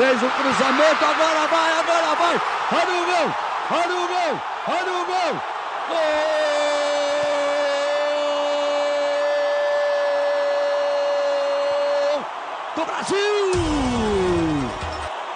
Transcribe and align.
Fez 0.00 0.20
o 0.22 0.30
cruzamento, 0.38 1.04
agora 1.12 1.44
vai, 1.54 1.70
agora 1.80 2.12
vai. 2.22 2.36
Olha 2.78 2.94
o 3.00 3.02
gol, 3.10 3.28
olha 3.80 3.96
o 4.02 4.04
gol, 4.12 4.34
olha 4.76 4.92
o 4.98 5.02
gol. 5.10 5.34
Gol 11.90 12.20
do 12.76 12.82
Brasil! 12.90 13.44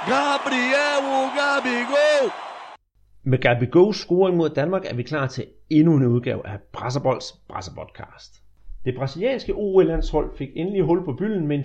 Gabriel 0.09 1.07
Gabigol! 1.37 2.25
Med 3.23 3.39
Gabigol's 3.45 3.99
scoring 4.03 4.37
mod 4.37 4.51
Danmark 4.51 4.85
er 4.85 4.95
vi 4.95 5.03
klar 5.03 5.27
til 5.27 5.47
endnu 5.71 5.97
en 5.97 6.07
udgave 6.07 6.47
af 6.47 6.61
Brasserbolds 6.73 7.33
Brasserpodcast. 7.49 8.43
Det 8.85 8.95
brasilianske 8.95 9.55
OL-landshold 9.55 10.37
fik 10.37 10.49
endelig 10.57 10.83
hul 10.83 11.05
på 11.05 11.13
bylden 11.13 11.47
med 11.47 11.57
en 11.57 11.65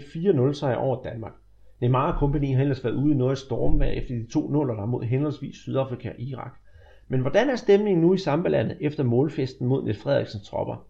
4-0 0.49 0.53
sejr 0.53 0.75
over 0.75 1.03
Danmark. 1.03 1.33
Neymar 1.81 2.11
og 2.11 2.19
kompagni 2.19 2.53
har 2.53 2.61
ellers 2.61 2.83
været 2.83 2.93
ude 2.93 3.13
i 3.13 3.17
noget 3.17 3.37
stormvejr 3.37 3.91
efter 3.91 4.15
de 4.15 4.25
to 4.31 4.51
nuller 4.51 4.73
der 4.73 4.85
mod 4.85 5.03
henholdsvis 5.03 5.55
Sydafrika 5.55 6.09
og 6.09 6.19
Irak. 6.19 6.51
Men 7.07 7.21
hvordan 7.21 7.49
er 7.49 7.55
stemningen 7.55 8.01
nu 8.01 8.13
i 8.13 8.17
Sambalandet 8.17 8.77
efter 8.81 9.03
målfesten 9.03 9.67
mod 9.67 9.83
Niels 9.83 10.01
Frederiksens 10.01 10.47
tropper? 10.47 10.85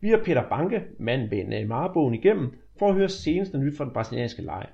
Vi 0.00 0.08
har 0.08 0.20
Peter 0.24 0.48
Banke, 0.48 0.82
manden 0.98 1.30
bag 1.30 1.44
Neymar-bogen 1.44 2.14
igennem, 2.14 2.52
for 2.78 2.88
at 2.88 2.94
høre 2.94 3.08
seneste 3.08 3.58
nyt 3.58 3.76
fra 3.76 3.84
den 3.84 3.92
brasilianske 3.92 4.42
lejr. 4.42 4.68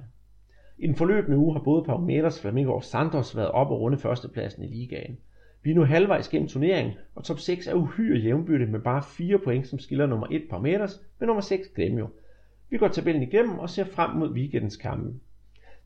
I 0.78 0.86
den 0.86 0.94
forløbende 0.94 1.38
uge 1.38 1.52
har 1.52 1.60
både 1.60 1.84
Palmeiras, 1.84 2.40
Flamengo 2.40 2.72
og 2.74 2.84
Santos 2.84 3.36
været 3.36 3.50
op 3.50 3.70
og 3.70 3.80
runde 3.80 3.98
førstepladsen 3.98 4.64
i 4.64 4.66
ligaen. 4.66 5.18
Vi 5.62 5.70
er 5.70 5.74
nu 5.74 5.84
halvvejs 5.84 6.28
gennem 6.28 6.48
turneringen, 6.48 6.94
og 7.14 7.24
top 7.24 7.38
6 7.38 7.66
er 7.66 7.74
uhyre 7.74 8.18
jævnbytte 8.18 8.66
med 8.66 8.80
bare 8.80 9.02
4 9.02 9.38
point, 9.38 9.66
som 9.66 9.78
skiller 9.78 10.06
nummer 10.06 10.26
1 10.30 10.42
Palmeiras 10.50 11.00
med 11.18 11.26
nummer 11.26 11.40
6 11.40 11.68
Gremio. 11.68 12.08
Vi 12.70 12.78
går 12.78 12.88
tabellen 12.88 13.22
igennem 13.22 13.58
og 13.58 13.70
ser 13.70 13.84
frem 13.84 14.16
mod 14.16 14.32
weekendens 14.32 14.76
kampe. 14.76 15.14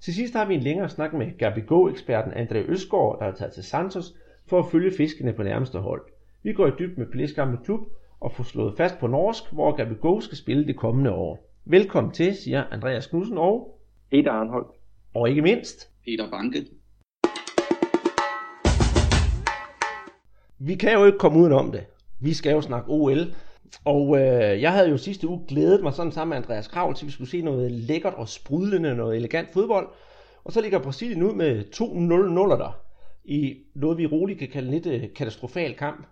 Til 0.00 0.14
sidst 0.14 0.34
har 0.34 0.45
vi 0.45 0.54
en 0.54 0.60
længere 0.60 0.88
snak 0.88 1.12
med 1.12 1.38
Gabigol-eksperten 1.38 2.32
André 2.32 2.56
Østgaard, 2.56 3.18
der 3.18 3.27
er 3.27 3.34
taget 3.34 3.52
til 3.52 3.64
Santos 3.64 4.14
for 4.46 4.59
at 4.59 4.66
følge 4.73 4.96
fiskene 4.96 5.32
på 5.32 5.42
nærmeste 5.42 5.79
hold. 5.79 6.02
Vi 6.42 6.52
går 6.52 6.66
i 6.66 6.70
dyb 6.79 6.98
med 6.98 7.07
Plæskampe 7.07 7.65
Klub 7.65 7.80
og 8.20 8.32
får 8.32 8.45
slået 8.45 8.76
fast 8.76 8.98
på 8.98 9.07
norsk, 9.07 9.52
hvor 9.52 9.76
Gabigol 9.76 10.23
skal 10.23 10.38
spille 10.38 10.66
det 10.66 10.76
kommende 10.76 11.12
år. 11.12 11.51
Velkommen 11.65 12.12
til, 12.12 12.37
siger 12.37 12.65
Andreas 12.65 13.07
Knudsen 13.07 13.38
og... 13.38 13.80
Peter 14.10 14.32
Arnholdt. 14.32 14.68
Og 15.15 15.29
ikke 15.29 15.42
mindst... 15.42 15.90
Peter 16.04 16.30
Banke. 16.30 16.59
Vi 20.59 20.74
kan 20.74 20.92
jo 20.92 21.04
ikke 21.04 21.18
komme 21.18 21.38
udenom 21.38 21.73
det. 21.73 21.87
Vi 22.20 22.35
skal 22.35 22.52
jo 22.52 22.60
snakke 22.60 22.90
OL. 22.90 23.18
Og 23.85 24.18
øh, 24.18 24.63
jeg 24.63 24.73
havde 24.73 24.88
jo 24.88 24.96
sidste 24.96 25.29
uge 25.29 25.40
glædet 25.49 25.82
mig 25.82 25.93
sådan 25.93 26.13
sammen 26.13 26.30
med 26.30 26.37
Andreas 26.37 26.68
Kravl 26.68 26.95
til, 26.95 27.04
at 27.04 27.07
vi 27.07 27.13
skulle 27.13 27.30
se 27.30 27.43
noget 27.43 27.73
lækkert 27.73 28.15
og 28.15 28.29
sprudlende, 28.29 28.95
noget 28.95 29.16
elegant 29.16 29.52
fodbold. 29.52 29.88
Og 30.45 30.52
så 30.52 30.60
ligger 30.60 30.79
Brasilien 30.79 31.23
ud 31.23 31.35
med 31.35 31.65
2-0-0'er 31.74 32.59
der 32.59 32.80
i 33.24 33.57
noget, 33.74 33.98
vi 33.98 34.07
roligt 34.07 34.38
kan 34.38 34.48
kalde 34.48 34.68
en 34.68 34.74
lidt 34.74 34.87
øh, 34.87 35.15
katastrofal 35.16 35.74
kamp. 35.74 36.07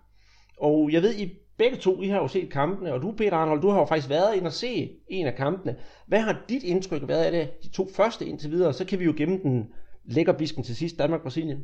Og 0.57 0.89
jeg 0.91 1.01
ved, 1.01 1.15
I 1.15 1.37
begge 1.57 1.77
to, 1.77 2.01
I 2.01 2.07
har 2.07 2.17
jo 2.17 2.27
set 2.27 2.49
kampene, 2.49 2.93
og 2.93 3.01
du, 3.01 3.11
Peter 3.11 3.33
Arnold, 3.37 3.61
du 3.61 3.69
har 3.69 3.79
jo 3.79 3.85
faktisk 3.85 4.09
været 4.09 4.35
ind 4.35 4.45
og 4.45 4.53
se 4.53 4.91
en 5.07 5.27
af 5.27 5.35
kampene. 5.35 5.75
Hvad 6.07 6.19
har 6.19 6.43
dit 6.49 6.63
indtryk 6.63 7.07
været 7.07 7.23
af 7.23 7.31
det, 7.31 7.63
de 7.63 7.69
to 7.69 7.87
første 7.95 8.25
indtil 8.25 8.51
videre? 8.51 8.73
Så 8.73 8.85
kan 8.85 8.99
vi 8.99 9.05
jo 9.05 9.13
gemme 9.17 9.39
den 9.43 9.67
lækker 10.05 10.33
bisken 10.33 10.63
til 10.63 10.75
sidst, 10.75 10.99
Danmark-Brasilien. 10.99 11.63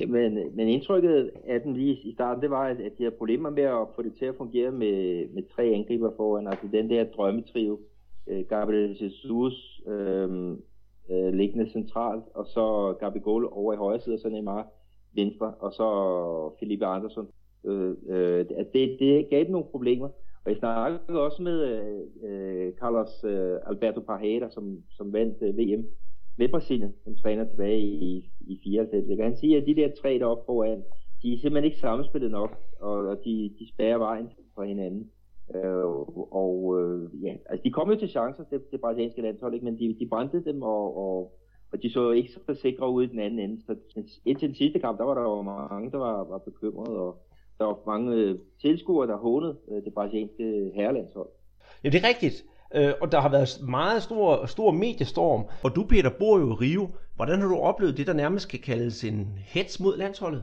Jamen, 0.00 0.56
men 0.56 0.68
indtrykket 0.68 1.30
af 1.46 1.60
den 1.60 1.74
lige 1.74 1.94
i 1.94 2.14
starten, 2.14 2.42
det 2.42 2.50
var, 2.50 2.64
at 2.64 2.78
de 2.78 3.04
havde 3.04 3.16
problemer 3.18 3.50
med 3.50 3.62
at 3.62 3.88
få 3.94 4.02
det 4.02 4.14
til 4.18 4.24
at 4.24 4.36
fungere 4.36 4.70
med, 4.70 5.26
med 5.34 5.42
tre 5.54 5.62
angriber 5.62 6.10
foran. 6.16 6.46
Altså 6.46 6.66
den 6.72 6.90
der 6.90 7.04
drømmetrio, 7.04 7.80
øh, 8.26 8.44
Gabriel 8.44 8.98
Jesus 9.02 9.82
øh, 9.86 10.50
øh, 11.10 11.34
liggende 11.34 11.70
centralt, 11.70 12.24
og 12.34 12.46
så 12.46 12.96
Gabigol 13.00 13.48
over 13.52 13.72
i 13.72 13.76
højre 13.76 14.00
side, 14.00 14.14
og 14.14 14.20
så 14.20 14.28
Neymar 14.28 14.66
venstre, 15.14 15.54
og 15.60 15.72
så 15.72 16.56
Felipe 16.58 16.86
Andersson. 16.86 17.28
Øh, 17.64 17.94
øh, 18.08 18.46
det, 18.72 18.96
det 19.00 19.28
gav 19.30 19.44
dem 19.44 19.50
nogle 19.50 19.66
problemer. 19.70 20.08
Og 20.44 20.50
jeg 20.50 20.56
snakkede 20.56 21.20
også 21.20 21.42
med 21.42 21.58
øh, 21.64 22.00
øh 22.22 22.72
Carlos 22.80 23.24
øh, 23.24 23.58
Alberto 23.66 24.00
Parreira, 24.00 24.50
som, 24.50 24.82
som 24.90 25.12
vandt 25.12 25.36
øh, 25.42 25.58
VM 25.58 25.86
med 26.36 26.48
Brasilien, 26.48 26.94
som 27.04 27.16
træner 27.16 27.44
tilbage 27.44 27.80
i, 27.80 28.30
i 28.40 28.60
94. 28.64 29.08
Jeg 29.08 29.16
kan 29.16 29.36
sige, 29.36 29.56
at 29.56 29.66
de 29.66 29.76
der 29.76 29.88
tre 30.02 30.18
deroppe 30.18 30.42
foran, 30.46 30.82
de 31.22 31.32
er 31.32 31.38
simpelthen 31.38 31.64
ikke 31.64 31.78
samspillet 31.78 32.30
nok, 32.30 32.58
og, 32.80 32.92
og 32.92 33.16
de, 33.24 33.54
de 33.58 33.68
spærer 33.68 33.98
vejen 33.98 34.28
for 34.54 34.62
hinanden. 34.62 35.10
Øh, 35.54 35.84
og 36.32 36.80
øh, 36.80 37.24
ja, 37.24 37.34
altså 37.50 37.62
de 37.64 37.72
kom 37.72 37.90
jo 37.90 37.98
til 37.98 38.08
chancer, 38.08 38.44
det, 38.44 38.70
det 38.72 38.80
brasilianske 38.80 39.22
landshold, 39.22 39.54
ikke? 39.54 39.64
men 39.64 39.78
de, 39.78 39.96
de 40.00 40.08
brændte 40.08 40.44
dem, 40.44 40.62
og, 40.62 40.96
og, 40.98 41.38
og 41.72 41.82
de 41.82 41.92
så 41.92 42.10
ikke 42.10 42.32
så 42.32 42.54
sikre 42.54 42.90
ud 42.90 43.04
i 43.04 43.06
den 43.06 43.20
anden 43.20 43.38
ende. 43.38 43.62
Så 43.66 43.76
indtil 44.24 44.48
den 44.48 44.56
sidste 44.56 44.78
kamp, 44.78 44.98
der 44.98 45.04
var 45.04 45.14
der 45.14 45.22
jo 45.22 45.42
mange, 45.42 45.90
der 45.90 45.98
var, 45.98 46.24
var 46.24 46.38
bekymrede, 46.38 46.98
og 46.98 47.22
der 47.58 47.64
var 47.64 47.78
mange 47.86 48.16
øh, 48.16 48.38
tilskuere, 48.60 49.06
der 49.06 49.16
hånede 49.16 49.58
øh, 49.70 49.84
det 49.84 49.94
brasilianske 49.94 50.72
herrelandshold. 50.74 51.28
Ja, 51.84 51.88
det 51.88 52.04
er 52.04 52.08
rigtigt. 52.08 52.44
Øh, 52.76 52.92
og 53.00 53.12
der 53.12 53.20
har 53.20 53.28
været 53.28 53.48
meget 53.68 54.02
stor, 54.02 54.46
stor 54.46 54.70
mediestorm. 54.70 55.44
Og 55.62 55.76
du, 55.76 55.84
Peter, 55.84 56.10
bor 56.10 56.38
jo 56.38 56.50
i 56.50 56.54
Rio. 56.54 56.90
Hvordan 57.14 57.40
har 57.40 57.48
du 57.48 57.56
oplevet 57.56 57.96
det, 57.96 58.06
der 58.06 58.12
nærmest 58.12 58.48
kan 58.48 58.58
kaldes 58.58 59.04
en 59.04 59.28
hets 59.44 59.80
mod 59.80 59.98
landsholdet? 59.98 60.42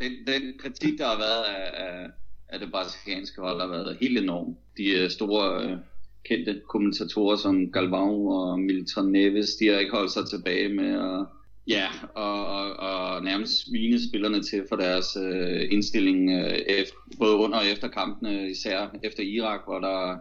Den, 0.00 0.12
den 0.26 0.42
kritik, 0.58 0.98
der 0.98 1.06
har 1.06 1.18
været 1.18 1.44
af, 1.44 1.84
af, 1.84 2.06
af 2.48 2.58
det 2.60 2.70
brasilianske 2.70 3.40
hold, 3.40 3.60
har 3.60 3.68
været 3.68 3.96
helt 4.00 4.18
enorm. 4.18 4.56
De 4.76 5.04
uh, 5.04 5.10
store 5.10 5.72
uh, 5.72 5.78
kendte 6.24 6.60
kommentatorer 6.68 7.36
som 7.36 7.72
Galvão 7.76 8.32
og 8.38 8.60
Milton 8.60 9.12
Neves, 9.12 9.56
de 9.56 9.66
har 9.66 9.78
ikke 9.78 9.92
holdt 9.92 10.12
sig 10.12 10.28
tilbage 10.28 10.68
med 10.68 10.94
at 10.94 11.26
Ja, 11.68 11.86
og, 12.14 12.46
og, 12.46 12.76
og 12.76 13.24
nærmest 13.24 13.64
svine 13.64 14.08
spillerne 14.08 14.42
til 14.42 14.64
for 14.68 14.76
deres 14.76 15.16
uh, 15.16 15.72
indstilling, 15.72 16.28
uh, 16.34 16.50
efter, 16.50 16.94
både 17.18 17.36
under 17.36 17.58
og 17.58 17.66
efter 17.66 17.88
kampene, 17.88 18.50
især 18.50 18.88
efter 19.02 19.22
Irak, 19.22 19.60
hvor 19.66 19.78
der 19.78 20.16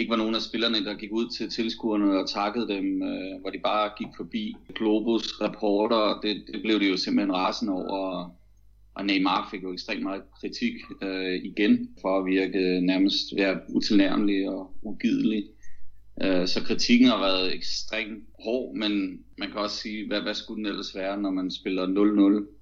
ikke 0.00 0.10
var 0.10 0.16
nogen 0.16 0.34
af 0.34 0.42
spillerne, 0.42 0.84
der 0.84 0.94
gik 0.94 1.12
ud 1.12 1.28
til 1.28 1.50
tilskuerne 1.50 2.18
og 2.18 2.28
takkede 2.30 2.68
dem, 2.68 3.02
øh, 3.02 3.40
hvor 3.40 3.50
de 3.50 3.58
bare 3.58 3.90
gik 3.98 4.08
forbi 4.16 4.54
Globus 4.74 5.40
reporter. 5.40 6.20
Det, 6.22 6.42
det 6.52 6.62
blev 6.62 6.80
de 6.80 6.88
jo 6.88 6.96
simpelthen 6.96 7.34
rasen 7.34 7.68
over. 7.68 8.30
Og 8.94 9.06
Neymar 9.06 9.48
fik 9.50 9.62
jo 9.62 9.72
ekstremt 9.72 10.02
meget 10.02 10.22
kritik 10.40 10.74
øh, 11.02 11.34
igen 11.44 11.88
for 12.00 12.18
at 12.18 12.26
virke 12.26 12.80
nærmest 12.80 13.32
ja, 13.36 13.54
utilnærmelig 13.68 14.48
og 14.48 14.74
ugidelig. 14.82 15.44
Øh, 16.22 16.48
så 16.48 16.62
kritikken 16.64 17.08
har 17.08 17.18
været 17.18 17.54
ekstremt 17.54 18.24
hård, 18.44 18.76
men 18.76 19.20
man 19.38 19.48
kan 19.48 19.60
også 19.60 19.76
sige, 19.76 20.06
hvad, 20.06 20.20
hvad 20.20 20.34
skulle 20.34 20.58
den 20.58 20.66
ellers 20.66 20.94
være, 20.94 21.20
når 21.20 21.30
man 21.30 21.50
spiller 21.50 21.86
0-0 21.86 22.56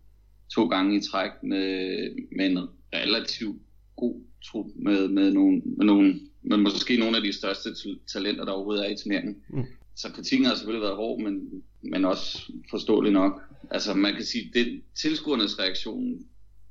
to 0.54 0.66
gange 0.66 0.96
i 0.96 1.00
træk 1.00 1.30
med, 1.42 1.98
med 2.36 2.46
en 2.46 2.58
relativt 2.94 3.62
god 3.96 4.20
trup 4.44 4.66
med, 4.76 5.08
med, 5.08 5.32
nogle, 5.32 5.62
med 5.64 5.86
nogle 5.86 6.20
men 6.48 6.60
måske 6.60 6.96
nogle 6.96 7.16
af 7.16 7.22
de 7.22 7.32
største 7.32 7.68
talenter, 8.12 8.44
der 8.44 8.52
overhovedet 8.52 8.86
er 8.86 8.90
i 8.90 8.96
turneringen. 8.96 9.36
Mm. 9.48 9.64
Så 9.96 10.12
kritikken 10.12 10.46
har 10.46 10.54
selvfølgelig 10.54 10.82
været 10.82 10.96
hård, 10.96 11.20
men, 11.20 11.62
men 11.82 12.04
også 12.04 12.52
forståelig 12.70 13.12
nok. 13.12 13.40
Altså 13.70 13.94
man 13.94 14.14
kan 14.14 14.24
sige, 14.24 14.50
det 14.54 14.82
tilskuernes 14.94 15.58
reaktion, 15.58 16.26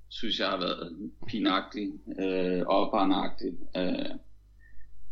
synes 0.10 0.40
jeg 0.40 0.48
har 0.48 0.58
været 0.58 1.12
pinagtig, 1.28 1.92
øh, 2.20 2.62
opbarnagtig. 2.66 3.54
Øh, 3.78 4.10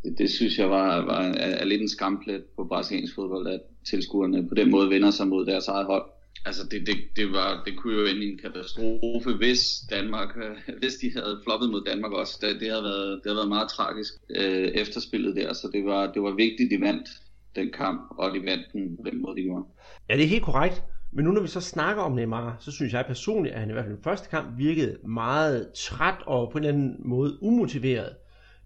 det, 0.03 0.17
det 0.17 0.29
synes 0.29 0.57
jeg 0.57 0.69
var, 0.69 1.05
var 1.05 1.21
er, 1.21 1.55
er 1.55 1.65
lidt 1.65 1.81
en 1.81 1.89
skamplet 1.89 2.43
på 2.55 2.63
brasiliansk 2.63 3.15
fodbold, 3.15 3.47
at 3.47 3.61
tilskuerne 3.89 4.47
på 4.47 4.55
den 4.55 4.71
måde 4.71 4.89
vender 4.89 5.11
sig 5.11 5.27
mod 5.27 5.45
deres 5.45 5.67
eget 5.67 5.85
hold 5.85 6.05
altså 6.45 6.63
det, 6.71 6.87
det, 6.87 6.95
det, 7.15 7.31
var, 7.31 7.63
det 7.65 7.77
kunne 7.77 7.93
jo 7.93 8.05
ende 8.05 8.25
i 8.25 8.31
en 8.31 8.37
katastrofe, 8.37 9.33
hvis 9.33 9.61
Danmark, 9.89 10.29
hvis 10.81 10.95
de 11.01 11.11
havde 11.15 11.41
floppet 11.43 11.69
mod 11.69 11.83
Danmark 11.89 12.11
også. 12.11 12.37
Det, 12.41 12.59
det, 12.59 12.69
havde, 12.69 12.83
været, 12.83 13.11
det 13.23 13.25
havde 13.25 13.37
været 13.37 13.49
meget 13.49 13.69
tragisk 13.69 14.13
øh, 14.29 14.67
efterspillet 14.81 15.35
der, 15.35 15.53
så 15.53 15.69
det 15.73 15.85
var, 15.85 16.11
det 16.11 16.21
var 16.21 16.31
vigtigt, 16.31 16.71
de 16.71 16.81
vandt 16.81 17.09
den 17.55 17.71
kamp, 17.71 18.01
og 18.17 18.33
de 18.33 18.39
vandt 18.39 18.65
den 18.73 18.97
på 18.97 19.09
den 19.09 19.21
måde, 19.21 19.35
de 19.37 19.43
gjorde. 19.43 19.65
Ja, 20.09 20.13
det 20.17 20.23
er 20.23 20.27
helt 20.27 20.43
korrekt. 20.43 20.83
Men 21.11 21.25
nu 21.25 21.31
når 21.31 21.41
vi 21.41 21.47
så 21.47 21.61
snakker 21.61 22.03
om 22.03 22.11
Neymar, 22.11 22.57
så 22.59 22.71
synes 22.71 22.93
jeg 22.93 23.05
personligt, 23.07 23.55
at 23.55 23.59
han 23.59 23.69
i 23.69 23.73
hvert 23.73 23.85
fald 23.85 23.95
den 23.95 24.03
første 24.03 24.29
kamp 24.29 24.57
virkede 24.57 24.97
meget 25.07 25.71
træt 25.75 26.17
og 26.25 26.51
på 26.51 26.57
en 26.57 26.63
eller 26.63 26.73
anden 26.73 26.95
måde 26.99 27.37
umotiveret. 27.43 28.09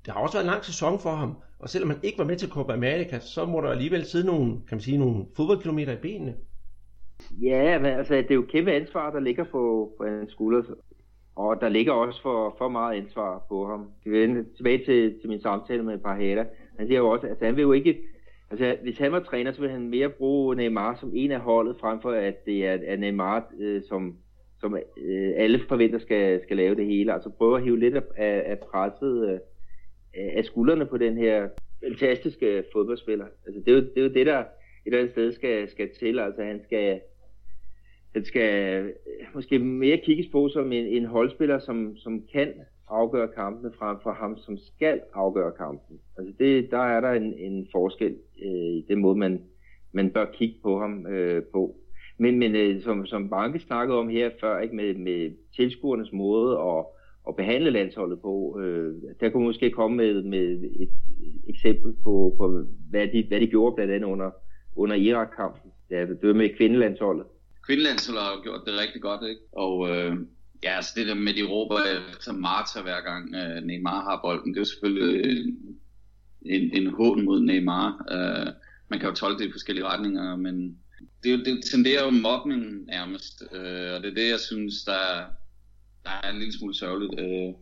Det 0.06 0.14
har 0.14 0.22
også 0.22 0.38
været 0.38 0.46
en 0.46 0.52
lang 0.52 0.66
sæson 0.66 1.00
for 1.00 1.16
ham, 1.16 1.38
og 1.60 1.70
selvom 1.70 1.90
han 1.90 2.00
ikke 2.04 2.18
var 2.18 2.26
med 2.26 2.38
til 2.38 2.50
Copa 2.50 2.74
America, 2.74 3.20
så 3.20 3.46
må 3.46 3.62
der 3.62 3.70
alligevel 3.70 4.06
sidde 4.06 4.26
nogle, 4.26 4.52
kan 4.52 4.76
man 4.76 4.82
sige, 4.82 4.98
nogle 4.98 5.26
fodboldkilometer 5.36 5.94
i 5.94 6.02
benene. 6.02 6.34
Ja, 7.42 7.80
men 7.80 7.92
altså, 7.92 8.16
det 8.16 8.32
er 8.32 8.36
jo 8.36 8.46
kæmpe 8.50 8.72
ansvar, 8.72 9.12
der 9.12 9.20
ligger 9.20 9.44
på, 9.44 9.94
på 9.98 10.06
hans 10.06 10.32
skulder. 10.32 10.64
Og 11.36 11.62
der 11.62 11.70
ligger 11.70 11.94
også 11.94 12.22
for, 12.22 12.56
for 12.58 12.70
meget 12.70 12.98
ansvar 12.98 13.46
på 13.50 13.66
ham. 13.66 13.92
Jeg 14.06 14.12
vil 14.14 14.46
tilbage 14.58 14.86
til, 14.86 15.20
til 15.20 15.30
min 15.30 15.42
samtale 15.42 15.84
med 15.84 15.98
Parhada. 15.98 16.46
Han 16.78 16.88
siger 16.88 17.00
jo 17.00 17.10
også, 17.10 17.26
at 17.26 17.30
altså, 17.30 17.46
han 17.46 17.56
vil 17.56 17.62
jo 17.62 17.72
ikke... 17.72 17.98
Altså, 18.52 18.78
hvis 18.84 18.98
han 18.98 19.12
var 19.12 19.20
træner, 19.20 19.52
så 19.52 19.62
ville 19.62 19.74
han 19.74 19.90
mere 19.90 20.10
bruge 20.10 20.56
Neymar 20.56 20.96
som 20.96 21.12
en 21.16 21.32
af 21.32 21.40
holdet, 21.40 21.76
frem 21.80 22.02
for 22.02 22.12
at 22.12 22.46
det 22.46 22.66
er, 22.68 22.78
er 22.86 22.98
Neymar, 22.98 23.52
øh, 23.60 23.82
som, 23.90 24.18
som 24.60 24.76
øh, 24.76 25.32
alle 25.36 25.60
forventer 25.68 26.00
skal, 26.00 26.42
skal 26.44 26.58
lave 26.58 26.76
det 26.76 26.86
hele. 26.86 27.14
Altså 27.14 27.30
prøve 27.30 27.58
at 27.58 27.64
hive 27.64 27.80
lidt 27.80 27.96
af, 27.96 28.44
af 28.46 28.60
presset 28.60 29.30
øh, 29.30 29.40
af 30.38 30.46
skuldrene 30.46 30.86
på 30.86 30.98
den 30.98 31.18
her 31.18 31.50
fantastiske 31.84 32.64
fodboldspiller. 32.74 33.26
Altså, 33.46 33.62
det, 33.66 33.72
er 33.72 33.76
jo, 33.76 33.82
det 33.82 33.98
er 33.98 34.02
jo 34.02 34.14
det, 34.14 34.26
der 34.26 34.40
et 34.40 34.46
eller 34.86 35.00
andet 35.00 35.12
sted 35.12 35.32
skal, 35.32 35.70
skal 35.70 35.90
til. 36.00 36.20
Altså 36.20 36.44
han 36.44 36.62
skal, 36.64 37.02
den 38.14 38.26
skal 38.26 38.84
øh, 38.84 38.92
måske 39.36 39.60
mere 39.60 39.98
kigges 39.98 40.28
på 40.32 40.50
som 40.50 40.72
en, 40.72 40.86
en 40.86 41.06
holdspiller, 41.06 41.60
som, 41.60 41.98
som 41.98 42.24
kan 42.34 42.54
afgøre 42.90 43.28
kampene 43.28 43.72
frem 43.80 43.98
for 44.04 44.12
ham, 44.12 44.38
som 44.38 44.58
skal 44.58 45.02
afgøre 45.14 45.52
kampen. 45.52 46.00
Altså 46.18 46.34
det, 46.40 46.72
der 46.72 46.78
er 46.78 47.02
der 47.02 47.12
en, 47.12 47.34
en 47.34 47.68
forskel 47.72 48.16
øh, 48.46 48.52
i 48.52 48.86
den 48.90 49.00
måde, 49.00 49.16
man, 49.16 49.42
man 49.92 50.10
bør 50.10 50.26
kigge 50.34 50.56
på 50.64 50.80
ham 50.80 51.08
øh, 51.08 51.44
på. 51.54 51.76
Men, 52.18 52.40
men 52.40 52.56
øh, 52.56 52.82
som, 52.82 53.06
som 53.06 53.30
Banke 53.30 53.60
snakkede 53.60 54.00
om 54.00 54.10
her 54.10 54.30
før, 54.40 54.60
ikke, 54.60 54.76
med, 54.76 54.94
med 54.94 55.32
tilskuernes 55.56 56.12
måde 56.12 56.60
at, 56.60 56.86
at 57.28 57.36
behandle 57.36 57.70
landsholdet 57.70 58.22
på, 58.22 58.60
øh, 58.62 58.94
der 59.20 59.30
kunne 59.30 59.44
måske 59.44 59.72
komme 59.72 59.98
med, 59.98 60.24
med 60.24 60.64
et 60.80 60.90
eksempel 61.50 61.94
på, 62.04 62.36
på 62.38 62.64
hvad, 62.90 63.08
de, 63.08 63.26
hvad 63.28 63.40
de 63.40 63.48
gjorde 63.48 63.76
blandt 63.76 63.94
andet 63.94 64.08
under, 64.08 64.32
under 64.76 64.96
Irak-kampen. 64.96 65.72
Ja, 65.92 66.02
det 66.02 66.28
var 66.28 66.34
med 66.34 66.58
kvindelandsholdet. 66.58 67.26
Kvindelandsholdet 67.66 68.24
har 68.24 68.44
gjort 68.44 68.62
det 68.66 68.80
rigtig 68.80 69.02
godt, 69.02 69.30
ikke? 69.30 69.42
Og 69.52 69.90
øh, 69.90 70.16
ja, 70.64 70.76
altså 70.76 70.92
det 70.96 71.08
der 71.08 71.14
med 71.14 71.34
de 71.34 71.44
råber 71.44 71.80
efter 72.18 72.34
Marta 72.34 72.82
hver 72.82 73.02
gang 73.02 73.36
øh, 73.36 73.64
Neymar 73.64 74.02
har 74.02 74.20
bolden, 74.24 74.54
det 74.54 74.58
er 74.58 74.62
jo 74.62 74.66
selvfølgelig 74.66 75.26
øh, 75.26 75.46
en, 76.42 76.72
en 76.74 76.94
hån 76.94 77.26
mod 77.26 77.42
Neymar. 77.42 78.06
Øh, 78.12 78.54
man 78.90 79.00
kan 79.00 79.10
jo 79.10 79.16
tolke 79.16 79.44
det 79.44 79.50
i 79.50 79.52
forskellige 79.52 79.86
retninger, 79.86 80.36
men 80.36 80.78
det, 81.24 81.46
det 81.46 81.64
tenderer 81.72 82.04
jo 82.06 82.10
mobbning 82.10 82.86
nærmest, 82.86 83.44
øh, 83.52 83.94
og 83.94 84.04
det 84.04 84.10
er 84.10 84.16
det, 84.16 84.30
jeg 84.30 84.40
synes, 84.40 84.84
der, 84.84 85.24
der 86.04 86.12
er 86.24 86.32
en 86.32 86.40
lille 86.40 86.54
smule 86.54 86.76
sørgeligt, 86.76 87.20
øh, 87.20 87.54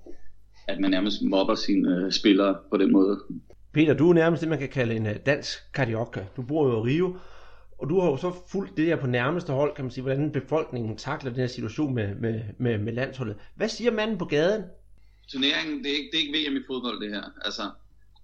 at 0.68 0.80
man 0.80 0.92
nærmest 0.92 1.22
mobber 1.22 1.56
sine 1.56 1.96
øh, 1.96 2.12
spillere 2.12 2.58
på 2.72 2.78
den 2.78 2.92
måde. 2.92 3.20
Peter, 3.74 3.94
du 3.94 4.10
er 4.10 4.14
nærmest 4.14 4.42
det, 4.42 4.50
man 4.50 4.60
kan 4.60 4.70
kalde 4.70 4.96
en 4.96 5.06
øh, 5.06 5.16
dansk 5.26 5.74
kardiokka. 5.74 6.24
Du 6.38 6.42
bor 6.42 6.68
jo 6.68 6.86
i 6.86 6.90
Rio, 6.90 7.18
og 7.78 7.90
du 7.90 8.00
har 8.00 8.10
jo 8.10 8.18
så 8.18 8.34
fulgt 8.52 8.78
det 8.78 8.86
her 8.86 8.96
på 8.96 9.08
nærmeste 9.08 9.54
hold, 9.54 9.76
kan 9.76 9.86
man 9.86 9.92
sige, 9.92 10.02
hvordan 10.02 10.32
befolkningen 10.32 10.98
takler 10.98 11.32
den 11.32 11.40
her 11.40 11.48
situation 11.48 11.96
med, 11.96 12.16
med, 12.16 12.42
med, 12.58 12.78
med 12.78 12.94
landsholdet. 12.94 13.36
Hvad 13.56 13.70
siger 13.70 13.92
manden 13.92 14.18
på 14.18 14.26
gaden? 14.26 14.64
Turneringen, 15.28 15.84
det 15.84 15.92
er, 15.92 15.96
ikke, 15.96 16.10
det 16.12 16.18
er 16.18 16.22
ikke 16.22 16.50
VM 16.50 16.58
i 16.58 16.64
fodbold, 16.68 17.02
det 17.02 17.10
her. 17.10 17.24
Altså, 17.46 17.62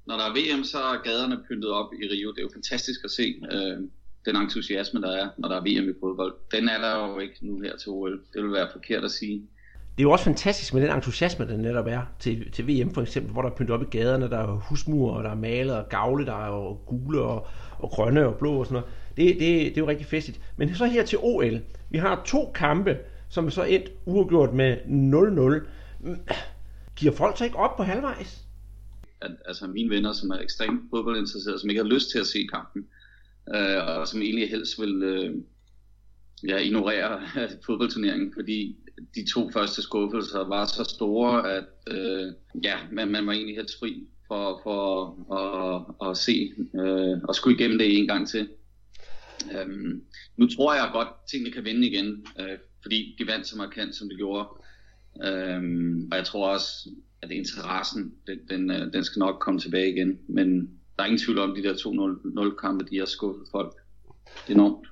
når 0.05 0.17
der 0.17 0.23
er 0.23 0.33
VM, 0.33 0.63
så 0.63 0.77
er 0.77 1.03
gaderne 1.03 1.43
pyntet 1.47 1.71
op 1.71 1.93
i 1.93 2.07
Rio. 2.07 2.31
Det 2.31 2.37
er 2.37 2.43
jo 2.43 2.49
fantastisk 2.53 2.99
at 3.03 3.11
se 3.11 3.35
øh, 3.51 3.77
den 4.25 4.35
entusiasme, 4.35 5.01
der 5.01 5.11
er, 5.11 5.29
når 5.37 5.47
der 5.49 5.55
er 5.55 5.61
VM 5.61 5.89
i 5.89 5.93
fodbold. 5.99 6.33
Den 6.51 6.69
er 6.69 6.77
der 6.81 7.07
jo 7.07 7.19
ikke 7.19 7.37
nu 7.41 7.59
her 7.59 7.77
til 7.77 7.89
OL. 7.89 8.21
Det 8.33 8.43
vil 8.43 8.51
være 8.51 8.69
forkert 8.71 9.03
at 9.03 9.11
sige. 9.11 9.47
Det 9.97 9.99
er 9.99 10.03
jo 10.03 10.11
også 10.11 10.25
fantastisk 10.25 10.73
med 10.73 10.81
den 10.81 10.95
entusiasme, 10.95 11.47
der 11.47 11.57
netop 11.57 11.87
er 11.87 12.01
til, 12.19 12.51
til 12.51 12.67
VM 12.67 12.93
for 12.93 13.01
eksempel, 13.01 13.31
hvor 13.31 13.41
der 13.41 13.49
er 13.49 13.55
pyntet 13.55 13.73
op 13.75 13.81
i 13.81 13.97
gaderne, 13.97 14.29
der 14.29 14.37
er 14.37 14.47
husmur, 14.47 15.11
og 15.11 15.23
der 15.23 15.29
er 15.29 15.35
malet 15.35 15.77
og 15.77 15.89
gavle, 15.89 16.25
der 16.25 16.45
er 16.45 16.73
gule 16.85 17.21
og, 17.21 17.47
og 17.79 17.89
grønne 17.89 18.27
og 18.27 18.35
blå 18.35 18.53
og 18.59 18.65
sådan 18.65 18.73
noget. 18.73 18.93
Det, 19.17 19.27
det, 19.27 19.39
det 19.39 19.77
er 19.77 19.81
jo 19.81 19.87
rigtig 19.87 20.07
festligt. 20.07 20.41
Men 20.57 20.75
så 20.75 20.85
her 20.85 21.05
til 21.05 21.17
OL. 21.21 21.59
Vi 21.89 21.97
har 21.97 22.23
to 22.25 22.51
kampe, 22.55 22.97
som 23.29 23.45
er 23.45 23.49
så 23.49 23.63
endt 23.63 23.91
uafgjort 24.05 24.53
med 24.53 24.77
0-0. 26.05 26.15
Giver 26.95 27.11
folk 27.11 27.37
så 27.37 27.43
ikke 27.43 27.57
op 27.57 27.77
på 27.77 27.83
halvvejs? 27.83 28.43
At, 29.21 29.31
altså 29.45 29.67
mine 29.67 29.89
venner, 29.89 30.13
som 30.13 30.29
er 30.29 30.39
ekstremt 30.39 30.81
fodboldinteresserede, 30.89 31.59
som 31.59 31.69
ikke 31.69 31.81
har 31.81 31.89
lyst 31.89 32.11
til 32.11 32.19
at 32.19 32.27
se 32.27 32.47
kampen, 32.53 32.87
øh, 33.55 33.87
og 33.87 34.07
som 34.07 34.21
egentlig 34.21 34.49
helst 34.49 34.81
vil 34.81 35.03
øh, 35.03 35.35
ja, 36.47 36.57
ignorere 36.57 37.21
fodboldturneringen, 37.65 38.33
fordi 38.33 38.77
de 39.15 39.25
to 39.33 39.51
første 39.51 39.81
skuffelser 39.81 40.47
var 40.47 40.65
så 40.65 40.83
store, 40.83 41.53
at 41.53 41.65
øh, 41.87 42.33
ja, 42.63 42.77
man, 42.91 43.07
man 43.07 43.27
var 43.27 43.33
egentlig 43.33 43.55
helt 43.55 43.71
fri 43.79 44.07
for, 44.27 44.59
for 44.63 44.83
at, 45.39 46.09
at 46.09 46.17
se 46.17 46.51
øh, 46.75 47.17
og 47.23 47.35
skulle 47.35 47.57
igennem 47.57 47.77
det 47.77 47.97
en 47.97 48.07
gang 48.07 48.27
til. 48.27 48.49
Øhm, 49.51 50.03
nu 50.37 50.47
tror 50.47 50.73
jeg 50.73 50.89
godt, 50.93 51.07
at 51.07 51.29
tingene 51.31 51.51
kan 51.51 51.63
vende 51.63 51.87
igen, 51.87 52.25
øh, 52.39 52.57
fordi 52.81 53.15
de 53.19 53.27
vandt 53.27 53.47
så 53.47 53.57
markant, 53.57 53.95
som 53.95 54.09
de 54.09 54.15
gjorde. 54.15 54.47
Øhm, 55.23 56.07
og 56.11 56.17
jeg 56.17 56.25
tror 56.25 56.49
også, 56.49 56.89
at 57.21 57.31
interessen, 57.31 58.13
den, 58.27 58.39
den, 58.49 58.71
øh, 58.71 58.93
den 58.93 59.03
skal 59.03 59.19
nok 59.19 59.39
komme 59.39 59.59
tilbage 59.59 59.89
igen. 59.89 60.19
Men 60.27 60.69
der 60.95 61.03
er 61.03 61.05
ingen 61.05 61.25
tvivl 61.25 61.39
om, 61.39 61.51
at 61.51 61.57
de 61.57 61.63
der 61.63 61.73
2-0 62.51 62.55
kampe, 62.61 62.85
de 62.91 62.97
har 62.97 63.05
skuffet 63.05 63.47
folk 63.51 63.73
enormt. 64.49 64.87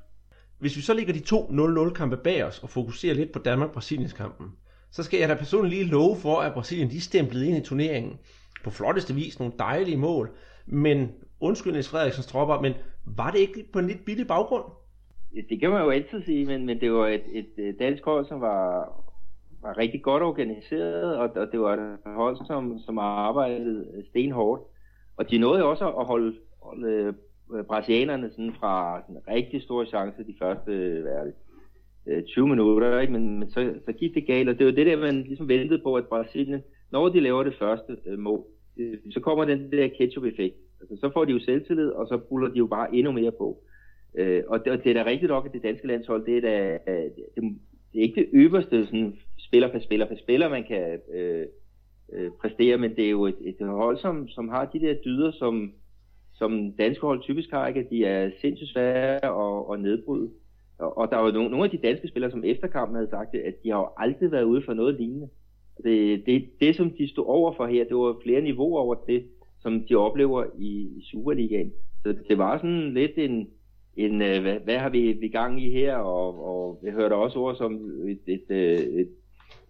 Hvis 0.59 0.77
vi 0.77 0.81
så 0.81 0.93
lægger 0.93 1.13
de 1.13 1.19
to 1.19 1.47
0-0 1.89 1.93
kampe 1.93 2.17
bag 2.17 2.43
os 2.43 2.59
og 2.59 2.69
fokuserer 2.69 3.15
lidt 3.15 3.31
på 3.31 3.39
Danmark-Brasiliens 3.39 4.13
kampen, 4.13 4.47
så 4.91 5.03
skal 5.03 5.19
jeg 5.19 5.29
da 5.29 5.33
personligt 5.33 5.73
lige 5.75 5.91
love 5.91 6.17
for, 6.17 6.39
at 6.39 6.53
Brasilien 6.53 6.89
de 6.89 7.01
stemplede 7.01 7.47
ind 7.47 7.57
i 7.57 7.61
turneringen 7.61 8.17
på 8.63 8.69
flotteste 8.69 9.15
vis 9.15 9.39
nogle 9.39 9.53
dejlige 9.59 9.97
mål. 9.97 10.29
Men 10.65 11.07
undskyld 11.41 11.73
Niels 11.73 11.89
Frederiksens 11.89 12.27
tropper, 12.27 12.61
men 12.61 12.73
var 13.05 13.31
det 13.31 13.39
ikke 13.39 13.65
på 13.73 13.79
en 13.79 13.87
lidt 13.87 14.05
billig 14.05 14.27
baggrund? 14.27 14.63
Det 15.49 15.59
kan 15.59 15.69
man 15.69 15.81
jo 15.81 15.89
altid 15.89 16.23
sige, 16.25 16.45
men, 16.45 16.65
men 16.65 16.79
det 16.79 16.93
var 16.93 17.07
et, 17.07 17.23
et 17.57 17.75
dansk 17.79 18.05
hold, 18.05 18.25
som 18.25 18.41
var, 18.41 18.93
var 19.61 19.77
rigtig 19.77 20.01
godt 20.03 20.23
organiseret, 20.23 21.17
og, 21.17 21.29
og 21.35 21.51
det 21.51 21.59
var 21.59 21.73
et 21.73 21.97
hold, 22.05 22.37
som, 22.47 22.79
som 22.85 22.97
arbejdede 22.97 24.03
stenhårdt. 24.09 24.61
Og 25.17 25.31
de 25.31 25.37
nåede 25.37 25.63
også 25.63 25.89
at 25.89 26.05
holde, 26.05 26.35
holde 26.61 27.13
øh, 27.53 27.63
brasilianerne 27.63 28.29
sådan 28.29 28.55
fra 28.59 29.01
en 29.09 29.17
rigtig 29.27 29.61
stor 29.61 29.85
chance 29.85 30.23
de 30.23 30.35
første 30.39 30.71
hvad 31.01 31.25
det, 31.25 31.33
øh, 32.07 32.23
20 32.23 32.47
minutter, 32.47 32.99
ikke? 32.99 33.13
Men, 33.13 33.39
men 33.39 33.49
så, 33.49 33.73
så 33.85 33.91
gik 33.91 34.13
det 34.13 34.27
galt, 34.27 34.49
og 34.49 34.57
det 34.57 34.65
var 34.65 34.71
det 34.71 34.85
der, 34.85 34.97
man 34.97 35.21
ligesom 35.21 35.47
ventede 35.47 35.81
på, 35.83 35.95
at 35.95 36.07
Brasilien, 36.07 36.61
når 36.91 37.09
de 37.09 37.19
laver 37.19 37.43
det 37.43 37.55
første 37.59 37.97
øh, 38.05 38.19
mål, 38.19 38.43
så 39.11 39.19
kommer 39.19 39.45
den 39.45 39.71
der 39.71 39.87
ketchup-effekt. 39.87 40.55
Altså, 40.81 40.95
så 41.01 41.09
får 41.13 41.25
de 41.25 41.31
jo 41.31 41.39
selvtillid, 41.39 41.89
og 41.89 42.07
så 42.07 42.17
buller 42.17 42.49
de 42.49 42.57
jo 42.57 42.67
bare 42.67 42.95
endnu 42.95 43.11
mere 43.11 43.31
på. 43.31 43.63
Øh, 44.15 44.43
og, 44.47 44.65
det, 44.65 44.73
og 44.73 44.83
det 44.83 44.89
er 44.89 45.03
da 45.03 45.09
rigtigt 45.09 45.29
nok, 45.29 45.45
at 45.45 45.53
det 45.53 45.63
danske 45.63 45.87
landshold, 45.87 46.25
det 46.25 46.37
er 46.37 46.41
da, 46.41 46.77
øh, 46.91 47.03
det, 47.03 47.59
det 47.93 47.99
er 47.99 48.03
ikke 48.03 48.21
det 48.21 48.29
øverste 48.33 48.85
sådan, 48.85 49.17
spiller 49.37 49.71
per 49.71 49.79
spiller 49.79 50.05
per 50.05 50.17
spiller, 50.17 50.49
man 50.49 50.63
kan 50.63 50.99
øh, 51.13 51.45
øh, 52.13 52.31
præstere, 52.41 52.77
men 52.77 52.95
det 52.95 53.05
er 53.05 53.09
jo 53.09 53.25
et, 53.25 53.37
et 53.41 53.55
hold, 53.67 53.97
som, 53.97 54.27
som 54.27 54.49
har 54.49 54.65
de 54.65 54.79
der 54.79 54.93
dyder, 55.05 55.31
som, 55.31 55.73
som 56.33 56.71
danske 56.71 57.05
hold 57.05 57.21
typisk 57.21 57.51
har, 57.51 57.67
ikke? 57.67 57.79
at 57.79 57.89
de 57.89 58.05
er 58.05 58.31
sindssygt 58.41 58.71
svære 58.71 59.25
at, 59.25 59.73
at 59.73 59.81
nedbryde. 59.81 60.29
Og, 60.79 60.97
og 60.97 61.11
der 61.11 61.17
var 61.17 61.31
nogle, 61.31 61.49
nogle 61.49 61.65
af 61.65 61.71
de 61.71 61.87
danske 61.87 62.07
spillere, 62.07 62.31
som 62.31 62.43
efter 62.43 62.67
kampen 62.67 62.95
havde 62.95 63.09
sagt 63.09 63.35
at 63.35 63.55
de 63.63 63.69
har 63.69 63.79
jo 63.79 63.89
aldrig 63.97 64.31
været 64.31 64.43
ude 64.43 64.61
for 64.65 64.73
noget 64.73 64.95
lignende. 64.95 65.29
Det, 65.83 66.25
det, 66.25 66.49
det 66.59 66.75
som 66.75 66.91
de 66.91 67.09
stod 67.09 67.25
over 67.25 67.53
for 67.57 67.65
her, 67.65 67.83
det 67.83 67.95
var 67.95 68.15
flere 68.23 68.41
niveauer 68.41 68.81
over 68.81 68.95
det, 68.95 69.27
som 69.61 69.83
de 69.89 69.95
oplever 69.95 70.43
i, 70.59 70.69
i 70.97 71.03
Superligaen. 71.11 71.71
Så 72.03 72.15
det 72.29 72.37
var 72.37 72.57
sådan 72.57 72.93
lidt 72.93 73.17
en, 73.17 73.47
en 73.95 74.21
øh, 74.21 74.41
hvad, 74.41 74.59
hvad 74.63 74.77
har 74.77 74.89
vi, 74.89 75.11
vi 75.11 75.27
gang 75.27 75.63
i 75.63 75.71
her, 75.71 75.95
og, 75.95 76.45
og 76.45 76.79
jeg 76.83 76.93
hørte 76.93 77.13
også 77.13 77.39
ord 77.39 77.55
som 77.55 77.73
et, 78.07 78.19
et, 78.27 78.43
et, 78.49 78.99
et 78.99 79.09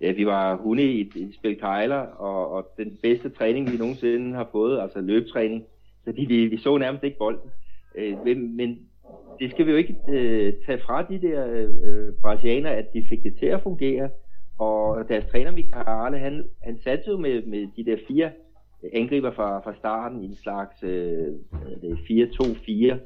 ja, 0.01 0.12
vi 0.12 0.25
var 0.25 0.55
hunde 0.55 0.83
i 0.83 1.01
et, 1.01 1.15
et 1.15 1.36
spil 1.36 1.60
kejler, 1.60 1.95
og, 1.98 2.51
og 2.51 2.67
den 2.77 2.98
bedste 3.03 3.29
træning, 3.29 3.71
vi 3.71 3.77
nogensinde 3.77 4.36
har 4.36 4.50
fået, 4.51 4.81
altså 4.81 5.01
løbetræning, 5.01 5.63
fordi 6.03 6.25
vi, 6.25 6.45
vi 6.45 6.57
så 6.57 6.77
nærmest 6.77 7.03
ikke 7.03 7.17
bolden. 7.17 7.50
Øh, 7.95 8.25
men, 8.25 8.57
men 8.57 8.79
det 9.39 9.51
skal 9.51 9.65
vi 9.65 9.71
jo 9.71 9.77
ikke 9.77 9.95
øh, 10.10 10.53
tage 10.65 10.81
fra 10.86 11.03
de 11.03 11.21
der 11.21 11.67
øh, 11.83 12.13
brasilianer, 12.21 12.69
at 12.69 12.93
de 12.93 13.03
fik 13.10 13.24
det 13.24 13.36
til 13.39 13.45
at 13.45 13.63
fungere, 13.63 14.10
og 14.60 15.10
deres 15.10 15.25
træner 15.31 15.51
Mikarale, 15.51 16.17
han, 16.17 16.43
han 16.63 16.79
satte 16.83 17.03
jo 17.07 17.17
med, 17.17 17.41
med 17.41 17.67
de 17.77 17.86
der 17.86 17.98
fire 18.07 18.31
angriber 18.93 19.31
fra, 19.31 19.59
fra 19.59 19.75
starten 19.75 20.23
i 20.23 20.25
en 20.25 20.35
slags 20.35 20.83
øh, 20.83 21.27
4-2-4, 21.83 22.97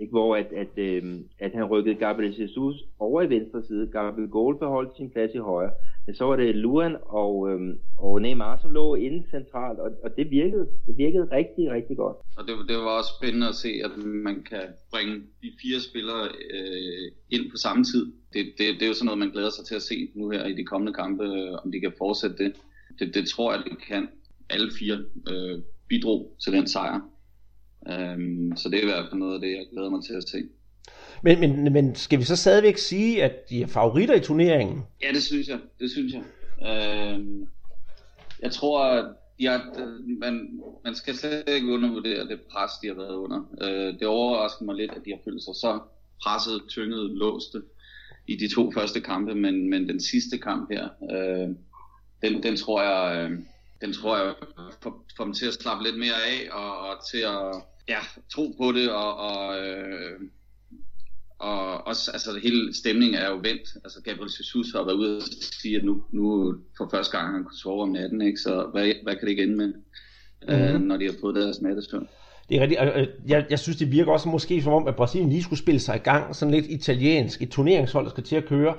ikke? 0.00 0.10
hvor 0.10 0.36
at, 0.36 0.46
at, 0.52 0.78
øh, 0.78 1.20
at 1.38 1.52
han 1.52 1.64
rykkede 1.64 1.94
Gabriel 1.94 2.40
Jesus 2.40 2.76
over 2.98 3.22
i 3.22 3.28
venstre 3.28 3.62
side, 3.62 3.86
Gabriel 3.92 4.28
Gold 4.28 4.58
beholdt 4.58 4.96
sin 4.96 5.10
plads 5.10 5.34
i 5.34 5.38
højre, 5.38 5.70
men 6.06 6.16
så 6.16 6.24
var 6.24 6.36
det 6.36 6.56
Luan 6.56 6.96
og, 7.02 7.50
øh, 7.50 7.60
og 7.98 8.22
Neymar, 8.22 8.58
som 8.62 8.70
lå 8.70 8.94
inde 8.94 9.24
centralt, 9.30 9.78
og, 9.78 9.90
og 10.04 10.16
det 10.16 10.30
virkede, 10.30 10.66
det 10.86 10.98
virkede 10.98 11.28
rigtig, 11.32 11.70
rigtig 11.70 11.96
godt. 11.96 12.16
Og 12.36 12.44
det, 12.46 12.54
det 12.68 12.76
var 12.76 12.98
også 12.98 13.10
spændende 13.18 13.48
at 13.48 13.54
se, 13.54 13.68
at 13.84 14.04
man 14.04 14.42
kan 14.50 14.62
bringe 14.90 15.14
de 15.14 15.52
fire 15.62 15.80
spillere 15.80 16.24
øh, 16.54 17.12
ind 17.30 17.50
på 17.50 17.56
samme 17.56 17.84
tid. 17.84 18.12
Det, 18.32 18.42
det, 18.58 18.66
det 18.74 18.82
er 18.82 18.88
jo 18.88 18.94
sådan 18.94 19.06
noget, 19.06 19.18
man 19.18 19.30
glæder 19.30 19.50
sig 19.50 19.64
til 19.64 19.74
at 19.74 19.82
se 19.82 20.08
nu 20.14 20.30
her 20.30 20.46
i 20.46 20.54
de 20.54 20.64
kommende 20.64 20.92
kampe, 20.92 21.24
øh, 21.24 21.52
om 21.64 21.72
de 21.72 21.80
kan 21.80 21.92
fortsætte 21.98 22.36
det. 22.44 22.52
Det, 22.98 23.14
det 23.14 23.28
tror 23.28 23.52
jeg, 23.52 23.62
det 23.64 23.78
kan. 23.88 24.08
Alle 24.50 24.70
fire 24.78 24.98
øh, 25.30 25.62
bidrog 25.88 26.36
til 26.44 26.52
den 26.52 26.66
sejr. 26.68 27.00
Um, 27.86 28.56
så 28.56 28.68
det 28.68 28.78
er 28.78 28.82
i 28.82 28.86
hvert 28.86 29.06
fald 29.10 29.20
noget 29.20 29.34
af 29.34 29.40
det, 29.40 29.50
jeg 29.50 29.66
glæder 29.72 29.90
mig 29.90 30.04
til 30.04 30.14
at 30.14 30.28
se. 30.28 30.38
Men, 31.22 31.40
men, 31.40 31.72
men 31.72 31.94
skal 31.94 32.18
vi 32.18 32.24
så 32.24 32.36
stadigvæk 32.36 32.78
sige, 32.78 33.22
at 33.22 33.50
de 33.50 33.62
er 33.62 33.66
favoritter 33.66 34.14
i 34.14 34.20
turneringen? 34.20 34.82
Ja, 35.02 35.08
det 35.12 35.22
synes 35.22 35.48
jeg. 35.48 35.58
Det 35.80 35.90
synes 35.90 36.12
jeg. 36.12 36.22
Uh, 36.58 37.46
jeg 38.42 38.52
tror, 38.52 38.84
at 38.84 39.04
de 39.38 39.46
har, 39.46 39.88
man, 40.20 40.60
man 40.84 40.94
skal 40.94 41.14
slet 41.14 41.44
ikke 41.48 41.72
undervurdere 41.72 42.28
det 42.28 42.40
pres, 42.40 42.70
de 42.82 42.86
har 42.86 42.94
været 42.94 43.14
under. 43.14 43.40
Uh, 43.40 43.98
det 43.98 44.06
overrasker 44.06 44.64
mig 44.64 44.74
lidt, 44.74 44.90
at 44.90 45.04
de 45.04 45.10
har 45.10 45.18
følt 45.24 45.42
sig 45.42 45.54
så 45.54 45.80
presset, 46.22 46.62
tynget, 46.68 47.10
låste 47.10 47.62
i 48.26 48.36
de 48.36 48.54
to 48.54 48.72
første 48.72 49.00
kampe, 49.00 49.34
men, 49.34 49.70
men 49.70 49.88
den 49.88 50.00
sidste 50.00 50.38
kamp 50.38 50.70
her, 50.70 50.88
uh, 51.00 51.54
den, 52.22 52.42
den 52.42 52.56
tror 52.56 52.82
jeg, 52.82 53.30
uh, 53.30 53.38
den 53.84 53.92
tror 53.92 54.16
jeg 54.16 54.34
får, 54.82 55.04
får 55.16 55.24
dem 55.24 55.32
til 55.32 55.46
at 55.46 55.54
slappe 55.54 55.84
lidt 55.84 55.98
mere 55.98 56.18
af 56.32 56.38
og, 56.52 56.78
og 56.78 56.94
til 57.10 57.18
at 57.18 57.62
ja, 57.88 57.98
tro 58.34 58.54
på 58.60 58.72
det 58.72 58.90
og, 58.90 59.16
og, 59.16 59.58
øh, 59.58 60.20
og 61.38 61.86
også, 61.86 62.10
altså 62.10 62.30
hele 62.42 62.74
stemningen 62.74 63.18
er 63.18 63.28
jo 63.30 63.36
vendt. 63.36 63.68
Altså 63.84 64.02
Gabriel 64.04 64.30
Jesus 64.38 64.72
har 64.72 64.84
været 64.84 64.96
ude 64.96 65.16
og 65.16 65.22
sige, 65.62 65.76
at 65.76 65.84
nu, 65.84 66.02
nu 66.10 66.54
for 66.76 66.88
første 66.90 67.18
gang 67.18 67.32
han 67.32 67.44
kunne 67.44 67.58
sove 67.58 67.82
om 67.82 67.88
natten, 67.88 68.22
ikke? 68.22 68.40
så 68.40 68.68
hvad, 68.72 68.92
hvad 69.02 69.14
kan 69.14 69.22
det 69.22 69.30
ikke 69.30 69.42
ende 69.42 69.56
med, 69.56 69.66
mm-hmm. 69.68 70.54
øh, 70.54 70.80
når 70.80 70.96
de 70.96 71.04
har 71.04 71.14
fået 71.20 71.34
deres 71.34 71.60
nattesøvn? 71.60 72.08
Det 72.48 72.56
er 72.56 72.60
rigtigt. 72.60 72.80
Jeg, 73.26 73.46
jeg 73.50 73.58
synes, 73.58 73.76
det 73.76 73.92
virker 73.92 74.12
også 74.12 74.28
måske 74.28 74.62
som 74.62 74.72
om, 74.72 74.86
at 74.86 74.96
Brasilien 74.96 75.30
lige 75.30 75.42
skulle 75.42 75.58
spille 75.58 75.80
sig 75.80 75.96
i 75.96 75.98
gang, 75.98 76.36
sådan 76.36 76.54
lidt 76.54 76.66
italiensk, 76.66 77.42
et 77.42 77.50
turneringshold, 77.50 78.04
der 78.04 78.10
skal 78.10 78.24
til 78.24 78.36
at 78.36 78.44
køre. 78.44 78.74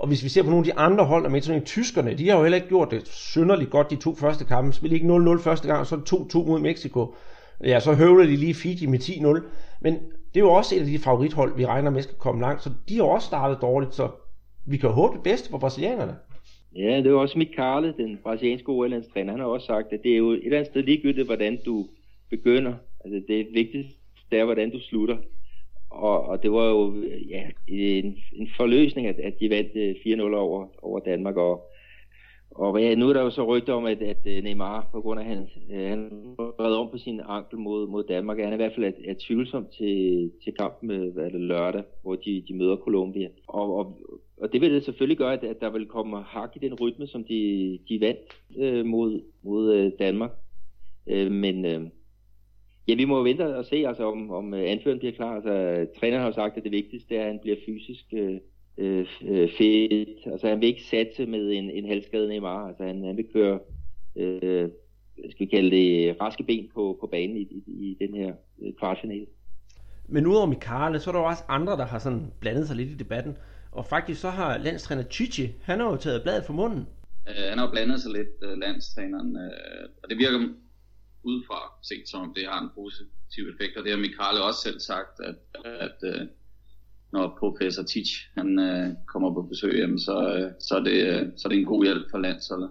Og 0.00 0.08
hvis 0.08 0.24
vi 0.24 0.28
ser 0.28 0.42
på 0.42 0.50
nogle 0.50 0.66
af 0.66 0.72
de 0.72 0.78
andre 0.78 1.04
hold, 1.04 1.24
der 1.24 1.30
med 1.30 1.40
sådan 1.40 1.64
tyskerne, 1.64 2.14
de 2.14 2.28
har 2.28 2.36
jo 2.36 2.42
heller 2.42 2.56
ikke 2.56 2.68
gjort 2.68 2.90
det 2.90 3.08
synderligt 3.08 3.70
godt 3.70 3.90
de 3.90 3.96
to 3.96 4.14
første 4.14 4.44
kampe. 4.44 4.72
Spillede 4.72 5.02
ikke 5.02 5.14
0-0 5.14 5.42
første 5.42 5.68
gang, 5.68 5.80
og 5.80 5.86
så 5.86 5.96
2-2 5.96 6.46
mod 6.46 6.60
Mexico. 6.60 7.14
Ja, 7.64 7.80
så 7.80 7.92
høvler 7.94 8.26
de 8.26 8.36
lige 8.36 8.54
Fiji 8.54 8.86
med 8.86 8.98
10-0. 8.98 9.42
Men 9.80 9.94
det 10.34 10.40
er 10.40 10.40
jo 10.40 10.52
også 10.52 10.74
et 10.74 10.80
af 10.80 10.86
de 10.86 10.98
favorithold, 10.98 11.56
vi 11.56 11.66
regner 11.66 11.90
med 11.90 12.02
skal 12.02 12.16
komme 12.18 12.40
langt, 12.40 12.62
så 12.62 12.70
de 12.88 12.96
har 12.96 13.02
også 13.02 13.26
startet 13.26 13.58
dårligt, 13.62 13.94
så 13.94 14.08
vi 14.66 14.76
kan 14.76 14.90
håbe 14.90 15.14
det 15.14 15.22
bedste 15.22 15.50
for 15.50 15.58
brasilianerne. 15.58 16.16
Ja, 16.76 16.96
det 16.96 17.06
er 17.06 17.14
også 17.14 17.38
Mick 17.38 17.56
Carle, 17.56 17.94
den 17.96 18.18
brasilianske 18.22 18.68
OL-landstræner, 18.68 19.32
han 19.32 19.40
har 19.40 19.46
også 19.46 19.66
sagt, 19.66 19.92
at 19.92 20.00
det 20.02 20.12
er 20.12 20.16
jo 20.16 20.30
et 20.30 20.44
eller 20.44 20.58
andet 20.58 20.70
sted 20.72 20.82
ligegyldigt, 20.82 21.26
hvordan 21.26 21.58
du 21.66 21.86
begynder. 22.30 22.74
Altså 23.04 23.22
det 23.28 23.46
vigtigste 23.54 24.36
er, 24.38 24.44
hvordan 24.44 24.70
du 24.70 24.80
slutter. 24.80 25.16
Og, 25.90 26.22
og 26.22 26.42
det 26.42 26.52
var 26.52 26.68
jo 26.68 27.02
ja, 27.28 27.42
en, 27.68 28.18
en 28.32 28.48
forløsning, 28.56 29.06
at, 29.06 29.20
at 29.20 29.40
de 29.40 29.50
vandt 29.50 29.76
øh, 29.76 29.94
4-0 30.16 30.34
over, 30.34 30.66
over 30.82 31.00
Danmark, 31.00 31.36
og 31.36 31.70
og 32.50 32.82
ja, 32.82 32.94
nu 32.94 33.08
er 33.08 33.12
der 33.12 33.22
jo 33.22 33.30
så 33.30 33.44
rygter 33.44 33.72
om, 33.72 33.84
at, 33.84 34.02
at 34.02 34.26
øh, 34.26 34.42
Neymar, 34.42 34.88
på 34.92 35.00
grund 35.00 35.20
af 35.20 35.26
hans, 35.26 35.50
øh, 35.70 35.88
han, 35.88 35.88
han 35.88 36.34
redde 36.38 36.78
om 36.78 36.90
på 36.90 36.98
sin 36.98 37.20
ankel 37.28 37.58
mod, 37.58 37.88
mod 37.88 38.04
Danmark, 38.04 38.38
han 38.38 38.48
er 38.48 38.52
i 38.52 38.56
hvert 38.56 38.72
fald 38.74 38.86
er, 38.86 39.10
er 39.10 39.14
tvivlsom 39.18 39.66
til, 39.78 40.30
til 40.44 40.52
kampen 40.52 40.88
med 40.88 41.12
hvad 41.12 41.30
det, 41.30 41.40
lørdag, 41.40 41.82
hvor 42.02 42.14
de, 42.14 42.44
de 42.48 42.54
møder 42.54 42.76
Colombia. 42.76 43.28
Og, 43.46 43.76
og, 43.76 43.98
og 44.40 44.52
det 44.52 44.60
vil 44.60 44.74
det 44.74 44.84
selvfølgelig 44.84 45.18
gøre, 45.18 45.32
at, 45.32 45.44
at 45.44 45.60
der 45.60 45.70
vil 45.70 45.86
komme 45.86 46.22
hak 46.22 46.56
i 46.56 46.58
den 46.58 46.74
rytme, 46.74 47.06
som 47.06 47.24
de, 47.24 47.78
de 47.88 48.00
vandt 48.00 48.36
øh, 48.58 48.86
mod, 48.86 49.22
mod 49.42 49.74
øh, 49.74 49.92
Danmark. 49.98 50.30
Øh, 51.06 51.32
men 51.32 51.64
øh, 51.64 51.80
ja, 52.90 52.94
vi 52.94 53.04
må 53.04 53.16
jo 53.16 53.22
vente 53.22 53.56
og 53.56 53.64
se, 53.64 53.76
altså, 53.76 54.12
om, 54.12 54.30
om 54.30 54.54
øh, 54.54 54.70
anføreren 54.70 54.98
bliver 54.98 55.14
klar. 55.14 55.34
Altså, 55.34 55.86
træneren 56.00 56.20
har 56.20 56.28
jo 56.28 56.34
sagt, 56.34 56.56
at 56.56 56.64
det 56.64 56.72
vigtigste 56.72 57.16
er, 57.16 57.20
at 57.20 57.26
han 57.26 57.38
bliver 57.42 57.56
fysisk 57.66 58.04
øh, 58.12 58.38
øh, 58.78 59.06
øh, 59.22 59.48
fedt. 59.58 60.32
Altså 60.32 60.48
han 60.48 60.60
vil 60.60 60.68
ikke 60.68 60.82
satse 60.82 61.26
med 61.26 61.52
en, 61.52 61.70
en 61.70 61.88
halvskadet 61.88 62.28
Neymar. 62.28 62.68
Altså 62.68 62.84
han, 62.84 63.04
han 63.04 63.16
vil 63.16 63.26
køre, 63.32 63.58
øh, 64.16 64.68
skal 65.30 65.46
vi 65.46 65.50
kalde 65.56 65.70
det, 65.70 66.16
raske 66.20 66.42
ben 66.42 66.70
på, 66.74 66.96
på 67.00 67.06
banen 67.06 67.36
i, 67.36 67.42
i, 67.42 67.62
i 67.66 67.96
den 68.00 68.14
her 68.14 68.32
øh, 68.62 68.72
kvartfinale. 68.78 69.26
Men 70.08 70.26
udover 70.26 70.46
Mikale, 70.46 71.00
så 71.00 71.10
er 71.10 71.12
der 71.12 71.20
jo 71.20 71.26
også 71.26 71.44
andre, 71.48 71.72
der 71.72 71.86
har 71.86 71.98
sådan 71.98 72.32
blandet 72.40 72.66
sig 72.66 72.76
lidt 72.76 72.90
i 72.90 72.96
debatten. 72.96 73.36
Og 73.72 73.86
faktisk 73.86 74.20
så 74.20 74.30
har 74.30 74.58
landstræner 74.58 75.02
Chichi, 75.02 75.48
han 75.62 75.80
har 75.80 75.90
jo 75.90 75.96
taget 75.96 76.22
bladet 76.22 76.44
for 76.44 76.52
munden. 76.52 76.86
Øh, 77.28 77.48
han 77.48 77.58
har 77.58 77.66
jo 77.66 77.70
blandet 77.70 78.00
sig 78.00 78.12
lidt, 78.12 78.28
øh, 78.42 78.58
landstræneren, 78.58 79.36
øh, 79.36 79.88
og 80.02 80.10
det 80.10 80.18
virker 80.18 80.38
udefra 81.22 81.72
set 81.82 82.08
som 82.08 82.20
om 82.20 82.34
det 82.34 82.46
har 82.46 82.60
en 82.62 82.70
positiv 82.74 83.44
effekt, 83.52 83.76
og 83.76 83.84
det 83.84 83.92
har 83.92 83.98
Mikale 83.98 84.44
også 84.44 84.60
selv 84.60 84.80
sagt, 84.80 85.20
at, 85.20 85.36
at 85.64 85.98
øh, 86.02 86.26
når 87.12 87.36
professor 87.38 87.82
Teach 87.82 88.30
han 88.34 88.58
øh, 88.58 88.88
kommer 89.06 89.34
på 89.34 89.42
besøg, 89.42 89.74
jamen, 89.78 89.98
så, 89.98 90.34
øh, 90.34 90.52
så, 90.60 90.76
er 90.76 90.82
det, 90.82 90.98
øh, 91.06 91.26
så 91.36 91.48
er 91.48 91.50
det 91.50 91.58
en 91.58 91.64
god 91.64 91.84
hjælp 91.84 92.10
for 92.10 92.18
landsholdet. 92.18 92.70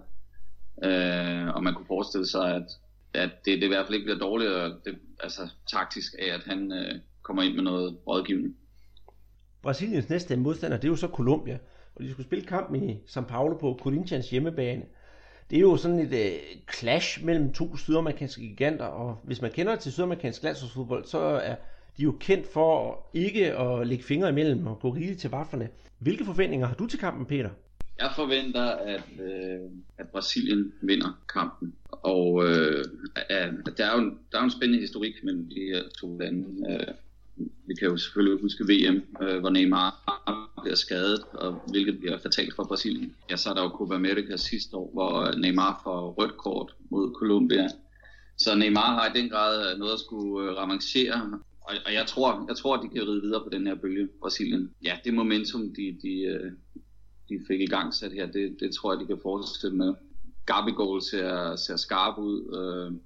Øh, 0.84 1.54
og 1.54 1.62
man 1.62 1.74
kunne 1.74 1.86
forestille 1.86 2.26
sig, 2.26 2.54
at, 2.54 2.68
at 3.14 3.30
det, 3.44 3.58
det 3.60 3.64
i 3.64 3.68
hvert 3.68 3.86
fald 3.86 3.94
ikke 3.94 4.04
bliver 4.04 4.18
dårligere 4.18 4.76
det, 4.84 4.98
altså, 5.20 5.48
taktisk 5.70 6.14
af, 6.18 6.34
at 6.34 6.44
han 6.44 6.72
øh, 6.72 6.94
kommer 7.22 7.42
ind 7.42 7.54
med 7.54 7.62
noget 7.62 7.98
rådgivning. 8.06 8.56
Brasiliens 9.62 10.08
næste 10.08 10.36
modstander, 10.36 10.76
det 10.76 10.84
er 10.84 10.88
jo 10.88 10.96
så 10.96 11.08
Colombia. 11.08 11.58
Og 11.94 12.04
de 12.04 12.10
skulle 12.10 12.26
spille 12.26 12.44
kampen 12.44 12.90
i 12.90 12.94
São 13.06 13.24
Paulo 13.24 13.56
på 13.56 13.78
Corinthians 13.82 14.30
hjemmebane. 14.30 14.84
Det 15.50 15.56
er 15.56 15.60
jo 15.60 15.76
sådan 15.76 15.98
et 15.98 16.12
øh, 16.12 16.32
clash 16.74 17.24
mellem 17.24 17.52
to 17.52 17.76
sydamerikanske 17.76 18.40
giganter, 18.40 18.84
og 18.84 19.18
hvis 19.24 19.42
man 19.42 19.50
kender 19.50 19.76
til 19.76 19.92
sydamerikansk 19.92 20.42
landsholdsfodbold, 20.42 21.04
så 21.04 21.18
er 21.18 21.54
de 21.96 22.02
er 22.02 22.04
jo 22.04 22.16
kendt 22.20 22.46
for 22.46 23.00
ikke 23.14 23.58
at 23.58 23.86
lægge 23.86 24.04
fingre 24.04 24.28
imellem 24.28 24.66
og 24.66 24.80
gå 24.80 24.90
rigeligt 24.90 25.20
til 25.20 25.30
vafferne. 25.30 25.68
Hvilke 25.98 26.24
forventninger 26.24 26.66
har 26.66 26.74
du 26.74 26.86
til 26.86 26.98
kampen, 26.98 27.26
Peter? 27.26 27.50
Jeg 27.98 28.12
forventer, 28.16 28.62
at, 28.62 29.02
øh, 29.20 29.60
at 29.98 30.08
Brasilien 30.08 30.72
vinder 30.82 31.20
kampen. 31.32 31.74
Og 31.90 32.44
øh, 32.44 32.84
at 33.28 33.50
der, 33.76 33.84
er 33.84 34.02
jo, 34.02 34.12
der 34.32 34.38
er 34.38 34.42
jo 34.42 34.44
en 34.44 34.50
spændende 34.50 34.80
historik 34.80 35.14
mellem 35.24 35.48
de 35.48 35.60
her 35.72 35.82
to 36.00 36.18
lande. 36.18 36.46
Øh, 36.70 36.94
vi 37.36 37.74
kan 37.74 37.88
jo 37.88 37.96
selvfølgelig 37.96 38.40
huske 38.40 38.64
VM, 38.64 39.02
øh, 39.22 39.40
hvor 39.40 39.50
Neymar 39.50 39.90
bliver 40.62 40.76
skadet, 40.76 41.22
og 41.32 41.62
hvilket 41.70 41.98
bliver 41.98 42.18
fatalt 42.18 42.54
for 42.54 42.64
Brasilien. 42.64 43.14
Ja, 43.30 43.36
så 43.36 43.50
er 43.50 43.54
der 43.54 43.62
jo 43.62 43.68
Copa 43.68 43.94
America 43.94 44.36
sidste 44.36 44.76
år, 44.76 44.90
hvor 44.92 45.12
øh, 45.28 45.34
Neymar 45.34 45.80
får 45.84 46.14
rødt 46.18 46.36
kort 46.36 46.74
mod 46.90 47.14
Colombia. 47.18 47.68
Så 48.38 48.54
Neymar 48.54 48.94
har 48.94 49.14
i 49.14 49.18
den 49.18 49.28
grad 49.28 49.72
øh, 49.72 49.78
noget 49.78 49.92
at 49.92 50.00
skulle 50.00 50.50
øh, 50.50 50.56
ravancere, 50.56 51.38
og, 51.60 51.74
og 51.86 51.92
jeg 51.92 52.06
tror, 52.06 52.44
jeg 52.48 52.56
tror, 52.56 52.76
at 52.76 52.82
de 52.82 52.88
kan 52.88 53.08
ride 53.08 53.22
videre 53.22 53.42
på 53.44 53.48
den 53.52 53.66
her 53.66 53.74
bølge, 53.74 54.08
Brasilien. 54.20 54.70
Ja, 54.84 54.98
det 55.04 55.14
momentum, 55.14 55.74
de, 55.74 55.98
de, 56.02 56.14
øh, 56.22 56.52
de 57.28 57.44
fik 57.48 57.60
i 57.60 57.66
gang 57.66 57.94
sat 57.94 58.12
her, 58.12 58.26
det, 58.26 58.56
det 58.60 58.74
tror 58.74 58.92
jeg, 58.92 59.00
de 59.00 59.06
kan 59.06 59.18
fortsætte 59.22 59.76
med. 59.76 59.94
Gabigol 60.46 61.02
ser, 61.02 61.56
ser 61.56 61.76
skarp 61.76 62.18
ud. 62.18 62.38
Øh, 62.58 62.98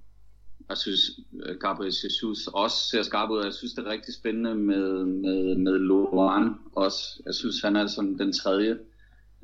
jeg 0.68 0.78
synes, 0.78 1.00
øh, 1.42 1.56
Gabriel 1.56 1.94
Jesus 2.04 2.46
også 2.46 2.76
ser 2.90 3.02
skarp 3.02 3.30
ud. 3.30 3.44
Jeg 3.44 3.54
synes, 3.54 3.72
det 3.72 3.86
er 3.86 3.90
rigtig 3.90 4.14
spændende 4.14 4.54
med, 4.54 5.04
med, 5.04 5.54
med 5.54 5.78
Loran 5.78 6.54
også. 6.72 7.22
Jeg 7.26 7.34
synes, 7.34 7.60
han 7.62 7.76
er 7.76 7.86
sådan 7.86 8.18
den 8.18 8.32
tredje 8.32 8.78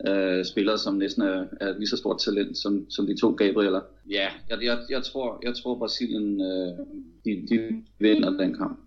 øh, 0.09 0.45
spiller, 0.45 0.77
som 0.77 0.95
næsten 0.95 1.23
er, 1.23 1.45
er 1.61 1.79
lige 1.79 1.89
så 1.89 1.97
stort 1.97 2.19
talent 2.19 2.59
som, 2.59 2.91
som 2.91 3.07
de 3.07 3.21
to 3.21 3.31
Gabrieler. 3.31 3.81
Ja, 4.11 4.29
jeg, 4.50 4.59
jeg, 4.62 4.79
jeg, 4.91 5.03
tror, 5.05 5.41
jeg 5.43 5.55
tror 5.57 5.79
Brasilien, 5.79 6.41
øh, 6.41 6.79
de, 7.25 7.47
de 7.50 7.83
vinder 7.99 8.31
den 8.31 8.57
kamp. 8.57 8.81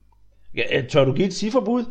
Ja, 0.55 0.85
tør 0.89 1.05
du 1.05 1.13
give 1.13 1.27
et 1.27 1.33
cifferbud? 1.33 1.83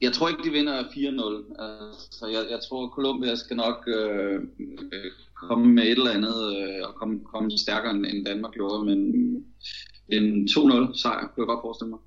Jeg 0.00 0.12
tror 0.12 0.28
ikke, 0.28 0.42
de 0.44 0.50
vinder 0.50 0.82
4-0. 0.82 1.62
Altså, 1.62 2.26
jeg, 2.26 2.50
jeg 2.50 2.58
tror, 2.68 2.88
Colombia 2.88 3.34
skal 3.34 3.56
nok 3.56 3.88
øh, 3.88 4.40
komme 5.34 5.66
med 5.66 5.82
et 5.82 5.90
eller 5.90 6.10
andet 6.10 6.56
øh, 6.56 6.88
og 6.88 6.94
komme, 6.94 7.20
komme 7.24 7.58
stærkere 7.58 7.94
end 7.94 8.26
Danmark 8.26 8.52
gjorde, 8.52 8.84
men 8.84 9.44
en 10.12 10.44
2-0 10.44 11.02
sejr 11.02 11.20
kunne 11.20 11.42
jeg 11.42 11.46
godt 11.46 11.60
forestille 11.62 11.90
mig. 11.90 11.98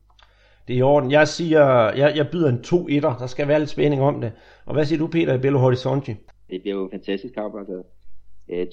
Det 0.67 0.73
er 0.73 0.77
i 0.77 0.81
orden. 0.81 1.11
Jeg 1.11 1.27
siger, 1.27 1.65
jeg, 1.91 2.13
jeg 2.15 2.27
byder 2.31 2.49
en 2.49 2.61
2-1'er. 2.65 3.19
Der 3.19 3.27
skal 3.27 3.47
være 3.47 3.59
lidt 3.59 3.69
spænding 3.69 4.01
om 4.01 4.21
det. 4.21 4.31
Og 4.65 4.73
hvad 4.73 4.85
siger 4.85 4.99
du, 4.99 5.07
Peter, 5.07 5.33
i 5.33 5.37
Belo 5.37 5.59
Horizonte? 5.59 6.17
Det 6.49 6.61
bliver 6.61 6.75
jo 6.77 6.83
en 6.83 6.91
fantastisk 6.91 7.33
kamp. 7.33 7.55
Altså, 7.59 7.83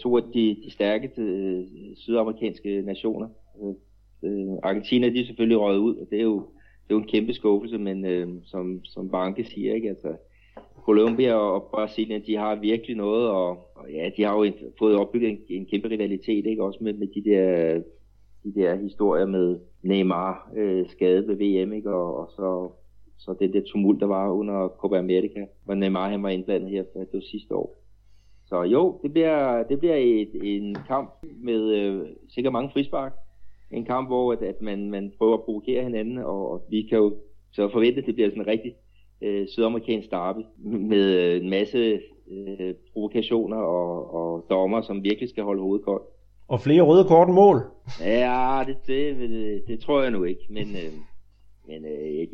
to 0.03 0.17
af 0.17 0.23
de, 0.35 0.57
de 0.65 0.71
stærke 0.71 1.11
øh, 1.19 1.65
sydamerikanske 1.97 2.83
nationer. 2.83 3.29
Øh, 4.23 4.53
Argentina, 4.63 5.09
de 5.09 5.21
er 5.21 5.27
selvfølgelig 5.27 5.59
røget 5.59 5.79
ud, 5.79 5.97
og 5.97 6.07
det 6.11 6.19
er 6.19 6.23
jo 6.23 6.47
det 6.91 6.95
er 6.95 6.99
jo 6.99 7.03
en 7.03 7.09
kæmpe 7.09 7.35
skuffelse, 7.35 7.79
men 7.79 8.05
øh, 8.05 8.29
som, 8.45 8.85
som 8.85 9.11
Banke 9.11 9.45
siger, 9.45 9.75
ikke, 9.75 9.89
altså, 9.89 10.17
Colombia 10.85 11.35
og 11.35 11.63
Brasilien, 11.63 12.23
de 12.27 12.37
har 12.37 12.55
virkelig 12.55 12.97
noget, 12.97 13.29
og, 13.29 13.49
og 13.75 13.93
ja, 13.93 14.11
de 14.17 14.23
har 14.23 14.37
jo 14.37 14.43
en, 14.43 14.55
fået 14.79 14.97
opbygget 14.97 15.31
en, 15.31 15.39
en 15.49 15.67
kæmpe 15.67 15.89
rivalitet, 15.89 16.47
ikke, 16.47 16.65
også 16.65 16.79
med, 16.83 16.93
med 16.93 17.07
de 17.07 17.31
der, 17.31 17.81
de 18.45 18.55
der 18.55 18.75
historier 18.75 19.27
med 19.27 19.59
Neymar 19.83 20.51
øh, 20.57 20.89
skadet 20.89 21.29
ved 21.29 21.37
VM, 21.37 21.73
ikke, 21.73 21.95
og, 21.95 22.17
og 22.17 22.31
så, 22.31 22.71
så 23.19 23.35
det 23.41 23.55
der 23.55 23.61
tumult, 23.67 24.01
der 24.01 24.07
var 24.07 24.31
under 24.31 24.69
Copa 24.69 24.99
America, 24.99 25.47
hvor 25.65 25.75
Neymar 25.75 26.09
han 26.09 26.23
var 26.23 26.29
indblandet 26.29 26.71
her, 26.71 26.83
det 26.83 27.09
var 27.13 27.21
sidste 27.21 27.55
år. 27.55 27.77
Så 28.47 28.63
jo, 28.63 29.01
det 29.03 29.13
bliver, 29.13 29.63
det 29.63 29.79
bliver 29.79 29.97
et, 29.97 30.31
en 30.43 30.77
kamp 30.87 31.11
med 31.43 31.61
øh, 31.71 32.07
sikkert 32.29 32.53
mange 32.53 32.71
frispark, 32.71 33.13
en 33.71 33.85
kamp, 33.85 34.09
hvor 34.09 34.33
at, 34.33 34.43
at 34.43 34.63
man, 34.63 34.91
man 34.91 35.13
prøver 35.19 35.35
at 35.35 35.43
provokere 35.43 35.83
hinanden, 35.83 36.19
og 36.19 36.67
vi 36.71 36.83
kan 36.83 36.99
jo 36.99 37.17
så 37.53 37.69
forvente, 37.69 38.01
at 38.01 38.07
det 38.07 38.15
bliver 38.15 38.31
sådan 38.31 38.43
en 38.43 38.49
rigtig 38.49 38.75
øh, 39.23 39.49
sydamerikansk 39.49 40.11
derby 40.11 40.41
med 40.91 41.19
øh, 41.19 41.43
en 41.43 41.51
masse 41.51 42.01
øh, 42.31 42.75
provokationer 42.93 43.57
og, 43.57 44.15
og 44.15 44.47
dommer, 44.51 44.81
som 44.81 45.05
virkelig 45.05 45.29
skal 45.29 45.45
holde 45.45 45.63
hovedet 45.63 45.85
koldt. 45.85 46.05
Og 46.50 46.61
flere 46.61 46.83
røde 46.83 47.04
kort 47.04 47.28
end 47.28 47.35
mål? 47.35 47.59
Ja, 48.00 48.64
det, 48.66 48.76
det, 48.87 49.16
det, 49.16 49.30
øh, 49.30 49.61
det 49.69 49.80
tror 49.80 50.02
jeg 50.02 50.11
nu 50.11 50.25
ikke, 50.25 50.47
men, 50.49 50.69
øh, 50.69 50.92
men 51.66 51.85
øh, 51.85 52.19
jeg, 52.19 52.28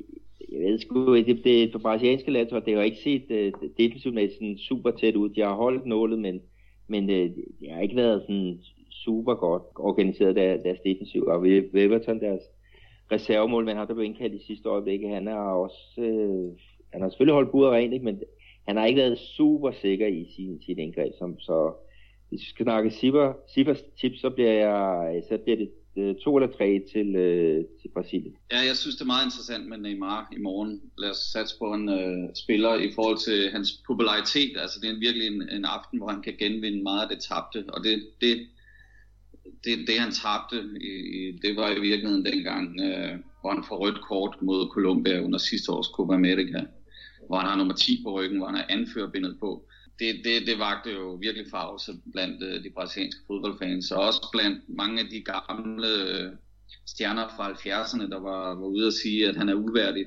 jeg 0.52 0.60
ved 0.60 0.78
sgu, 0.78 1.16
det, 1.16 1.26
det, 1.44 1.72
det 1.72 1.82
brasilianske 1.82 2.30
landshold, 2.30 2.64
det 2.64 2.76
har 2.76 2.82
ikke 2.82 3.04
set 3.04 3.30
øh, 3.30 3.52
defensivt 3.78 4.14
med 4.14 4.30
sådan 4.30 4.58
super 4.58 4.90
tæt 4.90 5.16
ud. 5.16 5.28
De 5.28 5.40
har 5.40 5.54
holdt 5.54 5.86
nålet, 5.86 6.18
men, 6.18 6.40
men 6.88 7.10
øh, 7.10 7.30
det 7.60 7.70
har 7.70 7.80
ikke 7.80 7.96
været 7.96 8.22
sådan 8.22 8.58
super 8.90 9.34
godt 9.34 9.62
organiseret 9.76 10.36
der, 10.36 10.56
deres 10.56 10.78
defensiv, 10.84 11.22
og 11.22 11.40
Weberton, 11.74 12.20
deres 12.20 12.42
reservemålmand, 13.12 13.78
han 13.78 13.88
der 13.88 13.94
blev 13.94 14.06
indkaldt 14.06 14.34
i 14.34 14.46
sidste 14.46 14.68
øjeblik, 14.68 15.00
han 15.02 15.26
har 15.26 15.52
også, 15.52 16.00
øh, 16.00 16.52
han 16.92 17.02
har 17.02 17.08
selvfølgelig 17.08 17.34
holdt 17.34 17.50
budet 17.50 17.72
rent, 17.72 17.92
ikke? 17.92 18.04
men 18.04 18.22
han 18.68 18.76
har 18.76 18.86
ikke 18.86 19.00
været 19.00 19.18
super 19.18 19.70
sikker 19.70 20.06
i 20.06 20.26
sin, 20.36 20.62
sin 20.62 20.78
indgreb, 20.78 21.12
som, 21.18 21.38
så 21.38 21.72
hvis 22.28 22.40
vi 22.40 22.64
snakker 22.64 22.90
snakke 22.90 23.30
Sivers 23.54 23.82
tips, 24.00 24.20
så 24.20 24.30
bliver, 24.30 24.52
jeg, 24.52 25.16
øh, 25.16 25.22
så 25.28 25.38
bliver 25.44 25.56
det 25.56 25.70
øh, 25.96 26.14
to 26.24 26.36
eller 26.36 26.56
tre 26.56 26.68
til, 26.92 27.16
øh, 27.16 27.64
til 27.80 27.88
Brasilien. 27.94 28.34
Ja, 28.52 28.60
jeg 28.68 28.76
synes, 28.76 28.96
det 28.96 29.02
er 29.02 29.14
meget 29.14 29.24
interessant 29.24 29.68
med 29.68 29.78
Neymar 29.78 30.32
i 30.36 30.40
morgen. 30.40 30.80
Lad 30.98 31.10
os 31.10 31.16
satse 31.16 31.58
på 31.58 31.72
en 31.74 31.88
øh, 31.88 32.28
spiller 32.34 32.74
i 32.74 32.90
forhold 32.94 33.18
til 33.18 33.50
hans 33.50 33.82
popularitet. 33.86 34.52
Altså, 34.62 34.80
det 34.80 34.90
er 34.90 34.98
virkelig 35.06 35.26
en, 35.26 35.48
en 35.56 35.64
aften, 35.64 35.98
hvor 35.98 36.08
han 36.08 36.22
kan 36.22 36.34
genvinde 36.38 36.82
meget 36.82 37.02
af 37.02 37.08
det 37.08 37.24
tabte. 37.28 37.64
Og 37.68 37.84
det, 37.84 37.94
det, 38.20 38.46
det, 39.64 39.72
det 39.88 39.98
han 39.98 40.12
tabte, 40.12 40.56
i, 40.80 40.92
i, 41.16 41.38
det 41.42 41.56
var 41.56 41.70
i 41.70 41.80
virkeligheden 41.80 42.24
dengang, 42.24 42.80
øh, 42.80 43.14
hvor 43.40 43.50
han 43.54 43.64
får 43.68 43.76
rødt 43.76 44.00
kort 44.08 44.36
mod 44.42 44.70
Colombia 44.74 45.20
under 45.20 45.38
sidste 45.38 45.72
års 45.72 45.86
Copa 45.86 46.14
America. 46.14 46.60
Hvor 47.26 47.36
han 47.38 47.48
har 47.48 47.56
nummer 47.56 47.74
10 47.74 48.00
på 48.04 48.10
ryggen, 48.18 48.38
hvor 48.38 48.46
han 48.46 48.56
har 48.56 48.66
anførbindet 48.68 49.36
på 49.40 49.68
det, 49.98 50.14
det, 50.24 50.46
det 50.46 50.58
vagte 50.58 50.90
jo 50.90 51.14
virkelig 51.14 51.46
farvelse 51.50 51.92
blandt 52.12 52.42
øh, 52.42 52.64
de 52.64 52.70
brasilianske 52.70 53.20
fodboldfans, 53.26 53.90
og 53.90 54.02
også 54.02 54.28
blandt 54.32 54.58
mange 54.68 55.00
af 55.00 55.06
de 55.10 55.24
gamle 55.32 55.88
øh, 55.88 56.32
stjerner 56.86 57.28
fra 57.36 57.52
70'erne, 57.52 58.10
der 58.10 58.20
var, 58.20 58.54
var 58.54 58.66
ude 58.66 58.86
at 58.86 58.92
sige, 58.92 59.28
at 59.28 59.36
han 59.36 59.48
er 59.48 59.54
uværdig 59.54 60.06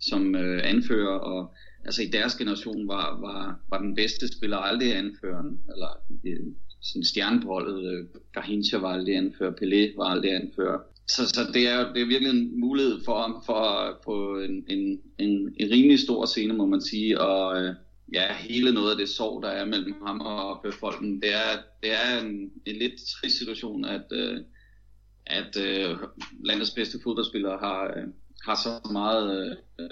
som 0.00 0.34
øh, 0.34 0.60
anfører, 0.64 1.18
og 1.18 1.54
altså 1.84 2.02
i 2.02 2.06
deres 2.06 2.34
generation 2.34 2.88
var, 2.88 3.20
var, 3.20 3.60
var 3.70 3.78
den 3.78 3.94
bedste 3.94 4.28
spiller 4.36 4.56
aldrig 4.56 4.96
anføreren, 4.96 5.60
eller 5.72 5.88
øh, 6.26 6.46
sådan 6.82 7.04
stjernebrollet, 7.04 7.92
øh, 7.92 8.06
Garhincha 8.32 8.78
var 8.78 8.92
aldrig 8.92 9.16
anfører, 9.16 9.52
Pelé 9.52 9.96
var 9.96 10.04
aldrig 10.04 10.34
anfører. 10.34 10.78
Så, 11.08 11.28
så 11.28 11.40
det, 11.54 11.68
er, 11.68 11.92
det 11.92 12.02
er 12.02 12.06
virkelig 12.06 12.30
en 12.30 12.60
mulighed 12.60 13.04
for 13.04 13.20
ham 13.20 13.42
for, 13.46 13.98
på 14.04 14.40
en, 14.40 14.64
en, 14.68 15.00
en, 15.18 15.54
en 15.56 15.70
rimelig 15.70 15.98
stor 15.98 16.26
scene, 16.26 16.54
må 16.54 16.66
man 16.66 16.80
sige, 16.80 17.20
og 17.20 17.62
øh, 17.62 17.74
ja, 18.12 18.34
hele 18.34 18.74
noget 18.74 18.90
af 18.90 18.96
det 18.96 19.08
sorg, 19.08 19.42
der 19.42 19.48
er 19.48 19.64
mellem 19.64 19.94
ham 20.06 20.20
og 20.20 20.60
befolkningen, 20.62 21.22
det 21.22 21.34
er, 21.34 21.52
det 21.82 21.90
er 21.92 22.20
en, 22.24 22.50
en 22.66 22.76
lidt 22.76 22.92
trist 23.08 23.38
situation, 23.38 23.84
at, 23.84 24.04
øh, 24.12 24.40
at 25.26 25.56
øh, 25.66 25.96
landets 26.44 26.70
bedste 26.70 26.98
fodboldspiller 27.02 27.58
har, 27.58 27.84
øh, 27.96 28.06
har 28.44 28.54
så 28.54 28.92
meget 28.92 29.56
øh, 29.80 29.86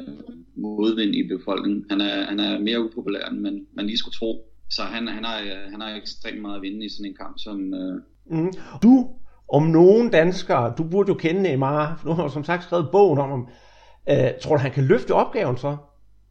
modvind 0.57 1.15
i 1.15 1.29
befolkningen. 1.29 1.87
Han 1.91 2.01
er, 2.01 2.25
han 2.25 2.41
er 2.41 2.59
mere 2.59 2.85
upopulær, 2.85 3.29
end 3.29 3.41
man, 3.41 3.67
man 3.73 3.87
lige 3.87 3.99
skulle 3.99 4.15
tro. 4.15 4.53
Så 4.71 4.83
han, 4.83 5.09
han, 5.09 5.25
har, 5.25 5.41
øh, 5.41 5.71
han 5.71 5.81
har 5.81 5.97
ekstremt 5.97 6.41
meget 6.41 6.57
at 6.57 6.63
vinde 6.63 6.85
i 6.85 6.89
sådan 6.89 7.07
en 7.07 7.17
kamp. 7.17 7.39
Som, 7.39 7.75
øh... 7.75 8.03
mm. 8.31 8.53
Du, 8.83 9.11
om 9.49 9.63
nogen 9.63 10.11
danskere, 10.11 10.75
du 10.79 10.85
burde 10.85 11.09
jo 11.09 11.15
kende 11.15 11.43
Neymar, 11.43 12.03
nu 12.05 12.13
har 12.13 12.23
du 12.23 12.33
som 12.33 12.45
sagt 12.45 12.63
skrevet 12.63 12.89
bogen 12.93 13.19
om 13.19 13.31
ham. 13.31 13.49
Øh, 14.11 14.31
tror 14.43 14.57
du, 14.57 14.63
han 14.63 14.73
kan 14.73 14.85
løfte 14.85 15.15
opgaven 15.15 15.57
så? 15.57 15.77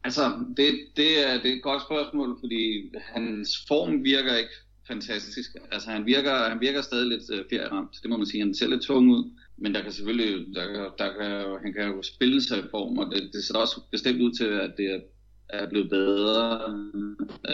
Altså, 0.06 0.24
det, 0.56 0.66
det, 0.96 1.10
er, 1.28 1.42
det 1.42 1.50
er 1.50 1.56
et 1.56 1.62
godt 1.62 1.82
spørgsmål, 1.82 2.36
fordi 2.40 2.90
hans 3.14 3.64
form 3.68 4.04
virker 4.04 4.36
ikke 4.36 4.56
fantastisk. 4.88 5.50
Altså, 5.72 5.90
han 5.90 6.06
virker, 6.06 6.48
han 6.48 6.60
virker 6.60 6.82
stadig 6.82 7.06
lidt 7.08 7.30
uh, 7.30 7.46
ferieramt, 7.50 7.98
det 8.02 8.10
må 8.10 8.16
man 8.16 8.26
sige. 8.26 8.40
Han 8.40 8.54
ser 8.54 8.68
lidt 8.68 8.82
tung 8.82 9.10
ud, 9.10 9.30
men 9.56 9.74
der 9.74 9.82
kan 9.82 9.92
selvfølgelig, 9.92 10.54
der, 10.54 10.66
der 10.98 11.08
kan, 11.18 11.58
han 11.62 11.72
kan 11.72 11.86
jo 11.86 12.02
spille 12.02 12.42
sig 12.42 12.58
i 12.58 12.70
form, 12.70 12.98
og 12.98 13.06
det, 13.14 13.30
det 13.32 13.44
ser 13.44 13.58
også 13.58 13.80
bestemt 13.90 14.20
ud 14.20 14.32
til, 14.32 14.44
at 14.44 14.72
det 14.76 14.86
er, 14.94 15.00
er 15.48 15.68
blevet 15.68 15.90
bedre. 15.90 16.70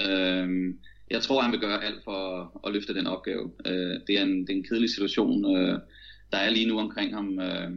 Uh, 0.00 0.74
jeg 1.10 1.22
tror, 1.22 1.40
han 1.40 1.52
vil 1.52 1.60
gøre 1.60 1.84
alt 1.84 2.04
for 2.04 2.20
at 2.66 2.72
løfte 2.72 2.94
den 2.94 3.06
opgave. 3.06 3.50
Øh, 3.66 4.00
det, 4.06 4.18
er 4.18 4.22
en, 4.22 4.40
det 4.40 4.50
er 4.50 4.56
en 4.56 4.64
kedelig 4.64 4.90
situation, 4.90 5.56
øh, 5.56 5.78
der 6.32 6.38
er 6.38 6.50
lige 6.50 6.68
nu 6.68 6.78
omkring 6.78 7.14
ham. 7.14 7.38
Øh, 7.38 7.70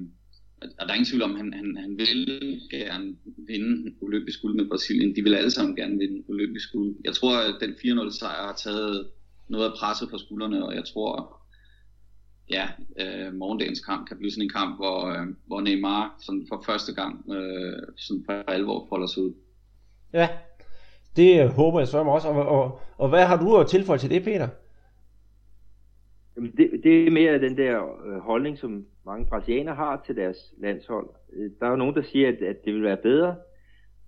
og 0.79 0.85
der 0.85 0.91
er 0.91 0.93
ingen 0.93 1.05
tvivl 1.05 1.23
om, 1.23 1.31
at 1.31 1.37
han, 1.37 1.53
han, 1.53 1.77
han 1.77 1.97
vil 1.97 2.61
gerne 2.71 3.15
vinde 3.37 3.95
olympisk 4.01 4.41
guld 4.41 4.55
med 4.55 4.69
Brasilien. 4.69 5.15
De 5.15 5.23
vil 5.23 5.35
alle 5.35 5.51
sammen 5.51 5.75
gerne 5.75 5.97
vinde 5.97 6.23
olympisk 6.29 6.71
guld. 6.71 6.95
Jeg 7.03 7.13
tror, 7.13 7.37
at 7.37 7.55
den 7.61 7.71
4-0 7.71 8.19
sejr 8.19 8.47
har 8.47 8.55
taget 8.63 9.07
noget 9.47 9.65
af 9.65 9.77
presset 9.79 10.09
på 10.09 10.17
skuldrene, 10.17 10.65
og 10.65 10.75
jeg 10.75 10.85
tror, 10.85 11.41
ja, 12.49 12.67
øh, 12.99 13.33
morgendagens 13.33 13.79
kamp 13.79 14.07
kan 14.07 14.17
blive 14.17 14.31
sådan 14.31 14.43
en 14.43 14.49
kamp, 14.49 14.75
hvor, 14.75 15.05
øh, 15.05 15.27
hvor 15.47 15.61
Neymar 15.61 16.15
sådan 16.21 16.45
for 16.49 16.63
første 16.65 16.93
gang 16.93 17.31
øh, 17.31 17.79
sådan 17.97 18.23
for 18.25 18.33
alvor 18.47 18.85
folder 18.89 19.07
sig 19.07 19.23
ud. 19.23 19.33
Ja, 20.13 20.29
det 21.15 21.49
håber 21.49 21.79
jeg 21.79 21.87
så 21.87 21.97
også. 21.97 22.27
Og, 22.27 22.47
og, 22.47 22.79
og 22.97 23.09
hvad 23.09 23.25
har 23.25 23.39
du 23.39 23.57
at 23.57 23.67
tilføje 23.67 23.99
til 23.99 24.09
det, 24.09 24.23
Peter? 24.23 24.47
Jamen 26.35 26.51
det, 26.57 26.74
det 26.85 27.07
er 27.07 27.11
mere 27.11 27.41
den 27.41 27.57
der 27.57 28.05
øh, 28.05 28.17
holdning, 28.19 28.57
som 28.57 28.85
mange 29.05 29.25
brasilianere 29.25 29.75
har 29.75 30.03
til 30.05 30.15
deres 30.15 30.53
landshold. 30.57 31.09
Øh, 31.33 31.51
der 31.59 31.65
er 31.65 31.69
jo 31.69 31.75
nogen, 31.75 31.95
der 31.95 32.01
siger, 32.01 32.27
at, 32.27 32.35
at 32.35 32.65
det 32.65 32.73
ville 32.73 32.87
være 32.87 32.97
bedre, 32.97 33.35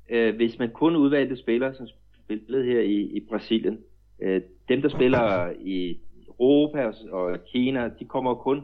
øh, 0.10 0.36
hvis 0.36 0.60
man 0.60 0.70
kun 0.70 0.96
udvalgte 0.96 1.38
spillere, 1.38 1.74
som 1.74 1.88
spillede 2.24 2.66
her 2.66 2.82
i, 2.82 2.96
i 2.96 3.20
Brasilien. 3.30 3.80
Øh, 4.22 4.42
dem, 4.70 4.82
der 4.82 4.90
spiller 4.90 5.54
i 5.60 6.00
Europa 6.28 6.92
og 7.12 7.38
Kina, 7.52 7.90
de 8.00 8.06
kommer 8.06 8.36
kun 8.36 8.62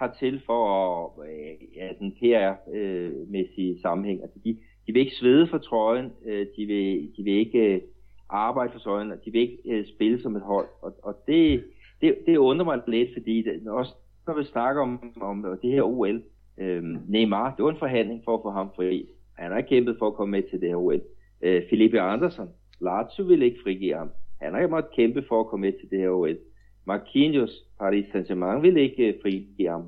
hertil 0.00 0.42
for 0.46 0.62
at, 0.68 1.28
øh, 1.28 1.76
ja, 1.76 1.88
den 1.98 2.12
PR-mæssige 2.12 3.74
øh, 3.74 3.80
sammenhæng. 3.80 4.22
Altså 4.22 4.38
de, 4.44 4.58
de 4.86 4.92
vil 4.92 5.00
ikke 5.00 5.16
svede 5.16 5.46
for 5.46 5.58
trøjen, 5.58 6.12
øh, 6.26 6.46
de, 6.56 6.66
vil, 6.66 7.10
de 7.16 7.22
vil 7.22 7.32
ikke 7.32 7.74
øh, 7.74 7.80
arbejde 8.28 8.72
for 8.72 8.78
trøjen, 8.78 9.12
og 9.12 9.24
de 9.24 9.30
vil 9.32 9.40
ikke 9.40 9.58
øh, 9.66 9.86
spille 9.86 10.22
som 10.22 10.36
et 10.36 10.42
hold. 10.42 10.68
Og, 10.82 10.94
og 11.02 11.14
det, 11.26 11.64
det, 12.00 12.18
det 12.26 12.36
undrer 12.36 12.64
mig 12.64 12.80
lidt, 12.86 13.08
fordi 13.12 13.42
det, 13.42 13.68
også 13.68 13.94
når 14.26 14.34
vi 14.34 14.44
snakker 14.44 14.82
om, 14.82 15.12
om 15.20 15.58
det 15.62 15.72
her 15.72 15.82
OL, 15.82 16.22
øh, 16.58 16.82
Neymar, 17.08 17.54
det 17.56 17.64
var 17.64 17.70
en 17.70 17.78
forhandling 17.78 18.22
for 18.24 18.34
at 18.34 18.42
få 18.42 18.50
ham 18.50 18.70
fri. 18.76 19.08
Han 19.34 19.52
har 19.52 19.60
kæmpet 19.60 19.96
for 19.98 20.06
at 20.06 20.14
komme 20.14 20.32
med 20.32 20.42
til 20.50 20.60
det 20.60 20.68
her 20.68 20.76
OL. 20.76 21.00
Øh, 21.42 21.62
Felipe 21.70 22.00
Andersen, 22.00 22.48
Lazio 22.80 23.24
vil 23.24 23.42
ikke 23.42 23.58
frigive 23.62 23.94
ham. 23.94 24.10
Han 24.40 24.54
har 24.54 24.66
måttet 24.66 24.92
kæmpe 24.92 25.24
for 25.28 25.40
at 25.40 25.46
komme 25.46 25.66
med 25.66 25.72
til 25.72 25.90
det 25.90 25.98
her 25.98 26.10
OL. 26.10 26.38
Marquinhos, 26.84 27.64
Paris 27.78 28.06
Saint-Germain 28.06 28.62
vil 28.62 28.76
ikke 28.76 29.06
øh, 29.06 29.14
frigive 29.22 29.68
ham. 29.68 29.84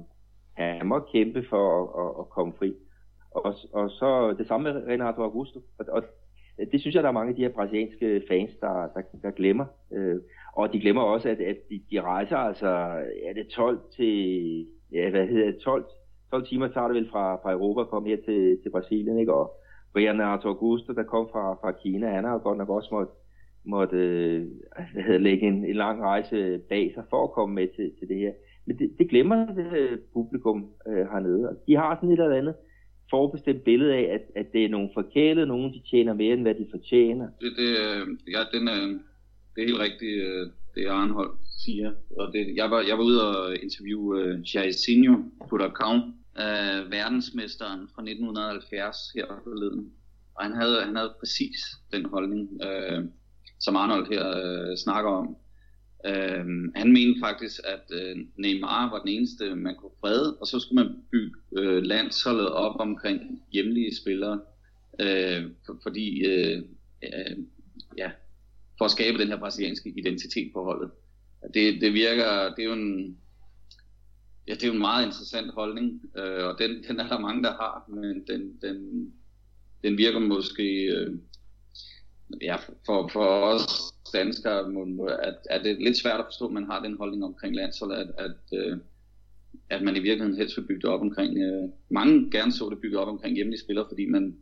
Han 0.55 0.87
må 0.87 0.99
kæmpe 1.13 1.45
for 1.49 1.65
at, 1.83 2.07
at, 2.07 2.21
at 2.21 2.29
komme 2.31 2.53
fri. 2.59 2.75
Og, 3.31 3.55
og 3.73 3.91
så 3.91 4.35
det 4.39 4.47
samme 4.47 4.73
med 4.73 4.87
Renato 4.87 5.23
Augusto. 5.23 5.61
Og, 5.79 5.87
og 5.89 6.03
det 6.73 6.81
synes 6.81 6.95
jeg, 6.95 7.03
der 7.03 7.09
er 7.09 7.13
mange 7.13 7.31
af 7.31 7.37
de 7.37 7.43
her 7.43 7.49
brasilianske 7.49 8.23
fans, 8.29 8.51
der, 8.61 8.89
der, 8.95 9.03
der 9.23 9.31
glemmer. 9.31 9.67
Øh, 9.93 10.17
og 10.59 10.73
de 10.73 10.81
glemmer 10.81 11.03
også, 11.03 11.29
at, 11.29 11.41
at 11.41 11.57
de, 11.71 11.81
de 11.91 12.01
rejser 12.01 12.37
altså, 12.37 12.69
er 13.29 13.33
det 13.35 13.47
12 13.47 13.81
til, 13.97 14.67
ja, 14.93 15.11
hvad 15.11 15.27
hedder 15.27 15.47
det, 15.47 15.59
12, 15.59 15.85
12 16.31 16.47
timer 16.47 16.69
tager 16.69 16.89
det 16.89 16.97
vel 16.97 17.11
fra, 17.11 17.37
fra 17.43 17.53
Europa 17.53 17.81
at 17.81 17.89
komme 17.89 18.09
her 18.09 18.17
til, 18.25 18.59
til 18.63 18.71
Brasilien, 18.71 19.19
ikke? 19.19 19.35
Og 19.35 19.47
Renato 19.97 20.49
Augusto, 20.49 20.93
der 20.93 21.03
kom 21.03 21.29
fra, 21.33 21.55
fra 21.55 21.73
Kina, 21.83 22.15
han 22.15 22.25
har 22.25 22.33
jo 22.33 22.39
godt 22.39 22.59
nok 22.59 22.69
også 22.69 22.89
måtte, 22.93 23.13
måtte 23.65 23.97
øh, 23.97 24.47
hvad 24.93 25.03
hedder, 25.03 25.19
lægge 25.19 25.47
en, 25.47 25.65
en 25.65 25.77
lang 25.77 26.03
rejse 26.03 26.59
bag 26.69 26.93
sig 26.95 27.05
for 27.11 27.25
at 27.25 27.33
komme 27.33 27.55
med 27.55 27.69
til, 27.77 27.93
til 27.99 28.09
det 28.09 28.17
her. 28.17 28.33
Men 28.67 28.79
det, 28.79 28.91
det 28.99 29.11
glemmer 29.11 29.47
det 29.47 30.01
publikum 30.13 30.67
øh, 30.89 31.07
hernede. 31.13 31.57
De 31.67 31.77
har 31.77 31.97
sådan 31.97 32.11
et 32.11 32.21
eller 32.21 32.37
andet 32.37 32.55
forbestemt 33.11 33.65
billede 33.65 33.95
af, 33.95 34.05
at, 34.15 34.23
at 34.41 34.53
det 34.53 34.65
er 34.65 34.69
nogle 34.69 34.91
forkælede, 34.95 35.47
nogen 35.47 35.73
de 35.73 35.83
tjener 35.91 36.15
mere, 36.15 36.33
end 36.33 36.43
hvad 36.43 36.55
de 36.55 36.67
fortjener. 36.71 37.29
Det, 37.41 37.53
det, 37.59 37.71
øh, 37.85 38.07
ja, 38.35 38.41
den, 38.59 38.69
er, 38.69 38.99
det 39.59 39.65
er 39.65 39.69
helt 39.69 39.81
rigtigt, 39.81 40.23
øh, 40.23 40.47
det 40.75 40.87
Arnhold 40.87 41.31
siger. 41.65 41.93
Og 42.19 42.33
det, 42.33 42.57
jeg, 42.57 42.71
var, 42.71 42.81
jeg 42.81 42.99
var 42.99 43.05
ude 43.05 43.29
og 43.29 43.57
interviewe 43.63 44.21
øh, 44.21 44.39
uh, 44.39 44.55
Jairzinho 44.55 45.15
account 45.61 46.05
uh, 46.45 46.91
verdensmesteren 46.91 47.81
fra 47.95 48.03
1970 48.03 48.97
her 49.15 49.27
forleden. 49.45 49.93
Og 50.35 50.45
han 50.45 50.53
havde, 50.53 50.85
han 50.85 50.97
havde 50.97 51.15
præcis 51.21 51.59
den 51.93 52.05
holdning, 52.05 52.49
uh, 52.53 53.05
som 53.61 53.77
Arnold 53.77 54.07
her 54.13 54.25
uh, 54.71 54.77
snakker 54.77 55.11
om. 55.11 55.29
Uh, 56.09 56.47
han 56.81 56.93
mente 56.93 57.21
faktisk, 57.21 57.61
at 57.65 57.87
uh, 58.01 58.21
Neymar 58.37 58.91
var 58.91 58.99
den 58.99 59.09
eneste, 59.09 59.55
man 59.55 59.75
kunne 59.75 59.99
frede, 60.01 60.37
og 60.41 60.47
så 60.47 60.61
skulle 60.61 60.85
man 60.85 60.97
bygge 61.13 61.37
uh, 61.51 61.83
landsholdet 61.83 62.49
op 62.49 62.81
omkring 62.81 63.43
hjemlige 63.53 63.97
spillere, 63.97 64.41
uh, 64.93 65.51
for, 65.67 65.79
fordi 65.83 66.07
uh, 66.27 66.63
uh, 67.03 67.39
ja, 67.97 68.11
for 68.79 68.85
at 68.85 68.91
skabe 68.91 69.19
den 69.19 69.29
her 69.29 69.39
brasilianske 69.39 69.93
identitet 69.97 70.53
på 70.55 70.65
holdet. 70.65 70.91
Det, 71.55 71.81
det 71.81 71.93
virker, 71.93 72.55
det 72.55 72.63
er 72.63 72.69
jo 72.69 72.73
en, 72.73 73.19
ja, 74.49 74.55
det 74.55 74.63
er 74.63 74.67
jo 74.67 74.73
en 74.73 74.79
meget 74.79 75.07
interessant 75.07 75.55
holdning, 75.55 76.03
øh, 76.17 76.45
og 76.45 76.59
den, 76.59 76.85
den 76.89 77.01
er 77.01 77.09
der 77.09 77.19
mange, 77.19 77.43
der 77.43 77.51
har, 77.53 77.85
men 77.89 78.27
den, 78.27 78.59
den, 78.63 79.13
den 79.85 79.99
virker 79.99 80.19
måske, 80.19 80.85
øh, 80.85 81.19
ja, 82.43 82.57
for, 82.87 83.09
for 83.13 83.25
os 83.25 83.95
danskere, 84.13 84.71
må, 84.71 85.05
at, 85.05 85.35
at 85.51 85.65
det 85.65 85.71
er 85.71 85.85
lidt 85.85 85.97
svært 85.97 86.21
at 86.21 86.27
forstå, 86.27 86.47
at 86.47 86.53
man 86.53 86.67
har 86.67 86.83
den 86.83 86.97
holdning 86.97 87.25
omkring 87.25 87.57
landsholdet, 87.57 87.97
at, 87.97 88.11
at, 88.19 88.59
øh, 88.59 88.79
at 89.71 89.83
man 89.83 89.97
i 89.97 90.01
virkeligheden 90.01 90.37
helst 90.37 90.57
vil 90.57 90.67
bygge 90.67 90.83
det 90.83 90.91
op 90.91 91.01
omkring, 91.01 91.39
øh, 91.39 91.69
mange 91.91 92.31
gerne 92.31 92.53
så 92.53 92.71
det 92.71 92.81
bygget 92.81 93.01
op 93.01 93.09
omkring 93.09 93.37
hjemlige 93.37 93.61
spillere, 93.61 93.87
fordi 93.89 94.07
man, 94.07 94.37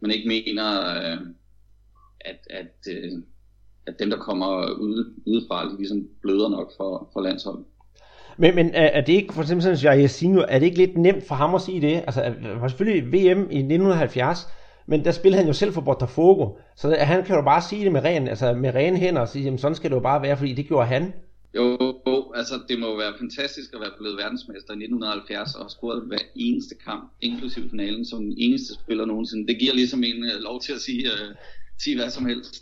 man 0.00 0.10
ikke 0.10 0.28
mener, 0.28 0.80
øh, 0.96 1.26
at, 2.20 2.46
at 2.50 2.88
øh, 2.90 3.12
at 3.86 3.98
dem, 3.98 4.10
der 4.10 4.16
kommer 4.16 4.70
ud, 4.80 5.14
udefra, 5.26 5.68
de 5.68 5.76
ligesom 5.76 6.08
bløder 6.22 6.48
nok 6.48 6.72
for, 6.76 7.10
for 7.12 7.20
landsholdet. 7.20 7.64
Men, 8.38 8.54
men 8.54 8.70
er, 8.74 8.86
er 8.86 9.00
det 9.00 9.12
ikke, 9.12 9.34
for 9.34 9.42
eksempel 9.42 9.62
sådan 9.62 9.78
Jairzinho, 9.78 10.44
er 10.48 10.58
det 10.58 10.66
ikke 10.66 10.78
lidt 10.78 10.96
nemt 10.96 11.28
for 11.28 11.34
ham 11.34 11.54
at 11.54 11.60
sige 11.60 11.80
det? 11.80 11.94
Altså, 12.06 12.34
var 12.60 12.68
selvfølgelig 12.68 13.06
VM 13.06 13.40
i 13.50 13.58
1970, 13.58 14.48
men 14.86 15.04
der 15.04 15.10
spillede 15.10 15.38
han 15.38 15.46
jo 15.46 15.52
selv 15.52 15.72
for 15.72 15.80
Botafogo, 15.80 16.58
så 16.76 16.96
han 17.00 17.24
kan 17.24 17.36
jo 17.36 17.42
bare 17.42 17.62
sige 17.62 17.84
det 17.84 17.92
med 17.92 18.04
ren, 18.04 18.28
altså 18.28 18.54
med 18.54 18.74
rene 18.74 18.96
hænder 18.96 19.20
og 19.20 19.28
sige, 19.28 19.44
jamen 19.44 19.58
sådan 19.58 19.74
skal 19.74 19.90
det 19.90 19.96
jo 19.96 20.00
bare 20.00 20.22
være, 20.22 20.36
fordi 20.36 20.52
det 20.52 20.66
gjorde 20.66 20.86
han. 20.86 21.12
Jo, 21.56 21.92
altså, 22.34 22.54
det 22.68 22.78
må 22.78 22.96
være 22.96 23.12
fantastisk 23.18 23.74
at 23.74 23.80
være 23.80 23.90
blevet 23.98 24.16
verdensmester 24.16 24.72
i 24.72 24.82
1970 24.84 25.54
og 25.54 25.60
have 25.60 25.70
scoret 25.70 26.02
hver 26.06 26.24
eneste 26.36 26.74
kamp, 26.84 27.12
inklusive 27.20 27.70
finalen, 27.70 28.04
som 28.04 28.32
eneste 28.38 28.74
spiller 28.74 29.04
nogensinde. 29.04 29.46
Det 29.48 29.58
giver 29.58 29.74
ligesom 29.74 30.04
en 30.04 30.22
uh, 30.22 30.42
lov 30.48 30.60
til 30.60 30.72
at 30.72 30.80
sige, 30.80 31.02
uh, 31.12 31.36
sige 31.78 31.96
hvad 31.96 32.10
som 32.10 32.26
helst. 32.26 32.54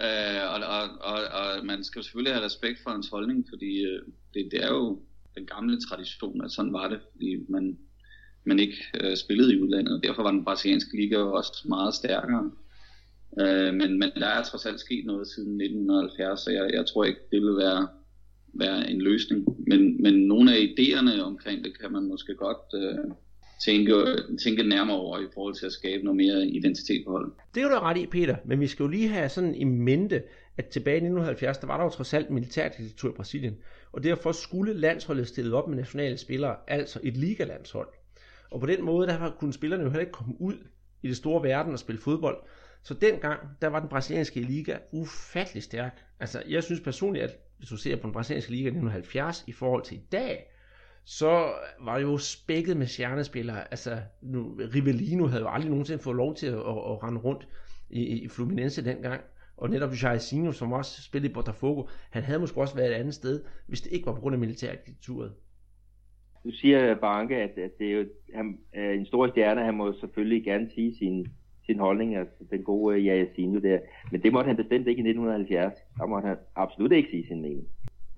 Øh, 0.00 0.42
og, 0.54 0.60
og, 0.76 0.82
og, 1.00 1.20
og 1.40 1.66
man 1.66 1.84
skal 1.84 2.02
selvfølgelig 2.02 2.34
have 2.34 2.44
respekt 2.44 2.78
for 2.82 2.90
hans 2.90 3.08
holdning, 3.08 3.46
fordi 3.48 3.84
øh, 3.84 4.02
det, 4.34 4.48
det 4.52 4.64
er 4.64 4.68
jo 4.68 5.00
den 5.34 5.46
gamle 5.46 5.80
tradition, 5.80 6.44
at 6.44 6.50
sådan 6.50 6.72
var 6.72 6.88
det, 6.88 7.00
fordi 7.12 7.36
man, 7.48 7.78
man 8.44 8.58
ikke 8.58 8.76
øh, 9.00 9.16
spillede 9.16 9.54
i 9.54 9.60
udlandet, 9.60 10.00
derfor 10.04 10.22
var 10.22 10.30
den 10.30 10.44
brasilianske 10.44 10.96
liga 10.96 11.18
jo 11.18 11.32
også 11.32 11.52
meget 11.68 11.94
stærkere. 11.94 12.50
Øh, 13.40 13.74
men, 13.74 13.98
men 13.98 14.10
der 14.16 14.26
er 14.26 14.42
trods 14.42 14.66
alt 14.66 14.80
sket 14.80 15.06
noget 15.06 15.28
siden 15.28 15.60
1970, 15.60 16.40
så 16.40 16.50
jeg, 16.50 16.70
jeg 16.72 16.86
tror 16.86 17.04
ikke, 17.04 17.20
det 17.32 17.40
vil 17.42 17.56
være 17.56 17.88
være 18.54 18.90
en 18.90 19.02
løsning. 19.02 19.46
Men, 19.66 20.02
men 20.02 20.14
nogle 20.14 20.52
af 20.52 20.58
idéerne 20.58 21.20
omkring 21.20 21.64
det 21.64 21.80
kan 21.80 21.92
man 21.92 22.04
måske 22.04 22.34
godt 22.34 22.74
øh, 22.74 23.14
tænke, 23.64 23.92
tænke 24.44 24.62
nærmere 24.62 24.96
over 24.96 25.18
i 25.18 25.26
forhold 25.34 25.54
til 25.54 25.66
at 25.66 25.72
skabe 25.72 26.04
noget 26.04 26.16
mere 26.16 26.46
identitet 26.46 27.04
på 27.06 27.10
holdet. 27.10 27.32
Det 27.54 27.62
er 27.62 27.68
du 27.68 27.74
ret 27.74 27.96
i, 27.96 28.06
Peter, 28.06 28.36
men 28.44 28.60
vi 28.60 28.66
skal 28.66 28.82
jo 28.82 28.88
lige 28.88 29.08
have 29.08 29.28
sådan 29.28 29.54
i 29.54 29.64
mente, 29.64 30.22
at 30.56 30.66
tilbage 30.66 30.94
i 30.94 30.96
1970, 30.96 31.58
der 31.58 31.66
var 31.66 31.76
der 31.76 31.84
jo 31.84 31.90
trods 31.90 32.14
alt 32.14 32.30
militærdiktatur 32.30 33.10
i 33.10 33.12
Brasilien, 33.12 33.56
og 33.92 34.04
derfor 34.04 34.32
skulle 34.32 34.74
landsholdet 34.74 35.28
stillet 35.28 35.54
op 35.54 35.68
med 35.68 35.76
nationale 35.76 36.16
spillere, 36.16 36.56
altså 36.66 37.00
et 37.02 37.16
ligalandshold. 37.16 37.88
Og 38.50 38.60
på 38.60 38.66
den 38.66 38.84
måde, 38.84 39.06
der 39.06 39.30
kunne 39.38 39.52
spillerne 39.52 39.82
jo 39.82 39.88
heller 39.88 40.00
ikke 40.00 40.12
komme 40.12 40.34
ud 40.40 40.54
i 41.02 41.08
det 41.08 41.16
store 41.16 41.42
verden 41.42 41.72
og 41.72 41.78
spille 41.78 42.00
fodbold. 42.00 42.36
Så 42.82 42.94
dengang, 42.94 43.40
der 43.62 43.68
var 43.68 43.80
den 43.80 43.88
brasilianske 43.88 44.40
liga 44.40 44.76
ufattelig 44.92 45.62
stærk. 45.62 46.04
Altså, 46.20 46.42
jeg 46.48 46.62
synes 46.62 46.80
personligt, 46.80 47.24
at 47.24 47.36
hvis 47.58 47.68
du 47.68 47.76
ser 47.76 47.96
på 47.96 48.02
den 48.02 48.12
brasilianske 48.12 48.50
liga 48.50 48.64
i 48.64 48.66
1970 48.66 49.44
i 49.46 49.52
forhold 49.52 49.82
til 49.84 49.96
i 49.96 50.00
dag, 50.12 50.46
så 51.10 51.52
var 51.80 51.98
jo 51.98 52.18
spækket 52.18 52.76
med 52.76 52.86
stjernespillere. 52.86 53.60
Altså, 53.70 53.90
nu, 54.22 54.58
Rivellino 54.74 55.26
havde 55.26 55.42
jo 55.42 55.48
aldrig 55.48 55.70
nogensinde 55.70 56.02
fået 56.02 56.16
lov 56.16 56.34
til 56.34 56.46
at, 56.46 56.52
at, 56.52 56.78
at 56.90 57.02
rende 57.02 57.20
rundt 57.20 57.48
i, 57.90 58.02
i 58.24 58.28
Fluminense 58.28 58.84
dengang. 58.84 59.20
Og 59.56 59.70
netop 59.70 59.90
Jairzinho, 60.02 60.52
som 60.52 60.72
også 60.72 61.02
spillede 61.02 61.30
i 61.30 61.34
Botafogo, 61.34 61.82
han 62.10 62.22
havde 62.22 62.38
måske 62.38 62.60
også 62.60 62.76
været 62.76 62.90
et 62.90 62.94
andet 62.94 63.14
sted, 63.14 63.44
hvis 63.66 63.80
det 63.80 63.92
ikke 63.92 64.06
var 64.06 64.14
på 64.14 64.20
grund 64.20 64.34
af 64.34 64.38
militærdiktaturet. 64.38 65.32
Du 66.44 66.50
siger, 66.50 66.94
Banke, 66.94 67.36
at, 67.36 67.58
at 67.58 67.78
det 67.78 67.86
er 67.86 67.92
jo 67.92 68.04
han, 68.34 68.58
er 68.72 68.90
en 68.90 69.06
stor 69.06 69.28
stjerne. 69.28 69.64
Han 69.64 69.74
må 69.74 69.92
selvfølgelig 69.92 70.44
gerne 70.44 70.70
sige 70.74 70.96
sin, 70.98 71.26
sin 71.66 71.78
holdning, 71.78 72.16
altså 72.16 72.44
den 72.50 72.62
gode 72.62 72.98
Jairzinho 72.98 73.60
der. 73.60 73.78
Men 74.12 74.22
det 74.22 74.32
måtte 74.32 74.48
han 74.48 74.56
bestemt 74.56 74.86
ikke 74.88 75.02
i 75.02 75.08
1970. 75.08 75.74
Der 75.98 76.06
måtte 76.06 76.28
han 76.28 76.36
absolut 76.56 76.92
ikke 76.92 77.10
sige 77.10 77.26
sin 77.26 77.42
mening. 77.42 77.68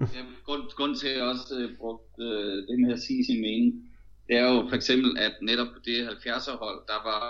Ja, 0.01 0.23
grund, 0.45 0.63
grund 0.77 0.97
til 0.97 1.09
at 1.09 1.17
jeg 1.17 1.25
også 1.25 1.55
øh, 1.59 1.71
uh, 1.71 1.77
brugt 1.77 2.15
uh, 2.19 2.27
øh, 2.27 2.57
det 2.69 2.81
med 2.81 2.93
at 2.93 3.01
sige 3.01 3.25
sin 3.25 3.41
mening, 3.41 3.91
det 4.29 4.37
er 4.37 4.53
jo 4.53 4.69
for 4.69 4.77
eksempel, 4.77 5.19
at 5.19 5.35
netop 5.43 5.67
på 5.67 5.81
det 5.85 6.09
70'er 6.09 6.57
hold, 6.57 6.79
der 6.87 7.01
var 7.09 7.25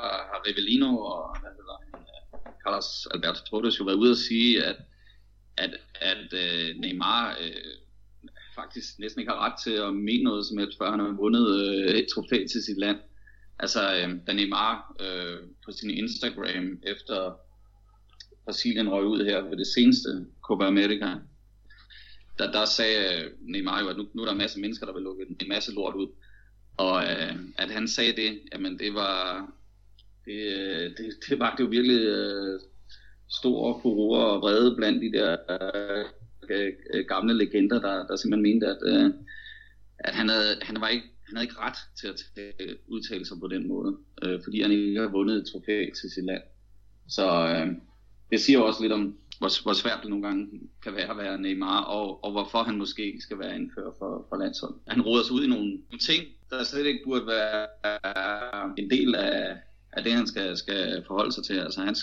Rivellino 0.46 0.98
og 0.98 1.40
hvad 1.40 1.50
hedder, 1.58 1.78
uh, 1.94 2.40
Carlos 2.62 3.06
Alberto 3.14 3.42
Torres 3.44 3.80
jo 3.80 3.84
været 3.84 3.96
ude 3.96 4.10
at 4.10 4.16
sige, 4.28 4.64
at, 4.64 4.76
at, 5.56 5.72
at 6.00 6.32
uh, 6.42 6.80
Neymar 6.80 7.36
uh, 7.40 8.28
faktisk 8.54 8.98
næsten 8.98 9.20
ikke 9.20 9.32
har 9.32 9.44
ret 9.46 9.58
til 9.64 9.74
at 9.86 9.94
mene 9.94 10.24
noget 10.24 10.46
som 10.46 10.58
helst, 10.58 10.78
før 10.78 10.90
han 10.90 11.00
har 11.00 11.16
vundet 11.22 11.46
uh, 11.66 11.94
et 12.00 12.06
trofæ 12.14 12.46
til 12.52 12.62
sit 12.62 12.78
land. 12.78 12.98
Altså, 13.62 13.80
øh, 13.96 14.08
da 14.26 14.32
Neymar 14.32 14.94
øh, 15.00 15.38
på 15.64 15.72
sin 15.72 15.90
Instagram 15.90 16.78
efter 16.82 17.32
Brasilien 18.44 18.88
røg 18.88 19.04
ud 19.04 19.24
her 19.24 19.42
ved 19.42 19.56
det 19.56 19.66
seneste 19.66 20.26
Copa 20.42 20.64
America, 20.66 21.16
der, 22.40 22.52
der 22.52 22.64
sagde 22.64 23.24
øh, 23.24 23.30
Neymar 23.40 23.80
jo, 23.80 23.88
at 23.88 23.96
nu, 23.96 24.06
nu 24.14 24.22
er 24.22 24.26
der 24.26 24.32
en 24.32 24.38
masse 24.38 24.60
mennesker, 24.60 24.86
der 24.86 24.92
vil 24.92 25.02
lukke 25.02 25.24
en, 25.28 25.36
en 25.40 25.48
masse 25.48 25.74
lort 25.74 25.94
ud. 25.94 26.08
Og 26.76 27.02
øh, 27.02 27.34
at 27.58 27.70
han 27.70 27.88
sagde 27.88 28.12
det, 28.12 28.40
jamen 28.52 28.78
det 28.78 28.94
var, 28.94 29.46
det, 30.24 30.40
øh, 30.58 30.90
det, 30.96 31.06
det 31.28 31.38
var 31.38 31.54
det 31.56 31.64
jo 31.64 31.68
virkelig 31.68 32.00
øh, 32.00 32.60
stor 33.28 33.80
furore 33.82 34.26
og 34.26 34.40
vrede 34.40 34.76
blandt 34.76 35.02
de 35.02 35.18
der 35.18 35.36
øh, 36.50 36.72
øh, 36.94 37.04
gamle 37.08 37.34
legender, 37.34 37.80
der, 37.80 38.06
der 38.06 38.16
simpelthen 38.16 38.42
mente, 38.42 38.66
at, 38.66 38.78
øh, 38.82 39.10
at 39.98 40.14
han, 40.14 40.28
havde, 40.28 40.56
han 40.62 40.80
var 40.80 40.88
ikke 40.88 41.06
han 41.26 41.36
havde 41.36 41.44
ikke 41.44 41.60
ret 41.60 41.80
til 42.00 42.06
at 42.06 42.20
udtale 42.88 43.26
sig 43.26 43.36
på 43.40 43.48
den 43.48 43.68
måde, 43.68 43.96
øh, 44.22 44.40
fordi 44.44 44.62
han 44.62 44.72
ikke 44.72 45.00
har 45.00 45.08
vundet 45.08 45.36
et 45.36 45.46
trofæ 45.52 45.86
til 46.00 46.10
sit 46.10 46.24
land. 46.24 46.42
Så 47.08 47.26
øh, 47.48 47.66
det 48.30 48.40
siger 48.40 48.58
også 48.58 48.82
lidt 48.82 48.92
om, 48.92 49.18
hvor, 49.40 49.62
hvor 49.62 49.72
svært 49.72 49.98
det 50.02 50.10
nogle 50.10 50.26
gange 50.26 50.48
kan 50.82 50.94
være 50.94 51.10
at 51.10 51.16
være 51.16 51.38
Neymar, 51.38 51.80
og, 51.84 52.24
og 52.24 52.30
hvorfor 52.32 52.62
han 52.62 52.76
måske 52.76 53.06
ikke 53.06 53.20
skal 53.20 53.38
være 53.38 53.56
indfører 53.56 53.92
for, 53.98 54.26
for 54.28 54.36
landsholdet. 54.36 54.78
Han 54.88 55.02
roder 55.02 55.24
sig 55.24 55.32
ud 55.32 55.44
i 55.44 55.48
nogle, 55.48 55.78
ting, 56.00 56.22
der 56.50 56.64
slet 56.64 56.86
ikke 56.86 57.04
burde 57.04 57.26
være 57.26 57.66
en 58.78 58.90
del 58.90 59.14
af, 59.14 59.56
af 59.92 60.02
det, 60.04 60.12
han 60.12 60.26
skal, 60.26 60.56
skal 60.56 61.04
forholde 61.06 61.32
sig 61.32 61.44
til. 61.44 61.58
Altså 61.58 61.80
han 61.80 61.96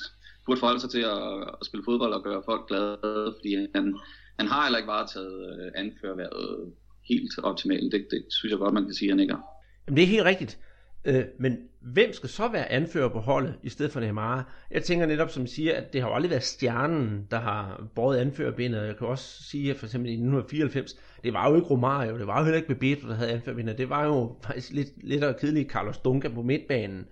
burde 0.46 0.60
forholde 0.60 0.80
sig 0.80 0.90
til 0.90 1.02
at, 1.02 1.22
at 1.60 1.66
spille 1.66 1.84
fodbold 1.86 2.14
og 2.14 2.24
gøre 2.24 2.42
folk 2.46 2.68
glade, 2.68 3.34
fordi 3.38 3.56
han, 3.76 3.96
han 4.40 4.48
har 4.48 4.64
heller 4.64 4.78
ikke 4.78 4.88
varetaget 4.88 5.60
øh, 5.60 5.72
anførerværet 5.76 6.74
helt 7.10 7.40
optimalt. 7.44 7.92
Det, 7.92 8.08
det 8.12 8.26
synes 8.30 8.52
jeg 8.52 8.60
godt, 8.60 8.74
man 8.74 8.86
kan 8.86 8.94
sige, 8.94 9.10
at 9.10 9.14
han 9.14 9.20
ikke 9.20 9.34
er. 9.34 9.44
Jamen, 9.88 9.98
det 9.98 10.04
er 10.04 10.08
helt 10.08 10.26
rigtigt. 10.26 10.60
Øh, 11.06 11.26
men 11.40 11.58
hvem 11.94 12.14
skal 12.14 12.30
så 12.30 12.48
være 12.48 12.72
anfører 12.72 13.10
på 13.10 13.20
holdet 13.20 13.56
i 13.64 13.70
stedet 13.70 13.92
for 13.92 14.00
Neymar? 14.00 14.54
Jeg 14.72 14.84
tænker 14.84 15.06
netop, 15.06 15.30
som 15.30 15.48
siger, 15.48 15.76
at 15.76 15.94
det 15.94 16.02
har 16.02 16.10
jo 16.10 16.16
aldrig 16.16 16.30
været 16.30 16.44
stjernen, 16.44 17.28
der 17.32 17.40
har 17.40 17.88
båret 17.96 18.18
anførerbindet. 18.18 18.88
Jeg 18.88 18.98
kan 18.98 19.08
også 19.08 19.44
sige, 19.44 19.72
at 19.72 19.78
for 19.78 19.86
eksempel 19.86 20.10
i 20.10 20.14
1994, 20.14 20.94
det 21.24 21.34
var 21.34 21.50
jo 21.50 21.56
ikke 21.56 21.68
Romario, 21.68 22.18
det 22.18 22.28
var 22.28 22.40
jo 22.40 22.44
heller 22.44 22.58
ikke 22.58 22.68
Bebeto, 22.68 23.08
der 23.08 23.16
havde 23.16 23.32
anførerbindet. 23.32 23.78
Det 23.78 23.90
var 23.90 24.06
jo 24.06 24.36
faktisk 24.44 24.74
lidt, 24.74 24.88
lidt 25.04 25.24
og 25.24 25.38
kedeligt 25.38 25.72
Carlos 25.72 25.98
Dunca 25.98 26.30
på 26.30 26.42
midtbanen. 26.42 27.08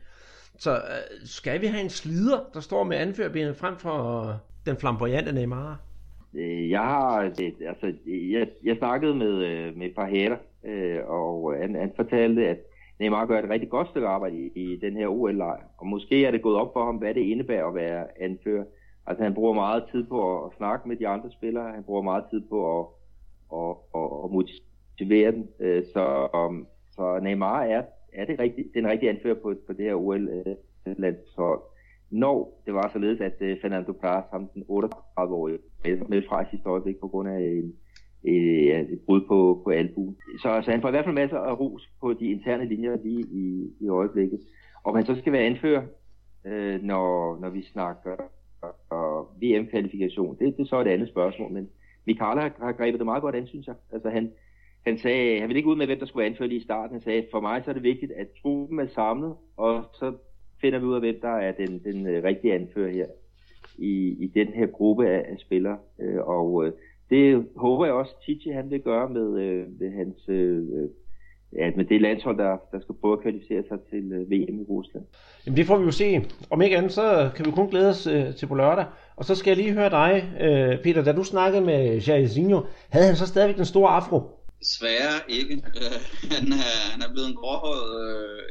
Så 0.57 0.71
øh, 0.71 0.79
skal 1.25 1.61
vi 1.61 1.65
have 1.65 1.83
en 1.83 1.89
slider, 1.89 2.49
der 2.53 2.59
står 2.59 2.83
med 2.83 2.97
anførerbindet 2.97 3.55
frem 3.55 3.77
for 3.77 4.27
øh, 4.27 4.35
den 4.65 4.77
flamboyante 4.77 5.33
Neymar? 5.33 5.79
Øh, 6.33 6.69
jeg 6.69 6.81
har, 6.81 7.31
altså, 7.67 7.93
jeg, 8.07 8.47
jeg 8.63 8.77
snakkede 8.77 9.15
med, 9.15 9.45
øh, 9.45 9.65
med 9.65 9.73
med 9.75 9.89
par 9.95 10.39
øh, 10.65 10.99
og 11.07 11.55
han, 11.61 11.75
han 11.75 11.91
fortalte, 11.95 12.47
at 12.47 12.57
Neymar 12.99 13.25
gør 13.25 13.39
et 13.39 13.49
rigtig 13.49 13.69
godt 13.69 13.89
stykke 13.89 14.07
arbejde 14.07 14.37
i, 14.37 14.51
i 14.55 14.79
den 14.79 14.93
her 14.93 15.07
OL-lejr, 15.07 15.63
og 15.77 15.87
måske 15.87 16.25
er 16.25 16.31
det 16.31 16.41
gået 16.41 16.55
op 16.55 16.73
for 16.73 16.85
ham, 16.85 16.95
hvad 16.95 17.13
det 17.13 17.21
indebærer 17.21 17.67
at 17.67 17.75
være 17.75 18.21
anfører. 18.21 18.65
Altså 19.07 19.23
han 19.23 19.33
bruger 19.33 19.53
meget 19.53 19.83
tid 19.91 20.03
på 20.03 20.45
at, 20.45 20.51
snakke 20.57 20.87
med 20.87 20.95
de 20.95 21.07
andre 21.07 21.31
spillere, 21.31 21.71
han 21.71 21.83
bruger 21.83 22.01
meget 22.01 22.23
tid 22.29 22.41
på 22.49 22.79
at, 22.79 22.85
at, 23.53 23.75
at, 23.95 24.09
at 24.23 24.31
motivere 24.31 25.31
dem, 25.31 25.47
øh, 25.59 25.83
så, 25.93 26.27
um, 26.33 26.67
så 26.91 27.19
Neymar 27.23 27.63
er, 27.63 27.83
er 28.13 28.25
det 28.25 28.39
rigtig, 28.39 28.65
den 28.73 28.87
rigtige 28.87 29.09
anfører 29.09 29.35
på, 29.35 29.53
på 29.67 29.73
det 29.73 29.85
her 29.85 29.95
OL-landshold 29.95 31.61
når 32.11 32.61
det 32.65 32.73
var 32.73 32.89
således, 32.93 33.21
at 33.21 33.35
øh, 33.39 33.57
Fernando 33.61 33.91
Praz, 33.91 34.23
ham 34.31 34.47
den 34.53 34.63
38-årige, 34.69 35.59
med 36.09 36.21
fra 36.27 36.41
i 36.41 36.45
sidste 36.51 36.69
øjeblik 36.69 36.97
på 36.99 37.07
grund 37.07 37.29
af 37.29 37.39
en, 37.39 37.75
Øh, 38.27 38.33
et, 38.33 38.93
et 38.93 38.99
brud 39.05 39.21
på, 39.21 39.61
på 39.63 39.69
albuen. 39.69 40.17
Så, 40.41 40.61
så 40.65 40.71
han 40.71 40.81
får 40.81 40.87
i 40.87 40.91
hvert 40.91 41.05
fald 41.05 41.15
masser 41.15 41.37
af 41.37 41.59
ros 41.59 41.89
på 42.01 42.13
de 42.13 42.31
interne 42.31 42.65
linjer 42.65 42.97
lige 43.03 43.21
i, 43.21 43.69
i 43.79 43.89
øjeblikket. 43.89 44.39
Om 44.83 44.95
han 44.95 45.05
så 45.05 45.15
skal 45.15 45.33
være 45.33 45.45
anfører, 45.45 45.83
øh, 46.45 46.83
når, 46.83 47.39
når 47.41 47.49
vi 47.49 47.61
snakker 47.63 48.13
øh, 48.63 48.69
og 48.89 49.29
VM-kvalifikation, 49.41 50.37
det, 50.39 50.57
det 50.57 50.63
er 50.63 50.67
så 50.67 50.81
et 50.81 50.87
andet 50.87 51.09
spørgsmål, 51.09 51.51
men 51.51 51.69
Mikael 52.05 52.39
har, 52.39 52.51
har 52.59 52.71
grebet 52.71 52.99
det 52.99 53.05
meget 53.05 53.21
godt 53.21 53.35
an, 53.35 53.47
synes 53.47 53.67
jeg. 53.67 53.75
Altså 53.93 54.09
han, 54.09 54.31
han 54.85 54.97
sagde, 54.97 55.39
han 55.39 55.47
ville 55.47 55.57
ikke 55.57 55.69
ud 55.69 55.75
med, 55.75 55.85
hvem 55.85 55.99
der 55.99 56.05
skulle 56.05 56.21
være 56.21 56.29
anført 56.29 56.51
i 56.51 56.63
starten. 56.63 56.95
Han 56.95 57.01
sagde, 57.01 57.27
for 57.31 57.41
mig 57.41 57.61
så 57.63 57.69
er 57.71 57.73
det 57.73 57.83
vigtigt, 57.83 58.11
at 58.11 58.27
truppen 58.41 58.79
er 58.79 58.87
samlet, 58.87 59.35
og 59.57 59.83
så 59.93 60.13
finder 60.61 60.79
vi 60.79 60.85
ud 60.85 60.93
af, 60.93 60.99
hvem 60.99 61.19
der 61.21 61.35
er 61.37 61.51
den, 61.51 61.79
den 61.83 62.23
rigtige 62.23 62.53
anfører 62.53 62.91
her 62.91 63.05
i, 63.77 64.15
i 64.19 64.27
den 64.27 64.47
her 64.47 64.65
gruppe 64.65 65.09
af, 65.09 65.25
af 65.31 65.39
spillere. 65.39 65.77
Øh, 65.99 66.21
og 66.21 66.65
øh, 66.65 66.73
det 67.09 67.45
håber 67.55 67.85
jeg 67.85 67.93
også, 67.93 68.11
Titi 68.25 68.49
han 68.49 68.69
vil 68.69 68.81
gøre 68.81 69.09
med, 69.09 69.29
med 69.79 69.91
hans 69.91 70.19
ja, 71.57 71.71
med 71.75 71.85
det 71.85 72.01
landshold, 72.01 72.37
der, 72.37 72.57
der 72.71 72.79
skal 72.81 72.95
prøve 73.01 73.13
at 73.13 73.21
kvalificere 73.21 73.63
sig 73.67 73.77
til 73.89 74.03
VM 74.31 74.59
i 74.61 74.65
Rusland. 74.69 75.05
Jamen 75.45 75.57
det 75.57 75.65
får 75.65 75.77
vi 75.77 75.85
jo 75.85 75.91
se. 75.91 76.25
Om 76.49 76.61
ikke 76.61 76.77
andet, 76.77 76.91
så 76.91 77.29
kan 77.35 77.45
vi 77.45 77.51
kun 77.51 77.69
glæde 77.69 77.89
os 77.89 78.03
til 78.37 78.47
på 78.47 78.55
lørdag. 78.55 78.85
Og 79.15 79.25
så 79.25 79.35
skal 79.35 79.51
jeg 79.51 79.57
lige 79.57 79.73
høre 79.73 79.89
dig, 79.89 80.11
Peter, 80.83 81.03
da 81.03 81.11
du 81.11 81.23
snakkede 81.23 81.65
med 81.65 82.01
Jairzinho, 82.01 82.61
havde 82.89 83.07
han 83.07 83.15
så 83.15 83.27
stadigvæk 83.27 83.57
den 83.57 83.65
store 83.65 83.89
afro? 83.89 84.21
Desværre 84.59 85.15
ikke. 85.29 85.53
han, 86.31 86.47
er, 86.47 86.91
han 86.91 87.01
er 87.01 87.13
blevet 87.13 87.27
en 87.29 87.35
gråhåret 87.35 87.85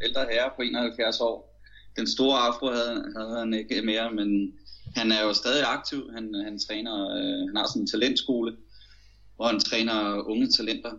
ældre 0.05 0.21
herre 0.33 0.51
på 0.57 0.63
71 0.63 1.21
år 1.21 1.55
den 1.97 2.07
store 2.07 2.39
afro 2.49 2.67
havde, 2.67 2.97
havde 3.17 3.39
han 3.39 3.55
ikke 3.55 3.83
mere, 3.91 4.11
men 4.19 4.29
han 4.97 5.13
er 5.13 5.23
jo 5.23 5.33
stadig 5.33 5.65
aktiv. 5.67 6.11
Han, 6.15 6.35
han 6.45 6.59
træner, 6.59 6.97
øh, 7.17 7.49
han 7.49 7.57
har 7.57 7.67
sådan 7.67 7.83
en 7.83 7.87
talentskole, 7.87 8.57
hvor 9.37 9.47
han 9.47 9.61
træner 9.61 10.29
unge 10.29 10.49
talenter. 10.49 10.93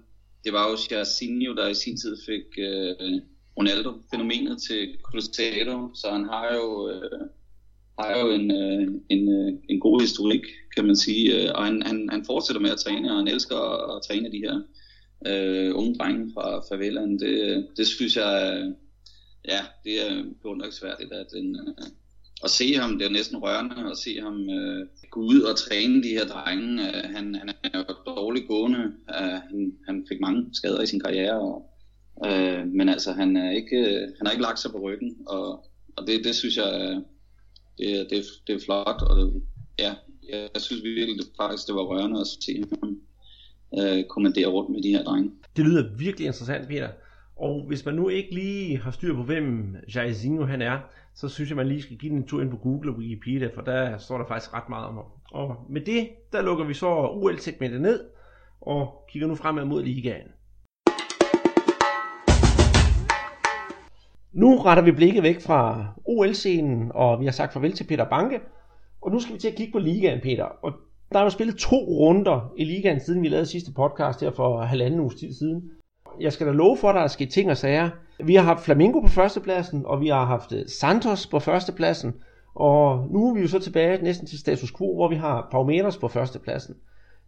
Det 0.43 0.53
var 0.53 0.69
jo 0.69 0.77
Jairzinho, 0.91 1.55
der 1.55 1.67
i 1.67 1.73
sin 1.73 1.97
tid 1.97 2.17
fik 2.25 2.45
øh, 2.58 3.21
Ronaldo-fænomenet 3.58 4.62
til 4.67 4.97
Cruzeiro, 5.03 5.95
så 5.95 6.10
han 6.12 6.25
har 6.25 6.55
jo, 6.55 6.89
øh, 6.89 7.21
har 7.99 8.19
jo 8.19 8.31
en, 8.31 8.51
øh, 8.51 8.88
en, 9.10 9.29
øh, 9.29 9.53
en 9.69 9.79
god 9.79 10.01
historik, 10.01 10.41
kan 10.75 10.86
man 10.86 10.95
sige. 10.95 11.55
Og 11.55 11.65
han, 11.65 11.81
han, 11.81 12.10
han 12.12 12.25
fortsætter 12.25 12.62
med 12.62 12.69
at 12.69 12.79
træne, 12.79 13.12
og 13.12 13.17
han 13.17 13.27
elsker 13.27 13.55
at, 13.55 13.95
at 13.95 14.01
træne 14.08 14.31
de 14.31 14.38
her 14.38 14.62
øh, 15.27 15.75
unge 15.75 15.95
drenge 15.95 16.31
fra 16.34 16.62
favelaen. 16.69 17.19
Det, 17.19 17.67
det 17.77 17.88
synes 17.88 18.15
jeg, 18.15 18.63
ja, 19.47 19.60
det 19.84 20.08
er 20.08 20.23
beundringsværdigt, 20.41 21.12
at, 21.12 21.27
en, 21.36 21.55
øh, 21.55 21.86
at 22.43 22.50
se 22.50 22.74
ham, 22.74 22.98
det 23.00 23.06
er 23.08 23.12
næsten 23.12 23.38
rørende 23.38 23.91
at 23.91 23.98
se 23.98 24.21
ham 24.21 24.50
øh, 24.50 24.88
gå 25.10 25.21
ud 25.21 25.41
og 25.41 25.58
træne 25.58 26.04
de 26.04 26.10
her 26.10 26.26
drenge. 26.26 26.88
Øh, 26.88 27.04
han, 27.15 27.36
han 27.36 27.50
er 27.63 27.78
jo 27.78 28.13
dårlig 28.15 28.48
gående, 28.48 28.84
øh, 29.10 29.39
han, 29.50 29.74
han 29.88 30.06
fik 30.10 30.19
mange 30.19 30.45
skader 30.54 30.82
i 30.82 30.86
sin 30.86 31.00
karriere, 31.00 31.39
og, 31.39 31.69
øh, 32.26 32.67
men 32.67 32.89
altså 32.89 33.12
han 33.12 33.38
er 33.38 33.52
ikke, 33.52 33.78
øh, 33.78 34.02
han 34.17 34.26
har 34.26 34.32
ikke 34.32 34.43
lagt 34.43 34.60
sig 34.60 34.71
på 34.71 34.80
ryggen, 34.80 35.15
og, 35.28 35.65
og 35.98 36.08
det, 36.08 36.24
det 36.24 36.36
synes 36.36 36.58
jeg, 36.58 36.71
øh, 36.91 37.02
det, 37.78 38.08
det, 38.10 38.24
det 38.48 38.56
er 38.56 38.60
flot, 38.65 39.02
og 39.02 39.15
det, 39.17 39.43
ja, 39.80 39.93
jeg, 40.30 40.50
jeg 40.54 40.62
synes 40.62 40.84
virkelig 40.84 41.17
det, 41.17 41.28
faktisk, 41.41 41.67
det 41.67 41.76
var 41.76 41.82
rørende 41.82 42.19
at 42.19 42.28
se 42.28 42.63
ham 42.82 43.00
øh, 43.80 44.04
kommandere 44.04 44.48
rundt 44.48 44.69
med 44.69 44.84
de 44.84 44.89
her 44.89 45.04
drenge. 45.04 45.32
Det 45.56 45.65
lyder 45.65 45.95
virkelig 45.98 46.26
interessant, 46.28 46.67
Peter. 46.67 46.89
Og 47.36 47.67
hvis 47.67 47.86
man 47.86 47.95
nu 47.95 48.10
ikke 48.10 48.34
lige 48.34 48.78
har 48.78 48.91
styr 48.91 49.15
på, 49.15 49.24
hvem 49.24 49.76
Jairzinho 49.95 50.45
han 50.45 50.62
er, 50.62 50.80
så 51.15 51.30
synes 51.30 51.49
jeg, 51.49 51.58
man 51.58 51.67
lige 51.67 51.82
skal 51.82 51.97
give 51.97 52.10
den 52.10 52.17
en 52.17 52.28
tur 52.28 52.41
ind 52.41 52.51
på 52.51 52.58
Google 52.58 52.91
og 52.91 52.97
Wikipedia, 52.97 53.49
for 53.56 53.62
der 53.62 53.97
står 53.97 54.17
der 54.17 54.25
faktisk 54.25 54.54
ret 54.54 54.69
meget 54.69 54.88
om 54.88 54.95
ham. 54.95 55.06
Og 55.32 55.56
med 55.69 55.82
det, 55.82 56.10
der 56.32 56.41
lukker 56.41 56.65
vi 56.65 56.73
så 56.73 57.10
UL-segmentet 57.10 57.82
ned, 57.82 58.04
og 58.62 59.06
kigger 59.10 59.28
nu 59.28 59.36
fremad 59.36 59.65
mod 59.65 59.84
ligaen. 59.84 60.28
Nu 64.34 64.58
retter 64.58 64.84
vi 64.84 64.91
blikket 64.91 65.23
væk 65.23 65.41
fra 65.41 65.86
OL-scenen, 66.06 66.91
og 66.95 67.19
vi 67.19 67.25
har 67.25 67.32
sagt 67.32 67.54
farvel 67.54 67.73
til 67.73 67.84
Peter 67.84 68.10
Banke. 68.10 68.39
Og 69.01 69.12
nu 69.12 69.19
skal 69.19 69.36
vi 69.36 69.39
til 69.39 69.47
at 69.47 69.56
kigge 69.56 69.71
på 69.71 69.80
ligaen, 69.80 70.21
Peter. 70.21 70.43
Og 70.43 70.73
der 71.12 71.19
er 71.19 71.23
jo 71.23 71.30
spillet 71.30 71.56
to 71.56 71.75
runder 71.75 72.54
i 72.58 72.63
ligaen, 72.63 72.99
siden 72.99 73.21
vi 73.21 73.28
lavede 73.28 73.45
sidste 73.45 73.71
podcast 73.73 74.21
her 74.21 74.32
for 74.32 74.62
halvanden 74.62 74.99
uge 74.99 75.12
tid 75.19 75.34
siden. 75.34 75.71
Jeg 76.19 76.34
skal 76.34 76.47
da 76.47 76.51
love 76.51 76.78
for, 76.78 76.89
at 76.89 76.95
der 76.95 77.01
er 77.01 77.08
sket 77.08 77.30
ting 77.30 77.51
og 77.51 77.58
sager. 77.58 77.89
Vi 78.23 78.36
har 78.36 78.43
haft 78.43 78.65
Flamingo 78.65 78.99
på 78.99 79.08
førstepladsen, 79.08 79.86
og 79.86 80.01
vi 80.01 80.08
har 80.08 80.25
haft 80.25 80.54
øh, 80.54 80.65
Santos 80.65 81.28
på 81.28 81.39
førstepladsen. 81.39 82.13
Og 82.56 83.08
nu 83.12 83.30
er 83.30 83.34
vi 83.34 83.41
jo 83.41 83.47
så 83.47 83.60
tilbage 83.60 84.04
næsten 84.04 84.28
til 84.28 84.39
status 84.39 84.71
quo, 84.78 84.95
hvor 84.95 85.10
vi 85.10 85.15
har 85.15 85.47
Palmeiras 85.51 85.97
på 85.97 86.08
førstepladsen. 86.08 86.75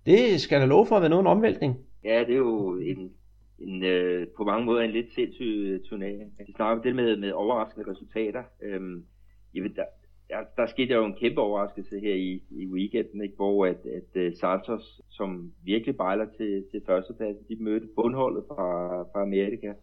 Det 0.06 0.42
skal 0.42 0.62
da 0.62 0.66
love 0.66 0.86
for 0.86 0.96
at 0.96 1.02
være 1.02 1.10
noget 1.10 1.24
en 1.24 1.28
omvæltning. 1.28 1.76
Ja, 2.04 2.20
det 2.20 2.34
er 2.34 2.38
jo 2.38 2.76
en, 2.80 3.12
en, 3.60 3.84
øh, 3.84 4.28
på 4.38 4.44
mange 4.44 4.66
måder 4.66 4.82
en 4.82 4.92
lidt 4.92 5.14
sindssyg 5.14 5.46
øh, 5.46 5.80
turnering. 5.90 6.32
Vi 6.48 6.54
snakker 6.56 6.78
om 6.78 6.84
det 6.84 6.96
med, 6.96 7.18
med 7.18 7.32
overraskende 7.32 7.92
resultater. 7.92 8.44
Øhm, 8.62 9.04
jeg 9.54 9.64
ved, 9.64 9.70
der, 9.70 9.84
der, 10.30 10.38
der 10.58 10.66
skete 10.66 10.94
jo 10.94 11.06
en 11.06 11.16
kæmpe 11.16 11.42
overraskelse 11.42 12.00
her 12.00 12.16
i, 12.16 12.44
i 12.52 12.68
weekenden, 12.68 13.22
ikke? 13.22 13.36
hvor 13.36 13.66
at, 13.66 13.82
at 13.86 14.28
uh, 14.28 14.34
Santos, 14.34 15.02
som 15.10 15.52
virkelig 15.64 15.98
bejler 15.98 16.26
til, 16.38 16.64
til 16.72 16.82
førstepladsen, 16.86 17.44
de 17.50 17.64
mødte 17.64 17.88
bundholdet 17.96 18.44
fra, 18.48 19.02
fra 19.04 19.22
Amerika. 19.22 19.74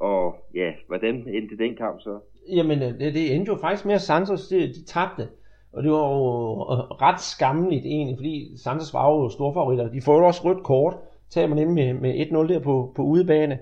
Og 0.00 0.36
ja, 0.54 0.70
hvordan 0.86 1.14
endte 1.14 1.56
den 1.58 1.76
kamp 1.76 2.00
så? 2.00 2.18
Jamen, 2.52 2.82
øh, 2.82 2.98
det, 2.98 3.14
det 3.14 3.34
endte 3.34 3.52
jo 3.52 3.58
faktisk 3.60 3.86
med, 3.86 3.94
at 3.94 4.00
Santos 4.00 4.48
de, 4.48 4.60
de 4.60 4.84
tabte. 4.84 5.28
Og 5.72 5.82
det 5.82 5.92
var 5.92 5.98
jo 5.98 6.26
øh, 6.72 6.78
ret 7.02 7.20
skammeligt 7.20 7.86
egentlig, 7.86 8.16
fordi 8.16 8.52
Santos 8.62 8.94
var 8.94 9.10
jo 9.10 9.28
storfavoritter. 9.28 9.88
De 9.88 10.02
får 10.02 10.18
jo 10.18 10.26
også 10.26 10.44
rødt 10.44 10.64
kort, 10.64 10.96
tager 11.30 11.46
man 11.46 11.58
ind 11.58 11.70
med, 11.70 11.94
med 11.94 12.14
1-0 12.14 12.52
der 12.52 12.60
på, 12.60 12.92
på 12.96 13.02
udebane. 13.02 13.58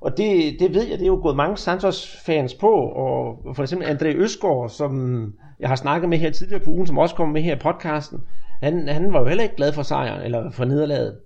Og 0.00 0.16
det, 0.16 0.56
det 0.60 0.74
ved 0.74 0.82
jeg, 0.82 0.98
det 0.98 1.04
er 1.04 1.06
jo 1.06 1.20
gået 1.22 1.36
mange 1.36 1.56
Santos-fans 1.56 2.54
på, 2.54 2.72
og 2.72 3.38
for 3.54 3.62
eksempel 3.62 3.88
André 3.88 4.06
Øsgaard, 4.06 4.68
som 4.68 5.34
jeg 5.60 5.68
har 5.68 5.76
snakket 5.76 6.08
med 6.10 6.18
her 6.18 6.30
tidligere 6.30 6.64
på 6.64 6.70
ugen, 6.70 6.86
som 6.86 6.98
også 6.98 7.14
kommer 7.14 7.32
med 7.32 7.42
her 7.42 7.56
i 7.56 7.58
podcasten, 7.58 8.20
han, 8.62 8.88
han 8.88 9.12
var 9.12 9.20
jo 9.20 9.26
heller 9.26 9.42
ikke 9.42 9.56
glad 9.56 9.72
for 9.72 9.82
sejren, 9.82 10.22
eller 10.22 10.50
for 10.50 10.64
nederlaget. 10.64 11.18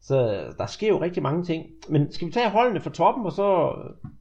Så 0.00 0.44
der 0.58 0.66
sker 0.66 0.88
jo 0.88 1.00
rigtig 1.00 1.22
mange 1.22 1.44
ting. 1.44 1.66
Men 1.88 2.12
skal 2.12 2.26
vi 2.26 2.32
tage 2.32 2.50
holdene 2.50 2.80
fra 2.80 2.90
toppen, 2.90 3.26
og 3.26 3.32
så 3.32 3.72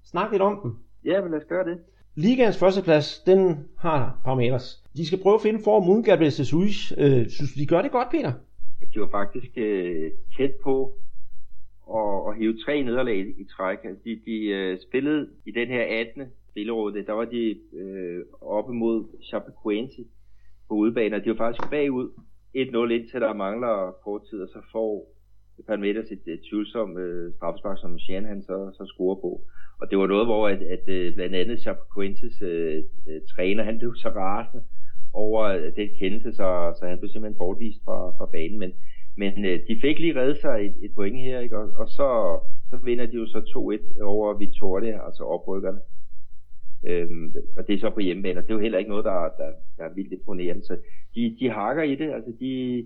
snakke 0.06 0.34
lidt 0.34 0.42
om 0.42 0.60
dem? 0.64 0.72
Ja, 1.06 1.22
men 1.22 1.32
lad 1.32 1.40
os 1.40 1.48
gøre 1.48 1.66
det. 1.66 1.78
Ligaens 2.16 2.60
førsteplads, 2.60 3.20
den 3.20 3.68
har 3.78 4.20
Parmeters. 4.24 4.84
De 4.98 5.06
skal 5.08 5.20
prøve 5.22 5.36
at 5.36 5.42
finde 5.42 5.60
form 5.64 5.90
uden 5.90 6.04
Gabriel 6.04 6.34
Jesus. 6.40 6.94
Øh, 6.98 7.30
synes 7.30 7.54
du, 7.54 7.60
de 7.60 7.68
gør 7.68 7.82
det 7.82 7.92
godt, 7.92 8.10
Peter? 8.12 8.34
De 8.94 9.00
var 9.00 9.10
faktisk 9.12 9.52
øh, 9.58 10.12
tæt 10.38 10.52
på 10.64 10.94
at, 11.94 12.30
at 12.30 12.38
hive 12.38 12.58
tre 12.66 12.84
nederlag 12.84 13.18
i, 13.18 13.42
i 13.42 13.46
træk. 13.58 13.78
Altså, 13.84 14.02
de, 14.06 14.22
de 14.26 14.38
øh, 14.48 14.80
spillede 14.80 15.30
i 15.46 15.52
den 15.52 15.68
her 15.68 15.84
18. 16.00 16.24
spilleråde, 16.50 17.06
der 17.06 17.14
var 17.14 17.26
de 17.26 17.58
øh, 17.74 18.26
oppe 18.42 18.74
mod 18.74 19.06
Chapecoense 19.24 20.06
på 20.68 20.74
udebane, 20.74 21.16
og 21.16 21.24
de 21.24 21.30
var 21.30 21.36
faktisk 21.36 21.70
bagud 21.70 22.10
1-0 22.56 22.92
indtil 22.94 23.22
der 23.22 23.34
mangler 23.34 23.96
kort 24.04 24.22
tid, 24.30 24.42
og 24.42 24.50
så 24.50 24.60
får 24.72 25.15
Palmeiras 25.68 26.12
et, 26.12 26.22
et 26.28 26.42
tvivlsomt 26.50 26.98
øh, 26.98 27.34
straffespark, 27.34 27.78
som 27.80 28.00
Jean 28.10 28.26
han 28.26 28.42
så, 28.42 28.72
så 28.78 28.86
scorer 28.86 29.16
på. 29.16 29.42
Og 29.82 29.90
det 29.90 29.98
var 29.98 30.08
noget, 30.08 30.26
hvor 30.26 30.48
at, 30.48 30.62
at, 30.62 30.90
at 30.90 31.14
blandt 31.14 31.36
andet 31.36 31.62
Chapecoenses 31.62 32.42
øh, 32.42 32.84
øh, 33.08 33.22
træner, 33.36 33.64
han 33.64 33.78
blev 33.78 33.96
så 33.96 34.10
rasende 34.10 34.64
over 35.14 35.42
øh, 35.44 35.76
den 35.76 35.90
kendelse, 36.00 36.32
så, 36.32 36.76
så 36.80 36.86
han 36.88 37.00
blev 37.00 37.10
simpelthen 37.10 37.38
bortvist 37.38 37.80
fra, 37.86 38.12
fra 38.18 38.26
banen. 38.26 38.60
Men, 38.60 38.72
men 39.18 39.46
øh, 39.46 39.60
de 39.68 39.82
fik 39.82 40.00
lige 40.00 40.20
reddet 40.20 40.38
sig 40.42 40.66
et, 40.66 40.76
et 40.86 40.96
point 40.96 41.20
her, 41.20 41.40
ikke? 41.40 41.58
Og, 41.58 41.70
og 41.76 41.88
så, 41.90 42.40
så 42.70 42.78
vinder 42.84 43.06
de 43.06 43.16
jo 43.16 43.26
så 43.26 43.40
2-1 43.98 44.04
over 44.04 44.38
Victoria, 44.38 45.06
altså 45.06 45.24
oprykkerne. 45.24 45.80
Øhm, 46.88 47.34
og 47.58 47.68
det 47.68 47.76
er 47.76 47.80
så 47.80 47.90
på 47.90 48.00
hjemmebane, 48.00 48.40
og 48.40 48.44
det 48.44 48.50
er 48.50 48.56
jo 48.56 48.62
heller 48.62 48.78
ikke 48.78 48.90
noget, 48.90 49.06
der, 49.06 49.20
der, 49.40 49.52
der 49.78 49.84
er 49.84 49.94
vildt 49.94 50.14
imponerende. 50.14 50.66
Så 50.66 50.78
de, 51.16 51.38
de 51.40 51.50
hakker 51.50 51.84
i 51.84 51.96
det, 51.96 52.14
altså 52.14 52.32
de, 52.40 52.86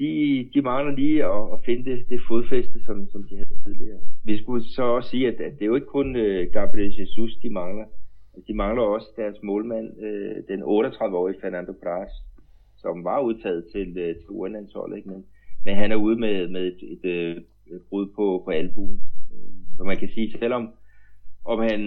de, 0.00 0.10
de 0.54 0.62
mangler 0.62 0.94
lige 0.94 1.24
at, 1.24 1.42
at 1.54 1.58
finde 1.64 1.84
det, 1.90 2.08
det 2.08 2.20
fodfæste, 2.28 2.84
som, 2.86 3.08
som 3.12 3.22
de 3.28 3.34
havde 3.36 3.62
tidligere. 3.66 4.00
Vi 4.24 4.38
skulle 4.42 4.64
så 4.64 4.82
også 4.82 5.10
sige, 5.10 5.28
at, 5.28 5.40
at 5.40 5.52
det 5.52 5.62
er 5.62 5.66
jo 5.72 5.74
ikke 5.74 5.94
kun 5.98 6.16
øh, 6.16 6.52
Gabriel 6.52 6.98
Jesus, 7.00 7.36
de 7.42 7.50
mangler. 7.50 7.84
De 8.48 8.54
mangler 8.54 8.82
også 8.82 9.08
deres 9.16 9.36
målmand, 9.42 10.02
øh, 10.02 10.36
den 10.48 10.62
38-årige 10.62 11.40
Fernando 11.40 11.72
Pras, 11.82 12.12
som 12.76 13.04
var 13.04 13.20
udtaget 13.20 13.64
til, 13.72 13.98
øh, 13.98 14.14
til 14.16 14.28
UN-landsholdet, 14.28 14.96
ikke? 14.96 15.08
Men, 15.08 15.24
men 15.64 15.74
han 15.74 15.92
er 15.92 15.96
ude 15.96 16.16
med, 16.16 16.48
med 16.48 16.66
et, 16.66 16.80
et, 16.92 17.04
et, 17.04 17.44
et 17.66 17.82
brud 17.88 18.06
på, 18.16 18.42
på 18.44 18.50
albuen. 18.50 19.00
Øh, 19.32 19.76
så 19.76 19.82
man 19.84 19.96
kan 19.96 20.08
sige, 20.08 20.38
selvom 20.38 20.70
om, 21.44 21.58
han, 21.58 21.80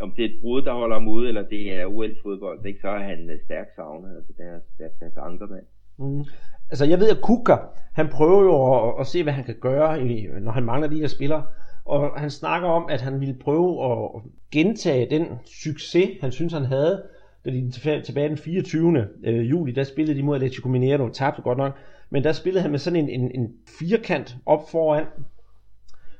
om 0.00 0.12
det 0.12 0.24
er 0.24 0.28
et 0.28 0.40
brud, 0.40 0.62
der 0.62 0.72
holder 0.72 0.98
ham 0.98 1.08
ude, 1.08 1.28
eller 1.28 1.48
det 1.48 1.72
er 1.72 1.86
OL-fodbold, 1.86 2.66
ikke, 2.66 2.80
så 2.80 2.88
er 2.88 2.98
han 2.98 3.30
øh, 3.30 3.40
stærkt 3.44 3.74
savnet, 3.76 4.16
altså 4.16 4.32
deres, 4.38 4.62
deres, 4.78 4.92
deres 5.00 5.16
ankermand. 5.16 5.66
Mm. 5.98 6.24
Altså 6.70 6.84
jeg 6.84 6.98
ved, 6.98 7.10
at 7.10 7.20
Kuka, 7.22 7.56
han 7.92 8.08
prøver 8.08 8.42
jo 8.42 8.88
at, 8.88 9.00
at 9.00 9.06
se, 9.06 9.22
hvad 9.22 9.32
han 9.32 9.44
kan 9.44 9.56
gøre, 9.60 10.04
når 10.40 10.52
han 10.52 10.64
mangler 10.64 10.88
de 10.88 11.00
her 11.00 11.06
spillere. 11.06 11.42
Og 11.84 12.20
han 12.20 12.30
snakker 12.30 12.68
om, 12.68 12.86
at 12.90 13.00
han 13.00 13.20
ville 13.20 13.34
prøve 13.34 13.92
at 13.92 14.22
gentage 14.50 15.10
den 15.10 15.26
succes, 15.44 16.10
han 16.20 16.32
synes, 16.32 16.52
han 16.52 16.64
havde, 16.64 17.02
da 17.44 17.50
de 17.50 17.70
tilbage 18.04 18.28
den 18.28 18.38
24. 18.38 19.08
Øh, 19.24 19.50
juli, 19.50 19.72
der 19.72 19.84
spillede 19.84 20.18
de 20.18 20.22
mod 20.22 20.34
Atletico 20.34 20.68
Mineiro, 20.68 21.08
tabte 21.08 21.42
godt 21.42 21.58
nok, 21.58 21.76
men 22.10 22.24
der 22.24 22.32
spillede 22.32 22.62
han 22.62 22.70
med 22.70 22.78
sådan 22.78 23.08
en, 23.08 23.08
en, 23.08 23.30
en 23.34 23.52
firkant 23.78 24.36
op 24.46 24.70
foran, 24.70 25.04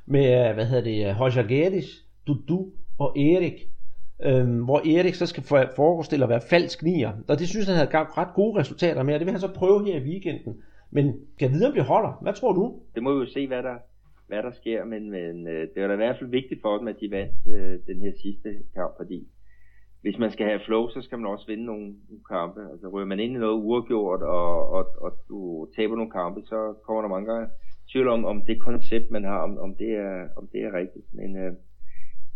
med, 0.05 0.53
hvad 0.53 0.65
hedder 0.65 0.83
det, 0.83 1.19
Roger 1.19 1.47
Guedes, 1.47 2.05
Dudu 2.27 2.71
og 2.97 3.17
Erik, 3.17 3.67
øhm, 4.25 4.63
hvor 4.63 4.79
Erik 4.79 5.13
så 5.15 5.25
skal 5.25 5.43
forestille 5.75 6.25
at 6.25 6.29
være 6.29 6.41
falsk 6.49 6.83
nier. 6.83 7.11
Og 7.27 7.39
det 7.39 7.47
synes 7.47 7.67
han 7.67 7.75
havde 7.75 7.89
ret 7.93 8.33
gode 8.35 8.59
resultater 8.59 9.03
med, 9.03 9.13
og 9.13 9.19
det 9.19 9.25
vil 9.25 9.31
han 9.31 9.41
så 9.41 9.53
prøve 9.53 9.85
her 9.85 9.99
i 9.99 10.03
weekenden. 10.03 10.63
Men 10.91 11.05
kan 11.39 11.51
videre 11.51 11.69
om 11.69 11.75
det 11.75 11.83
holder? 11.83 12.19
Hvad 12.21 12.33
tror 12.33 12.53
du? 12.53 12.79
Det 12.95 13.03
må 13.03 13.13
vi 13.13 13.19
jo 13.19 13.31
se, 13.31 13.47
hvad 13.47 13.63
der, 13.63 13.77
hvad 14.27 14.43
der 14.43 14.51
sker, 14.51 14.85
men, 14.85 15.11
men 15.11 15.47
øh, 15.47 15.67
det 15.75 15.83
er 15.83 15.87
da 15.87 15.93
i 15.93 16.03
hvert 16.03 16.15
fald 16.19 16.29
vigtigt 16.29 16.61
for 16.61 16.77
dem, 16.77 16.87
at 16.87 16.99
de 17.01 17.11
vandt 17.11 17.33
øh, 17.47 17.79
den 17.87 18.01
her 18.01 18.11
sidste 18.21 18.49
kamp, 18.75 18.93
fordi 18.97 19.27
hvis 20.01 20.17
man 20.17 20.31
skal 20.31 20.45
have 20.45 20.59
flow, 20.65 20.89
så 20.89 21.01
skal 21.01 21.17
man 21.19 21.31
også 21.31 21.47
vinde 21.47 21.65
nogle, 21.65 21.85
nogle 22.09 22.23
kampe. 22.29 22.61
Altså 22.71 22.87
ryger 22.87 23.05
man 23.05 23.19
ind 23.19 23.33
i 23.35 23.39
noget 23.39 23.63
uafgjort, 23.63 24.21
og, 24.21 24.69
og, 24.69 24.85
og 24.97 25.11
du 25.29 25.67
taber 25.75 25.95
nogle 25.95 26.11
kampe, 26.11 26.41
så 26.45 26.73
kommer 26.85 27.01
der 27.01 27.09
mange 27.09 27.33
gange 27.33 27.47
tvivl 27.91 28.07
om, 28.07 28.25
om 28.25 28.41
det 28.41 28.61
koncept, 28.61 29.11
man 29.11 29.23
har, 29.23 29.39
om, 29.39 29.57
om, 29.57 29.75
det, 29.75 29.91
er, 29.91 30.27
om 30.37 30.47
det 30.51 30.61
er 30.63 30.73
rigtigt. 30.73 31.05
Men, 31.13 31.37
øh, 31.37 31.53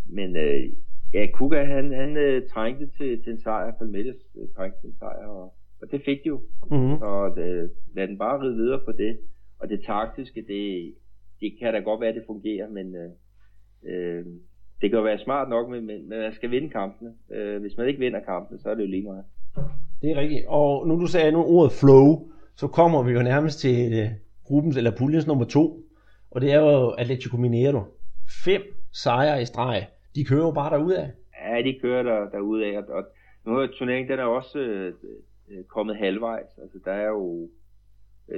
men 0.10 0.36
øh, 0.36 0.64
ja, 1.14 1.28
Kuka, 1.34 1.64
han, 1.64 1.94
han 1.94 2.18
øh, 2.18 2.50
trængte 2.50 2.90
til, 2.98 3.24
til 3.24 3.32
en 3.32 3.42
sejr, 3.42 3.72
Palmeiras 3.72 4.16
øh, 4.38 4.48
trængte 4.56 4.82
til 4.82 4.88
en 4.88 4.96
sejr, 5.00 5.28
og, 5.28 5.54
og 5.82 5.92
det 5.92 6.02
fik 6.06 6.18
de 6.24 6.28
jo. 6.28 6.42
Mm-hmm. 6.72 7.02
Og 7.02 7.36
det, 7.36 7.72
lad 7.96 8.08
den 8.08 8.18
bare 8.18 8.42
ride 8.42 8.56
videre 8.56 8.82
på 8.86 8.92
det. 8.92 9.18
Og 9.60 9.70
det 9.70 9.84
taktiske, 9.86 10.46
det, 10.48 10.94
det 11.40 11.54
kan 11.60 11.74
da 11.74 11.80
godt 11.80 12.02
være, 12.02 12.10
at 12.10 12.16
det 12.16 12.24
fungerer, 12.28 12.70
men 12.70 12.96
øh, 12.96 13.10
øh, 13.84 14.26
det 14.82 14.90
kan 14.90 14.98
jo 14.98 15.04
være 15.04 15.20
smart 15.20 15.50
nok, 15.50 15.70
men, 15.70 15.88
men 15.88 16.10
man 16.10 16.34
skal 16.34 16.52
vinde 16.52 16.70
kampene. 16.70 17.14
Øh, 17.32 17.62
hvis 17.62 17.78
man 17.78 17.88
ikke 17.88 18.00
vinder 18.00 18.20
kampene, 18.20 18.60
så 18.60 18.70
er 18.70 18.76
det 18.76 18.82
jo 18.82 18.88
lige 18.88 19.04
meget. 19.04 19.24
Det 20.02 20.12
er 20.12 20.16
rigtigt. 20.16 20.46
Og 20.48 20.88
nu 20.88 21.00
du 21.02 21.08
sagde 21.08 21.32
nu 21.32 21.44
ordet 21.44 21.72
flow, 21.72 22.32
så 22.56 22.68
kommer 22.68 23.04
vi 23.04 23.12
jo 23.12 23.22
nærmest 23.24 23.60
til 23.60 24.04
uh, 24.04 24.10
gruppens 24.44 24.78
eller 24.78 24.92
puljens 24.98 25.28
nummer 25.28 25.46
to. 25.46 25.84
Og 26.32 26.42
det 26.42 26.52
er 26.52 26.60
jo 26.60 26.90
Atletico 26.90 27.38
Mineiro. 27.38 27.82
Fem 28.46 28.62
sejre 28.92 29.42
i 29.42 29.46
streg 29.46 29.88
de 30.18 30.24
kører 30.26 30.46
jo 30.46 30.52
bare 30.52 30.72
derudad. 30.78 31.08
Ja, 31.42 31.62
de 31.62 31.80
kører 31.82 32.04
der, 32.04 32.30
derudad, 32.30 32.78
og, 32.78 32.96
og 32.96 33.04
nu 33.46 33.60
er 33.60 33.68
turneringen 33.68 34.12
den 34.12 34.20
er 34.20 34.24
også 34.24 34.60
øh, 34.60 34.94
øh, 35.50 35.64
kommet 35.64 35.96
halvvejs. 35.96 36.52
Altså, 36.62 36.78
der 36.86 36.92
er 36.92 37.08
jo 37.08 37.50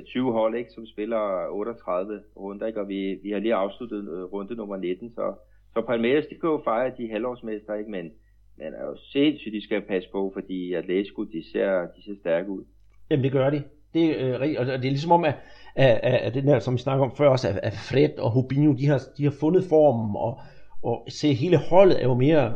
20 0.06 0.32
hold, 0.32 0.56
ikke, 0.56 0.72
som 0.72 0.86
spiller 0.86 1.48
38 1.50 2.22
runder, 2.38 2.68
ikke? 2.68 2.82
og 2.82 2.88
vi, 2.88 3.20
vi 3.24 3.32
har 3.32 3.40
lige 3.40 3.56
afsluttet 3.56 4.00
øh, 4.00 4.24
runde 4.24 4.56
nummer 4.56 4.78
19, 4.78 5.12
så, 5.16 5.34
så 5.74 5.82
Palmeiras, 5.82 6.26
de 6.26 6.36
kan 6.40 6.50
jo 6.50 6.62
fejre 6.64 6.92
de 6.98 7.12
halvårsmester, 7.12 7.74
ikke? 7.74 7.92
men 7.92 8.12
men 8.60 8.74
er 8.74 8.86
jo 8.86 8.98
sindssygt, 9.14 9.54
de 9.54 9.64
skal 9.64 9.82
passe 9.82 10.10
på, 10.12 10.32
fordi 10.34 10.74
Atletico, 10.74 11.24
de 11.24 11.52
ser, 11.52 11.88
de 11.96 12.04
ser 12.06 12.16
stærke 12.20 12.50
ud. 12.50 12.64
Jamen 13.10 13.24
det 13.24 13.32
gør 13.32 13.50
de. 13.50 13.64
Det 13.94 14.22
er, 14.22 14.42
øh, 14.42 14.56
og 14.60 14.66
det 14.66 14.74
er 14.74 14.96
ligesom 14.98 15.12
om, 15.12 15.24
at, 15.26 15.36
at, 15.76 15.98
at 16.04 16.34
det 16.34 16.44
der, 16.44 16.60
som 16.60 16.74
vi 16.74 16.80
snakker 16.80 17.06
om 17.06 17.16
før 17.16 17.30
også, 17.30 17.48
at, 17.50 17.60
at 17.64 17.74
Fred 17.74 18.20
og 18.20 18.32
Hubinho, 18.32 18.74
de 18.74 18.88
har, 18.88 19.02
de 19.18 19.24
har 19.24 19.34
fundet 19.40 19.64
formen, 19.70 20.16
og, 20.16 20.40
og 20.84 21.06
se, 21.10 21.34
hele 21.34 21.58
holdet 21.58 22.02
er 22.02 22.08
jo 22.08 22.14
mere 22.14 22.54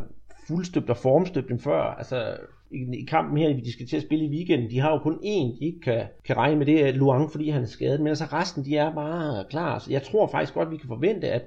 fuldstøbt 0.47 0.89
og 0.89 0.97
formstøbt 0.97 1.51
end 1.51 1.59
før. 1.59 1.81
Altså, 1.81 2.37
i, 2.71 3.01
i 3.01 3.05
kampen 3.05 3.37
her, 3.37 3.53
de 3.53 3.73
skal 3.73 3.87
til 3.87 3.97
at 3.97 4.03
spille 4.03 4.25
i 4.25 4.29
weekenden, 4.29 4.69
de 4.69 4.79
har 4.79 4.91
jo 4.91 4.97
kun 4.97 5.15
én, 5.15 5.59
de 5.59 5.65
ikke 5.65 5.79
kan, 5.79 6.03
kan 6.25 6.37
regne 6.37 6.57
med, 6.57 6.65
det 6.65 6.87
er 6.87 6.93
Luang, 6.93 7.31
fordi 7.31 7.49
han 7.49 7.61
er 7.61 7.67
skadet, 7.67 7.99
men 7.99 8.07
altså 8.07 8.25
resten, 8.25 8.65
de 8.65 8.77
er 8.77 8.93
bare 8.93 9.45
klar. 9.49 9.79
Så 9.79 9.91
jeg 9.91 10.03
tror 10.03 10.27
faktisk 10.27 10.53
godt, 10.53 10.71
vi 10.71 10.77
kan 10.77 10.87
forvente, 10.87 11.29
at 11.29 11.41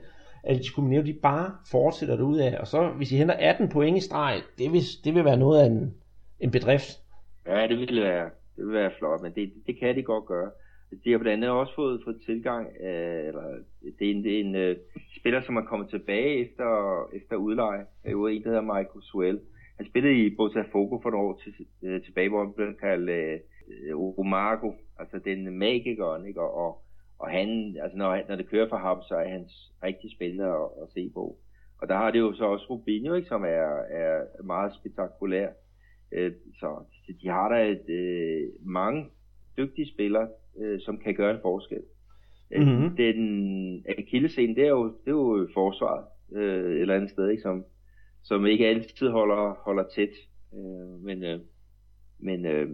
at 0.47 0.61
de 0.77 0.83
Mineiro, 0.83 1.05
de 1.05 1.12
bare 1.12 1.53
fortsætter 1.71 2.17
det 2.17 2.23
ud 2.23 2.39
af, 2.39 2.59
og 2.61 2.67
så 2.67 2.89
hvis 2.89 3.12
I 3.12 3.17
henter 3.17 3.35
18 3.35 3.69
point 3.69 3.97
i 3.97 4.01
streg, 4.01 4.43
det 4.59 4.73
vil, 4.73 4.83
det 5.05 5.15
vil 5.15 5.25
være 5.25 5.37
noget 5.37 5.61
af 5.61 5.67
en, 5.67 5.95
en 6.41 6.51
bedrift. 6.51 7.01
Ja, 7.47 7.67
det 7.69 7.79
vil 7.79 8.03
være, 8.03 8.31
det 8.57 8.65
vil 8.67 8.73
være 8.73 8.91
flot, 8.99 9.23
men 9.23 9.33
det, 9.35 9.53
det 9.67 9.79
kan 9.81 9.97
de 9.97 10.03
godt 10.03 10.27
gøre. 10.27 10.51
De 11.05 11.11
har 11.13 11.19
blandt 11.19 11.45
andet 11.45 11.61
også 11.61 11.75
fået, 11.75 12.01
fået 12.05 12.21
tilgang, 12.27 12.81
af, 12.81 13.29
eller 13.29 13.43
det 13.99 14.07
er 14.07 14.15
en, 14.15 14.25
det 14.25 14.37
er 14.37 14.41
en 14.41 14.71
uh, 14.71 14.77
spiller, 15.19 15.41
som 15.41 15.57
er 15.57 15.63
kommet 15.63 15.89
tilbage 15.89 16.49
efter, 16.49 16.69
efter 17.13 17.37
udleje. 17.37 17.79
Det 17.79 18.09
er 18.09 18.11
jo 18.11 18.27
en, 18.27 18.43
der 18.43 18.49
hedder 18.49 18.75
Michael 18.75 19.03
Suel. 19.03 19.41
Han 19.77 19.87
spillede 19.87 20.27
i 20.27 20.37
Botafogo 20.37 21.01
for 21.03 21.09
et 21.09 21.15
år 21.15 21.41
til, 21.45 21.67
uh, 21.83 22.03
tilbage, 22.03 22.29
hvor 22.29 22.45
han 22.45 22.53
blev 22.53 22.75
kaldt 22.75 23.43
uh, 23.95 24.19
Romago, 24.19 24.73
altså 24.99 25.19
den 25.19 25.59
magikeren, 25.59 26.27
ikke? 26.27 26.41
Og, 26.41 26.55
og, 26.67 26.83
og 27.19 27.31
han, 27.31 27.77
altså 27.83 27.99
når, 27.99 28.21
når 28.29 28.37
det 28.37 28.49
kører 28.51 28.69
for 28.69 28.77
ham, 28.77 29.03
så 29.09 29.15
er 29.15 29.29
han 29.29 29.49
rigtig 29.83 30.11
spændende 30.11 30.45
at, 30.45 30.69
at 30.83 30.89
se 30.95 31.11
på. 31.15 31.37
Og 31.81 31.89
der 31.89 31.97
har 31.97 32.11
det 32.11 32.19
jo 32.19 32.35
så 32.35 32.45
også 32.45 32.67
Rubinho, 32.71 33.15
ikke, 33.15 33.29
som 33.29 33.43
er, 33.45 33.71
er 33.91 34.43
meget 34.43 34.75
spektakulær. 34.75 35.49
Øh, 36.13 36.33
så 36.61 36.85
de 37.23 37.29
har 37.29 37.49
der 37.49 37.65
et, 37.65 37.89
øh, 37.89 38.49
mange 38.61 39.07
dygtige 39.59 39.93
spillere, 39.95 40.29
øh, 40.59 40.81
som 40.81 40.99
kan 40.99 41.14
gøre 41.14 41.35
en 41.35 41.40
forskel. 41.42 41.83
Mm-hmm. 42.57 42.97
Den 42.97 43.85
akillescenen, 43.99 44.57
det 44.57 44.64
er 44.64 44.69
jo, 44.69 44.85
det 44.85 45.07
er 45.07 45.11
jo 45.11 45.49
forsvaret 45.55 46.05
øh, 46.33 46.73
et 46.73 46.81
eller 46.81 46.95
andet 46.95 47.11
sted, 47.11 47.29
ikke, 47.29 47.42
som, 47.42 47.64
som 48.23 48.47
ikke 48.47 48.66
altid 48.66 49.09
holder, 49.09 49.62
holder 49.64 49.85
tæt. 49.95 50.14
Øh, 50.55 51.05
men 51.05 51.25
øh, 51.25 51.40
men 52.19 52.47
øh, 52.47 52.69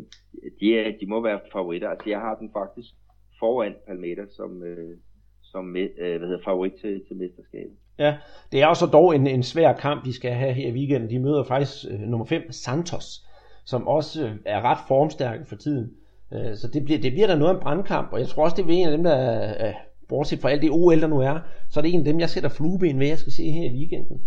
de, 0.61 0.79
er, 0.79 0.93
de 1.01 1.07
må 1.07 1.23
være 1.23 1.41
favoritter. 1.53 1.89
Altså, 1.89 2.11
jeg 2.11 2.19
har 2.19 2.35
den 2.35 2.51
faktisk 2.53 2.91
foran 3.39 3.75
Palmeiras 3.87 4.33
som, 4.37 4.63
øh, 4.63 4.97
som 5.43 5.77
øh, 5.77 6.19
hvad 6.19 6.29
hedder, 6.29 6.45
favorit 6.45 6.73
til, 6.73 7.03
til 7.09 7.17
mesterskabet. 7.17 7.77
Ja, 7.99 8.17
det 8.53 8.63
er 8.63 8.67
også 8.67 8.87
dog 8.87 9.15
en, 9.15 9.27
en 9.27 9.43
svær 9.43 9.73
kamp, 9.73 10.05
de 10.05 10.13
skal 10.13 10.31
have 10.31 10.53
her 10.53 10.69
i 10.69 10.73
weekenden. 10.73 11.11
De 11.11 11.19
møder 11.19 11.45
faktisk 11.45 11.87
øh, 11.91 12.01
nummer 12.01 12.27
5, 12.27 12.53
Santos, 12.53 13.27
som 13.65 13.87
også 13.87 14.27
øh, 14.27 14.37
er 14.47 14.61
ret 14.61 14.79
formstærke 14.89 15.45
for 15.47 15.57
tiden. 15.57 15.97
Øh, 16.35 16.55
så 16.57 16.67
det 16.75 16.85
bliver, 16.85 17.01
det 17.01 17.13
bliver 17.13 17.27
da 17.27 17.37
noget 17.37 17.53
af 17.53 17.57
en 17.57 17.63
brandkamp, 17.63 18.13
og 18.13 18.19
jeg 18.21 18.29
tror 18.29 18.45
også, 18.45 18.57
det 18.57 18.65
er 18.65 18.79
en 18.79 18.89
af 18.89 18.97
dem, 18.97 19.05
der 19.05 19.19
øh, 19.67 19.75
bortset 20.09 20.39
fra 20.39 20.51
alt 20.51 20.63
det 20.63 20.71
OL, 20.71 21.01
der 21.01 21.07
nu 21.07 21.21
er, 21.21 21.39
så 21.71 21.81
er 21.81 21.83
det 21.83 21.95
en 21.95 22.01
af 22.01 22.05
dem, 22.05 22.21
jeg 22.21 22.31
sætter 22.31 22.49
flueben 22.57 22.99
ved, 23.01 23.07
jeg 23.07 23.19
skal 23.19 23.33
se 23.33 23.45
her 23.51 23.71
i 23.71 23.77
weekenden. 23.79 24.19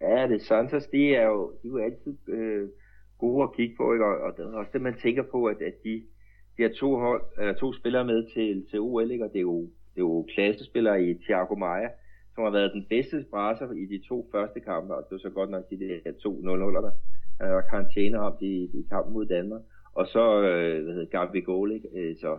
Ja, 0.00 0.26
det 0.28 0.42
Santos, 0.42 0.86
de 0.86 1.14
er 1.14 1.26
jo, 1.26 1.52
de 1.62 1.68
er 1.68 1.72
jo 1.74 1.78
altid 1.78 2.16
øh, 2.28 2.68
gode 3.18 3.42
at 3.42 3.52
kigge 3.56 3.74
på, 3.76 3.92
ikke? 3.92 4.04
Og, 4.04 4.16
og 4.26 4.36
det 4.36 4.44
er 4.44 4.58
også 4.58 4.70
det, 4.72 4.80
man 4.80 4.96
tænker 5.02 5.22
på, 5.22 5.44
at, 5.44 5.62
at 5.62 5.74
de, 5.84 6.02
de 6.56 6.62
har 6.62 6.72
to, 6.80 6.98
hold, 6.98 7.22
eller 7.38 7.54
to 7.54 7.72
spillere 7.72 8.04
med 8.04 8.26
til, 8.34 8.66
til 8.70 8.80
OL, 8.80 9.10
ikke? 9.10 9.24
og 9.24 9.30
det 9.32 9.38
er, 9.38 9.48
jo, 9.52 9.60
det 9.62 10.00
er 10.02 10.08
jo 10.10 10.26
klassespillere 10.34 11.02
i 11.02 11.14
Thiago 11.14 11.54
Maia, 11.54 11.88
som 12.34 12.44
har 12.44 12.50
været 12.50 12.72
den 12.74 12.86
bedste 12.88 13.24
brasser 13.30 13.70
i 13.72 13.86
de 13.86 13.98
to 14.08 14.28
første 14.32 14.60
kampe, 14.60 14.94
og 14.94 15.02
det 15.04 15.12
var 15.12 15.18
så 15.18 15.30
godt 15.30 15.50
nok 15.50 15.70
de 15.70 15.78
der 15.78 16.12
to 16.22 16.40
0 16.42 16.60
der. 16.74 16.90
Han 17.40 17.50
har 17.50 17.60
karantæne 17.70 18.18
om 18.18 18.34
i, 18.40 18.54
i 18.74 18.86
kampen 18.90 19.14
mod 19.14 19.26
Danmark. 19.26 19.62
Og 19.96 20.06
så, 20.06 20.40
øh, 20.42 20.84
hvad 20.84 20.94
hedder 20.94 21.18
Gabi 21.18 21.40
Goal, 21.40 21.72
ikke? 21.72 21.88
Øh, 21.94 22.16
så, 22.16 22.38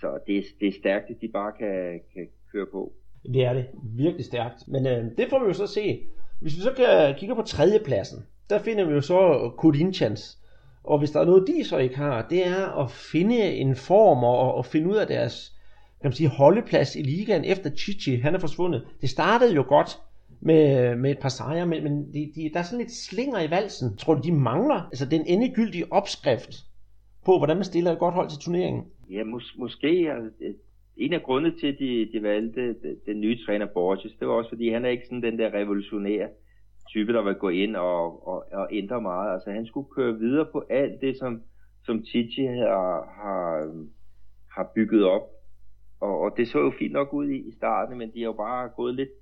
så 0.00 0.18
det, 0.26 0.44
det 0.60 0.68
er 0.68 0.72
stærkt, 0.80 1.10
at 1.10 1.16
de 1.20 1.28
bare 1.28 1.52
kan, 1.58 2.00
kan 2.14 2.28
køre 2.52 2.66
på. 2.72 2.92
Det 3.24 3.44
er 3.44 3.52
det. 3.52 3.66
Virkelig 3.82 4.24
stærkt. 4.24 4.68
Men 4.68 4.86
øh, 4.86 5.04
det 5.18 5.26
får 5.30 5.38
vi 5.38 5.46
jo 5.46 5.52
så 5.52 5.66
se. 5.66 6.00
Hvis 6.40 6.56
vi 6.56 6.60
så 6.60 6.72
kan 6.72 7.14
kigge 7.14 7.34
på 7.34 7.42
tredjepladsen, 7.42 8.18
der 8.50 8.58
finder 8.58 8.84
vi 8.84 8.92
jo 8.92 9.00
så 9.00 9.50
Corinthians, 9.56 10.38
og 10.84 10.98
hvis 10.98 11.10
der 11.10 11.20
er 11.20 11.24
noget, 11.24 11.46
de 11.46 11.64
så 11.64 11.78
ikke 11.78 11.96
har, 11.96 12.26
det 12.30 12.46
er 12.46 12.82
at 12.82 12.90
finde 12.90 13.52
en 13.52 13.76
form 13.76 14.24
og, 14.24 14.54
og 14.54 14.66
finde 14.66 14.88
ud 14.88 14.96
af 14.96 15.06
deres 15.06 15.56
kan 16.00 16.08
man 16.08 16.12
sige, 16.12 16.28
holdeplads 16.28 16.96
i 16.96 17.02
ligaen 17.02 17.44
efter 17.44 17.70
Chichi, 17.70 18.16
han 18.16 18.34
er 18.34 18.38
forsvundet. 18.38 18.86
Det 19.00 19.10
startede 19.10 19.54
jo 19.54 19.64
godt 19.68 19.98
med, 20.40 20.96
med 20.96 21.10
et 21.10 21.18
par 21.18 21.28
sejre, 21.28 21.66
men, 21.66 21.84
men 21.84 22.14
de, 22.14 22.32
de, 22.34 22.50
der 22.52 22.58
er 22.58 22.62
sådan 22.62 22.78
lidt 22.78 22.92
slinger 22.92 23.40
i 23.40 23.50
valsen. 23.50 23.96
Tror 23.96 24.14
du, 24.14 24.20
de 24.22 24.32
mangler 24.32 24.82
altså 24.82 25.06
den 25.06 25.26
endegyldige 25.26 25.92
opskrift 25.92 26.64
på, 27.30 27.38
hvordan 27.38 27.56
man 27.56 27.70
stiller 27.72 27.90
et 27.92 27.98
godt 28.04 28.14
hold 28.14 28.28
til 28.28 28.38
turneringen? 28.44 28.82
Ja, 29.10 29.22
mås- 29.22 29.58
måske. 29.58 29.92
Altså, 30.14 30.30
en 30.96 31.12
af 31.12 31.22
grundene 31.22 31.58
til, 31.60 31.66
at 31.66 31.76
de, 31.78 32.08
de 32.12 32.22
valgte 32.22 32.76
den, 33.06 33.20
nye 33.20 33.38
træner 33.46 33.66
Borges, 33.66 34.16
det 34.20 34.28
var 34.28 34.34
også, 34.34 34.50
fordi 34.50 34.70
han 34.70 34.84
er 34.84 34.88
ikke 34.88 35.06
sådan 35.06 35.22
den 35.22 35.38
der 35.38 35.54
revolutionære 35.54 36.28
type, 36.90 37.12
der 37.12 37.22
vil 37.22 37.34
gå 37.34 37.48
ind 37.48 37.76
og, 37.76 38.28
og, 38.28 38.44
og 38.52 38.68
ændre 38.72 39.02
meget. 39.02 39.34
Altså 39.34 39.50
han 39.50 39.66
skulle 39.66 39.88
køre 39.96 40.18
videre 40.18 40.46
på 40.52 40.64
alt 40.70 41.00
det, 41.00 41.18
som, 41.18 41.42
som 41.86 42.02
Titi 42.02 42.44
har, 42.44 42.92
har, 43.22 43.46
har 44.54 44.72
bygget 44.74 45.04
op. 45.04 45.26
Og, 46.00 46.20
og 46.20 46.34
det 46.36 46.48
så 46.48 46.58
jo 46.58 46.72
fint 46.78 46.92
nok 46.92 47.12
ud 47.12 47.28
i, 47.28 47.48
i 47.48 47.52
starten, 47.52 47.98
men 47.98 48.12
de 48.14 48.18
har 48.18 48.26
jo 48.26 48.32
bare 48.32 48.70
gået 48.76 48.94
lidt, 48.94 49.14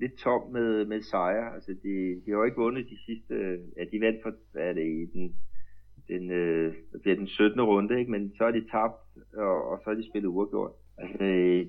lidt 0.00 0.14
tom 0.14 0.52
med, 0.52 0.84
med 0.84 1.02
sejre. 1.02 1.54
Altså 1.54 1.70
de, 1.82 1.92
de 2.24 2.30
har 2.30 2.38
jo 2.38 2.44
ikke 2.44 2.60
vundet 2.60 2.86
de 2.90 2.98
sidste, 3.06 3.34
ja 3.76 3.84
de 3.92 4.00
vandt 4.00 4.22
for, 4.22 4.32
hvad 4.52 4.62
er 4.62 4.72
det, 4.72 4.86
i 4.86 5.06
den, 5.12 5.36
den, 6.08 6.30
øh, 6.30 6.74
det 7.04 7.18
den 7.18 7.26
17. 7.26 7.60
runde, 7.60 7.98
ikke? 7.98 8.10
men 8.10 8.32
så 8.38 8.44
er 8.44 8.50
de 8.50 8.68
tabt, 8.70 9.00
og, 9.36 9.70
og 9.70 9.80
så 9.84 9.90
er 9.90 9.94
de 9.94 10.08
spillet 10.10 10.28
uafgjort. 10.28 10.72
Altså, 10.98 11.24
øh, 11.24 11.66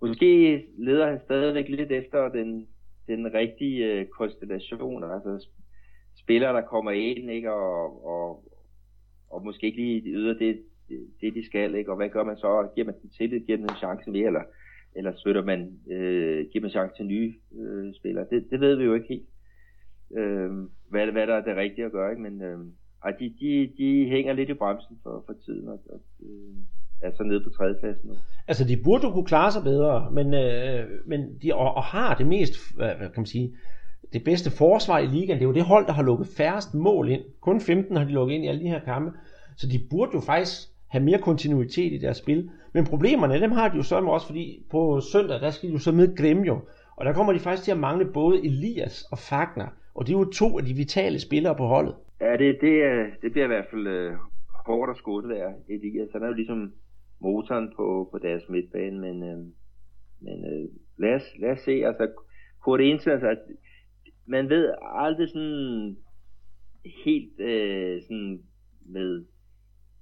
måske 0.00 0.64
leder 0.78 1.10
han 1.10 1.20
stadigvæk 1.24 1.68
lidt 1.68 1.92
efter 1.92 2.28
den, 2.28 2.68
den 3.08 3.34
rigtige 3.34 3.86
øh, 3.86 4.06
konstellation, 4.06 5.04
altså 5.04 5.46
spillere, 6.16 6.52
der 6.52 6.60
kommer 6.60 6.90
ind, 6.90 7.30
ikke, 7.30 7.52
og, 7.52 8.06
og, 8.06 8.44
og 9.30 9.44
måske 9.44 9.66
ikke 9.66 9.78
lige 9.78 10.02
yder 10.06 10.38
det, 10.38 10.62
det, 11.20 11.34
de 11.34 11.46
skal, 11.46 11.74
ikke, 11.74 11.90
og 11.90 11.96
hvad 11.96 12.08
gør 12.08 12.24
man 12.24 12.36
så? 12.36 12.68
Giver 12.74 12.86
man 12.86 13.00
den 13.02 13.10
tillid, 13.10 13.40
giver 13.40 13.58
den 13.58 13.70
en 13.70 13.76
chance 13.76 14.10
mere, 14.10 14.26
eller, 14.26 14.42
eller 14.96 15.12
støtter 15.16 15.44
man, 15.44 15.80
øh, 15.90 16.46
giver 16.52 16.62
man 16.62 16.70
chance 16.70 16.96
til 16.96 17.06
nye 17.06 17.34
øh, 17.58 17.94
spillere? 17.94 18.26
Det, 18.30 18.50
det 18.50 18.60
ved 18.60 18.76
vi 18.76 18.84
jo 18.84 18.94
ikke 18.94 19.08
helt, 19.08 19.28
øh, 20.16 20.50
hvad, 20.90 21.06
hvad 21.06 21.26
der 21.26 21.34
er 21.34 21.44
det 21.44 21.56
rigtige 21.56 21.84
at 21.84 21.92
gøre, 21.92 22.10
ikke? 22.10 22.22
men 22.22 22.42
øh, 22.42 22.58
ej, 23.04 23.10
de, 23.20 23.34
de, 23.40 23.70
de 23.78 24.08
hænger 24.08 24.32
lidt 24.32 24.50
i 24.50 24.54
bremsen 24.54 24.98
for, 25.02 25.22
for 25.26 25.34
tiden, 25.44 25.68
og, 25.68 25.80
og 25.90 26.00
øh, 26.22 26.54
er 27.00 27.10
så 27.16 27.22
nede 27.22 27.44
på 27.44 27.50
tredjepladsen 27.50 28.08
nu. 28.08 28.14
Altså, 28.48 28.64
de 28.64 28.76
burde 28.76 29.06
jo 29.06 29.12
kunne 29.12 29.26
klare 29.26 29.52
sig 29.52 29.62
bedre, 29.62 30.10
men, 30.10 30.34
øh, 30.34 30.86
men 31.06 31.38
de 31.42 31.54
og, 31.54 31.74
og 31.74 31.82
har 31.82 32.14
det 32.14 32.26
mest, 32.26 32.54
hvad 32.76 32.94
kan 32.98 33.10
man 33.16 33.26
sige, 33.26 33.56
det 34.12 34.24
bedste 34.24 34.50
forsvar 34.50 34.98
i 34.98 35.06
ligaen. 35.06 35.38
Det 35.38 35.44
er 35.44 35.48
jo 35.48 35.54
det 35.54 35.62
hold, 35.62 35.86
der 35.86 35.92
har 35.92 36.02
lukket 36.02 36.26
færrest 36.26 36.74
mål 36.74 37.08
ind. 37.08 37.22
Kun 37.40 37.60
15 37.60 37.96
har 37.96 38.04
de 38.04 38.10
lukket 38.10 38.34
ind 38.34 38.44
i 38.44 38.48
alle 38.48 38.60
de 38.60 38.68
her 38.68 38.80
kampe. 38.80 39.12
Så 39.56 39.66
de 39.66 39.80
burde 39.90 40.10
jo 40.14 40.20
faktisk 40.20 40.68
have 40.86 41.04
mere 41.04 41.18
kontinuitet 41.18 41.92
i 41.92 41.98
deres 41.98 42.16
spil. 42.16 42.50
Men 42.72 42.84
problemerne, 42.84 43.40
dem 43.40 43.52
har 43.52 43.68
de 43.68 43.76
jo 43.76 43.82
så 43.82 43.96
også, 43.96 44.26
fordi 44.26 44.62
på 44.70 45.00
søndag, 45.00 45.40
der 45.40 45.50
skal 45.50 45.68
de 45.68 45.72
jo 45.72 45.78
så 45.78 45.92
med 45.92 46.16
Gremio. 46.16 46.60
Og 46.96 47.04
der 47.04 47.12
kommer 47.12 47.32
de 47.32 47.38
faktisk 47.38 47.64
til 47.64 47.70
at 47.70 47.78
mangle 47.78 48.04
både 48.04 48.44
Elias 48.44 49.02
og 49.10 49.18
Fagner. 49.18 49.66
Og 49.94 50.06
det 50.06 50.14
er 50.14 50.18
jo 50.18 50.24
to 50.24 50.58
af 50.58 50.64
de 50.64 50.74
vitale 50.74 51.20
spillere 51.20 51.54
på 51.54 51.66
holdet. 51.66 51.94
Ja, 52.20 52.36
det, 52.36 52.60
det, 52.60 52.82
øh, 52.84 53.12
det 53.22 53.32
bliver 53.32 53.44
i 53.44 53.54
hvert 53.54 53.66
fald 53.70 53.86
øh, 53.86 54.14
hårdt 54.66 54.90
at 54.90 54.96
skåle 54.96 55.34
der. 55.34 55.52
Elias, 55.68 56.12
han 56.12 56.22
er 56.22 56.26
jo 56.26 56.32
ligesom 56.32 56.72
motoren 57.20 57.72
på, 57.76 58.08
på 58.12 58.18
deres 58.18 58.48
midtbane, 58.48 59.00
men, 59.00 59.22
øh, 59.22 59.38
men 60.20 60.44
øh, 60.52 60.68
lad, 60.98 61.14
os, 61.14 61.22
lad 61.38 61.50
os 61.50 61.60
se, 61.60 61.72
altså 61.72 62.12
Kurt 62.64 62.80
Ensen, 62.80 63.10
altså, 63.10 63.36
man 64.26 64.48
ved 64.48 64.74
aldrig 64.82 65.28
sådan 65.28 65.96
helt 67.04 67.40
øh, 67.40 68.02
sådan 68.02 68.42
med, 68.86 69.24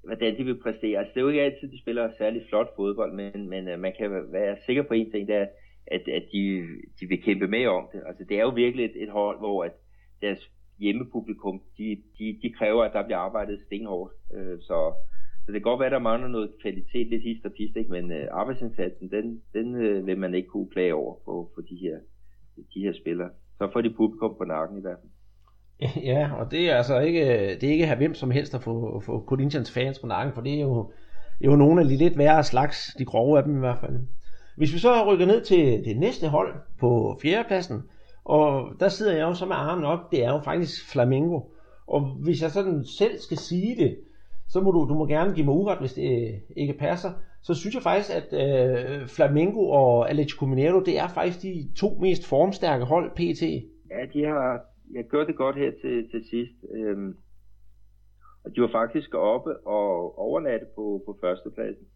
hvordan 0.05 0.39
de 0.39 0.45
vil 0.45 0.63
præstere. 0.63 0.99
Altså, 0.99 1.13
det 1.15 1.21
er 1.21 1.25
jo 1.25 1.29
ikke 1.29 1.43
altid, 1.43 1.69
de 1.73 1.81
spiller 1.81 2.11
særlig 2.19 2.43
flot 2.49 2.77
fodbold, 2.77 3.13
men, 3.13 3.49
men 3.49 3.69
øh, 3.69 3.79
man 3.79 3.93
kan 3.99 4.33
være 4.33 4.57
sikker 4.67 4.83
på 4.83 4.95
en 4.95 5.11
ting, 5.11 5.29
det 5.29 5.37
er, 5.37 5.47
at, 5.87 6.09
at 6.09 6.25
de, 6.33 6.67
de 7.01 7.07
vil 7.09 7.23
kæmpe 7.23 7.49
med 7.49 7.67
om 7.67 7.89
det. 7.93 8.03
Altså, 8.07 8.25
det 8.25 8.37
er 8.37 8.43
jo 8.43 8.49
virkelig 8.49 8.85
et, 8.85 9.03
et 9.03 9.11
hold, 9.11 9.39
hvor 9.39 9.65
at 9.65 9.73
deres 10.23 10.51
hjemmepublikum, 10.79 11.63
de, 11.79 11.97
de, 12.19 12.39
de 12.43 12.53
kræver, 12.59 12.83
at 12.85 12.93
der 12.93 13.05
bliver 13.05 13.19
arbejdet 13.19 13.61
stenhårdt. 13.67 14.13
Øh, 14.35 14.59
så, 14.61 14.93
så 15.45 15.47
det 15.53 15.55
kan 15.55 15.71
godt 15.71 15.81
være, 15.81 15.87
at 15.87 15.93
der 15.93 16.09
mangler 16.11 16.29
noget 16.29 16.51
kvalitet, 16.63 17.07
lidt 17.11 17.23
hist 17.23 17.45
og 17.45 17.53
pist, 17.53 17.77
ikke? 17.77 17.91
men 17.91 18.13
øh, 18.13 18.29
arbejdsindsatsen, 18.31 19.11
den, 19.11 19.43
den 19.55 19.75
øh, 19.75 20.07
vil 20.07 20.19
man 20.19 20.35
ikke 20.35 20.49
kunne 20.49 20.71
klage 20.71 20.95
over 20.95 21.15
på, 21.25 21.51
på 21.55 21.61
de, 21.61 21.77
her, 21.77 21.97
de 22.75 22.81
her 22.81 22.93
spillere. 23.01 23.31
Så 23.59 23.71
får 23.73 23.81
de 23.81 23.95
publikum 23.97 24.35
på 24.39 24.45
nakken 24.45 24.79
i 24.79 24.81
hvert 24.81 24.99
fald. 25.01 25.13
Ja, 26.13 26.31
og 26.39 26.51
det 26.51 26.71
er 26.71 26.75
altså 26.75 27.01
ikke, 27.01 27.25
det 27.61 27.65
er 27.65 27.73
ikke 27.73 27.87
her 27.87 27.97
hvem 27.97 28.15
som 28.15 28.31
helst 28.31 28.55
at 28.55 28.63
få, 28.63 29.01
få 29.01 29.25
Corinthians 29.27 29.73
fans 29.75 29.99
på 29.99 30.07
nakken, 30.07 30.35
for 30.35 30.43
det 30.43 30.55
er 30.55 30.61
jo 30.61 30.93
det 31.39 31.47
er 31.47 31.51
jo 31.51 31.57
nogle 31.57 31.81
af 31.81 31.89
de 31.89 31.97
lidt 31.97 32.19
værre 32.19 32.45
slags, 32.45 32.95
de 32.99 33.05
grove 33.05 33.39
af 33.39 33.45
dem 33.45 33.57
i 33.57 33.59
hvert 33.59 33.79
fald. 33.79 33.99
Hvis 34.57 34.75
vi 34.75 34.79
så 34.79 35.13
rykker 35.13 35.27
ned 35.27 35.45
til 35.45 35.85
det 35.85 35.97
næste 35.97 36.29
hold 36.29 36.55
på 36.81 37.19
fjerdepladsen, 37.23 37.83
og 38.27 38.81
der 38.81 38.89
sidder 38.89 39.17
jeg 39.17 39.23
jo 39.23 39.35
så 39.35 39.47
med 39.47 39.57
armen 39.57 39.85
op, 39.85 40.13
det 40.13 40.25
er 40.25 40.33
jo 40.33 40.41
faktisk 40.45 40.93
Flamingo. 40.93 41.41
Og 41.87 42.01
hvis 42.25 42.43
jeg 42.43 42.51
sådan 42.51 42.85
selv 42.85 43.19
skal 43.19 43.37
sige 43.37 43.77
det, 43.77 43.99
så 44.49 44.61
må 44.61 44.71
du, 44.71 44.87
du 44.89 44.95
må 44.95 45.07
gerne 45.07 45.35
give 45.35 45.47
mig 45.47 45.55
uret, 45.55 45.79
hvis 45.79 45.95
det 45.95 46.03
øh, 46.03 46.41
ikke 46.57 46.73
passer. 46.73 47.11
Så 47.43 47.55
synes 47.55 47.75
jeg 47.75 47.83
faktisk, 47.83 48.11
at 48.21 48.29
øh, 48.43 49.09
Flamengo 49.09 49.69
og 49.69 50.11
Atletico 50.11 50.47
Mineiro, 50.47 50.81
det 50.81 50.99
er 50.99 51.09
faktisk 51.09 51.43
de 51.43 51.69
to 51.77 51.99
mest 52.01 52.27
formstærke 52.27 52.85
hold 52.85 53.11
PT. 53.11 53.43
Ja, 53.91 54.01
de 54.13 54.25
har 54.25 54.61
jeg 54.95 55.05
gjort 55.11 55.27
det 55.27 55.37
godt 55.37 55.57
her 55.57 55.71
til, 55.81 56.11
til 56.11 56.25
sidst. 56.31 56.57
Øhm, 56.75 57.17
og 58.45 58.57
de 58.57 58.61
var 58.61 58.71
faktisk 58.73 59.15
oppe 59.15 59.67
og 59.67 60.19
overnatte 60.19 60.67
på, 60.75 61.03
på 61.07 61.19
førstepladsen 61.21 61.87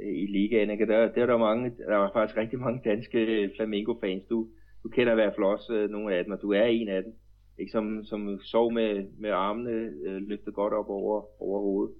øh, 0.00 0.14
i 0.22 0.26
ligaen. 0.26 0.70
Ikke? 0.70 0.86
Der, 0.86 1.00
der, 1.00 1.26
der, 1.26 1.32
var 1.32 1.54
mange, 1.54 1.72
der 1.88 1.96
var 1.96 2.10
faktisk 2.12 2.36
rigtig 2.36 2.58
mange 2.58 2.80
danske 2.84 3.18
øh, 3.18 3.50
Flamengo-fans. 3.56 4.24
Du, 4.30 4.46
du 4.82 4.88
kender 4.88 5.12
i 5.12 5.14
hvert 5.14 5.34
fald 5.36 5.46
også 5.46 5.72
øh, 5.72 5.90
nogle 5.90 6.14
af 6.14 6.24
dem, 6.24 6.32
og 6.32 6.42
du 6.42 6.52
er 6.52 6.64
en 6.64 6.88
af 6.88 7.02
dem 7.02 7.12
ikke, 7.60 7.72
som, 7.72 8.04
som 8.04 8.40
sov 8.42 8.72
med, 8.72 9.04
med 9.18 9.30
armene 9.30 9.70
øh, 10.06 10.16
løftet 10.28 10.54
godt 10.54 10.72
op 10.72 10.88
over, 10.88 11.42
over 11.42 11.60
hovedet. 11.60 11.94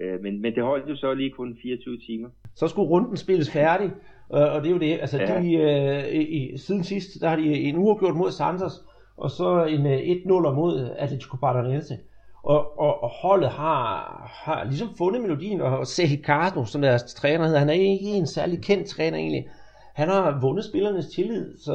Øh, 0.00 0.22
men, 0.22 0.42
men 0.42 0.54
det 0.54 0.62
holdt 0.62 0.90
jo 0.90 0.96
så 0.96 1.14
lige 1.14 1.30
kun 1.30 1.58
24 1.62 1.98
timer. 2.06 2.28
Så 2.54 2.68
skulle 2.68 2.88
runden 2.88 3.16
spilles 3.16 3.50
færdig, 3.52 3.90
øh, 4.34 4.54
og 4.54 4.62
det 4.62 4.68
er 4.68 4.72
jo 4.72 4.78
det. 4.78 4.98
Altså, 5.00 5.18
ja. 5.18 5.42
de, 5.42 5.54
øh, 5.54 6.20
i, 6.20 6.58
siden 6.58 6.84
sidst, 6.84 7.20
der 7.20 7.28
har 7.28 7.36
de 7.36 7.54
en 7.54 7.76
uafgjort 7.76 8.16
mod 8.16 8.30
Santos, 8.30 8.72
og 9.16 9.30
så 9.30 9.64
en 9.64 9.86
øh, 9.86 9.98
1-0 9.98 10.28
mod 10.30 10.90
Atletico 10.98 11.36
Paranaense. 11.36 11.94
Og, 12.42 12.78
og, 12.78 13.02
og 13.02 13.08
holdet 13.08 13.50
har, 13.50 13.90
har 14.44 14.64
ligesom 14.64 14.88
fundet 14.98 15.22
melodien, 15.22 15.60
og 15.60 15.86
Sehi 15.86 16.22
Cardo, 16.22 16.64
som 16.64 16.82
deres 16.82 17.14
træner 17.14 17.44
hedder, 17.44 17.58
han 17.58 17.68
er 17.68 17.72
ikke 17.72 18.06
en 18.06 18.26
særlig 18.26 18.62
kendt 18.62 18.86
træner 18.88 19.18
egentlig. 19.18 19.48
Han 19.96 20.08
har 20.08 20.38
vundet 20.40 20.64
spillernes 20.64 21.06
tillid, 21.06 21.56
så, 21.58 21.74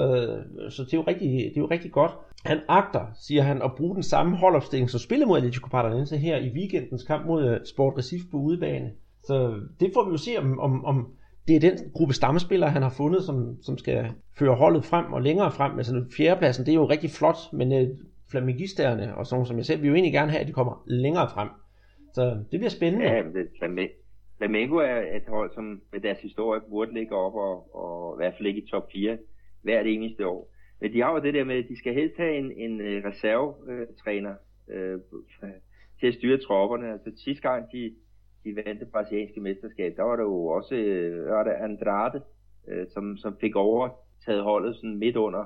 så 0.69 0.83
det, 0.83 0.93
er 0.93 0.97
jo 0.97 1.03
rigtig, 1.07 1.29
det 1.29 1.57
er 1.57 1.61
jo 1.61 1.67
rigtig 1.71 1.91
godt. 1.91 2.11
Han 2.45 2.59
agter, 2.67 3.05
siger 3.21 3.41
han, 3.41 3.61
at 3.61 3.71
bruge 3.77 3.95
den 3.95 4.03
samme 4.03 4.37
holdopstilling, 4.37 4.89
som 4.89 4.99
spillet 4.99 5.27
mod 5.27 5.37
Atletico 5.37 5.67
Paranaense 5.67 6.17
her 6.17 6.37
i 6.37 6.49
weekendens 6.49 7.03
kamp 7.03 7.25
mod 7.25 7.45
øh, 7.45 7.59
Sport 7.65 7.93
Recife 7.97 8.25
på 8.31 8.37
udebane. 8.37 8.91
Så 9.23 9.53
det 9.79 9.91
får 9.93 10.05
vi 10.05 10.11
jo 10.11 10.17
se, 10.17 10.31
om, 10.37 10.59
om, 10.59 10.85
om 10.85 11.07
det 11.47 11.55
er 11.55 11.59
den 11.59 11.77
gruppe 11.93 12.13
stammespillere, 12.13 12.69
han 12.69 12.81
har 12.81 12.89
fundet, 12.89 13.23
som, 13.23 13.57
som 13.63 13.77
skal 13.77 14.11
føre 14.39 14.55
holdet 14.55 14.85
frem 14.85 15.13
og 15.13 15.21
længere 15.21 15.51
frem. 15.51 15.77
Altså 15.77 16.05
fjerdepladsen, 16.17 16.65
det 16.65 16.71
er 16.71 16.75
jo 16.75 16.89
rigtig 16.89 17.11
flot, 17.11 17.37
men 17.53 17.73
øh, 17.73 17.87
flamingisterne 18.31 19.17
og 19.17 19.27
sådan 19.27 19.45
som 19.45 19.57
jeg 19.57 19.65
selv, 19.65 19.77
vi 19.77 19.81
vil 19.81 19.89
jo 19.89 19.95
egentlig 19.95 20.13
gerne 20.13 20.31
have, 20.31 20.41
at 20.41 20.47
de 20.47 20.53
kommer 20.53 20.83
længere 20.87 21.29
frem. 21.29 21.49
Så 22.13 22.25
det 22.51 22.59
bliver 22.59 22.69
spændende. 22.69 23.05
Ja, 23.05 23.17
det, 23.17 23.89
Flamengo 24.41 24.75
er 24.75 25.15
et 25.15 25.27
hold, 25.27 25.51
som 25.53 25.81
med 25.91 25.99
deres 25.99 26.21
historie 26.21 26.61
burde 26.69 26.93
ligge 26.93 27.15
op 27.15 27.35
og, 27.35 27.75
og 27.75 28.15
i 28.15 28.17
hvert 28.17 28.33
fald 28.33 28.43
ligge 28.43 28.61
i 28.61 28.67
top 28.67 28.91
4 28.91 29.17
hvert 29.61 29.85
eneste 29.85 30.27
år. 30.27 30.51
Men 30.79 30.93
de 30.93 31.01
har 31.01 31.11
jo 31.13 31.19
det 31.19 31.33
der 31.33 31.43
med, 31.43 31.55
at 31.55 31.69
de 31.69 31.77
skal 31.77 31.93
helst 31.93 32.17
have 32.17 32.35
en, 32.37 32.51
en 32.51 32.81
øh, 32.81 33.05
reservetræner 33.05 34.35
øh, 34.69 34.99
til 35.99 36.07
at 36.07 36.13
styre 36.13 36.37
tropperne. 36.37 36.91
Altså 36.91 37.11
sidste 37.25 37.49
gang 37.49 37.71
de, 37.71 37.95
de 38.43 38.55
vandt 38.55 38.79
det 38.79 38.91
brasilianske 38.91 39.41
mesterskab, 39.41 39.93
der 39.97 40.03
var 40.03 40.15
der 40.15 40.23
jo 40.23 40.45
også 40.45 40.75
øh, 40.75 41.29
var 41.29 41.43
der 41.43 41.63
Andrade, 41.63 42.21
øh, 42.67 42.87
som, 42.93 43.17
som 43.17 43.37
fik 43.41 43.55
overtaget 43.55 44.43
holdet 44.43 44.75
sådan 44.75 44.97
midt 44.97 45.15
under 45.15 45.45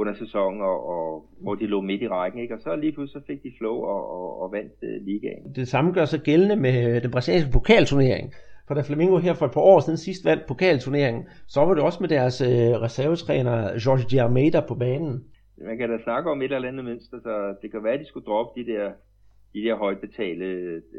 under 0.00 0.14
sæsonen, 0.14 0.60
og, 0.62 0.78
og 0.94 1.28
hvor 1.40 1.54
de 1.54 1.66
lå 1.66 1.80
midt 1.80 2.02
i 2.02 2.08
rækken, 2.08 2.40
ikke? 2.40 2.54
og 2.54 2.60
så 2.60 2.76
lige 2.76 2.92
pludselig 2.92 3.22
så 3.22 3.26
fik 3.26 3.42
de 3.42 3.52
flow 3.58 3.76
og, 3.76 4.02
og, 4.16 4.42
og 4.42 4.52
vandt 4.52 4.72
uh, 4.82 5.06
ligaen. 5.06 5.54
Det 5.54 5.68
samme 5.68 5.92
gør 5.92 6.04
sig 6.04 6.20
gældende 6.20 6.56
med 6.56 7.00
den 7.00 7.10
brasilianske 7.10 7.52
pokalturnering. 7.52 8.32
For 8.66 8.74
da 8.74 8.80
Flamengo 8.80 9.16
her 9.18 9.34
for 9.34 9.46
et 9.46 9.52
par 9.52 9.60
år 9.60 9.80
siden 9.80 9.98
sidst 9.98 10.24
vandt 10.24 10.46
pokalturneringen, 10.46 11.22
så 11.46 11.60
var 11.60 11.74
det 11.74 11.82
også 11.82 11.98
med 12.00 12.08
deres 12.08 12.40
øh, 12.40 12.72
reservetræner 12.86 13.56
Jorge 13.84 14.04
de 14.10 14.22
Almeida 14.22 14.60
på 14.68 14.74
banen. 14.74 15.24
Man 15.68 15.78
kan 15.78 15.90
da 15.90 15.98
snakke 16.02 16.30
om 16.30 16.42
et 16.42 16.52
eller 16.52 16.68
andet 16.68 16.84
mønster, 16.84 17.18
så 17.20 17.54
det 17.62 17.70
kan 17.70 17.84
være, 17.84 17.92
at 17.94 18.00
de 18.00 18.06
skulle 18.06 18.26
droppe 18.26 18.60
de 18.60 18.66
der, 18.72 18.92
de 19.54 19.58
der 19.64 19.76
højt 19.76 20.00
betalte 20.00 20.46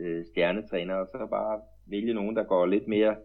øh, 0.02 0.26
stjernetrænere, 0.26 1.00
og 1.00 1.08
så 1.12 1.28
bare 1.30 1.60
vælge 1.88 2.14
nogen, 2.14 2.36
der 2.36 2.44
går 2.44 2.66
lidt 2.66 2.88
mere 2.88 3.16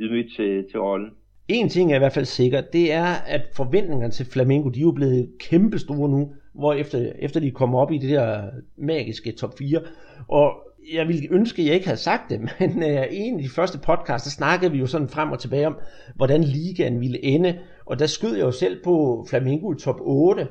ydmygt 0.00 0.36
til, 0.36 0.70
til 0.70 0.80
rollen. 0.80 1.10
En 1.48 1.68
ting 1.68 1.92
er 1.92 1.96
i 1.96 1.98
hvert 1.98 2.12
fald 2.12 2.24
sikkert, 2.24 2.72
det 2.72 2.92
er, 2.92 3.06
at 3.06 3.42
forventningerne 3.52 4.12
til 4.12 4.26
Flamengo, 4.26 4.68
de 4.68 4.78
er 4.78 4.82
jo 4.82 4.90
blevet 4.90 5.30
kæmpestore 5.40 6.08
nu, 6.08 6.32
hvor 6.54 6.72
efter, 6.72 7.12
efter 7.18 7.40
de 7.40 7.50
kommer 7.50 7.78
op 7.78 7.92
i 7.92 7.98
det 7.98 8.10
der 8.10 8.50
magiske 8.76 9.32
top 9.32 9.58
4. 9.58 9.80
Og 10.28 10.52
jeg 10.92 11.08
ville 11.08 11.28
ønske, 11.30 11.62
at 11.62 11.66
jeg 11.66 11.74
ikke 11.74 11.86
havde 11.86 12.00
sagt 12.00 12.30
det, 12.30 12.40
men 12.60 12.70
uh, 12.70 13.02
en 13.10 13.36
af 13.36 13.42
de 13.42 13.48
første 13.48 13.78
podcasts, 13.78 14.24
der 14.24 14.30
snakkede 14.30 14.72
vi 14.72 14.78
jo 14.78 14.86
sådan 14.86 15.08
frem 15.08 15.32
og 15.32 15.38
tilbage 15.38 15.66
om, 15.66 15.78
hvordan 16.16 16.44
ligaen 16.44 17.00
ville 17.00 17.24
ende. 17.24 17.58
Og 17.86 17.98
der 17.98 18.06
skød 18.06 18.36
jeg 18.36 18.44
jo 18.44 18.50
selv 18.50 18.82
på 18.84 19.26
Flamengo 19.30 19.72
i 19.72 19.78
top 19.78 20.00
8. 20.00 20.48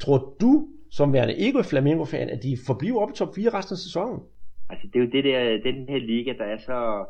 Tror 0.00 0.36
du, 0.40 0.68
som 0.90 1.12
værende 1.12 1.34
ikke 1.34 1.64
Flamengo-fan, 1.64 2.28
at 2.28 2.42
de 2.42 2.58
forbliver 2.66 3.00
oppe 3.00 3.12
i 3.14 3.16
top 3.16 3.34
4 3.34 3.50
resten 3.50 3.74
af 3.74 3.78
sæsonen? 3.78 4.20
Altså 4.70 4.86
det 4.92 5.00
er 5.00 5.04
jo 5.04 5.10
det 5.10 5.24
der, 5.24 5.72
den 5.72 5.88
her 5.88 5.98
liga, 5.98 6.32
der 6.38 6.44
er 6.44 6.58
så 6.58 7.06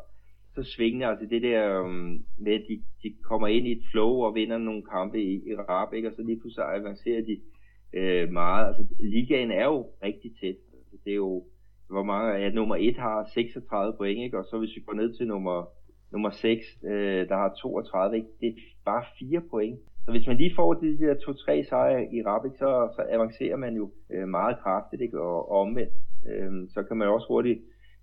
så 0.55 0.63
svingende, 0.63 1.05
altså 1.05 1.25
det 1.25 1.41
der 1.41 1.79
um, 1.79 2.25
med, 2.37 2.53
at 2.53 2.63
de, 2.69 2.81
de 3.03 3.13
kommer 3.23 3.47
ind 3.47 3.67
i 3.67 3.71
et 3.71 3.83
flow 3.91 4.09
og 4.09 4.35
vinder 4.35 4.57
nogle 4.57 4.83
kampe 4.83 5.23
i, 5.23 5.33
i 5.33 5.55
rap, 5.55 5.93
ikke? 5.93 6.07
og 6.07 6.13
så 6.15 6.23
lige 6.23 6.39
pludselig 6.39 6.65
avancerer 6.65 7.21
de 7.21 7.39
øh, 7.93 8.29
meget. 8.29 8.67
Altså 8.67 8.83
ligaen 8.99 9.51
er 9.51 9.65
jo 9.65 9.87
rigtig 10.03 10.31
tæt. 10.41 10.55
Altså, 10.77 10.97
det 11.05 11.11
er 11.11 11.15
jo, 11.15 11.43
hvor 11.89 12.03
mange, 12.03 12.33
ja, 12.33 12.49
nummer 12.49 12.75
1 12.79 12.97
har 12.97 13.29
36 13.33 13.93
point, 13.97 14.19
ikke? 14.19 14.37
og 14.37 14.45
så 14.45 14.57
hvis 14.59 14.75
vi 14.75 14.81
går 14.81 14.93
ned 14.93 15.13
til 15.17 15.27
nummer, 15.27 15.65
nummer 16.11 16.29
6, 16.29 16.65
øh, 16.83 17.27
der 17.29 17.35
har 17.35 17.53
32, 17.61 18.17
ikke? 18.17 18.29
det 18.41 18.47
er 18.47 18.53
bare 18.85 19.03
4 19.19 19.41
point. 19.49 19.79
Så 20.05 20.11
hvis 20.11 20.27
man 20.27 20.37
lige 20.37 20.55
får 20.55 20.73
de 20.73 20.97
der 20.97 21.15
2-3 21.15 21.69
sejre 21.69 22.13
i 22.13 22.23
rap, 22.25 22.45
ikke? 22.45 22.57
Så, 22.57 22.89
så 22.95 23.01
avancerer 23.09 23.57
man 23.57 23.75
jo 23.75 23.91
øh, 24.09 24.27
meget 24.27 24.57
kraftigt, 24.59 25.01
ikke? 25.01 25.21
Og, 25.21 25.51
og 25.51 25.59
omvendt. 25.59 25.93
Øh, 26.29 26.51
så 26.73 26.83
kan 26.83 26.97
man 26.97 27.07
også 27.07 27.27
hurtigt 27.27 27.59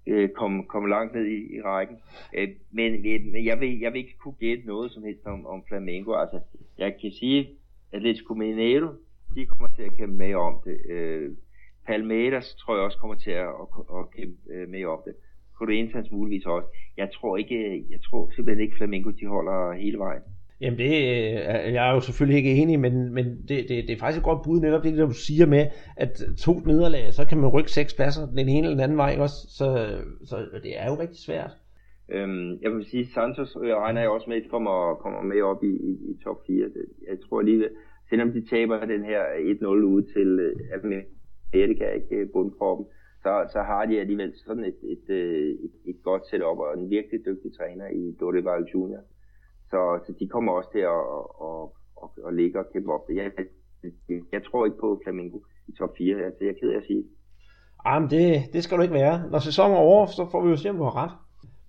øh, 0.06 0.28
komme, 0.28 0.64
kom 0.64 0.86
langt 0.86 1.14
ned 1.14 1.24
i, 1.24 1.56
i 1.56 1.62
rækken. 1.62 1.96
Øh, 2.34 2.48
men, 2.70 3.02
men 3.02 3.44
jeg, 3.44 3.60
vil, 3.60 3.80
jeg 3.80 3.92
vil 3.92 3.98
ikke 3.98 4.18
kunne 4.18 4.34
gætte 4.40 4.66
noget 4.66 4.92
som 4.92 5.02
helst 5.02 5.26
om, 5.26 5.46
om 5.46 5.64
Flamengo. 5.68 6.14
Altså, 6.14 6.40
jeg 6.78 6.96
kan 7.00 7.12
sige, 7.12 7.40
at 7.40 7.48
Atletico 7.92 8.34
Mineiro, 8.34 8.88
de 9.34 9.46
kommer 9.46 9.68
til 9.76 9.82
at 9.82 9.96
kæmpe 9.96 10.16
med 10.16 10.34
om 10.34 10.60
det. 10.64 10.90
Øh, 10.90 11.30
Palmeiras 11.86 12.54
tror 12.54 12.74
jeg 12.74 12.84
også 12.84 12.98
kommer 12.98 13.14
til 13.14 13.30
at, 13.30 13.48
at, 13.48 13.98
at 13.98 14.10
kæmpe 14.10 14.38
øh, 14.52 14.68
med 14.68 14.84
om 14.84 15.00
det. 15.04 15.14
Corinthians 15.54 16.10
muligvis 16.10 16.46
også. 16.46 16.68
Jeg 16.96 17.10
tror 17.12 17.36
ikke, 17.36 17.84
jeg 17.90 18.00
tror 18.02 18.30
simpelthen 18.34 18.64
ikke 18.64 18.76
Flamengo, 18.76 19.10
de 19.10 19.26
holder 19.26 19.72
hele 19.72 19.98
vejen. 19.98 20.22
Jamen 20.60 20.78
det, 20.78 20.92
øh, 20.92 21.74
jeg 21.74 21.88
er 21.88 21.94
jo 21.94 22.00
selvfølgelig 22.00 22.36
ikke 22.36 22.62
enig, 22.62 22.80
men, 22.80 23.14
men 23.14 23.26
det, 23.48 23.68
det, 23.68 23.68
det 23.68 23.90
er 23.90 23.98
faktisk 23.98 24.18
et 24.18 24.24
godt 24.24 24.44
bud 24.44 24.60
netop 24.60 24.82
det, 24.82 24.98
du 24.98 25.12
siger 25.12 25.46
med, 25.46 25.66
at 25.96 26.22
to 26.38 26.52
nederlag, 26.52 27.14
så 27.14 27.24
kan 27.28 27.38
man 27.38 27.50
rykke 27.50 27.70
seks 27.70 27.94
pladser 27.94 28.26
den 28.26 28.48
ene 28.48 28.66
eller 28.66 28.76
den 28.76 28.80
anden 28.80 28.98
vej 28.98 29.16
også, 29.18 29.38
så, 29.58 29.66
så 30.24 30.36
det 30.62 30.80
er 30.80 30.86
jo 30.90 30.94
rigtig 30.94 31.18
svært. 31.18 31.50
Øhm, 32.14 32.58
jeg 32.62 32.70
vil 32.72 32.84
sige, 32.84 33.06
Santos 33.06 33.56
jeg 33.64 33.76
regner 33.76 34.00
jeg 34.00 34.10
også 34.10 34.30
med, 34.30 34.36
at 34.36 34.50
kommer, 34.50 34.94
kommer 34.94 35.22
med 35.22 35.42
op 35.42 35.64
i, 35.64 35.72
i, 35.90 35.92
i 36.10 36.12
top 36.24 36.46
4. 36.46 36.70
Jeg 37.08 37.16
tror 37.28 37.40
lige, 37.42 37.68
selvom 38.08 38.32
de 38.32 38.46
taber 38.46 38.84
den 38.84 39.04
her 39.04 39.22
1-0 39.62 39.66
ud 39.66 40.02
til 40.02 40.28
øh, 40.40 40.56
Amerika, 40.78 41.84
ikke 41.90 42.32
bundkroppen, 42.32 42.86
så, 43.22 43.48
så 43.52 43.60
har 43.62 43.86
de 43.86 44.00
alligevel 44.00 44.32
sådan 44.46 44.64
et, 44.64 44.78
et, 44.82 45.06
et, 45.64 45.74
et 45.84 46.02
godt 46.02 46.26
setup 46.26 46.58
og 46.58 46.78
en 46.78 46.90
virkelig 46.90 47.20
dygtig 47.26 47.50
træner 47.58 47.88
i 47.88 48.16
Dorival 48.20 48.64
Junior. 48.74 49.00
Så, 49.70 50.00
så 50.06 50.12
de 50.20 50.28
kommer 50.28 50.52
også 50.52 50.70
til 50.72 50.84
at, 50.96 51.04
at, 51.48 51.62
at, 52.02 52.08
at 52.28 52.34
ligge 52.34 52.58
og 52.58 52.66
kæmpe 52.72 52.92
op. 52.92 53.04
Jeg, 53.08 53.30
jeg, 53.82 54.20
jeg 54.32 54.42
tror 54.44 54.64
ikke 54.64 54.78
på 54.78 55.00
Flamingo 55.04 55.38
i 55.68 55.72
top 55.78 55.92
4. 55.98 56.24
Altså, 56.24 56.38
jeg 56.44 56.50
er 56.50 56.58
ked 56.60 56.70
af 56.72 56.76
at 56.76 56.86
sige 56.86 57.04
Jamen, 57.86 58.10
det, 58.10 58.52
det 58.52 58.64
skal 58.64 58.76
du 58.76 58.82
ikke 58.82 58.94
være. 58.94 59.22
Når 59.30 59.38
sæsonen 59.38 59.76
er 59.76 59.80
over, 59.80 60.06
så 60.06 60.28
får 60.30 60.44
vi 60.44 60.50
jo 60.50 60.56
se, 60.56 60.70
om 60.70 60.76
du 60.76 60.82
har 60.82 60.96
ret. 60.96 61.10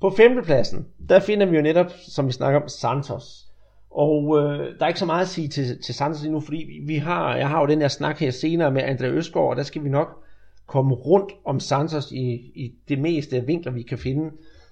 På 0.01 0.09
femtepladsen, 0.09 0.87
der 1.09 1.19
finder 1.19 1.45
vi 1.45 1.55
jo 1.55 1.61
netop, 1.61 1.91
som 1.91 2.27
vi 2.27 2.31
snakker 2.31 2.61
om, 2.61 2.67
Santos. 2.67 3.45
Og 3.91 4.37
øh, 4.37 4.79
der 4.79 4.83
er 4.83 4.87
ikke 4.87 4.99
så 4.99 5.05
meget 5.05 5.21
at 5.21 5.27
sige 5.27 5.47
til, 5.47 5.81
til 5.81 5.95
Santos 5.95 6.23
endnu, 6.23 6.39
fordi 6.39 6.57
vi, 6.57 6.93
vi 6.93 6.95
har, 6.95 7.35
jeg 7.35 7.49
har 7.49 7.61
jo 7.61 7.67
den 7.67 7.81
her 7.81 7.87
snak 7.87 8.17
her 8.17 8.31
senere 8.31 8.71
med 8.71 8.81
André 8.81 9.05
Østgaard, 9.05 9.49
og 9.49 9.55
der 9.55 9.63
skal 9.63 9.83
vi 9.83 9.89
nok 9.89 10.23
komme 10.67 10.95
rundt 10.95 11.31
om 11.45 11.59
Santos 11.59 12.11
i, 12.11 12.33
i 12.55 12.75
det 12.89 12.99
meste 12.99 13.45
vinkler, 13.45 13.71
vi 13.71 13.81
kan 13.81 13.97
finde. 13.97 14.31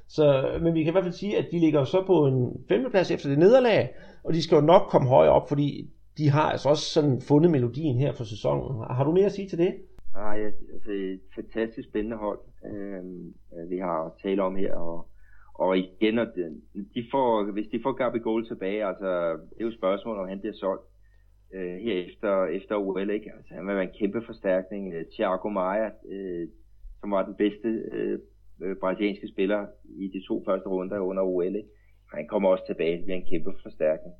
Så, 0.10 0.58
men 0.62 0.74
vi 0.74 0.84
kan 0.84 0.92
i 0.92 0.92
hvert 0.92 1.04
fald 1.04 1.14
sige, 1.14 1.38
at 1.38 1.48
de 1.52 1.60
ligger 1.60 1.84
så 1.84 2.04
på 2.08 2.26
en 2.26 2.66
femteplads 2.70 3.12
efter 3.12 3.30
det 3.30 3.40
nederlag, 3.40 3.90
og 4.24 4.34
de 4.34 4.44
skal 4.44 4.56
jo 4.56 4.62
nok 4.62 4.82
komme 4.82 5.08
højere 5.08 5.32
op, 5.32 5.48
fordi 5.48 5.90
de 6.18 6.30
har 6.30 6.52
altså 6.52 6.70
også 6.70 6.86
sådan 6.92 7.22
fundet 7.22 7.52
melodien 7.52 7.98
her 7.98 8.14
for 8.14 8.24
sæsonen. 8.24 8.84
Har 8.90 9.04
du 9.04 9.12
mere 9.12 9.26
at 9.26 9.32
sige 9.32 9.50
til 9.50 9.58
det? 9.58 9.76
Nej, 10.14 10.46
altså 10.74 10.92
et 10.92 11.20
fantastisk 11.36 11.90
spændende 11.90 12.18
hold, 12.18 12.40
øhm, 12.66 13.34
øh, 13.54 13.70
vi 13.70 13.78
har 13.78 14.16
talt 14.24 14.40
om 14.40 14.56
her, 14.56 14.76
og, 14.76 15.08
og 15.54 15.78
igen, 15.78 16.20
og 16.20 16.28
de 16.96 17.06
får, 17.12 17.52
hvis 17.52 17.68
de 17.68 17.80
får 17.84 17.92
Gabi 17.92 18.20
Gold 18.20 18.46
tilbage, 18.46 18.86
altså 18.86 19.32
det 19.32 19.62
er 19.62 19.66
jo 19.66 19.78
spørgsmålet, 19.78 20.22
om 20.22 20.30
han 20.30 20.40
bliver 20.40 20.56
solgt 20.56 20.84
øh, 21.54 21.78
her 21.78 21.94
efter, 22.08 22.46
efter 22.46 22.76
OL, 22.76 23.10
ikke? 23.10 23.32
Altså 23.38 23.54
han 23.54 23.68
vil 23.68 23.76
være 23.76 23.84
en 23.84 24.00
kæmpe 24.00 24.22
forstærkning. 24.26 24.94
Øh, 24.94 25.06
Thiago 25.14 25.50
Maia, 25.50 25.90
øh, 26.10 26.48
som 27.00 27.12
var 27.12 27.26
den 27.26 27.36
bedste 27.36 27.68
øh, 27.92 28.20
øh, 28.64 28.76
brasilianske 28.82 29.28
spillere 29.28 29.68
i 30.04 30.08
de 30.08 30.22
to 30.28 30.44
første 30.46 30.68
runder 30.70 31.00
under 31.00 31.24
OL. 31.24 31.56
Ikke? 31.56 31.70
Han 32.14 32.28
kommer 32.28 32.50
også 32.50 32.66
tilbage, 32.68 32.98
det 32.98 33.06
bliver 33.06 33.18
en 33.18 33.30
kæmpe 33.32 33.52
forstærkning. 33.64 34.16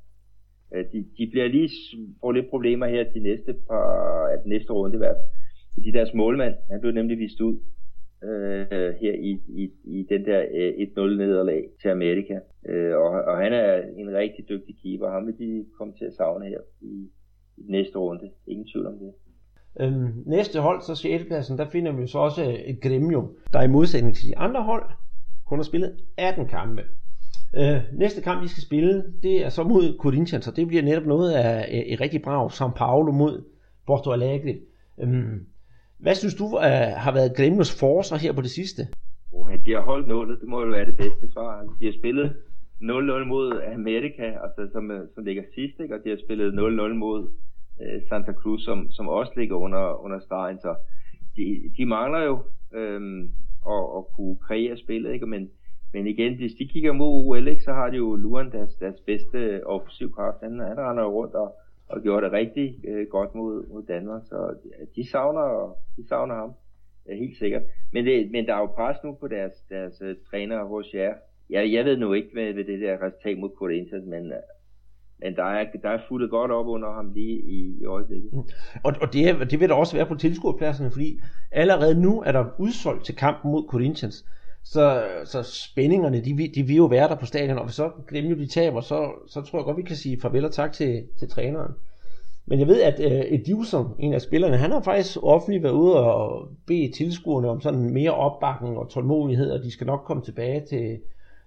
Øh, 0.74 0.84
de, 0.92 0.98
de 1.18 1.30
bliver 1.30 1.48
lige 1.48 1.70
får 2.20 2.32
lidt 2.32 2.50
problemer 2.50 2.86
her 2.86 3.04
de 3.12 3.20
næste 3.20 3.54
par, 3.68 4.26
at 4.26 4.46
næste 4.46 4.72
runde 4.72 4.96
i 4.96 4.98
hvert 4.98 5.16
fald. 5.16 5.84
De 5.84 5.92
deres 5.92 6.14
målmand, 6.14 6.54
han 6.70 6.80
blev 6.80 6.92
nemlig 6.92 7.18
vist 7.18 7.40
ud 7.40 7.56
øh, 8.24 8.94
her 9.00 9.12
i, 9.12 9.32
i, 9.48 9.70
i 9.84 10.06
den 10.08 10.24
der 10.24 10.40
øh, 10.40 10.72
1-0 10.72 11.00
nederlag 11.00 11.68
til 11.80 11.88
Amerika. 11.88 12.40
Øh, 12.68 12.96
og, 12.96 13.10
og 13.10 13.36
han 13.38 13.52
er 13.52 13.82
en 13.96 14.14
rigtig 14.14 14.48
dygtig 14.48 14.76
keeper. 14.82 15.10
Ham 15.10 15.26
vil 15.26 15.38
de 15.38 15.66
komme 15.78 15.94
til 15.98 16.04
at 16.04 16.14
savne 16.14 16.46
her 16.46 16.60
i, 16.80 17.10
i 17.56 17.62
næste 17.68 17.98
runde. 17.98 18.30
Ingen 18.46 18.66
tvivl 18.66 18.86
om 18.86 18.98
det. 18.98 19.12
Øhm, 19.80 20.22
næste 20.26 20.60
hold, 20.60 20.82
så 20.82 20.94
6. 20.94 21.24
pladsen, 21.24 21.58
der 21.58 21.70
finder 21.70 21.92
vi 21.92 22.06
så 22.06 22.18
også 22.18 22.44
øh, 22.44 22.54
et 22.54 22.80
Gremium, 22.82 23.30
der 23.52 23.62
i 23.62 23.68
modsætning 23.68 24.16
til 24.16 24.28
de 24.28 24.38
andre 24.38 24.62
hold, 24.62 24.84
kun 25.46 25.58
har 25.58 25.62
spillet 25.62 25.96
18 26.16 26.46
kampe. 26.46 26.82
Øh, 27.56 27.80
næste 27.92 28.22
kamp, 28.22 28.42
vi 28.42 28.48
skal 28.48 28.62
spille, 28.62 29.04
det 29.22 29.44
er 29.44 29.48
så 29.48 29.62
mod 29.62 29.96
Corinthians, 29.98 30.48
og 30.48 30.56
det 30.56 30.66
bliver 30.66 30.82
netop 30.82 31.06
noget 31.06 31.32
af 31.32 31.68
øh, 31.72 31.78
et 31.78 32.00
rigtig 32.00 32.22
brav, 32.22 32.50
São 32.50 32.72
Paulo 32.76 33.12
mod 33.12 33.44
Porto 33.86 34.10
Alegre. 34.12 34.58
Øhm, 35.00 35.46
hvad 35.98 36.14
synes 36.14 36.34
du 36.34 36.44
uh, 36.44 36.62
har 37.04 37.12
været 37.12 37.36
Gremios 37.36 37.80
forser 37.80 38.16
her 38.16 38.32
på 38.32 38.40
det 38.40 38.50
sidste? 38.50 38.82
Oh, 39.32 39.50
de 39.66 39.72
har 39.72 39.80
holdt 39.80 40.08
nullet, 40.08 40.40
det 40.40 40.48
må 40.48 40.64
jo 40.64 40.70
være 40.70 40.86
det 40.86 40.96
bedste 40.96 41.32
svar. 41.32 41.64
De 41.80 41.84
har 41.84 41.92
spillet 41.92 42.36
0-0 42.82 43.24
mod 43.24 43.60
Amerika, 43.74 44.22
altså, 44.22 44.68
som, 44.72 44.90
som 45.14 45.24
ligger 45.24 45.42
sidst, 45.54 45.80
ikke? 45.80 45.94
og 45.94 46.00
de 46.04 46.08
har 46.08 46.18
spillet 46.24 46.52
0-0 46.52 46.94
mod 46.94 47.28
Øh, 47.82 48.02
Santa 48.08 48.32
Cruz, 48.32 48.64
som, 48.64 48.90
som 48.90 49.08
også 49.08 49.32
ligger 49.36 49.56
under, 49.56 50.04
under 50.04 50.18
stregen. 50.18 50.58
Så 50.58 50.74
de, 51.36 51.72
de 51.76 51.86
mangler 51.86 52.22
jo 52.22 52.42
øh, 52.74 53.00
at, 53.66 53.84
at 53.96 54.04
kunne 54.16 54.36
kreere 54.36 54.76
spillet, 54.76 55.12
ikke? 55.12 55.26
Men, 55.26 55.50
men 55.92 56.06
igen, 56.06 56.36
hvis 56.36 56.52
de 56.58 56.68
kigger 56.68 56.92
mod 56.92 57.26
OL, 57.26 57.48
ikke, 57.48 57.62
så 57.62 57.72
har 57.72 57.90
de 57.90 57.96
jo 57.96 58.14
Luan 58.14 58.52
deres, 58.52 58.74
deres 58.74 59.00
bedste 59.06 59.66
offensiv 59.66 60.12
kraft. 60.12 60.36
Han, 60.42 60.58
han 60.58 60.78
render 60.78 61.04
rundt 61.04 61.34
og, 61.34 61.54
og 61.88 62.02
gjorde 62.02 62.24
det 62.26 62.32
rigtig 62.32 62.76
øh, 62.88 63.06
godt 63.06 63.34
mod, 63.34 63.66
mod 63.68 63.82
Danmark, 63.82 64.22
så 64.24 64.54
de 64.96 65.10
savner, 65.10 65.76
de 65.96 66.08
savner 66.08 66.34
ham, 66.34 66.52
ja, 67.08 67.14
helt 67.14 67.38
sikkert. 67.38 67.62
Men, 67.92 68.06
det, 68.06 68.30
men 68.30 68.46
der 68.46 68.54
er 68.54 68.58
jo 68.58 68.66
pres 68.66 68.96
nu 69.04 69.14
på 69.14 69.28
deres, 69.28 69.52
deres 69.68 70.02
uh, 70.02 70.08
træner, 70.30 70.64
Roger. 70.64 71.14
Jeg, 71.50 71.72
jeg 71.72 71.84
ved 71.84 71.96
nu 71.96 72.12
ikke 72.12 72.30
med, 72.34 72.54
med 72.54 72.64
det 72.64 72.80
der 72.80 73.02
resultat 73.02 73.38
mod 73.38 73.50
Corinthians, 73.58 74.06
men, 74.06 74.32
men 75.22 75.36
der 75.36 75.44
er, 75.44 75.64
der 75.82 75.88
er 75.88 75.98
fuldt 76.08 76.30
godt 76.30 76.50
op 76.50 76.66
under 76.66 76.92
ham 76.92 77.12
lige 77.14 77.40
i, 77.42 77.78
i 77.80 77.84
øjeblikket. 77.84 78.32
Mm. 78.32 78.42
Og, 78.82 78.94
og 79.00 79.12
det, 79.12 79.50
det 79.50 79.60
vil 79.60 79.68
der 79.68 79.74
også 79.74 79.96
være 79.96 80.06
på 80.06 80.14
tilskuerpladserne, 80.14 80.90
fordi 80.90 81.20
allerede 81.52 82.00
nu 82.00 82.22
er 82.26 82.32
der 82.32 82.44
udsolgt 82.58 83.04
til 83.04 83.16
kampen 83.16 83.50
mod 83.50 83.64
Corinthians 83.68 84.24
så, 84.64 85.04
så 85.24 85.42
spændingerne, 85.42 86.24
de, 86.24 86.48
de 86.54 86.62
vil 86.62 86.76
jo 86.76 86.84
være 86.84 87.08
der 87.08 87.14
på 87.14 87.26
stadion, 87.26 87.58
og 87.58 87.64
hvis 87.64 87.74
så 87.74 87.90
Gremio 88.06 88.36
de 88.36 88.46
taber, 88.46 88.80
så, 88.80 89.10
så 89.26 89.42
tror 89.42 89.58
jeg 89.58 89.64
godt, 89.64 89.76
vi 89.76 89.82
kan 89.82 89.96
sige 89.96 90.20
farvel 90.20 90.44
og 90.44 90.52
tak 90.52 90.72
til, 90.72 91.04
til 91.18 91.28
træneren. 91.28 91.72
Men 92.46 92.58
jeg 92.58 92.68
ved, 92.68 92.82
at 92.82 93.00
øh, 93.00 93.38
Edilson, 93.40 93.94
en 93.98 94.14
af 94.14 94.22
spillerne, 94.22 94.56
han 94.56 94.70
har 94.70 94.82
faktisk 94.82 95.18
offentligt 95.22 95.62
været 95.62 95.72
ude 95.72 95.96
og 95.96 96.48
bede 96.66 96.92
tilskuerne 96.92 97.48
om 97.48 97.60
sådan 97.60 97.92
mere 97.92 98.14
opbakning 98.14 98.78
og 98.78 98.90
tålmodighed, 98.90 99.50
og 99.50 99.62
de 99.62 99.70
skal 99.70 99.86
nok 99.86 100.00
komme 100.04 100.22
tilbage 100.22 100.66
til, 100.66 100.98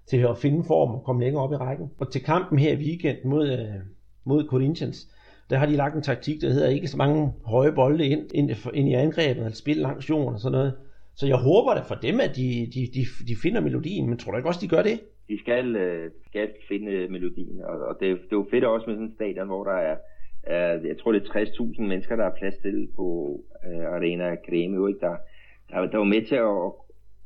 til 0.09 0.17
at 0.17 0.37
finde 0.37 0.63
form 0.63 0.95
og 0.95 1.03
komme 1.03 1.23
længere 1.23 1.43
op 1.43 1.51
i 1.51 1.55
rækken. 1.55 1.91
Og 1.97 2.11
til 2.11 2.23
kampen 2.23 2.59
her 2.59 2.73
i 2.73 2.75
weekend 2.75 3.17
mod, 3.25 3.51
øh, 3.51 3.81
mod 4.25 4.47
Corinthians, 4.47 5.07
der 5.49 5.57
har 5.57 5.65
de 5.65 5.75
lagt 5.75 5.95
en 5.95 6.01
taktik, 6.01 6.41
der 6.41 6.49
hedder 6.49 6.69
ikke 6.69 6.87
så 6.87 6.97
mange 6.97 7.33
høje 7.45 7.71
bolde 7.71 8.05
ind, 8.07 8.31
ind, 8.33 8.49
ind 8.73 8.89
i 8.89 8.93
angrebet, 8.93 9.37
eller 9.37 9.51
spil 9.51 9.77
langs 9.77 10.09
jorden 10.09 10.33
og 10.33 10.39
sådan 10.39 10.57
noget. 10.57 10.73
Så 11.15 11.27
jeg 11.27 11.35
håber 11.35 11.73
da 11.73 11.81
for 11.81 11.95
dem, 11.95 12.19
at 12.19 12.35
de, 12.35 12.47
de, 12.73 12.81
de, 12.95 13.03
de 13.27 13.35
finder 13.43 13.61
melodien, 13.61 14.09
men 14.09 14.17
tror 14.17 14.31
du 14.31 14.37
ikke 14.37 14.49
også, 14.49 14.61
de 14.61 14.75
gør 14.75 14.83
det? 14.83 14.99
De 15.29 15.39
skal, 15.39 15.75
øh, 15.75 16.11
skal 16.29 16.49
finde 16.67 16.91
øh, 16.91 17.11
melodien, 17.11 17.61
og, 17.63 17.79
og 17.79 17.95
det, 17.99 18.07
det 18.07 18.31
er 18.31 18.41
jo 18.41 18.47
fedt 18.51 18.63
også 18.63 18.85
med 18.87 18.95
sådan 18.95 19.07
en 19.07 19.15
stadion, 19.15 19.47
hvor 19.47 19.63
der 19.63 19.77
er, 19.89 19.97
er 20.43 20.67
jeg 20.87 20.97
tror 20.99 21.11
det 21.11 21.21
er 21.21 21.45
60.000 21.45 21.81
mennesker, 21.81 22.15
der 22.15 22.25
er 22.25 22.39
plads 22.39 22.55
til 22.55 22.87
på 22.95 23.05
Arena 23.95 24.35
Grêmio, 24.47 24.87
ikke? 24.87 24.99
Der, 24.99 25.15
der, 25.69 25.85
der 25.91 25.97
var 25.97 26.03
med 26.15 26.25
til 26.25 26.35
at, 26.35 26.71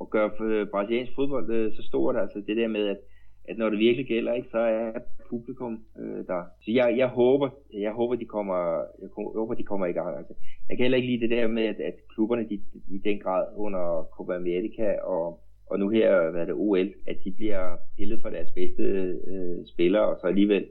at 0.02 0.10
gøre 0.10 0.32
øh, 0.42 0.68
brasiliansk 0.68 1.16
fodbold 1.16 1.52
øh, 1.52 1.74
så 1.74 1.84
stort, 1.84 2.16
altså 2.16 2.44
det 2.48 2.58
der 2.58 2.68
med, 2.68 2.88
at, 2.88 2.98
at 3.46 3.58
når 3.58 3.70
det 3.70 3.80
virkelig 3.80 4.08
gælder, 4.08 4.34
ikke, 4.34 4.50
så 4.52 4.58
er 4.58 4.92
publikum 5.30 5.84
øh, 6.00 6.28
der. 6.28 6.44
Så 6.64 6.72
jeg, 6.72 6.96
jeg 6.98 7.08
håber, 7.08 7.50
jeg 7.74 7.92
håber, 7.92 8.16
de 8.16 8.26
kommer, 8.26 8.60
jeg 9.02 9.10
håber, 9.16 9.54
de 9.54 9.64
kommer 9.64 9.86
i 9.86 9.92
gang. 9.92 10.18
Altså, 10.18 10.34
jeg 10.70 10.78
kan 10.78 10.84
heller 10.84 10.98
ikke 10.98 11.10
lide 11.12 11.22
det 11.22 11.30
der 11.30 11.48
med, 11.48 11.64
at, 11.64 11.80
at 11.80 11.96
klubberne 12.14 12.50
de, 12.50 12.62
i 12.88 12.98
den 12.98 13.20
grad 13.20 13.46
under 13.56 14.08
Copa 14.12 14.34
America 14.36 15.00
og, 15.04 15.40
og 15.70 15.80
nu 15.80 15.90
her, 15.90 16.32
hvad 16.32 16.42
er 16.42 16.46
det, 16.46 16.54
OL, 16.54 16.90
at 17.08 17.18
de 17.24 17.32
bliver 17.32 17.78
pillet 17.98 18.22
for 18.22 18.30
deres 18.30 18.52
bedste 18.52 18.84
øh, 19.28 19.66
spillere, 19.66 20.06
og 20.06 20.18
så 20.22 20.28
alligevel, 20.28 20.66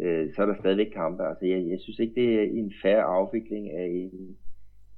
øh, 0.00 0.32
så 0.34 0.42
er 0.42 0.46
der 0.46 0.54
stadigvæk 0.60 0.90
kampe. 0.94 1.22
Altså, 1.28 1.46
jeg, 1.46 1.66
jeg 1.70 1.80
synes 1.80 1.98
ikke, 1.98 2.14
det 2.14 2.34
er 2.34 2.42
en 2.42 2.72
færre 2.82 3.02
afvikling 3.02 3.70
af 3.70 3.86
en, 3.86 4.36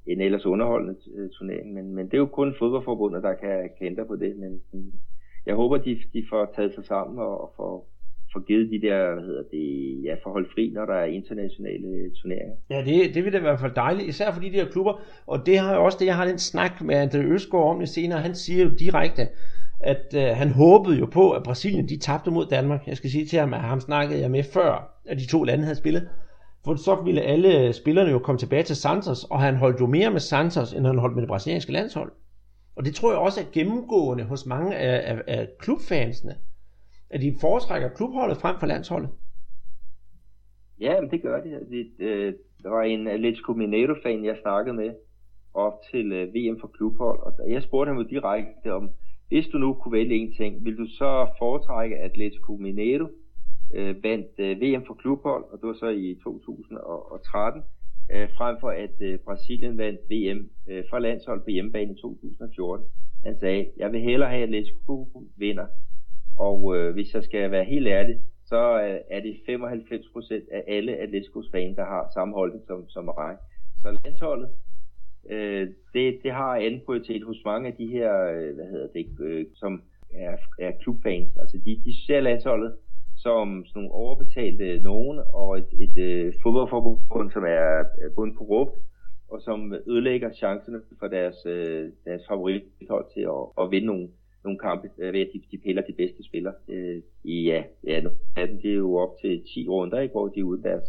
en 0.07 0.21
ellers 0.21 0.47
underholdende 0.47 0.97
øh, 1.17 1.31
turnering, 1.31 1.75
men, 1.75 1.95
men 1.95 2.07
det 2.07 2.15
er 2.15 2.19
jo 2.19 2.27
kun 2.27 2.55
fodboldforbundet, 2.59 3.23
der 3.23 3.35
kan, 3.35 3.71
kan 3.79 3.87
ændre 3.87 4.05
på 4.05 4.17
det, 4.17 4.37
men 4.37 4.61
jeg 5.47 5.55
håber, 5.55 5.77
de, 5.77 5.99
de 6.13 6.25
får 6.31 6.53
taget 6.57 6.75
sig 6.75 6.85
sammen 6.85 7.19
og, 7.19 7.41
og 7.41 7.53
får, 7.57 7.89
får 8.33 8.41
givet 8.41 8.71
de 8.71 8.87
der, 8.87 9.15
hvad 9.15 9.25
hedder 9.25 9.43
det, 9.53 10.03
ja, 10.05 10.15
forhold 10.23 10.47
fri, 10.55 10.71
når 10.75 10.85
der 10.85 10.95
er 10.95 11.05
internationale 11.05 11.87
øh, 11.87 12.11
turneringer. 12.13 12.57
Ja, 12.71 12.85
det, 12.85 13.15
det 13.15 13.25
vil 13.25 13.33
da 13.33 13.39
i 13.39 13.41
hvert 13.41 13.61
fald 13.61 13.75
dejligt, 13.75 14.09
især 14.09 14.33
for 14.33 14.41
de 14.41 14.53
der 14.53 14.65
klubber, 14.65 15.01
og 15.27 15.47
det 15.47 15.59
har 15.59 15.75
jo 15.75 15.85
også 15.85 15.99
det, 16.01 16.07
jeg 16.07 16.17
har 16.17 16.27
den 16.27 16.39
snak 16.39 16.83
med 16.83 16.97
André 17.05 17.19
Østgaard 17.19 17.71
om 17.75 17.79
det 17.79 17.89
senere, 17.89 18.21
han 18.21 18.35
siger 18.35 18.65
jo 18.65 18.71
direkte, 18.71 19.29
at 19.81 20.15
øh, 20.17 20.37
han 20.37 20.51
håbede 20.51 20.99
jo 20.99 21.07
på, 21.07 21.31
at 21.31 21.43
Brasilien 21.43 21.89
de 21.89 21.99
tabte 21.99 22.31
mod 22.31 22.47
Danmark. 22.47 22.87
Jeg 22.87 22.97
skal 22.97 23.11
sige 23.11 23.27
til 23.27 23.39
ham, 23.39 23.55
at 23.55 23.61
ham 23.61 23.81
snakkede 23.81 24.21
jeg 24.21 24.31
med 24.31 24.43
før, 24.43 25.01
at 25.07 25.19
de 25.19 25.27
to 25.27 25.43
lande 25.43 25.65
havde 25.65 25.77
spillet. 25.77 26.09
For 26.67 26.75
så 26.75 27.03
ville 27.05 27.21
alle 27.21 27.67
øh, 27.67 27.75
spillerne 27.75 28.11
jo 28.11 28.19
komme 28.19 28.39
tilbage 28.39 28.63
til 28.63 28.77
Santos, 28.77 29.25
og 29.25 29.41
han 29.41 29.57
holdt 29.57 29.81
jo 29.81 29.87
mere 29.87 30.11
med 30.11 30.21
Santos, 30.21 30.73
end 30.73 30.87
han 30.87 30.99
holdt 30.99 31.15
med 31.15 31.23
det 31.23 31.29
brasilianske 31.29 31.73
landshold. 31.73 32.13
Og 32.77 32.85
det 32.85 32.95
tror 32.95 33.11
jeg 33.11 33.19
også 33.19 33.41
er 33.41 33.45
gennemgående 33.53 34.25
hos 34.25 34.47
mange 34.47 34.77
af, 34.77 35.13
af, 35.13 35.23
af 35.27 35.49
klubfansene 35.59 36.37
at 37.11 37.21
de 37.21 37.37
foretrækker 37.41 37.89
klubholdet 37.89 38.37
frem 38.37 38.57
for 38.61 38.67
landsholdet? 38.67 39.11
Ja, 40.81 41.01
men 41.01 41.11
det 41.11 41.23
gør 41.23 41.43
de. 41.43 41.51
det 41.71 41.87
øh, 41.99 42.35
der 42.63 42.69
var 42.69 42.83
en 42.83 43.09
Atletico 43.09 43.53
Mineiro-fan, 43.53 44.25
jeg 44.25 44.37
snakkede 44.43 44.77
med 44.77 44.91
op 45.55 45.73
til 45.91 46.13
øh, 46.13 46.35
VM 46.35 46.61
for 46.61 46.69
klubhold, 46.69 47.21
og 47.21 47.51
jeg 47.51 47.63
spurgte 47.63 47.89
ham 47.89 47.99
jo 47.99 48.09
direkte 48.09 48.75
om, 48.75 48.91
hvis 49.29 49.47
du 49.47 49.59
nu 49.59 49.75
kunne 49.75 49.93
vælge 49.93 50.17
en 50.17 50.33
ting, 50.33 50.65
vil 50.65 50.77
du 50.77 50.87
så 50.87 51.29
foretrække 51.39 51.97
Atletico 51.97 52.57
Mineiro 52.57 53.07
øh, 53.75 54.03
vandt 54.03 54.33
øh, 54.39 54.61
VM 54.61 54.87
for 54.87 54.95
klubhold, 54.95 55.45
og 55.51 55.59
det 55.61 55.67
var 55.69 55.75
så 55.75 55.89
i 55.89 56.19
2013, 56.25 57.63
øh, 58.13 58.29
frem 58.37 58.57
for 58.61 58.71
at 58.71 58.97
øh, 59.01 59.19
Brasilien 59.19 59.79
vandt 59.79 60.01
VM 60.11 60.51
øh, 60.69 60.85
for 60.91 60.99
landshold 60.99 61.41
på 61.41 61.51
hjemmebane 61.51 61.93
i 61.93 62.01
2014. 62.01 62.87
Han 63.25 63.39
sagde, 63.39 63.71
jeg 63.77 63.93
vil 63.93 64.01
hellere 64.01 64.31
have 64.31 64.43
Atletico 64.43 65.23
vinder, 65.37 65.67
og 66.39 66.77
øh, 66.77 66.93
hvis 66.95 67.15
jeg 67.15 67.25
skal 67.25 67.51
være 67.51 67.65
helt 67.65 67.87
ærlig, 67.87 68.19
så 68.45 68.83
øh, 68.83 69.01
er 69.11 69.21
det 69.21 69.35
95% 69.35 70.55
af 70.55 70.65
alle 70.67 70.97
Atleticos 70.97 71.49
fans, 71.53 71.77
der 71.77 71.85
har 71.85 72.11
samme 72.15 72.35
holdning 72.35 72.65
som, 72.67 72.89
som 72.89 73.05
mig. 73.05 73.37
Så 73.83 73.99
landsholdet, 74.05 74.49
øh, 75.31 75.69
det, 75.95 76.19
det 76.23 76.33
har 76.33 76.57
anden 76.57 76.81
prioritet 76.87 77.23
hos 77.23 77.37
mange 77.45 77.69
af 77.69 77.75
de 77.75 77.87
her, 77.87 78.13
øh, 78.23 78.55
hvad 78.55 78.67
hedder 78.71 78.89
det, 78.95 79.07
øh, 79.21 79.47
som 79.55 79.83
er, 80.15 80.37
er 80.59 80.73
klubfans. 80.83 81.37
Altså 81.41 81.57
de, 81.65 81.83
de 81.85 82.07
ser 82.07 82.21
landsholdet 82.21 82.77
som 83.17 83.65
sådan 83.67 83.83
nogle 83.83 83.95
overbetalte 83.95 84.81
nogen, 84.81 85.21
og 85.33 85.59
et, 85.59 85.69
et 85.81 85.99
øh, 85.99 86.35
fodboldforbund, 86.43 87.31
som 87.31 87.45
er 87.45 87.85
bundet 88.17 88.37
på 88.39 88.45
råb, 88.45 88.69
og 89.29 89.41
som 89.43 89.75
ødelægger 89.87 90.33
chancerne 90.33 90.81
for 90.99 91.09
deres, 91.09 91.47
øh, 91.47 91.93
deres 92.05 92.23
favorithold 92.29 93.07
til 93.15 93.21
at, 93.21 93.65
at 93.65 93.71
vinde 93.71 93.87
nogle 93.87 94.09
nogle 94.47 94.59
kampe, 94.59 94.89
øh, 94.99 95.13
ved 95.13 95.21
at 95.21 95.31
de, 95.33 95.41
de 95.51 95.59
piller 95.59 95.83
de 95.83 95.93
bedste 95.93 96.23
spillere. 96.25 96.55
Øh, 96.69 97.03
ja, 97.25 97.63
ja, 97.87 98.01
af 98.37 98.49
dem, 98.49 98.61
det 98.63 98.71
er 98.71 98.75
jo 98.75 98.97
op 98.97 99.13
til 99.21 99.43
10 99.55 99.69
runder, 99.69 100.01
ikke, 100.01 100.13
hvor 100.13 100.29
de 100.29 100.41
er 100.41 100.45
uden 100.45 100.63
deres, 100.63 100.85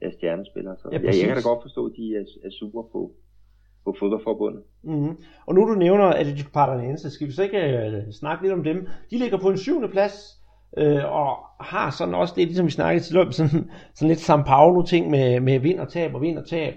deres 0.00 0.14
stjernespillere. 0.14 0.76
Så 0.76 0.88
ja, 0.92 0.98
jeg, 0.98 1.04
jeg 1.04 1.26
kan 1.26 1.36
da 1.36 1.42
godt 1.42 1.62
forstå, 1.62 1.86
at 1.86 1.92
de 1.96 2.16
er, 2.16 2.24
er 2.44 2.50
super 2.50 2.82
på, 2.82 3.12
på 3.84 3.96
fodboldforbundet. 3.98 4.62
Mm-hmm. 4.82 5.16
Og 5.46 5.54
nu 5.54 5.60
du 5.60 5.74
nævner 5.74 6.04
Atletico 6.04 6.50
Paranaense, 6.52 7.10
skal 7.10 7.26
vi 7.26 7.32
så 7.32 7.42
ikke 7.42 7.60
uh, 8.06 8.12
snakke 8.12 8.44
lidt 8.44 8.52
om 8.52 8.64
dem? 8.64 8.86
De 9.10 9.18
ligger 9.18 9.38
på 9.38 9.48
en 9.48 9.58
syvende 9.58 9.88
plads, 9.88 10.41
øh, 10.78 11.12
og 11.12 11.36
har 11.60 11.90
sådan 11.90 12.14
også 12.14 12.34
det, 12.36 12.46
ligesom 12.46 12.66
vi 12.66 12.70
snakkede 12.70 13.04
til 13.04 13.12
sådan, 13.30 13.70
sådan 13.94 14.08
lidt 14.08 14.20
San 14.20 14.44
Paulo 14.44 14.82
ting 14.82 15.10
med, 15.10 15.40
med 15.40 15.58
vind 15.58 15.80
og 15.80 15.88
tab 15.88 16.14
og 16.14 16.20
vind 16.20 16.38
og 16.38 16.48
tab. 16.48 16.74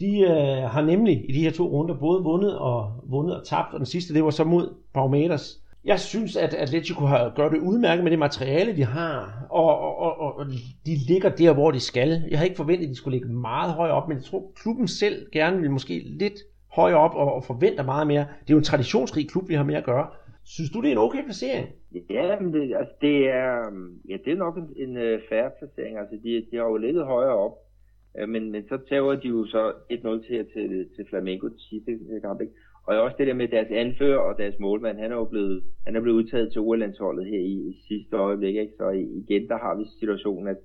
De 0.00 0.20
øh, 0.20 0.70
har 0.70 0.82
nemlig 0.82 1.30
i 1.30 1.32
de 1.32 1.42
her 1.42 1.50
to 1.50 1.64
runder 1.68 1.94
både 1.94 2.22
vundet 2.22 2.58
og 2.58 2.92
vundet 3.10 3.36
og 3.36 3.46
tabt, 3.46 3.72
og 3.72 3.78
den 3.78 3.86
sidste 3.86 4.14
det 4.14 4.24
var 4.24 4.30
så 4.30 4.44
mod 4.44 4.74
Palmeiras. 4.94 5.58
Jeg 5.84 6.00
synes, 6.00 6.36
at 6.36 6.54
Atletico 6.54 7.04
har 7.04 7.32
gjort 7.36 7.52
det 7.52 7.60
udmærket 7.60 8.04
med 8.04 8.10
det 8.10 8.18
materiale, 8.18 8.76
de 8.76 8.84
har, 8.84 9.46
og, 9.50 9.78
og, 9.78 10.20
og, 10.20 10.38
og 10.38 10.46
de 10.86 10.96
ligger 11.08 11.28
der, 11.28 11.52
hvor 11.52 11.70
de 11.70 11.80
skal. 11.80 12.08
Jeg 12.30 12.38
havde 12.38 12.48
ikke 12.48 12.56
forventet, 12.56 12.84
at 12.84 12.90
de 12.90 12.96
skulle 12.96 13.18
ligge 13.18 13.32
meget 13.32 13.72
højere 13.72 13.94
op, 13.94 14.08
men 14.08 14.16
jeg 14.16 14.24
tror, 14.24 14.42
klubben 14.62 14.88
selv 14.88 15.26
gerne 15.32 15.60
vil 15.60 15.70
måske 15.70 16.02
lidt 16.04 16.34
højere 16.72 16.98
op 16.98 17.14
og, 17.14 17.34
og 17.34 17.44
forventer 17.44 17.84
meget 17.84 18.06
mere. 18.06 18.20
Det 18.20 18.50
er 18.50 18.54
jo 18.54 18.58
en 18.58 18.64
traditionsrig 18.64 19.30
klub, 19.30 19.48
vi 19.48 19.54
har 19.54 19.64
med 19.64 19.74
at 19.74 19.84
gøre. 19.84 20.06
Synes 20.54 20.70
du, 20.70 20.80
det 20.80 20.88
er 20.88 20.92
en 20.92 21.06
okay 21.06 21.24
placering? 21.24 21.66
Ja, 22.10 22.40
men 22.40 22.52
det, 22.52 22.76
altså, 22.76 22.94
det 23.00 23.28
er, 23.28 23.54
ja, 24.08 24.16
det 24.24 24.32
er 24.32 24.36
nok 24.36 24.56
en, 24.56 24.68
en 24.76 24.96
øh, 24.96 25.14
uh, 25.14 25.20
færre 25.28 25.50
placering. 25.58 25.98
Altså, 25.98 26.16
de, 26.24 26.46
de 26.50 26.56
har 26.56 26.64
jo 26.64 26.76
ligget 26.76 27.04
højere 27.06 27.38
op, 27.46 27.54
uh, 28.22 28.28
men, 28.28 28.50
men 28.52 28.68
så 28.68 28.78
tager 28.88 29.14
de 29.22 29.28
jo 29.28 29.46
så 29.46 29.72
1-0 29.92 30.26
til, 30.26 30.46
til, 30.52 30.88
til 30.96 31.04
Flamengo 31.10 31.48
til 31.48 31.60
sidste 31.70 31.92
øh, 31.92 32.22
kamp. 32.22 32.40
Ikke? 32.40 32.52
Og 32.86 32.96
også 32.96 33.16
det 33.18 33.26
der 33.26 33.34
med 33.34 33.48
deres 33.48 33.70
anfører 33.70 34.18
og 34.18 34.38
deres 34.38 34.58
målmand, 34.58 34.98
han 34.98 35.12
er 35.12 35.16
jo 35.16 35.24
blevet, 35.24 35.64
han 35.86 35.96
er 35.96 36.00
blevet 36.00 36.16
udtaget 36.16 36.52
til 36.52 36.60
OL-landsholdet 36.60 37.26
her 37.26 37.38
i, 37.38 37.54
i 37.70 37.72
sidste 37.88 38.16
øjeblik. 38.16 38.56
Ikke? 38.56 38.72
Så 38.76 38.88
igen, 38.90 39.48
der 39.48 39.58
har 39.58 39.74
vi 39.74 39.84
situationen, 39.98 40.48
at 40.48 40.58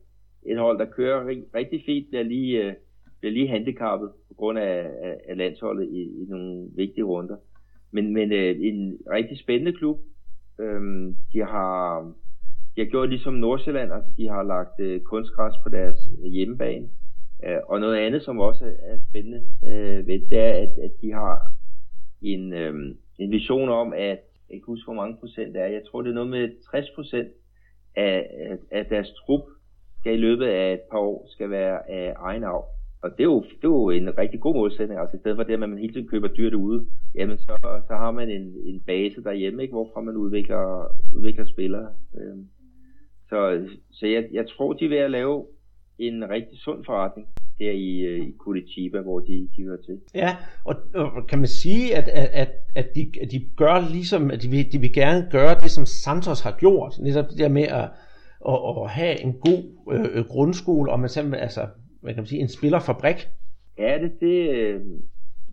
et 0.46 0.58
hold, 0.58 0.80
der 0.80 0.86
kører 0.86 1.28
rigtig 1.56 1.84
fint, 1.86 2.08
bliver 2.10 2.24
lige, 2.24 2.68
uh, 2.68 2.74
bliver 3.20 3.34
lige 3.34 3.48
handicappet 3.48 4.10
på 4.28 4.34
grund 4.34 4.60
af, 4.60 4.90
af, 5.04 5.18
af 5.30 5.38
landsholdet 5.38 5.90
i, 5.92 6.02
i 6.02 6.26
nogle 6.30 6.70
vigtige 6.76 7.04
runder. 7.04 7.38
Men, 7.94 8.14
men 8.14 8.32
øh, 8.32 8.56
en 8.60 8.98
rigtig 9.12 9.40
spændende 9.40 9.74
klub. 9.74 10.00
Øhm, 10.60 11.16
de 11.34 11.40
har 11.40 12.02
de 12.76 12.82
har 12.82 12.86
gjort 12.86 13.10
ligesom 13.10 13.34
Nordsjælland, 13.34 13.94
altså 13.94 14.12
de 14.18 14.28
har 14.30 14.44
lagt 14.44 14.80
øh, 14.80 15.02
kunstgræs 15.02 15.54
på 15.64 15.70
deres 15.70 15.98
øh, 16.24 16.32
hjemmebane. 16.32 16.90
Øh, 17.46 17.60
og 17.68 17.80
noget 17.80 17.98
andet, 17.98 18.24
som 18.24 18.40
også 18.40 18.66
er 18.66 18.98
spændende 19.10 19.42
øh, 19.68 20.08
ved 20.08 20.20
det, 20.30 20.40
er, 20.40 20.54
at, 20.54 20.84
at 20.84 20.92
de 21.02 21.12
har 21.12 21.52
en, 22.22 22.54
øh, 22.54 22.74
en 23.20 23.32
vision 23.32 23.70
om, 23.70 23.94
at 23.94 24.20
jeg 24.50 24.60
kan 24.60 24.64
huske, 24.66 24.86
hvor 24.86 25.02
mange 25.02 25.18
procent 25.20 25.54
det 25.54 25.62
er. 25.62 25.68
Jeg 25.68 25.82
tror, 25.92 26.02
det 26.02 26.10
er 26.10 26.14
noget 26.14 26.30
med 26.30 26.50
60 26.72 26.86
procent 26.96 27.28
af, 27.96 28.30
af, 28.50 28.58
af 28.72 28.86
deres 28.86 29.12
trup 29.12 29.42
skal 30.00 30.14
i 30.14 30.18
løbet 30.18 30.46
af 30.46 30.74
et 30.74 30.82
par 30.92 30.98
år 30.98 31.26
skal 31.28 31.50
være 31.50 31.90
af 31.90 32.14
egen 32.18 32.44
arv. 32.44 32.66
Og 33.04 33.10
det 33.12 33.20
er, 33.20 33.24
jo, 33.24 33.42
det 33.42 33.64
er 33.64 33.76
jo 33.80 33.90
en 33.90 34.18
rigtig 34.18 34.40
god 34.40 34.54
målsætning. 34.54 35.00
Altså 35.00 35.18
i 35.18 35.20
stedet 35.20 35.38
for 35.38 35.44
det, 35.44 35.54
at 35.54 35.60
man 35.60 35.78
hele 35.78 35.94
tiden 35.94 36.08
køber 36.08 36.28
dyrt 36.28 36.54
ude, 36.54 36.86
jamen 37.16 37.38
så, 37.38 37.56
så 37.88 37.94
har 37.96 38.12
man 38.12 38.30
en, 38.30 38.54
en 38.66 38.80
base 38.80 39.24
derhjemme, 39.24 39.62
ikke, 39.62 39.72
hvorfra 39.72 40.02
man 40.02 40.18
udvikler, 40.18 40.88
udvikler 41.16 41.46
spillere. 41.46 41.88
Øhm, 42.20 42.48
så 43.30 43.68
så 43.92 44.08
jeg, 44.08 44.28
jeg 44.34 44.46
tror, 44.50 44.74
de 44.74 44.86
er 44.86 44.90
ved 44.90 44.98
at 44.98 45.12
lave 45.12 45.46
en 46.00 46.30
rigtig 46.30 46.60
sund 46.60 46.86
forretning 46.86 47.28
der 47.60 47.72
i, 47.72 48.00
øh, 48.00 48.28
i 48.28 48.34
Curitiba, 48.40 49.02
hvor 49.02 49.20
de, 49.20 49.50
de 49.56 49.64
hører 49.64 49.82
til. 49.86 50.00
Ja, 50.16 50.38
og, 50.66 50.76
og 50.94 51.28
kan 51.28 51.40
man 51.40 51.48
sige, 51.48 51.96
at, 51.96 52.08
at, 52.08 52.52
at, 52.76 52.96
de, 52.96 53.12
at 53.22 53.32
de 53.32 53.50
gør 53.58 53.90
ligesom, 53.92 54.32
at 54.32 54.42
de 54.44 54.50
vil, 54.50 54.72
de 54.72 54.80
vil 54.80 54.94
gerne 54.94 55.28
gøre 55.32 55.56
det, 55.56 55.72
som 55.72 55.86
Santos 55.86 56.42
har 56.42 56.56
gjort, 56.60 57.00
netop 57.00 57.30
det 57.30 57.38
der 57.38 57.50
med 57.50 57.64
at, 57.64 57.90
at, 58.50 58.84
at 58.84 58.90
have 58.90 59.22
en 59.22 59.34
god 59.34 59.64
øh, 59.94 60.18
øh 60.18 60.26
grundskole, 60.26 60.92
og 60.92 61.00
man 61.00 61.10
simpelthen, 61.10 61.44
altså, 61.44 61.68
hvad 62.04 62.14
kan 62.14 62.22
man 62.22 62.28
sige, 62.28 62.42
en 62.42 62.48
spillerfabrik. 62.58 63.20
Ja, 63.78 64.00
det, 64.02 64.12
det, 64.22 64.36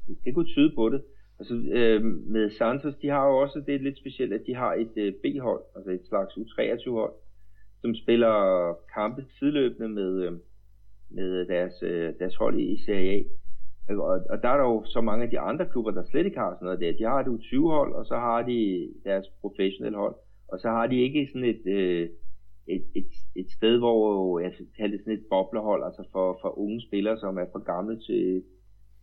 det, 0.06 0.16
det 0.24 0.34
kunne 0.34 0.46
tyde 0.54 0.72
på 0.74 0.88
det. 0.88 1.02
Altså 1.38 1.54
øh, 1.54 2.04
med 2.04 2.50
Santos, 2.50 2.94
de 3.02 3.08
har 3.08 3.26
jo 3.26 3.36
også 3.36 3.62
det 3.66 3.82
lidt 3.82 3.98
specielt, 3.98 4.32
at 4.32 4.42
de 4.46 4.54
har 4.54 4.74
et 4.74 4.92
øh, 4.96 5.12
B-hold, 5.12 5.62
altså 5.76 5.90
et 5.90 6.06
slags 6.08 6.34
U23-hold, 6.34 7.12
som 7.80 7.94
spiller 7.94 8.34
kampe 8.94 9.24
sideløbende 9.38 9.88
med, 9.88 10.22
øh, 10.24 10.32
med 11.10 11.46
deres, 11.46 11.82
øh, 11.82 12.14
deres 12.18 12.36
hold 12.36 12.60
i, 12.60 12.84
Serie 12.84 13.10
A. 13.10 13.22
Altså, 13.88 14.02
og, 14.02 14.20
og 14.30 14.42
der 14.42 14.48
er 14.48 14.56
der 14.56 14.64
jo 14.64 14.84
så 14.84 15.00
mange 15.00 15.24
af 15.24 15.30
de 15.30 15.40
andre 15.40 15.66
klubber, 15.66 15.90
der 15.90 16.04
slet 16.04 16.26
ikke 16.26 16.38
har 16.38 16.54
sådan 16.54 16.64
noget 16.64 16.80
der. 16.80 16.92
De 16.92 17.04
har 17.04 17.20
et 17.20 17.26
U20-hold, 17.26 17.92
og 17.94 18.06
så 18.06 18.14
har 18.14 18.42
de 18.42 18.90
deres 19.04 19.26
professionelle 19.40 19.98
hold. 19.98 20.14
Og 20.48 20.58
så 20.58 20.68
har 20.68 20.86
de 20.86 21.02
ikke 21.02 21.28
sådan 21.32 21.48
et, 21.48 21.66
øh, 21.66 22.08
et, 22.76 22.84
et, 22.94 23.10
et 23.36 23.50
sted, 23.50 23.78
hvor 23.78 24.38
jeg 24.38 24.52
skal 24.52 24.66
kalde 24.76 24.92
det 24.92 25.00
sådan 25.00 25.18
et 25.18 25.26
boblehold, 25.30 25.84
altså 25.84 26.02
for, 26.12 26.38
for 26.42 26.58
unge 26.58 26.80
spillere, 26.80 27.18
som 27.18 27.38
er 27.38 27.46
for 27.52 27.58
gamle 27.72 28.00
til, 28.06 28.42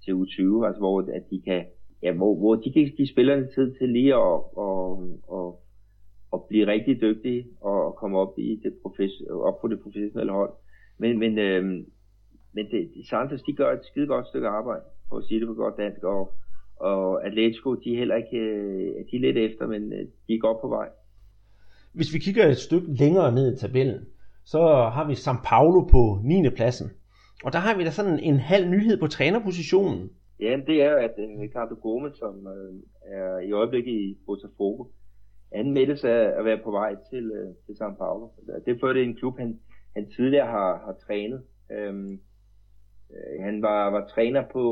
til 0.04 0.12
U20, 0.12 0.66
altså 0.68 0.80
hvor 0.80 1.00
at 1.02 1.24
de 1.32 1.42
kan, 1.42 1.66
ja, 2.04 2.12
hvor, 2.12 2.36
hvor 2.36 2.56
de 2.56 2.74
kan 2.74 2.92
give 2.98 3.08
spillerne 3.08 3.48
tid 3.56 3.76
til 3.78 3.90
lige 3.90 4.14
at, 4.14 4.40
og, 4.68 5.10
og, 5.28 5.64
og 6.32 6.46
blive 6.50 6.68
rigtig 6.68 7.02
dygtige 7.02 7.48
og 7.62 7.96
komme 7.96 8.18
op, 8.18 8.34
i 8.40 8.60
det 8.64 8.74
profes, 8.82 9.22
op 9.30 9.62
på 9.62 9.68
det 9.68 9.80
professionelle 9.80 10.34
hold. 10.34 10.54
Men, 10.98 11.20
men, 11.20 11.38
øh, 11.38 11.64
men 12.54 12.66
det, 12.72 13.08
Santos, 13.10 13.42
de 13.42 13.54
gør 13.54 13.72
et 13.74 13.86
skide 13.86 14.08
godt 14.08 14.28
stykke 14.28 14.48
arbejde, 14.48 14.84
for 15.10 15.18
at 15.18 15.24
sige 15.24 15.40
det 15.40 15.48
på 15.48 15.54
godt 15.54 15.78
dansk, 15.78 16.04
og, 16.04 16.34
og 16.76 17.26
Atletico, 17.26 17.76
de 17.76 17.94
er 17.94 17.98
heller 17.98 18.16
ikke, 18.16 18.38
øh, 18.38 19.06
de 19.12 19.16
er 19.16 19.20
lidt 19.20 19.38
efter, 19.38 19.68
men 19.68 19.94
øh, 19.94 20.06
de 20.28 20.34
er 20.34 20.40
godt 20.40 20.62
på 20.62 20.68
vej. 20.68 20.90
Hvis 21.98 22.14
vi 22.14 22.20
kigger 22.20 22.46
et 22.48 22.58
stykke 22.58 22.88
længere 22.94 23.32
ned 23.32 23.54
i 23.54 23.60
tabellen, 23.60 24.00
så 24.46 24.60
har 24.96 25.08
vi 25.08 25.14
São 25.14 25.38
Paulo 25.46 25.82
på 25.94 26.22
9. 26.24 26.50
pladsen. 26.50 26.88
Og 27.44 27.54
der 27.54 27.60
har 27.60 27.78
vi 27.78 27.84
da 27.84 27.92
sådan 27.92 28.20
en 28.20 28.40
halv 28.40 28.70
nyhed 28.70 28.98
på 29.00 29.08
trænerpositionen. 29.08 30.10
Ja, 30.40 30.58
det 30.68 30.84
er 30.84 30.92
jo, 30.92 30.98
at 30.98 31.16
øh, 31.18 31.40
Ricardo 31.40 31.76
Gomes, 31.82 32.18
som 32.18 32.48
øh, 32.48 32.74
er 33.18 33.40
i 33.40 33.52
øjeblikket 33.52 33.92
i 33.92 34.18
Botafogo, 34.26 34.86
anmeldes 35.52 36.04
af 36.04 36.22
at 36.40 36.46
være 36.46 36.60
på 36.64 36.72
vej 36.72 36.96
til, 37.10 37.32
øh, 37.38 37.50
til 37.66 37.74
São 37.82 37.98
Paulo. 37.98 38.28
Det 38.66 38.84
er 38.84 38.94
det 38.94 39.04
en 39.04 39.16
klub, 39.16 39.38
han, 39.38 39.60
han 39.96 40.10
tidligere 40.16 40.48
har, 40.48 40.72
har 40.86 40.96
trænet. 41.08 41.42
Øhm, 41.72 42.20
han 43.40 43.62
var, 43.62 43.90
var 43.92 44.08
træner 44.08 44.44
på, 44.52 44.64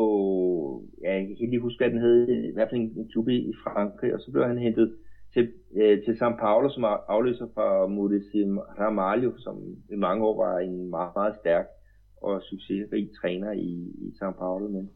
ja, 1.04 1.14
jeg 1.14 1.22
kan 1.22 1.30
ikke 1.30 1.46
lige 1.46 1.68
huske, 1.68 1.80
hvad 1.80 1.90
den 1.90 2.00
hed, 2.00 2.28
i 2.28 2.54
hvert 2.54 2.70
fald 2.70 2.82
en, 2.82 2.94
en 2.98 3.10
klub 3.12 3.30
i 3.30 3.54
Frankrig, 3.64 4.14
og 4.14 4.20
så 4.20 4.32
blev 4.32 4.46
han 4.46 4.58
hentet 4.58 4.96
til, 5.36 5.52
øh, 5.80 6.04
til 6.04 6.14
São 6.22 6.34
Paulo, 6.40 6.70
som 6.70 6.84
afløser 7.16 7.48
fra 7.54 7.88
Muricy 7.88 8.42
Ramalho, 8.80 9.32
som 9.38 9.56
i 9.92 9.96
mange 9.96 10.26
år 10.26 10.36
var 10.46 10.60
en 10.60 10.90
meget, 10.90 11.12
meget 11.16 11.36
stærk 11.42 11.66
og 12.22 12.42
succesrig 12.42 13.10
træner 13.22 13.52
i, 13.52 13.72
i 14.06 14.08
São 14.20 14.32
Paulo. 14.42 14.68
Men, 14.68 14.90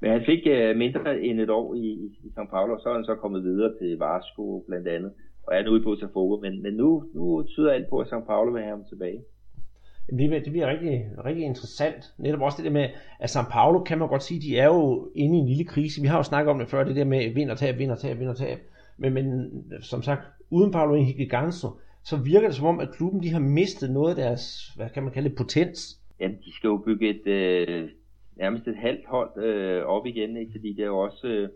men 0.00 0.10
han 0.10 0.22
fik 0.26 0.42
øh, 0.46 0.76
mindre 0.76 1.20
end 1.20 1.40
et 1.40 1.50
år 1.50 1.74
i, 1.74 1.86
i, 2.04 2.06
i 2.26 2.28
São 2.36 2.46
Paulo, 2.50 2.74
og 2.74 2.80
så 2.80 2.88
er 2.88 2.94
han 2.94 3.04
så 3.04 3.14
kommet 3.14 3.42
videre 3.42 3.72
til 3.78 3.98
Vasco 3.98 4.64
blandt 4.68 4.88
andet, 4.88 5.12
og 5.46 5.56
er 5.56 5.62
nu 5.62 5.76
i 5.76 5.84
Botafogo, 5.84 6.40
men, 6.40 6.62
men 6.62 6.74
nu, 6.74 7.04
nu 7.14 7.42
tyder 7.42 7.72
alt 7.72 7.88
på, 7.90 7.98
at 7.98 8.06
São 8.06 8.24
Paulo 8.26 8.52
vil 8.52 8.62
have 8.62 8.76
ham 8.76 8.84
tilbage. 8.88 9.22
Det 10.06 10.16
bliver, 10.16 10.40
det 10.40 10.52
bliver 10.52 10.66
rigtig, 10.66 11.10
rigtig 11.24 11.44
interessant. 11.44 12.14
Netop 12.18 12.40
også 12.40 12.56
det 12.56 12.64
der 12.64 12.70
med, 12.80 12.88
at 13.20 13.36
São 13.36 13.52
Paulo 13.52 13.78
kan 13.82 13.98
man 13.98 14.08
godt 14.08 14.22
sige, 14.22 14.40
de 14.40 14.58
er 14.58 14.66
jo 14.66 15.10
inde 15.14 15.36
i 15.36 15.40
en 15.40 15.48
lille 15.48 15.64
krise. 15.64 16.00
Vi 16.00 16.06
har 16.06 16.16
jo 16.16 16.22
snakket 16.22 16.50
om 16.50 16.58
det 16.58 16.68
før, 16.68 16.84
det 16.84 16.96
der 16.96 17.04
med 17.04 17.34
vind 17.34 17.50
og 17.50 17.58
tab, 17.58 17.78
vind 17.78 17.90
og 17.90 17.98
tab, 17.98 18.18
vind 18.18 18.28
og 18.28 18.36
tab. 18.36 18.58
Men, 18.98 19.14
men 19.14 19.50
som 19.80 20.02
sagt, 20.02 20.22
uden 20.50 20.72
Paulo 20.72 20.94
Henrique 20.94 21.28
Ganso, 21.28 21.68
så 22.04 22.16
virker 22.16 22.48
det 22.48 22.56
som 22.56 22.66
om, 22.66 22.80
at 22.80 22.92
klubben 22.96 23.22
de 23.22 23.32
har 23.32 23.40
mistet 23.40 23.90
noget 23.90 24.10
af 24.10 24.16
deres, 24.16 24.72
hvad 24.76 24.88
kan 24.90 25.02
man 25.02 25.12
kalde 25.12 25.28
det, 25.28 25.36
potens. 25.36 26.00
Jamen, 26.20 26.36
de 26.36 26.52
skal 26.52 26.68
jo 26.68 26.76
bygge 26.76 27.08
et, 27.08 27.26
øh, 27.26 27.88
nærmest 28.36 28.68
et 28.68 28.76
halvt 28.76 29.06
hold 29.06 29.44
øh, 29.44 29.84
op 29.84 30.06
igen, 30.06 30.36
ikke? 30.36 30.52
fordi 30.52 30.72
det 30.72 30.82
er 30.82 30.86
jo 30.86 30.98
også, 30.98 31.26
øh, 31.26 31.48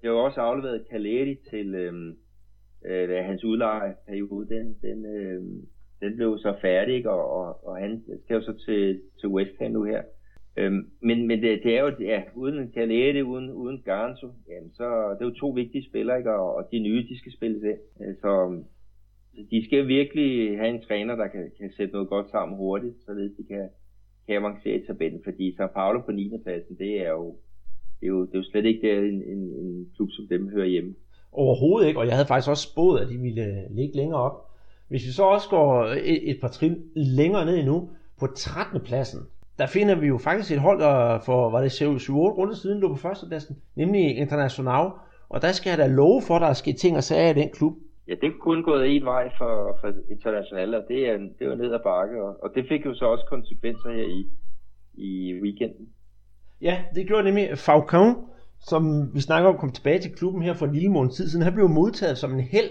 det 0.00 0.08
er 0.08 0.08
jo 0.08 0.24
også 0.24 0.40
afleveret 0.40 0.86
Caleri 0.90 1.36
til 1.50 1.74
øh, 1.74 2.14
øh, 2.86 3.24
hans 3.24 3.44
udlejeperiode. 3.44 4.48
Den, 4.48 4.76
den, 4.82 5.06
øh, 5.06 5.42
den 6.00 6.16
blev 6.16 6.38
så 6.38 6.54
færdig, 6.60 7.08
og, 7.08 7.30
og, 7.30 7.66
og 7.66 7.76
han 7.76 8.02
skal 8.24 8.34
jo 8.34 8.42
så 8.42 8.54
til, 8.66 9.00
til 9.20 9.28
West 9.28 9.52
Ham 9.60 9.70
nu 9.70 9.82
her. 9.82 10.02
Øhm, 10.56 10.90
men 11.00 11.26
men 11.26 11.42
det, 11.42 11.60
det 11.64 11.76
er 11.76 11.80
jo, 11.80 11.90
ja, 12.00 12.22
uden 12.34 12.72
Calette, 12.74 13.24
uden, 13.24 13.50
uden 13.50 13.82
Garanto, 13.84 14.26
jamen 14.48 14.70
så 14.74 14.84
det 15.10 15.20
er 15.20 15.30
jo 15.30 15.34
to 15.34 15.48
vigtige 15.48 15.88
spillere, 15.88 16.18
ikke? 16.18 16.34
Og, 16.34 16.54
og 16.54 16.68
de 16.72 16.78
nye, 16.78 17.06
de 17.08 17.18
skal 17.18 17.32
spille 17.32 17.60
det. 17.60 17.76
Øh, 18.00 18.14
så, 18.20 18.62
de 19.50 19.64
skal 19.64 19.88
virkelig 19.88 20.58
have 20.58 20.70
en 20.70 20.82
træner, 20.82 21.16
der 21.16 21.26
kan, 21.26 21.50
kan 21.60 21.70
sætte 21.76 21.92
noget 21.92 22.08
godt 22.08 22.30
sammen 22.30 22.56
hurtigt, 22.58 22.94
så 23.06 23.12
de 23.12 23.44
kan, 23.48 23.68
kan 24.26 24.36
avancere 24.36 24.74
i 24.74 24.86
tabellen. 24.86 25.20
Fordi 25.24 25.54
så 25.56 25.66
Paulo 25.74 26.00
på 26.00 26.12
9. 26.12 26.32
pladsen, 26.44 26.78
det 26.78 27.06
er 27.06 27.10
jo, 27.10 27.36
det 28.00 28.06
er 28.06 28.10
jo, 28.10 28.26
det 28.26 28.34
er 28.34 28.38
jo 28.38 28.44
slet 28.50 28.64
ikke 28.64 28.88
der 28.88 28.98
en, 28.98 29.22
en, 29.22 29.38
en 29.38 29.90
klub, 29.96 30.08
som 30.10 30.26
dem 30.28 30.48
hører 30.48 30.66
hjemme. 30.66 30.94
Overhovedet 31.32 31.88
ikke, 31.88 32.00
og 32.00 32.06
jeg 32.06 32.14
havde 32.14 32.26
faktisk 32.26 32.50
også 32.50 32.68
spået, 32.72 33.00
at 33.00 33.08
de 33.08 33.18
ville 33.18 33.44
øh, 33.44 33.76
ligge 33.76 33.96
længere 33.96 34.20
op. 34.20 34.48
Hvis 34.88 35.06
vi 35.06 35.12
så 35.12 35.22
også 35.22 35.48
går 35.48 35.84
et, 35.84 36.30
et 36.30 36.40
par 36.40 36.48
trin 36.48 36.76
længere 36.94 37.44
ned 37.44 37.58
endnu, 37.58 37.90
på 38.20 38.26
13. 38.26 38.80
pladsen, 38.80 39.20
der 39.58 39.66
finder 39.66 39.94
vi 39.94 40.06
jo 40.06 40.18
faktisk 40.18 40.52
et 40.52 40.60
hold, 40.60 40.80
der 40.80 41.20
for, 41.20 41.50
var 41.50 41.60
det 41.60 41.82
7-8 41.82 42.12
runder 42.12 42.54
siden, 42.54 42.80
lå 42.80 42.88
på 42.88 42.96
førstepladsen, 42.96 43.56
nemlig 43.76 44.16
International. 44.16 44.90
Og 45.28 45.42
der 45.42 45.52
skal 45.52 45.70
jeg 45.70 45.78
da 45.78 45.86
love 45.86 46.22
for, 46.22 46.34
at 46.34 46.40
der 46.40 46.48
er 46.48 46.52
sket 46.52 46.76
ting 46.76 46.96
og 46.96 47.04
sager 47.04 47.30
i 47.30 47.40
den 47.40 47.50
klub. 47.50 47.74
Ja, 48.08 48.14
det 48.20 48.26
er 48.26 48.32
kun 48.40 48.62
gået 48.62 48.96
en 48.96 49.04
vej 49.04 49.30
for, 49.38 49.78
for 49.80 49.92
International, 50.10 50.74
og 50.74 50.84
det 50.88 51.08
er, 51.08 51.16
det 51.16 51.46
jo 51.46 51.54
ned 51.54 51.74
ad 51.74 51.78
bakke, 51.84 52.22
og, 52.22 52.42
og 52.42 52.50
det 52.54 52.64
fik 52.68 52.86
jo 52.86 52.94
så 52.94 53.04
også 53.04 53.24
konsekvenser 53.28 53.90
her 53.90 54.04
i, 54.04 54.26
i 54.94 55.40
weekenden. 55.42 55.88
Ja, 56.60 56.82
det 56.94 57.06
gjorde 57.06 57.24
nemlig 57.24 57.58
Falcon, 57.58 58.14
som 58.60 59.14
vi 59.14 59.20
snakker 59.20 59.48
om, 59.48 59.58
kom 59.58 59.72
tilbage 59.72 59.98
til 59.98 60.14
klubben 60.14 60.42
her 60.42 60.54
for 60.54 60.66
en 60.66 60.72
lille 60.72 60.90
måned 60.90 61.12
tid 61.12 61.28
siden. 61.28 61.44
Han 61.44 61.54
blev 61.54 61.68
modtaget 61.68 62.18
som 62.18 62.32
en 62.32 62.40
held 62.40 62.70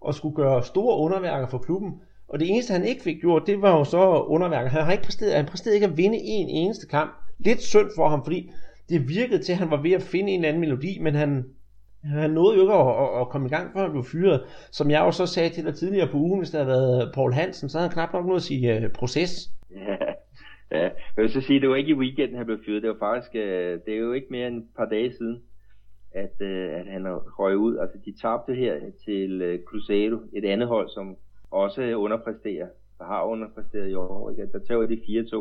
og 0.00 0.14
skulle 0.14 0.36
gøre 0.36 0.62
store 0.62 0.98
underværker 0.98 1.46
for 1.46 1.58
klubben. 1.58 2.00
Og 2.28 2.40
det 2.40 2.50
eneste, 2.50 2.72
han 2.72 2.84
ikke 2.84 3.02
fik 3.02 3.20
gjort, 3.20 3.46
det 3.46 3.62
var 3.62 3.78
jo 3.78 3.84
så 3.84 4.22
underværker. 4.22 4.70
Han 4.70 4.84
har 4.84 4.92
ikke 4.92 5.04
præsteret, 5.04 5.34
han 5.34 5.46
præsterede 5.46 5.76
ikke 5.76 5.86
at 5.86 5.96
vinde 5.96 6.18
en 6.18 6.48
eneste 6.48 6.86
kamp. 6.86 7.10
Lidt 7.38 7.62
synd 7.62 7.90
for 7.96 8.08
ham, 8.08 8.24
fordi 8.24 8.50
det 8.88 9.08
virkede 9.08 9.42
til, 9.42 9.52
at 9.52 9.58
han 9.58 9.70
var 9.70 9.82
ved 9.82 9.92
at 9.92 10.02
finde 10.02 10.32
en 10.32 10.38
eller 10.38 10.48
anden 10.48 10.60
melodi, 10.60 10.98
men 11.00 11.14
han, 11.14 11.44
han 12.04 12.30
nåede 12.30 12.56
jo 12.56 12.62
ikke 12.62 12.74
at, 12.74 12.88
at, 12.88 13.20
at 13.20 13.28
komme 13.28 13.46
i 13.46 13.50
gang, 13.50 13.72
før 13.72 13.82
han 13.82 13.90
blev 13.90 14.04
fyret. 14.04 14.44
Som 14.70 14.90
jeg 14.90 15.00
jo 15.00 15.10
så 15.10 15.26
sagde 15.26 15.50
til 15.50 15.64
dig 15.64 15.74
tidligere 15.74 16.08
på 16.08 16.16
ugen, 16.16 16.40
hvis 16.40 16.50
der 16.50 16.58
havde 16.58 16.68
været 16.68 17.12
Paul 17.14 17.32
Hansen, 17.32 17.68
så 17.68 17.78
havde 17.78 17.88
han 17.88 17.94
knap 17.94 18.12
nok 18.12 18.26
noget 18.26 18.40
at 18.40 18.42
sige 18.42 18.76
uh, 18.76 18.92
proces. 18.92 19.50
Ja, 19.70 19.96
ja, 20.70 20.82
jeg 20.82 21.22
vil 21.22 21.30
så 21.30 21.40
sige, 21.40 21.60
det 21.60 21.68
var 21.68 21.76
ikke 21.76 21.90
i 21.90 21.94
weekenden, 21.94 22.36
han 22.36 22.46
blev 22.46 22.58
fyret. 22.66 22.82
Det 22.82 22.90
var 22.90 22.96
faktisk, 22.98 23.34
uh, 23.34 23.84
det 23.84 23.94
er 23.94 23.98
jo 23.98 24.12
ikke 24.12 24.28
mere 24.30 24.46
end 24.46 24.62
et 24.62 24.68
par 24.76 24.84
dage 24.84 25.12
siden, 25.12 25.42
at, 26.14 26.34
uh, 26.40 26.78
at 26.80 26.86
han 26.86 27.06
røg 27.38 27.56
ud. 27.56 27.78
Altså, 27.78 27.98
de 28.04 28.14
tabte 28.22 28.54
her 28.54 28.74
til 29.04 29.52
uh, 29.52 29.64
Cruzeiro, 29.64 30.16
et 30.32 30.44
andet 30.44 30.68
hold, 30.68 30.88
som 30.88 31.16
også 31.50 31.94
underpræsterer, 31.94 32.66
der 32.98 33.04
har 33.04 33.24
underpræsteret 33.24 33.90
i 33.90 33.94
år. 33.94 34.30
Ikke? 34.30 34.52
Der 34.52 34.58
tager 34.58 34.86
de 34.86 34.94
4-2, 34.94 35.36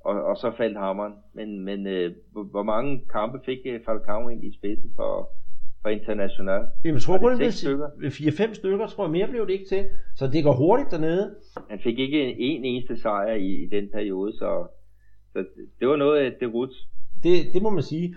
og, 0.00 0.24
og 0.24 0.36
så 0.36 0.52
faldt 0.56 0.78
hammeren. 0.78 1.12
Men, 1.32 1.60
men 1.60 1.86
øh, 1.86 2.14
hvor, 2.32 2.62
mange 2.62 3.02
kampe 3.12 3.38
fik 3.44 3.58
øh, 3.66 3.80
Falcao 3.84 4.28
egentlig 4.28 4.50
i 4.50 4.58
spidsen 4.58 4.92
for, 4.96 5.30
for 5.82 5.88
International? 5.88 6.62
Jeg 6.84 7.02
tror 7.02 7.18
kun, 7.18 7.38
det 7.38 7.54
stykker? 7.54 7.86
er 7.86 8.10
4-5 8.50 8.54
stykker, 8.54 8.86
tror 8.86 9.04
jeg. 9.04 9.10
Mere 9.10 9.28
blev 9.28 9.46
det 9.46 9.52
ikke 9.52 9.68
til. 9.68 9.84
Så 10.16 10.26
det 10.26 10.44
går 10.44 10.52
hurtigt 10.52 10.90
dernede. 10.90 11.34
Han 11.70 11.78
fik 11.78 11.98
ikke 11.98 12.38
en 12.38 12.64
eneste 12.64 13.00
sejr 13.00 13.34
i, 13.34 13.64
i 13.64 13.68
den 13.68 13.88
periode, 13.92 14.32
så, 14.32 14.66
så 15.32 15.44
det 15.80 15.88
var 15.88 15.96
noget 15.96 16.18
af 16.20 16.32
det 16.40 16.54
rut. 16.54 16.70
Det, 17.22 17.32
det 17.54 17.62
må 17.62 17.70
man 17.70 17.82
sige. 17.82 18.14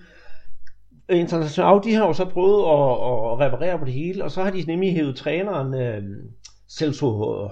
International, 1.10 1.84
de 1.84 1.94
har 1.94 2.08
jo 2.08 2.14
så 2.14 2.26
prøvet 2.26 2.62
at, 2.76 2.92
at 3.32 3.40
reparere 3.40 3.80
på 3.80 3.86
det 3.86 3.94
hele, 3.94 4.24
og 4.24 4.32
så 4.32 4.44
har 4.44 4.52
de 4.52 4.64
nemlig 4.68 4.94
hævet 4.94 5.16
træneren 5.16 5.74
øh, 5.74 6.04
Celso 6.78 7.08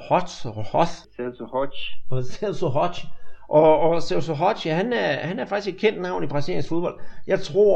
Hot, 0.10 0.30
Hoth, 0.72 0.96
Celso 1.16 1.46
Hodge, 1.46 1.82
og 2.10 2.24
Celso 2.24 2.68
Hodge. 2.68 3.08
Og, 3.50 3.80
og 3.80 4.02
Celso 4.02 4.34
Hodge, 4.34 4.70
han 4.70 4.94
er, 4.94 5.12
han 5.30 5.40
er 5.40 5.46
faktisk 5.46 5.76
et 5.76 5.82
kendt 5.82 6.02
navn 6.02 6.24
i 6.24 6.28
brasiliansk 6.28 6.70
fodbold. 6.70 7.00
Jeg 7.28 7.40
tror, 7.40 7.76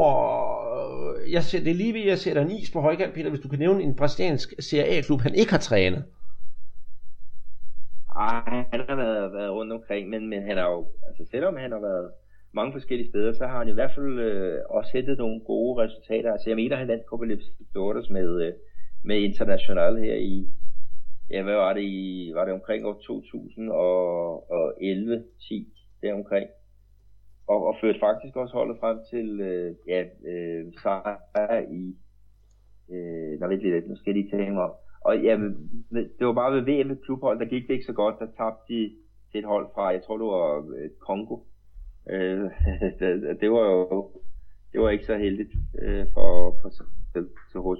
jeg 1.32 1.42
ser, 1.42 1.58
det 1.58 1.70
er 1.70 1.74
lige 1.74 1.94
ved, 1.94 2.00
at 2.00 2.06
jeg 2.06 2.18
sætter 2.18 2.42
en 2.42 2.50
is 2.50 2.70
på 2.70 2.80
højkant, 2.80 3.14
Peter, 3.14 3.30
hvis 3.30 3.40
du 3.40 3.48
kan 3.48 3.58
nævne 3.58 3.82
en 3.82 3.96
brasiliansk 3.96 4.54
Serie 4.58 4.98
A-klub, 4.98 5.20
han 5.20 5.34
ikke 5.34 5.50
har 5.50 5.58
trænet. 5.58 6.04
Ej, 8.16 8.64
han 8.72 8.80
har 8.88 8.96
været, 8.96 9.32
været 9.32 9.52
rundt 9.52 9.72
omkring, 9.72 10.08
men, 10.08 10.28
men 10.28 10.42
han 10.42 10.56
har 10.56 10.68
jo, 10.70 10.86
altså 11.08 11.30
selvom 11.30 11.56
han 11.56 11.72
har 11.72 11.80
været 11.80 12.10
mange 12.52 12.72
forskellige 12.72 13.10
steder, 13.10 13.32
så 13.32 13.46
har 13.46 13.58
han 13.58 13.68
i 13.68 13.72
hvert 13.72 13.94
fald 13.94 14.18
øh, 14.18 14.58
også 14.70 14.90
hættet 14.92 15.18
nogle 15.18 15.40
gode 15.40 15.82
resultater. 15.82 16.32
Altså 16.32 16.50
jeg 16.50 16.56
mener, 16.56 16.76
han 16.76 16.88
vandt 16.88 17.06
Copa 17.06 17.24
Libertadores 17.24 18.10
med, 18.10 18.46
øh, 18.46 18.52
med 19.02 19.16
International 19.16 19.96
her 19.96 20.14
i, 20.14 20.48
ja 21.30 21.42
hvad 21.42 21.54
var 21.54 21.72
det, 21.72 21.82
i, 21.82 22.32
var 22.34 22.44
det 22.44 22.54
omkring 22.54 22.86
år 22.86 23.00
2011, 23.06 25.24
10 25.48 25.68
deromkring. 26.02 26.48
Og, 27.46 27.66
og 27.66 27.76
førte 27.80 28.00
faktisk 28.00 28.36
også 28.36 28.54
holdet 28.54 28.76
frem 28.80 28.98
til, 29.10 29.40
øh, 29.40 29.74
ja, 29.88 30.04
øh, 30.26 30.72
sejr 30.82 31.60
i, 31.70 31.96
øh, 32.90 33.40
når 33.40 33.48
vent 33.48 33.62
lidt, 33.62 33.88
nu 33.88 33.96
skal 33.96 34.14
jeg 34.14 34.22
lige 34.22 34.36
tage 34.36 34.50
mig. 34.50 34.70
Og 35.00 35.22
ja, 35.22 35.38
det 36.18 36.26
var 36.26 36.32
bare 36.32 36.52
ved 36.52 36.62
VM 36.62 36.86
med 36.86 36.96
klubhold, 36.96 37.38
der 37.38 37.44
gik 37.44 37.66
det 37.66 37.74
ikke 37.74 37.86
så 37.86 37.92
godt. 37.92 38.18
Der 38.18 38.26
tabte 38.36 38.74
de 38.74 38.92
til 39.30 39.38
et 39.38 39.44
hold 39.44 39.66
fra, 39.74 39.86
jeg 39.86 40.02
tror 40.02 40.16
det 40.16 40.26
var 40.26 40.66
øh, 40.76 40.90
Kongo. 41.00 41.38
Øh, 42.10 42.50
det, 42.98 43.40
det 43.40 43.50
var 43.50 43.70
jo 43.70 44.10
det 44.72 44.82
var 44.82 44.90
ikke 44.90 45.06
så 45.06 45.16
heldigt 45.16 45.52
øh, 45.82 46.06
for, 46.14 46.56
for 46.62 46.68
til 46.68 47.28
for 47.52 47.78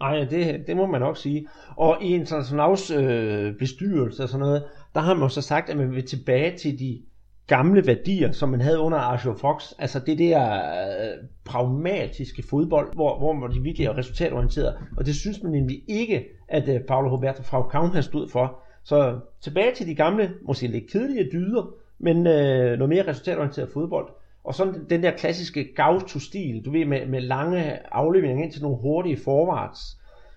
Nej, 0.00 0.24
det, 0.24 0.66
det 0.66 0.76
må 0.76 0.86
man 0.86 1.00
nok 1.00 1.16
sige. 1.16 1.48
Og 1.76 1.98
i 2.02 2.14
Internationals 2.14 2.90
øh, 2.90 3.54
bestyrelse 3.58 4.22
og 4.22 4.28
sådan 4.28 4.46
noget, 4.46 4.64
der 4.94 5.00
har 5.00 5.14
man 5.14 5.22
jo 5.22 5.28
så 5.28 5.40
sagt, 5.40 5.70
at 5.70 5.76
man 5.76 5.90
vil 5.90 6.06
tilbage 6.06 6.56
til 6.58 6.78
de 6.78 7.02
gamle 7.46 7.86
værdier, 7.86 8.32
som 8.32 8.48
man 8.48 8.60
havde 8.60 8.78
under 8.78 8.98
Arjo 8.98 9.34
Fox. 9.34 9.72
Altså 9.78 9.98
det 9.98 10.18
der 10.18 10.54
øh, 10.54 11.28
pragmatiske 11.44 12.42
fodbold, 12.50 12.94
hvor, 12.94 13.18
hvor 13.18 13.32
man 13.32 13.52
de 13.52 13.60
virkelig 13.60 13.86
er 13.86 13.98
resultatorienteret. 13.98 14.74
Og 14.96 15.06
det 15.06 15.14
synes 15.14 15.42
man 15.42 15.52
nemlig 15.52 15.82
ikke, 15.88 16.24
at 16.48 16.68
øh, 16.68 16.80
Paulo 16.80 17.16
Roberto 17.16 17.42
Falcao 17.42 17.86
har 17.86 18.00
stået 18.00 18.30
for. 18.30 18.60
Så 18.84 19.18
tilbage 19.40 19.74
til 19.74 19.86
de 19.86 19.94
gamle, 19.94 20.30
måske 20.42 20.66
lidt 20.66 20.90
kedelige 20.90 21.28
dyder, 21.32 21.74
men 21.98 22.26
øh, 22.26 22.78
noget 22.78 22.88
mere 22.88 23.08
resultatorienteret 23.08 23.68
fodbold. 23.72 24.08
Og 24.44 24.54
sådan 24.54 24.86
den 24.90 25.02
der 25.02 25.10
klassiske 25.10 25.74
Gaucho-stil, 25.74 26.64
du 26.64 26.70
ved, 26.70 26.84
med, 26.84 27.06
med 27.06 27.20
lange 27.20 27.94
afleveringer 27.94 28.44
ind 28.44 28.52
til 28.52 28.62
nogle 28.62 28.78
hurtige 28.78 29.16
forwards. 29.16 29.80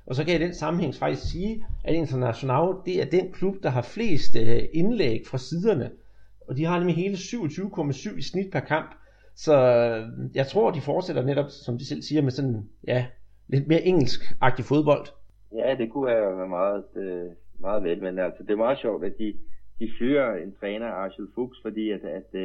Og 0.05 0.15
så 0.15 0.23
kan 0.23 0.33
jeg 0.33 0.41
i 0.41 0.45
den 0.45 0.53
sammenhæng 0.53 0.95
faktisk 0.95 1.31
sige, 1.31 1.65
at 1.83 1.93
International, 1.95 2.67
det 2.85 3.01
er 3.01 3.05
den 3.05 3.31
klub, 3.31 3.55
der 3.63 3.69
har 3.69 3.81
flest 3.81 4.35
øh, 4.35 4.63
indlæg 4.73 5.21
fra 5.27 5.37
siderne. 5.37 5.91
Og 6.47 6.57
de 6.57 6.65
har 6.65 6.77
nemlig 6.79 6.95
hele 6.95 7.15
27,7 7.15 8.17
i 8.17 8.21
snit 8.21 8.51
per 8.51 8.59
kamp. 8.59 8.95
Så 9.35 9.55
øh, 9.55 10.35
jeg 10.35 10.47
tror, 10.47 10.71
de 10.71 10.81
fortsætter 10.81 11.23
netop, 11.23 11.49
som 11.49 11.77
de 11.77 11.87
selv 11.87 12.01
siger, 12.01 12.21
med 12.21 12.31
sådan, 12.31 12.69
ja, 12.87 13.05
lidt 13.47 13.67
mere 13.67 13.81
engelsk-agtig 13.81 14.65
fodbold. 14.65 15.07
Ja, 15.55 15.75
det 15.75 15.91
kunne 15.91 16.05
være 16.05 16.47
meget, 16.47 16.83
øh, 16.95 17.31
meget 17.59 17.83
vel, 17.83 18.01
men 18.03 18.19
altså, 18.19 18.43
det 18.43 18.51
er 18.51 18.65
meget 18.65 18.79
sjovt, 18.79 19.05
at 19.05 19.13
de, 19.19 19.33
de 19.79 19.89
fyrer 19.99 20.43
en 20.43 20.55
træner, 20.59 20.87
Arshel 20.87 21.27
Fuchs, 21.35 21.59
fordi 21.61 21.91
at, 21.91 22.01
at, 22.03 22.35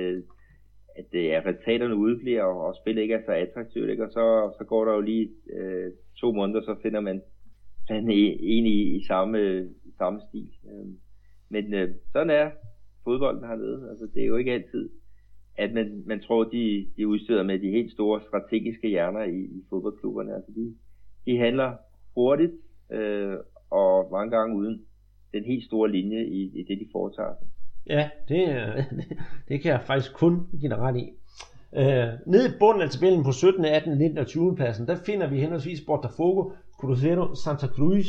at, 0.97 1.05
det 1.12 1.24
ja, 1.24 1.43
resultaterne 1.47 1.97
udbliver, 1.97 2.43
og, 2.43 2.74
spillet 2.74 3.03
ikke 3.03 3.14
er 3.14 3.24
så 3.26 3.32
attraktivt, 3.32 3.90
ikke? 3.90 4.05
og 4.05 4.11
så, 4.12 4.55
så 4.59 4.64
går 4.64 4.84
der 4.84 4.93
jo 4.93 5.01
lige 5.01 5.28
øh, 5.53 5.93
to 6.20 6.32
måneder, 6.32 6.62
så 6.62 6.76
finder 6.82 7.01
man 7.01 7.22
en, 7.90 8.11
e-, 8.11 8.38
en 8.40 8.66
i, 8.66 8.97
i, 8.97 9.05
samme, 9.07 9.68
samme 9.99 10.20
stil. 10.28 10.49
Øh, 10.70 10.86
men 11.49 11.74
øh, 11.74 11.88
sådan 12.12 12.30
er 12.30 12.51
fodbolden 13.05 13.45
hernede. 13.45 13.90
Altså, 13.90 14.09
det 14.14 14.22
er 14.22 14.26
jo 14.26 14.36
ikke 14.36 14.53
altid, 14.53 14.90
at 15.57 15.72
man, 15.72 16.03
man 16.07 16.20
tror, 16.20 16.45
de, 16.45 16.86
de 16.97 17.09
udstyrer 17.09 17.43
med 17.43 17.59
de 17.59 17.70
helt 17.70 17.93
store 17.93 18.20
strategiske 18.28 18.88
hjerner 18.88 19.22
i, 19.22 19.40
i 19.40 19.64
fodboldklubberne. 19.70 20.34
Altså, 20.34 20.53
de, 20.57 20.74
de 21.26 21.38
handler 21.38 21.76
hurtigt, 22.14 22.53
øh, 22.93 23.36
og 23.70 24.09
mange 24.12 24.36
gange 24.36 24.57
uden 24.57 24.86
den 25.34 25.45
helt 25.45 25.64
store 25.64 25.90
linje 25.90 26.24
i, 26.24 26.40
i 26.61 26.62
det, 26.62 26.78
de 26.80 26.88
foretager 26.93 27.34
sig. 27.38 27.49
Ja, 27.87 28.09
det, 28.28 28.49
øh, 28.49 28.85
det 29.49 29.62
kan 29.62 29.72
jeg 29.72 29.80
faktisk 29.87 30.14
kun 30.14 30.47
give 30.61 30.76
ret 30.76 30.97
i. 30.97 31.11
Øh, 31.76 32.09
nede 32.26 32.49
i 32.49 32.59
bunden 32.59 32.83
af 32.83 32.91
tabellen 32.91 33.24
på 33.24 33.33
17., 33.33 33.64
18., 33.64 33.99
19. 33.99 34.18
og 34.18 34.26
20. 34.26 34.57
pladsen, 34.57 34.87
der 34.87 34.97
finder 35.07 35.26
vi 35.26 35.41
henholdsvis 35.41 35.80
Botafogo, 35.87 36.51
Cruzeiro, 36.80 37.35
Santa 37.35 37.66
Cruz 37.66 38.07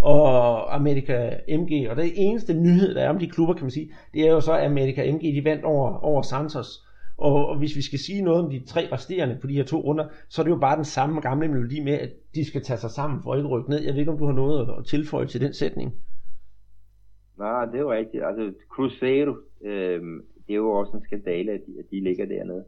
og 0.00 0.74
America 0.74 1.30
MG. 1.48 1.90
Og 1.90 1.96
det 1.96 2.12
eneste 2.16 2.54
nyhed, 2.54 2.94
der 2.94 3.02
er 3.02 3.08
om 3.08 3.18
de 3.18 3.30
klubber, 3.30 3.54
kan 3.54 3.64
man 3.64 3.70
sige, 3.70 3.90
det 4.14 4.22
er 4.22 4.30
jo 4.30 4.40
så, 4.40 4.52
at 4.52 4.66
America 4.66 5.12
MG 5.12 5.22
de 5.22 5.44
vandt 5.44 5.64
over, 5.64 5.98
over 6.04 6.22
Santos. 6.22 6.82
Og, 7.18 7.46
og 7.46 7.58
hvis 7.58 7.76
vi 7.76 7.82
skal 7.82 7.98
sige 7.98 8.22
noget 8.22 8.44
om 8.44 8.50
de 8.50 8.62
tre 8.66 8.88
resterende 8.92 9.38
på 9.40 9.46
de 9.46 9.54
her 9.54 9.64
to 9.64 9.80
runder, 9.80 10.06
så 10.28 10.42
er 10.42 10.44
det 10.44 10.50
jo 10.50 10.58
bare 10.58 10.76
den 10.76 10.84
samme 10.84 11.20
gamle 11.20 11.48
melodi 11.48 11.80
med, 11.80 11.92
at 11.92 12.10
de 12.34 12.46
skal 12.46 12.64
tage 12.64 12.78
sig 12.78 12.90
sammen 12.90 13.22
for 13.22 13.32
at 13.32 13.38
ikke 13.38 13.48
rykke 13.48 13.70
ned. 13.70 13.82
Jeg 13.84 13.92
ved 13.92 14.00
ikke, 14.00 14.12
om 14.12 14.18
du 14.18 14.26
har 14.26 14.32
noget 14.32 14.68
at 14.78 14.84
tilføje 14.84 15.26
til 15.26 15.40
den 15.40 15.54
sætning. 15.54 15.94
Nej, 17.38 17.64
det 17.64 17.74
er 17.74 17.80
jo 17.80 17.92
rigtigt. 17.92 18.24
Altså, 18.24 18.52
Cruzeiro, 18.68 19.34
øh, 19.62 20.02
det 20.46 20.52
er 20.52 20.56
jo 20.56 20.70
også 20.70 20.92
en 20.96 21.04
skandale, 21.04 21.52
at 21.52 21.60
de, 21.66 21.78
at 21.78 21.84
de 21.90 22.00
ligger 22.00 22.26
dernede. 22.26 22.64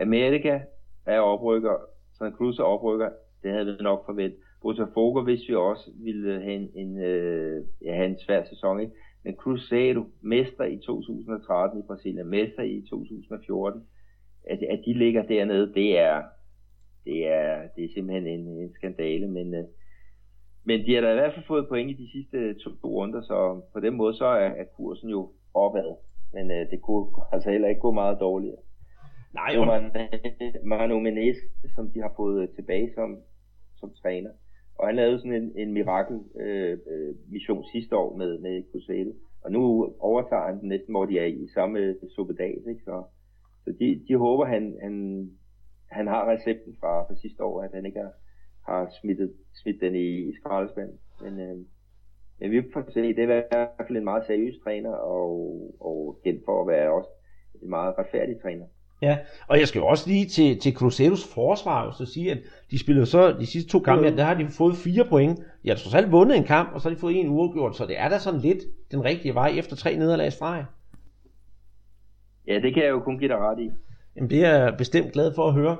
Amerika 0.00 0.60
er 1.06 1.20
oprykker, 1.20 1.76
Santa 2.18 2.36
Cruz 2.36 2.58
er 2.58 2.64
oprykker, 2.64 3.10
det 3.42 3.52
havde 3.52 3.66
vi 3.66 3.72
nok 3.82 4.06
forventet. 4.06 4.38
Botafogo 4.62 5.22
hvis 5.22 5.48
vi 5.48 5.54
også 5.54 5.90
ville 5.94 6.40
have 6.40 6.54
en, 6.54 6.70
en, 6.74 6.98
øh, 6.98 7.64
ja, 7.84 7.94
have 7.94 8.08
en 8.08 8.18
svær 8.18 8.44
sæson, 8.44 8.80
ikke? 8.80 8.92
Men 9.24 9.34
Cruzeiro, 9.34 10.04
mester 10.20 10.64
i 10.64 10.78
2013 10.78 11.80
i 11.80 11.82
Brasilien, 11.86 12.26
mester 12.26 12.62
i 12.62 12.86
2014, 12.90 13.82
at, 14.44 14.58
at 14.62 14.82
de 14.86 14.92
ligger 14.92 15.22
dernede, 15.22 15.74
det 15.74 15.98
er, 15.98 16.22
det 17.04 17.26
er, 17.26 17.62
det 17.76 17.84
er 17.84 17.88
simpelthen 17.94 18.26
en, 18.26 18.48
en 18.48 18.72
skandale, 18.74 19.28
men, 19.28 19.54
øh, 19.54 19.64
men 20.64 20.86
de 20.86 20.94
har 20.94 21.00
da 21.00 21.10
i 21.10 21.14
hvert 21.14 21.34
fald 21.34 21.46
fået 21.46 21.68
point 21.68 21.90
i 21.90 22.02
de 22.02 22.12
sidste 22.12 22.54
to, 22.54 22.70
to 22.70 22.88
runder, 22.88 23.22
så 23.22 23.60
på 23.72 23.80
den 23.80 23.94
måde 23.94 24.14
så 24.14 24.24
er, 24.24 24.50
er 24.62 24.64
kursen 24.76 25.08
jo 25.08 25.30
opad. 25.54 25.96
Men 26.32 26.50
øh, 26.50 26.70
det 26.70 26.82
kunne 26.82 27.06
altså 27.32 27.50
heller 27.50 27.68
ikke 27.68 27.80
gå 27.80 27.92
meget 27.92 28.20
dårligere. 28.20 28.62
Nej, 29.34 29.50
Det 29.50 29.60
var 29.60 29.90
Manu 30.64 31.00
Menez, 31.00 31.36
som 31.74 31.90
de 31.90 32.00
har 32.00 32.12
fået 32.16 32.50
tilbage 32.50 32.92
som, 32.94 33.18
som 33.76 33.92
træner. 34.02 34.30
Og 34.78 34.86
han 34.86 34.96
lavede 34.96 35.18
sådan 35.18 35.42
en, 35.42 35.52
en 35.56 35.72
mirakel 35.72 36.20
øh, 36.40 36.78
øh, 36.90 37.14
mission 37.32 37.64
sidste 37.72 37.96
år 37.96 38.16
med, 38.16 38.38
med 38.38 38.62
Cruzeiro. 38.70 39.12
Og 39.44 39.52
nu 39.52 39.94
overtager 40.00 40.46
han 40.46 40.60
den 40.60 40.68
næsten, 40.68 40.92
hvor 40.94 41.06
de 41.06 41.18
er 41.18 41.24
i 41.24 41.48
samme 41.54 41.94
suppedags, 42.14 42.66
ikke? 42.66 42.82
Så, 42.84 43.02
så 43.64 43.74
de, 43.80 44.02
de 44.08 44.16
håber, 44.16 44.44
han, 44.44 44.78
han, 44.82 45.26
han 45.90 46.06
har 46.06 46.30
recepten 46.30 46.76
fra, 46.80 47.02
fra 47.06 47.14
sidste 47.16 47.44
år, 47.44 47.62
at 47.62 47.70
han 47.74 47.86
ikke 47.86 48.00
har, 48.00 48.12
har 48.66 48.90
smittet, 49.00 49.32
smidt 49.62 49.80
den 49.80 49.94
i, 49.94 50.28
i 50.28 50.32
skraldespanden. 50.40 50.98
Men, 51.22 51.40
øh, 51.40 51.56
men 52.40 52.50
vi 52.50 52.62
får 52.72 52.84
se, 52.94 53.00
det 53.00 53.18
er 53.18 53.22
i 53.22 53.26
hvert 53.26 53.68
fald 53.86 53.98
en 53.98 54.04
meget 54.04 54.26
seriøs 54.26 54.54
træner, 54.64 54.90
og, 54.90 55.30
og 55.80 56.20
kendt 56.24 56.42
for 56.44 56.62
at 56.62 56.68
være 56.68 56.92
også 56.92 57.10
en 57.62 57.70
meget 57.70 57.94
retfærdig 57.98 58.42
træner. 58.42 58.64
Ja, 59.02 59.18
og 59.48 59.58
jeg 59.58 59.68
skal 59.68 59.78
jo 59.78 59.86
også 59.86 60.08
lige 60.08 60.26
til, 60.26 60.60
til 60.60 60.74
Cruzeiros 60.74 61.34
forsvar 61.34 61.90
så 61.98 62.06
sige, 62.06 62.30
at 62.30 62.38
de 62.70 62.78
spillede 62.78 63.06
så 63.06 63.32
de 63.40 63.46
sidste 63.46 63.70
to 63.70 63.78
kampe, 63.78 64.16
der 64.16 64.24
har 64.24 64.34
de 64.34 64.48
fået 64.48 64.76
fire 64.76 65.04
point. 65.04 65.38
De 65.62 65.68
har 65.68 65.76
trods 65.76 65.94
alt 65.94 66.12
vundet 66.12 66.36
en 66.36 66.44
kamp, 66.44 66.74
og 66.74 66.80
så 66.80 66.88
har 66.88 66.94
de 66.94 67.00
fået 67.00 67.20
en 67.20 67.28
uafgjort, 67.28 67.76
så 67.76 67.86
det 67.86 67.98
er 67.98 68.08
da 68.08 68.18
sådan 68.18 68.40
lidt 68.40 68.58
den 68.90 69.04
rigtige 69.04 69.34
vej 69.34 69.52
efter 69.58 69.76
tre 69.76 69.96
nederlag 69.96 70.26
i 70.26 70.30
streg. 70.30 70.64
Ja, 72.46 72.60
det 72.60 72.74
kan 72.74 72.82
jeg 72.82 72.90
jo 72.90 73.00
kun 73.00 73.18
give 73.18 73.28
dig 73.28 73.38
ret 73.38 73.58
i. 73.58 73.70
Jamen 74.16 74.30
det 74.30 74.44
er 74.44 74.64
jeg 74.64 74.74
bestemt 74.78 75.12
glad 75.12 75.34
for 75.34 75.48
at 75.48 75.54
høre. 75.54 75.76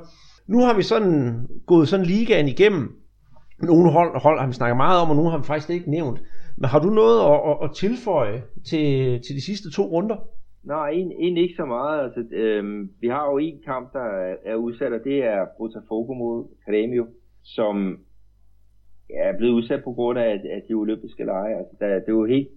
Nu 0.47 0.59
har 0.59 0.77
vi 0.77 0.83
sådan 0.83 1.47
gået 1.67 1.89
sådan 1.89 2.07
ligaen 2.07 2.49
igennem. 2.49 2.99
Nogle 3.63 3.91
hold, 3.91 4.21
hold 4.21 4.41
har 4.41 4.47
vi 4.47 4.53
snakket 4.53 4.77
meget 4.77 5.03
om, 5.03 5.11
og 5.11 5.17
nogle 5.17 5.31
har 5.31 5.39
vi 5.39 5.45
faktisk 5.45 5.71
ikke 5.71 5.91
nævnt. 5.91 6.23
Men 6.57 6.69
har 6.69 6.81
du 6.81 6.91
noget 6.91 7.19
at, 7.31 7.39
at, 7.51 7.57
at 7.65 7.75
tilføje 7.77 8.43
til, 8.69 8.87
til 9.25 9.37
de 9.37 9.45
sidste 9.45 9.71
to 9.71 9.83
runder? 9.83 10.17
Nej, 10.65 10.89
egentlig 10.91 11.43
ikke 11.43 11.55
så 11.57 11.65
meget. 11.65 12.05
Altså, 12.05 12.21
øhm, 12.33 12.91
vi 13.01 13.09
har 13.09 13.31
jo 13.31 13.39
en 13.39 13.59
kamp, 13.65 13.93
der 13.93 14.05
er, 14.05 14.35
er 14.45 14.55
udsat, 14.55 14.93
og 14.93 15.01
det 15.05 15.25
er 15.25 15.47
Botafogo 15.59 16.15
mod 16.15 16.45
Grêmio. 16.69 17.05
som 17.45 17.99
ja, 19.11 19.23
er 19.29 19.37
blevet 19.37 19.53
udsat 19.53 19.85
på 19.85 19.93
grund 19.93 20.19
af, 20.19 20.31
af 20.31 20.63
de 20.69 20.75
olympiske 20.75 21.25
lege. 21.25 21.57
Altså, 21.59 21.77
der, 21.81 21.87
det 21.87 22.09
er 22.09 22.13
jo 22.13 22.25
helt 22.25 22.49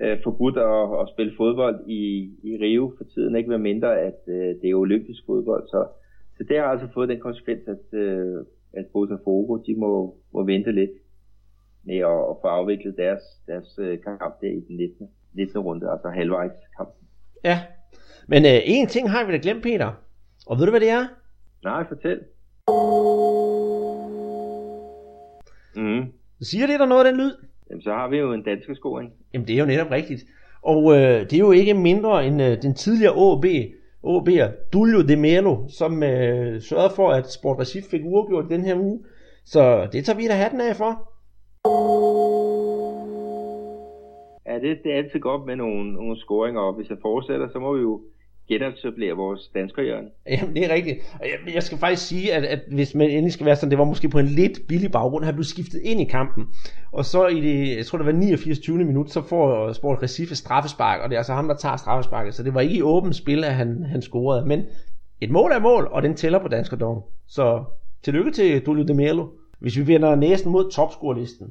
øh, 0.00 0.18
forbudt 0.24 0.56
at, 0.56 1.00
at 1.00 1.08
spille 1.14 1.32
fodbold 1.36 1.78
i, 1.88 2.02
i 2.42 2.56
Rio 2.62 2.92
for 2.98 3.04
tiden, 3.04 3.36
ikke 3.36 3.50
med 3.50 3.58
mindre, 3.58 4.00
at 4.00 4.20
øh, 4.28 4.54
det 4.60 4.70
er 4.70 4.74
olympisk 4.74 5.22
fodbold. 5.26 5.68
Så, 5.68 5.86
så 6.36 6.44
det 6.48 6.56
har 6.58 6.64
altså 6.64 6.88
fået 6.94 7.08
den 7.08 7.20
konsekvens, 7.20 7.68
at, 7.68 7.98
øh, 7.98 8.44
at 8.72 8.86
Botafogo, 8.92 9.56
de 9.56 9.74
må, 9.74 10.16
må 10.32 10.44
vente 10.44 10.72
lidt 10.72 10.90
med 11.84 11.96
at, 11.96 12.20
at 12.30 12.36
få 12.42 12.46
afviklet 12.46 12.96
deres, 12.96 13.22
deres 13.46 13.78
øh, 13.78 14.02
kamp 14.02 14.40
der 14.40 14.48
i 14.48 14.60
den 14.68 14.76
19. 14.76 15.08
19. 15.34 15.58
runde, 15.58 15.90
altså 15.90 16.08
halvvejs 16.08 16.52
kamp. 16.76 16.88
Ja, 17.44 17.60
men 18.28 18.44
øh, 18.44 18.60
en 18.64 18.86
ting 18.86 19.10
har 19.10 19.26
vi 19.26 19.32
da 19.32 19.38
glemt, 19.42 19.62
Peter. 19.62 19.92
Og 20.46 20.58
ved 20.58 20.64
du, 20.64 20.70
hvad 20.70 20.80
det 20.80 20.90
er? 20.90 21.06
Nej, 21.64 21.84
fortæl. 21.88 22.20
Mm. 25.76 26.12
Siger 26.40 26.66
det 26.66 26.80
der 26.80 26.86
noget 26.86 27.06
af 27.06 27.12
den 27.12 27.20
lyd? 27.20 27.32
Jamen, 27.70 27.82
så 27.82 27.90
har 27.92 28.08
vi 28.08 28.16
jo 28.16 28.32
en 28.32 28.42
dansk 28.42 28.68
scoring. 28.74 29.12
Jamen, 29.34 29.48
det 29.48 29.54
er 29.54 29.60
jo 29.60 29.66
netop 29.66 29.90
rigtigt. 29.90 30.24
Og 30.62 30.92
øh, 30.92 31.20
det 31.20 31.32
er 31.32 31.38
jo 31.38 31.52
ikke 31.52 31.74
mindre 31.74 32.26
end 32.26 32.42
øh, 32.42 32.62
den 32.62 32.74
tidligere 32.74 33.14
OB, 33.16 33.44
OB'er, 34.06 34.48
Dulio 34.72 35.02
de 35.02 35.16
Melo, 35.16 35.68
som 35.68 36.02
øh, 36.02 36.60
sørgede 36.60 36.94
for, 36.96 37.08
at 37.10 37.32
Sport 37.32 37.58
Recife 37.58 37.90
fik 37.90 38.00
uafgjort 38.04 38.48
den 38.48 38.64
her 38.64 38.76
uge. 38.78 39.00
Så 39.44 39.88
det 39.92 40.04
tager 40.04 40.16
vi 40.16 40.26
da 40.28 40.34
hatten 40.34 40.60
af 40.60 40.76
for. 40.76 40.92
Ja, 44.46 44.54
det, 44.54 44.78
det 44.84 44.92
er 44.92 44.96
altid 44.96 45.20
godt 45.20 45.46
med 45.46 45.56
nogle, 45.56 45.92
nogle 45.92 46.16
scoringer, 46.16 46.60
og 46.60 46.72
hvis 46.74 46.90
jeg 46.90 46.98
fortsætter, 47.02 47.48
så 47.48 47.58
må 47.58 47.74
vi 47.74 47.80
jo 47.80 48.00
genetablere 48.48 49.12
vores 49.12 49.50
danskerhjørne. 49.54 50.08
Jamen, 50.30 50.56
det 50.56 50.64
er 50.64 50.74
rigtigt. 50.74 50.98
Jeg, 51.20 51.54
jeg 51.54 51.62
skal 51.62 51.78
faktisk 51.78 52.06
sige, 52.06 52.32
at, 52.34 52.44
at 52.44 52.60
hvis 52.72 52.94
man 52.94 53.10
endelig 53.10 53.32
skal 53.32 53.46
være 53.46 53.56
sådan, 53.56 53.70
det 53.70 53.78
var 53.78 53.84
måske 53.84 54.08
på 54.08 54.18
en 54.18 54.26
lidt 54.26 54.60
billig 54.68 54.92
baggrund, 54.92 55.24
han 55.24 55.34
blev 55.34 55.44
skiftet 55.44 55.80
ind 55.84 56.00
i 56.00 56.04
kampen. 56.04 56.46
Og 56.92 57.04
så 57.04 57.26
i 57.26 57.40
det, 57.40 57.76
jeg 57.76 57.86
tror 57.86 57.98
det 57.98 58.06
var 58.06 58.12
89. 58.12 58.58
20. 58.58 58.84
minut, 58.84 59.10
så 59.10 59.22
får 59.22 59.72
Sport 59.72 60.02
Recife 60.02 60.34
straffespark, 60.34 61.00
og 61.00 61.08
det 61.08 61.14
er 61.14 61.20
altså 61.20 61.34
ham, 61.34 61.48
der 61.48 61.56
tager 61.56 61.76
straffesparket. 61.76 62.34
Så 62.34 62.42
det 62.42 62.54
var 62.54 62.60
ikke 62.60 62.74
i 62.74 62.82
åbent 62.82 63.16
spil, 63.16 63.44
at 63.44 63.54
han, 63.54 63.82
han 63.82 64.02
scorede. 64.02 64.46
Men 64.46 64.64
et 65.20 65.30
mål 65.30 65.52
er 65.52 65.60
mål, 65.60 65.88
og 65.90 66.02
den 66.02 66.14
tæller 66.14 66.38
på 66.38 66.48
danskerdom. 66.48 67.02
Så 67.26 67.64
tillykke 68.02 68.30
til 68.30 68.66
Dulio 68.66 68.84
de 68.84 68.94
Melo. 68.94 69.26
Hvis 69.58 69.78
vi 69.78 69.86
vender 69.86 70.14
næsten 70.14 70.52
mod 70.52 70.70
topscorelisten, 70.70 71.46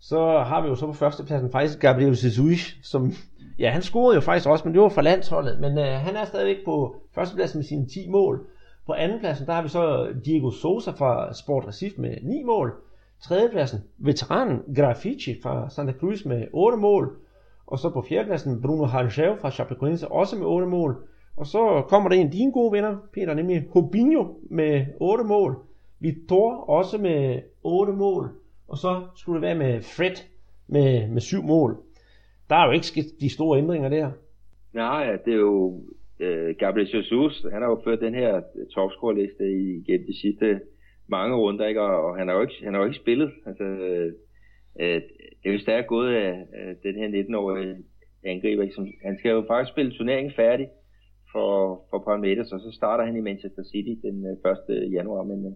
så 0.00 0.38
har 0.46 0.62
vi 0.62 0.68
jo 0.68 0.74
så 0.74 0.86
på 0.86 0.92
førstepladsen 0.92 1.50
faktisk 1.52 1.80
Gabriel 1.80 2.10
Jesus, 2.10 2.76
som, 2.82 3.12
ja, 3.60 3.70
han 3.70 3.82
scorede 3.82 4.14
jo 4.14 4.20
faktisk 4.20 4.48
også, 4.48 4.64
men 4.64 4.74
det 4.74 4.82
var 4.82 4.88
for 4.88 5.00
landsholdet, 5.00 5.60
men 5.60 5.78
øh, 5.78 5.84
han 5.84 6.16
er 6.16 6.24
stadigvæk 6.24 6.64
på 6.64 6.96
førstepladsen 7.14 7.58
med 7.58 7.64
sine 7.64 7.86
10 7.86 8.08
mål. 8.08 8.46
På 8.86 8.92
andenpladsen, 8.92 9.46
der 9.46 9.52
har 9.52 9.62
vi 9.62 9.68
så 9.68 10.08
Diego 10.24 10.50
Sosa 10.50 10.90
fra 10.90 11.34
Sport 11.34 11.66
Recife 11.66 12.00
med 12.00 12.16
9 12.22 12.42
mål. 12.42 12.72
Tredjepladsen, 13.22 13.78
veteranen 13.98 14.62
Grafici 14.76 15.36
fra 15.42 15.70
Santa 15.70 15.92
Cruz 15.92 16.24
med 16.24 16.46
8 16.52 16.78
mål. 16.78 17.16
Og 17.66 17.78
så 17.78 17.90
på 17.90 18.02
fjerdepladsen 18.08 18.62
Bruno 18.62 18.84
Hargel 18.84 19.38
fra 19.40 19.50
Chapecoense 19.50 20.08
også 20.08 20.36
med 20.36 20.46
8 20.46 20.66
mål. 20.66 20.96
Og 21.36 21.46
så 21.46 21.84
kommer 21.88 22.08
der 22.08 22.16
en 22.16 22.26
af 22.26 22.32
dine 22.32 22.52
gode 22.52 22.72
venner, 22.72 22.96
Peter, 23.12 23.34
nemlig 23.34 23.66
Hobinho 23.72 24.26
med 24.50 24.86
8 25.00 25.24
mål. 25.24 25.58
Vitor 25.98 26.70
også 26.70 26.98
med 26.98 27.40
8 27.62 27.92
mål. 27.92 28.30
Og 28.68 28.78
så 28.78 29.00
skulle 29.16 29.40
det 29.40 29.42
være 29.42 29.58
med 29.58 29.82
Fred 29.82 30.16
med, 30.66 31.08
med 31.08 31.20
7 31.20 31.42
mål. 31.42 31.76
Der 32.50 32.56
er 32.56 32.66
jo 32.66 32.72
ikke 32.72 32.86
sket 32.86 33.20
de 33.20 33.30
store 33.30 33.58
ændringer 33.58 33.88
der. 33.88 34.10
Nej, 34.72 35.16
det 35.24 35.32
er 35.32 35.38
jo 35.38 35.82
øh, 36.20 36.54
Gabriel 36.58 36.96
Jesus, 36.96 37.46
han 37.52 37.62
har 37.62 37.68
jo 37.68 37.80
ført 37.84 38.00
den 38.00 38.14
her 38.14 38.42
topscore-liste 38.74 39.44
igennem 39.52 40.06
de 40.06 40.20
sidste 40.20 40.60
mange 41.08 41.36
runder, 41.36 41.66
ikke? 41.66 41.82
Og, 41.82 42.04
og 42.04 42.16
han 42.16 42.28
har 42.28 42.34
jo 42.34 42.40
ikke, 42.40 42.54
han 42.64 42.74
har 42.74 42.80
jo 42.80 42.86
ikke 42.86 42.98
spillet. 42.98 43.30
Altså, 43.46 43.64
øh, 43.64 44.12
øh 44.80 45.00
det 45.42 45.48
er 45.48 45.52
jo 45.52 45.58
stærkt 45.58 45.86
gået 45.86 46.14
af, 46.14 46.46
øh, 46.58 46.74
den 46.82 46.94
her 46.94 47.22
19-årige 47.22 47.76
angriber. 48.24 48.62
Ikke? 48.62 48.74
Som, 48.74 48.86
han 49.04 49.18
skal 49.18 49.30
jo 49.30 49.44
faktisk 49.48 49.72
spille 49.74 49.92
turneringen 49.92 50.32
færdig 50.36 50.68
for, 51.32 51.80
for 51.90 51.98
Palmeiras, 51.98 52.52
og 52.52 52.60
så 52.60 52.70
starter 52.72 53.04
han 53.04 53.16
i 53.16 53.20
Manchester 53.20 53.62
City 53.62 54.06
den 54.06 54.26
øh, 54.26 54.82
1. 54.86 54.92
januar. 54.92 55.22
Men, 55.22 55.46
øh, 55.46 55.52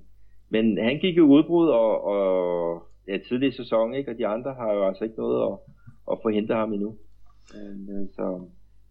men 0.51 0.79
han 0.79 0.99
gik 0.99 1.17
jo 1.17 1.25
udbrud 1.25 1.69
og, 1.69 2.05
og 2.05 2.83
ja, 3.09 3.19
tidlig 3.29 3.55
sæson, 3.55 3.95
ikke? 3.95 4.11
og 4.11 4.19
de 4.19 4.27
andre 4.27 4.55
har 4.55 4.73
jo 4.73 4.87
altså 4.89 5.05
ikke 5.05 5.17
noget 5.17 5.43
at, 5.43 5.59
at 6.13 6.19
forhindre 6.23 6.55
ham 6.55 6.73
endnu. 6.73 6.95
Øh, 7.55 7.77
men, 7.79 8.09
så 8.13 8.41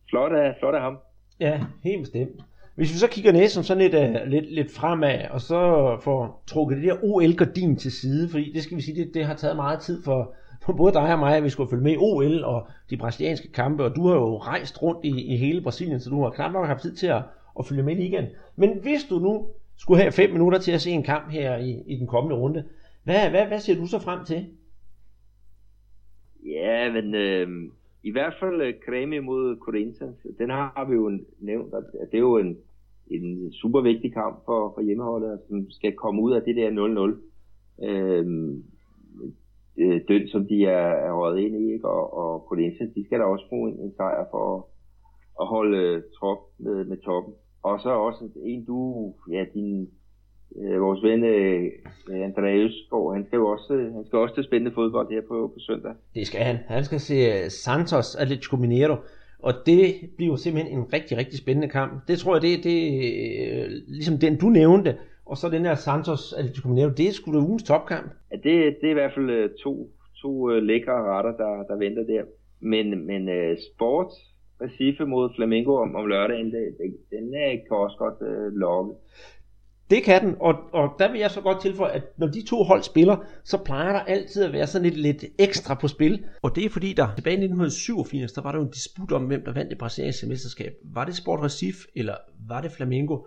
flot 0.09 0.33
af, 0.33 0.55
flot 0.59 0.75
af 0.75 0.81
ham. 0.81 0.97
Ja, 1.39 1.65
helt 1.83 2.01
bestemt. 2.01 2.41
Hvis 2.75 2.93
vi 2.93 2.97
så 2.97 3.07
kigger 3.07 3.31
næsten 3.31 3.63
sådan 3.63 3.83
lidt, 3.83 3.95
uh, 3.95 4.27
lidt, 4.31 4.53
lidt 4.53 4.71
fremad, 4.71 5.19
og 5.31 5.41
så 5.41 5.97
får 6.03 6.43
trukket 6.47 6.77
det 6.77 6.85
der 6.85 7.03
OL-gardin 7.03 7.75
til 7.75 7.91
side, 7.91 8.29
fordi 8.29 8.51
det 8.53 8.63
skal 8.63 8.77
vi 8.77 8.81
sige, 8.81 9.05
det, 9.05 9.13
det 9.13 9.25
har 9.25 9.33
taget 9.33 9.55
meget 9.55 9.79
tid 9.79 10.03
for, 10.03 10.33
for 10.65 10.73
både 10.73 10.93
dig 10.93 11.13
og 11.13 11.19
mig, 11.19 11.37
at 11.37 11.43
vi 11.43 11.49
skulle 11.49 11.69
følge 11.69 11.83
med 11.83 11.93
i 11.93 11.97
OL 11.97 12.43
og 12.43 12.67
de 12.89 12.97
brasilianske 12.97 13.51
kampe, 13.51 13.83
og 13.83 13.95
du 13.95 14.07
har 14.07 14.15
jo 14.15 14.37
rejst 14.37 14.81
rundt 14.81 15.05
i, 15.05 15.33
i 15.33 15.37
hele 15.37 15.61
Brasilien, 15.61 15.99
så 15.99 16.09
du 16.09 16.23
har 16.23 16.29
knap 16.29 16.51
nok 16.51 16.67
haft 16.67 16.81
tid 16.81 16.95
til 16.95 17.07
at, 17.07 17.21
at 17.59 17.65
følge 17.65 17.83
med 17.83 17.97
igen. 17.97 18.25
Men 18.55 18.77
hvis 18.81 19.03
du 19.09 19.19
nu 19.19 19.47
skulle 19.77 20.01
have 20.01 20.11
fem 20.11 20.31
minutter 20.31 20.59
til 20.59 20.71
at 20.71 20.81
se 20.81 20.91
en 20.91 21.03
kamp 21.03 21.31
her 21.31 21.57
i, 21.57 21.83
i 21.87 21.95
den 21.95 22.07
kommende 22.07 22.35
runde, 22.35 22.63
hvad, 23.03 23.29
hvad, 23.29 23.45
hvad 23.45 23.59
ser 23.59 23.75
du 23.75 23.85
så 23.85 23.99
frem 23.99 24.25
til? 24.25 24.45
Ja, 26.45 26.91
men 26.91 27.15
øh, 27.15 27.71
i 28.03 28.11
hvert 28.11 28.35
fald 28.39 28.61
uh, 28.61 28.79
Creme 28.85 29.19
mod 29.19 29.57
Corinthians, 29.57 30.17
den 30.37 30.49
har 30.49 30.85
vi 30.89 30.93
jo 30.95 31.19
nævnt, 31.39 31.73
at 31.73 32.11
det 32.11 32.17
er 32.17 32.21
jo 32.21 32.37
en, 32.37 32.57
en 33.07 33.51
super 33.53 33.81
vigtig 33.81 34.13
kamp 34.13 34.45
for, 34.45 34.71
for 34.75 34.81
hjemmeholdet, 34.81 35.39
som 35.47 35.69
skal 35.69 35.93
komme 35.95 36.21
ud 36.21 36.31
af 36.33 36.41
det 36.41 36.55
der 36.55 36.69
0-0 36.69 37.85
øhm, 37.85 38.63
øh, 39.77 40.01
død, 40.07 40.27
som 40.27 40.47
de 40.47 40.65
er, 40.65 40.87
er 41.07 41.13
røget 41.13 41.39
ind 41.39 41.55
i, 41.55 41.73
ikke? 41.73 41.87
Og, 41.87 42.13
og 42.17 42.45
Corinthians, 42.49 42.93
de 42.95 43.05
skal 43.05 43.19
da 43.19 43.23
også 43.23 43.45
bruge 43.49 43.71
en, 43.71 43.79
en 43.79 43.93
sejr 43.95 44.25
for 44.31 44.55
at, 44.55 44.63
at 45.41 45.47
holde 45.47 45.77
øh, 45.77 46.03
trop 46.19 46.39
med, 46.59 46.85
med 46.85 46.97
toppen. 46.97 47.33
Og 47.63 47.79
så 47.79 47.89
også 47.89 48.29
en 48.45 48.65
du, 48.65 49.13
ja, 49.31 49.45
din 49.53 49.89
øh, 50.61 50.81
vores 50.81 51.03
ven 51.03 51.23
øh, 51.23 51.71
Andreas 52.23 52.71
Skov, 52.87 53.13
han 53.13 53.25
skal 53.25 53.37
jo 53.37 53.47
også, 53.47 53.73
han 53.93 54.05
skal 54.05 54.19
også 54.19 54.35
til 54.35 54.43
spændende 54.43 54.75
fodbold 54.75 55.11
her 55.11 55.21
på, 55.21 55.51
på 55.53 55.59
søndag. 55.59 55.93
Det 56.15 56.27
skal 56.27 56.41
han. 56.41 56.57
Han 56.67 56.83
skal 56.83 56.99
se 56.99 57.49
Santos 57.49 58.15
Atletico 58.15 58.55
Mineiro, 58.55 58.95
og 59.39 59.53
det 59.65 59.95
bliver 60.17 60.35
simpelthen 60.35 60.79
en 60.79 60.93
rigtig, 60.93 61.17
rigtig 61.17 61.39
spændende 61.39 61.69
kamp. 61.69 62.07
Det 62.07 62.19
tror 62.19 62.35
jeg, 62.35 62.41
det, 62.41 62.63
det 62.63 62.79
øh, 63.47 63.69
ligesom 63.87 64.17
den 64.17 64.37
du 64.37 64.49
nævnte, 64.49 64.97
og 65.25 65.37
så 65.37 65.49
den 65.49 65.65
her 65.65 65.75
Santos 65.75 66.33
Atletico 66.33 66.67
Mineiro, 66.67 66.89
det 66.89 67.07
er 67.07 67.11
sgu 67.11 67.33
da 67.33 67.37
ugens 67.37 67.63
topkamp. 67.63 68.11
Ja, 68.31 68.35
det, 68.35 68.75
det 68.81 68.87
er 68.87 68.91
i 68.91 68.99
hvert 69.01 69.13
fald 69.15 69.29
øh, 69.29 69.49
to, 69.63 69.89
to 70.21 70.51
øh, 70.51 70.63
lækre 70.63 71.03
retter, 71.11 71.31
der, 71.37 71.63
der 71.63 71.75
venter 71.77 72.03
der. 72.03 72.23
Men, 72.59 73.07
men 73.07 73.21
uh, 73.29 73.57
sport, 73.73 74.11
Recife 74.61 75.05
mod 75.05 75.29
Flamengo 75.35 75.75
om, 75.75 75.95
om 75.95 76.05
lørdagen, 76.05 76.51
det, 76.51 76.75
den 77.11 77.25
uh, 77.27 77.53
kan 77.67 77.77
også 77.77 77.97
godt 77.97 78.19
uh, 78.21 78.53
lokke. 78.53 78.93
Det 79.93 80.03
kan 80.03 80.25
den, 80.25 80.35
og, 80.39 80.55
og 80.71 80.95
der 80.99 81.11
vil 81.11 81.19
jeg 81.19 81.31
så 81.31 81.41
godt 81.41 81.61
tilføje, 81.61 81.91
at 81.91 82.03
når 82.17 82.27
de 82.27 82.45
to 82.45 82.63
hold 82.63 82.83
spiller, 82.83 83.17
så 83.43 83.57
plejer 83.57 83.91
der 83.91 83.99
altid 83.99 84.43
at 84.43 84.53
være 84.53 84.67
sådan 84.67 84.89
lidt, 84.89 84.97
lidt 84.97 85.25
ekstra 85.39 85.73
på 85.73 85.87
spil. 85.87 86.23
Og 86.41 86.55
det 86.55 86.65
er 86.65 86.69
fordi, 86.69 86.93
der 86.93 87.15
tilbage 87.15 87.33
i 87.33 87.43
1987, 87.43 88.31
der 88.31 88.41
var 88.41 88.51
der 88.51 88.59
jo 88.59 88.65
en 88.65 88.71
disput 88.71 89.11
om, 89.11 89.23
hvem 89.23 89.45
der 89.45 89.53
vandt 89.53 89.69
det 89.69 89.77
brasilianske 89.77 90.27
mesterskab. 90.27 90.73
Var 90.83 91.05
det 91.05 91.15
Sport 91.15 91.39
Recife, 91.39 91.87
eller 91.95 92.15
var 92.47 92.61
det 92.61 92.71
Flamengo? 92.71 93.17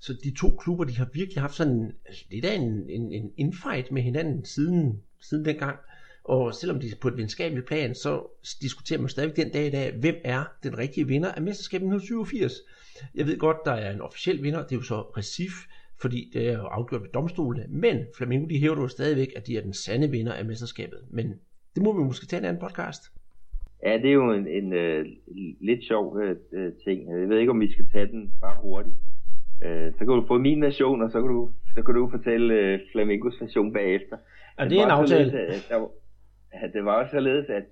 Så 0.00 0.14
de 0.24 0.34
to 0.38 0.50
klubber, 0.50 0.84
de 0.84 0.96
har 0.96 1.08
virkelig 1.12 1.42
haft 1.42 1.54
sådan 1.54 1.92
altså, 2.06 2.24
lidt 2.30 2.44
af 2.44 2.54
en, 2.54 2.90
en, 2.90 3.12
en 3.12 3.30
infight 3.36 3.92
med 3.92 4.02
hinanden 4.02 4.44
siden, 4.44 5.00
siden 5.20 5.44
dengang. 5.44 5.76
Og 6.24 6.54
selvom 6.54 6.80
de 6.80 6.86
er 6.86 6.96
på 7.00 7.08
et 7.08 7.16
venskabeligt 7.16 7.66
plan, 7.66 7.94
så 7.94 8.22
diskuterer 8.60 9.00
man 9.00 9.08
stadig 9.08 9.36
den 9.36 9.50
dag 9.50 9.66
i 9.66 9.70
dag, 9.70 9.94
hvem 10.00 10.16
er 10.24 10.44
den 10.62 10.78
rigtige 10.78 11.06
vinder 11.06 11.32
af 11.32 11.42
mesterskabet 11.42 11.84
1987. 11.84 12.52
Jeg 13.14 13.26
ved 13.26 13.38
godt, 13.38 13.56
der 13.64 13.72
er 13.72 13.92
en 13.92 14.00
officiel 14.00 14.42
vinder, 14.42 14.62
det 14.62 14.72
er 14.72 14.76
jo 14.76 14.82
så 14.82 15.00
Recife, 15.00 15.56
fordi 16.04 16.20
det 16.34 16.42
er 16.50 16.56
jo 16.60 16.66
afgjort 16.78 17.02
ved 17.02 17.12
domstolene. 17.18 17.64
Men 17.84 17.96
Flamengo, 18.16 18.46
de 18.52 18.60
hæver 18.62 18.82
jo 18.86 18.88
stadigvæk, 18.88 19.30
at 19.36 19.46
de 19.46 19.56
er 19.56 19.62
den 19.68 19.72
sande 19.84 20.08
vinder 20.16 20.32
af 20.32 20.44
mesterskabet. 20.44 21.00
Men 21.10 21.26
det 21.74 21.82
må 21.84 21.90
vi 21.98 22.02
måske 22.10 22.26
tage 22.26 22.40
en 22.40 22.48
anden 22.48 22.64
podcast. 22.66 23.02
Ja, 23.86 23.92
det 24.02 24.08
er 24.08 24.18
jo 24.22 24.32
en, 24.32 24.46
en 24.58 24.66
uh, 24.82 25.00
lidt 25.68 25.82
sjov 25.90 26.04
uh, 26.16 26.72
ting. 26.84 26.98
Jeg 27.20 27.28
ved 27.28 27.38
ikke, 27.38 27.50
om 27.50 27.60
vi 27.60 27.72
skal 27.72 27.86
tage 27.92 28.06
den 28.06 28.22
bare 28.40 28.56
hurtigt. 28.62 28.96
Uh, 29.66 29.88
så 29.96 29.98
kan 29.98 30.14
du 30.18 30.24
få 30.26 30.38
min 30.38 30.62
version, 30.62 31.02
og 31.02 31.10
så 31.10 31.18
kan 31.22 31.30
du, 31.30 31.50
så 31.74 31.82
kan 31.82 31.94
du 31.94 32.10
fortælle 32.10 32.74
uh, 32.74 32.80
Flamingos 32.92 33.40
version 33.40 33.72
bagefter. 33.72 34.16
Ja, 34.58 34.64
det 34.68 34.78
er 34.78 34.84
en 34.84 34.90
aftale. 35.00 35.30
Således, 35.30 35.70
at 35.70 35.70
der, 35.70 35.88
at 36.52 36.70
det 36.74 36.84
var 36.84 36.94
også 37.00 37.10
således, 37.10 37.46
at, 37.58 37.66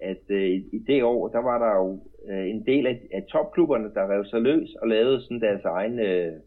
at 0.00 0.22
uh, 0.30 0.46
i, 0.56 0.58
i 0.76 0.78
det 0.86 1.02
år, 1.02 1.28
der 1.28 1.42
var 1.50 1.58
der 1.64 1.72
jo 1.82 1.88
uh, 2.30 2.46
en 2.54 2.66
del 2.66 2.86
af, 2.86 2.96
af 3.12 3.22
topklubberne, 3.32 3.88
der 3.94 4.10
rev 4.12 4.24
sig 4.24 4.40
løs 4.40 4.70
og 4.82 4.88
lavede 4.88 5.22
sådan 5.22 5.40
deres 5.40 5.64
egen... 5.64 5.98
Uh, 5.98 6.40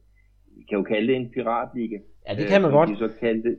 vi 0.57 0.63
kan 0.69 0.77
jo 0.77 0.83
kalde 0.83 1.07
det 1.07 1.15
en 1.15 1.29
piratliga. 1.29 1.99
Ja, 2.27 2.35
det 2.35 2.47
kan 2.47 2.61
man 2.61 2.71
øh, 2.71 2.77
godt. 2.77 2.89
Vi 2.89 2.95
så 2.95 3.09
kaldte, 3.19 3.57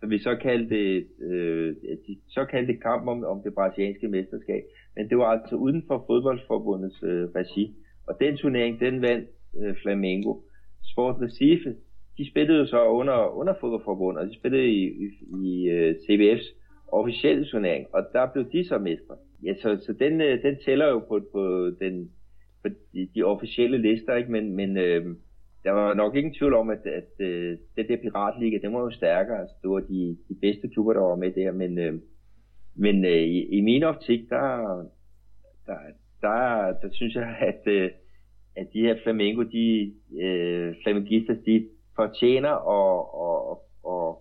så 0.00 0.06
vi 0.06 0.18
så 0.18 0.36
kaldte, 0.36 1.04
øh, 1.20 1.76
de 2.06 2.18
så 2.28 2.44
kaldte 2.44 2.76
kamp 2.76 3.08
om, 3.08 3.24
om 3.24 3.42
det 3.44 3.54
brasilianske 3.54 4.08
mesterskab. 4.08 4.62
Men 4.96 5.08
det 5.08 5.18
var 5.18 5.24
altså 5.24 5.56
uden 5.56 5.84
for 5.86 6.04
fodboldforbundets 6.06 7.02
øh, 7.02 7.28
regi. 7.34 7.74
Og 8.06 8.16
den 8.20 8.36
turnering, 8.36 8.80
den 8.80 9.02
vandt 9.02 9.28
øh, 9.60 9.74
Flamengo. 9.82 10.34
Sport 10.92 11.16
Recife, 11.22 11.74
de 12.18 12.30
spillede 12.30 12.58
jo 12.58 12.66
så 12.66 12.84
under, 12.84 13.38
under 13.40 13.54
fodboldforbundet, 13.60 14.22
og 14.22 14.28
de 14.28 14.34
spillede 14.34 14.68
i, 14.68 14.82
i, 14.84 15.06
i 15.44 15.70
uh, 15.72 15.90
CBF's 15.90 16.54
officielle 16.92 17.44
turnering, 17.44 17.86
og 17.92 18.06
der 18.12 18.26
blev 18.32 18.44
de 18.52 18.68
så 18.68 18.78
mestre. 18.78 19.16
Ja, 19.44 19.54
så, 19.54 19.78
så 19.86 19.92
den, 19.92 20.20
uh, 20.20 20.42
den 20.42 20.56
tæller 20.64 20.88
jo 20.88 20.98
på, 20.98 21.20
på, 21.32 21.70
den, 21.80 22.10
på 22.62 22.68
de, 22.92 23.08
de 23.14 23.22
officielle 23.22 23.78
lister, 23.78 24.14
ikke? 24.14 24.32
men, 24.32 24.56
men 24.56 24.76
uh, 24.76 25.14
der 25.64 25.70
var 25.70 25.94
nok 25.94 26.16
ingen 26.16 26.34
tvivl 26.34 26.54
om, 26.54 26.70
at, 26.70 26.86
at 26.86 27.10
uh, 27.20 27.58
den 27.76 27.88
der 27.88 27.96
piratliga, 28.02 28.58
den 28.62 28.74
var 28.74 28.80
jo 28.80 28.90
stærkere. 28.90 29.40
Altså, 29.40 29.54
det 29.62 29.70
var 29.70 29.80
de, 29.80 30.16
de 30.28 30.34
bedste 30.40 30.68
klubber, 30.68 30.92
der 30.92 31.00
var 31.00 31.16
med 31.16 31.32
der, 31.32 31.52
men, 31.52 31.78
øh, 31.78 31.94
men 32.74 33.04
øh, 33.04 33.22
i, 33.36 33.58
i 33.58 33.60
min 33.60 33.82
optik, 33.82 34.28
der, 34.30 34.46
der, 35.66 35.78
der, 36.20 36.72
der 36.82 36.88
synes 36.92 37.14
jeg, 37.14 37.36
at, 37.50 37.62
øh, 37.66 37.90
at 38.56 38.66
de 38.72 38.80
her 38.80 38.96
Flamengo, 39.02 39.42
de 39.42 39.94
øh, 40.22 40.74
flamengister, 40.82 41.34
de 41.46 41.68
fortjener 41.96 42.54
at, 42.78 43.06
at, 43.24 43.38
at, 43.50 43.58
at 43.92 44.16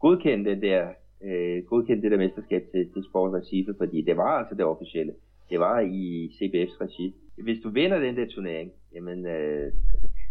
godkende 0.00 0.50
den 0.50 0.62
der 0.62 0.88
øh, 1.24 1.64
godkende 1.64 2.02
det 2.02 2.10
der 2.10 2.18
mesterskab 2.18 2.62
til, 2.72 2.92
til 2.92 3.04
Sport 3.10 3.34
Recife, 3.34 3.74
fordi 3.78 4.02
det 4.02 4.16
var 4.16 4.38
altså 4.38 4.54
det 4.54 4.64
officielle. 4.64 5.14
Det 5.50 5.60
var 5.60 5.80
i 5.80 6.30
CBF's 6.36 6.80
regi. 6.80 7.14
Hvis 7.42 7.62
du 7.62 7.68
vinder 7.68 7.98
den 7.98 8.16
der 8.16 8.26
turnering, 8.26 8.72
jamen, 8.94 9.26
øh, 9.26 9.72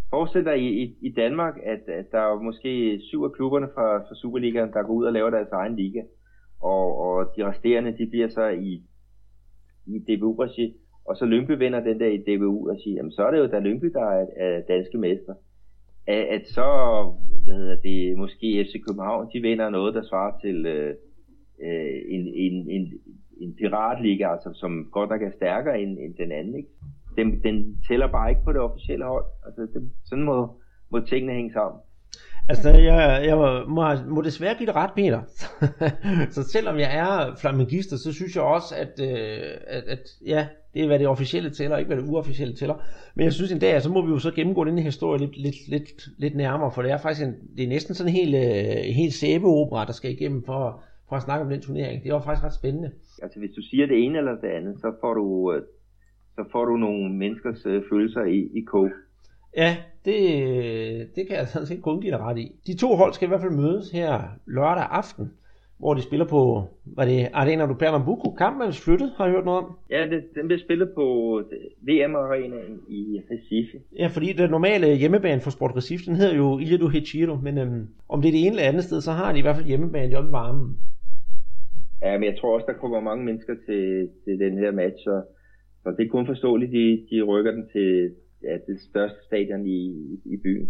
Forestil 0.10 0.46
dig 0.46 0.58
i, 0.60 0.84
i, 0.84 0.98
i 1.02 1.12
Danmark, 1.12 1.56
at, 1.64 1.90
at 1.90 2.06
der 2.12 2.20
er 2.20 2.42
måske 2.42 3.00
syv 3.10 3.24
af 3.24 3.32
klubberne 3.32 3.68
fra, 3.76 3.98
fra 3.98 4.16
Superligaen, 4.16 4.74
der 4.74 4.84
går 4.84 4.94
ud 4.94 5.06
og 5.06 5.14
laver 5.14 5.30
deres 5.30 5.52
egen 5.52 5.76
liga. 5.76 6.02
Og, 6.62 6.98
og 6.98 7.34
de 7.36 7.48
resterende, 7.50 7.98
de 7.98 8.08
bliver 8.08 8.30
så 8.30 8.48
i, 8.48 8.84
i 9.86 10.00
DBU-regi. 10.00 10.76
Og 11.06 11.16
så 11.16 11.26
Lyngby 11.26 11.52
vinder 11.52 11.80
den 11.80 12.00
der 12.00 12.08
i 12.08 12.18
DBU-regi. 12.18 12.94
Jamen 12.94 13.12
så 13.12 13.24
er 13.24 13.32
det 13.32 13.38
jo 13.38 13.48
da 13.48 13.60
Lyngby, 13.60 13.86
der 13.86 14.06
er, 14.06 14.26
er 14.38 14.62
danske 14.62 14.98
mester. 14.98 15.34
At, 16.08 16.24
at 16.36 16.48
så, 16.48 16.68
hvad 17.46 17.56
hedder 17.56 17.76
det, 17.76 18.18
måske 18.18 18.66
FC 18.66 18.74
København, 18.88 19.30
de 19.34 19.42
vinder 19.42 19.70
noget, 19.70 19.96
der 19.96 20.04
svarer 20.04 20.40
til 20.40 20.66
øh, 20.66 20.96
øh, 21.64 22.02
en, 22.08 22.28
en, 22.36 22.70
en, 22.70 22.94
en 23.42 23.56
piratliga, 23.56 24.32
altså, 24.32 24.50
som 24.54 24.90
godt 24.92 25.10
nok 25.10 25.22
er 25.22 25.32
stærkere 25.32 25.82
end, 25.82 26.00
end 26.00 26.16
den 26.16 26.32
anden. 26.32 26.56
Ikke? 26.56 26.70
Den, 27.18 27.44
den 27.44 27.82
tæller 27.88 28.08
bare 28.08 28.30
ikke 28.30 28.44
på 28.44 28.52
det 28.52 28.62
officielle 28.62 29.06
hold. 29.06 29.26
Altså, 29.46 29.62
det, 29.62 29.92
sådan 30.06 30.24
må, 30.24 30.62
må 30.92 31.00
tingene 31.00 31.34
hænge 31.34 31.54
sammen. 31.54 31.82
Altså, 32.50 32.70
jeg, 32.70 33.22
jeg 33.26 33.38
må, 33.38 33.86
må 34.16 34.22
desværre 34.22 34.56
give 34.56 34.68
det 34.68 34.76
ret, 34.76 34.92
Peter. 34.96 35.22
så 36.36 36.44
selvom 36.44 36.78
jeg 36.78 36.98
er 36.98 37.36
flamengister, 37.42 37.98
så 37.98 38.14
synes 38.14 38.36
jeg 38.36 38.44
også, 38.44 38.76
at, 38.76 39.00
øh, 39.02 39.58
at, 39.68 39.84
at 39.84 40.00
ja, 40.26 40.48
det 40.74 40.84
er, 40.84 40.88
hvad 40.88 41.00
det 41.00 41.08
officielle 41.08 41.50
tæller, 41.50 41.78
ikke 41.78 41.88
hvad 41.88 41.98
det 41.98 42.10
uofficielle 42.10 42.56
tæller. 42.56 42.76
Men 43.16 43.24
jeg 43.24 43.34
synes 43.34 43.52
en 43.52 43.60
dag, 43.60 43.82
så 43.82 43.90
må 43.90 44.06
vi 44.06 44.12
jo 44.12 44.20
så 44.20 44.32
gennemgå 44.32 44.64
den 44.64 44.78
her 44.78 44.86
historie 44.86 45.20
lidt, 45.20 45.38
lidt, 45.38 45.68
lidt, 45.68 46.08
lidt 46.18 46.36
nærmere, 46.36 46.72
for 46.72 46.82
det 46.82 46.92
er 46.92 46.98
faktisk 46.98 47.28
en, 47.28 47.36
det 47.58 47.64
er 47.64 47.68
næsten 47.68 47.96
sådan 47.96 48.14
en 48.14 48.16
helt, 48.16 48.36
øh, 48.36 48.84
helt 48.96 49.14
sæbeopera, 49.14 49.86
der 49.86 49.94
skal 49.94 50.12
igennem 50.12 50.44
for, 50.44 50.84
for 51.10 51.16
at 51.16 51.22
snakke 51.22 51.44
om 51.44 51.50
den 51.50 51.62
turnering. 51.62 52.04
Det 52.04 52.14
var 52.14 52.22
faktisk 52.22 52.46
ret 52.46 52.54
spændende. 52.54 52.92
Altså, 53.22 53.40
hvis 53.40 53.52
du 53.56 53.62
siger 53.62 53.86
det 53.88 54.04
ene 54.04 54.18
eller 54.18 54.32
det 54.32 54.48
andet, 54.48 54.80
så 54.80 54.94
får 55.02 55.14
du 55.14 55.54
øh, 55.54 55.62
så 56.40 56.52
får 56.52 56.66
du 56.66 56.78
nogle 56.78 57.14
menneskers 57.14 57.66
øh, 57.66 57.84
følelser 57.90 58.24
i, 58.24 58.40
i 58.60 58.62
kog. 58.62 58.90
Ja, 59.58 59.78
det, 60.06 60.20
det 61.16 61.28
kan 61.28 61.38
jeg 61.38 61.48
sådan 61.48 61.68
set 61.68 61.82
kun 61.82 62.02
give 62.02 62.12
dig 62.12 62.20
ret 62.20 62.38
i. 62.38 62.52
De 62.68 62.78
to 62.78 62.96
hold 62.96 63.14
skal 63.14 63.26
i 63.28 63.32
hvert 63.32 63.42
fald 63.42 63.52
mødes 63.52 63.92
her 63.92 64.22
lørdag 64.46 64.88
aften, 64.92 65.32
hvor 65.80 65.94
de 65.94 66.02
spiller 66.02 66.26
på, 66.26 66.64
var 66.86 67.06
det 67.06 67.30
Arena 67.34 67.66
du 67.66 67.74
Pernambuco? 67.74 68.32
Kampen 68.32 68.68
er 68.68 68.72
flyttet, 68.72 69.14
har 69.18 69.26
jeg 69.26 69.34
hørt 69.34 69.46
noget 69.46 69.64
om. 69.64 69.78
Ja, 69.90 70.08
det, 70.12 70.24
den 70.36 70.48
bliver 70.48 70.60
spillet 70.60 70.90
på 70.96 71.06
VM-arenaen 71.82 72.80
i 72.88 73.22
Recife. 73.32 73.78
Ja, 73.98 74.08
fordi 74.08 74.34
det 74.34 74.52
normale 74.52 74.96
hjemmebane 74.96 75.42
for 75.42 75.50
Sport 75.50 75.76
Recife, 75.76 76.06
den 76.06 76.16
hedder 76.16 76.36
jo 76.36 76.60
Ilha 76.60 76.78
do 76.78 76.88
Retiro, 76.88 77.36
men 77.36 77.58
øhm, 77.58 77.88
om 78.10 78.22
det 78.22 78.28
er 78.28 78.32
det 78.32 78.42
ene 78.42 78.50
eller 78.56 78.70
andet 78.70 78.84
sted, 78.84 79.02
så 79.02 79.12
har 79.12 79.34
de 79.34 79.40
i 79.40 79.42
hvert 79.42 79.56
fald 79.56 79.68
hjemmebane 79.68 80.18
oppe 80.18 80.30
i 80.30 80.32
varmen. 80.32 80.78
Ja, 82.02 82.18
men 82.18 82.24
jeg 82.24 82.38
tror 82.38 82.56
også, 82.56 82.66
der 82.68 82.82
kommer 82.82 83.00
mange 83.00 83.26
mennesker 83.26 83.56
til, 83.66 84.10
til 84.24 84.40
den 84.40 84.58
her 84.58 84.72
match, 84.72 85.08
og 85.08 85.24
så 85.84 85.92
det 85.98 86.06
er 86.06 86.10
kun 86.10 86.26
forståeligt, 86.26 86.72
de, 86.72 87.06
de 87.12 87.22
rykker 87.22 87.52
den 87.52 87.66
til 87.72 88.12
ja, 88.44 88.54
det 88.68 88.82
største 88.82 89.18
stadion 89.26 89.68
i, 89.68 89.80
i 90.26 90.38
byen. 90.38 90.70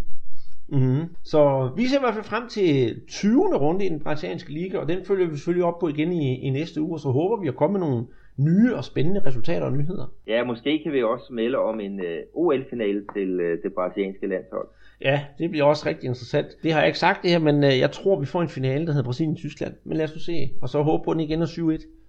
Mm-hmm. 0.68 1.04
Så 1.24 1.70
vi 1.76 1.86
ser 1.86 1.98
i 1.98 2.00
hvert 2.00 2.14
fald 2.14 2.24
frem 2.24 2.48
til 2.48 3.00
20. 3.08 3.56
runde 3.56 3.84
i 3.86 3.88
den 3.88 4.00
brasilianske 4.00 4.52
liga, 4.52 4.78
og 4.78 4.88
den 4.88 5.04
følger 5.04 5.26
vi 5.26 5.36
selvfølgelig 5.36 5.64
op 5.64 5.78
på 5.78 5.88
igen 5.88 6.12
i, 6.12 6.40
i 6.40 6.50
næste 6.50 6.80
uge, 6.80 6.92
og 6.92 7.00
så 7.00 7.08
håber 7.08 7.42
vi 7.42 7.48
at 7.48 7.56
komme 7.56 7.78
med 7.78 7.86
nogle 7.86 8.06
nye 8.36 8.74
og 8.74 8.84
spændende 8.84 9.26
resultater 9.26 9.66
og 9.66 9.72
nyheder. 9.72 10.12
Ja, 10.26 10.44
måske 10.44 10.82
kan 10.82 10.92
vi 10.92 11.02
også 11.02 11.32
melde 11.32 11.58
om 11.58 11.80
en 11.80 12.00
uh, 12.00 12.44
OL-finale 12.46 13.04
til 13.14 13.40
uh, 13.40 13.62
det 13.62 13.74
brasilianske 13.74 14.26
landshold. 14.26 14.68
Ja, 15.00 15.24
det 15.38 15.50
bliver 15.50 15.64
også 15.64 15.88
rigtig 15.88 16.06
interessant. 16.06 16.46
Det 16.62 16.72
har 16.72 16.80
jeg 16.80 16.86
ikke 16.86 16.98
sagt 16.98 17.22
det 17.22 17.30
her, 17.30 17.38
men 17.38 17.56
uh, 17.64 17.78
jeg 17.78 17.90
tror, 17.90 18.20
vi 18.20 18.26
får 18.26 18.42
en 18.42 18.48
finale, 18.48 18.86
der 18.86 18.92
hedder 18.92 19.04
Brasilien-Tyskland. 19.04 19.74
Men 19.84 19.96
lad 19.96 20.04
os 20.04 20.14
nu 20.14 20.20
se, 20.20 20.50
og 20.62 20.68
så 20.68 20.82
håbe 20.82 21.04
på 21.04 21.12
den 21.12 21.20
igen 21.20 21.42
er 21.42 21.46
7-1. 21.46 21.99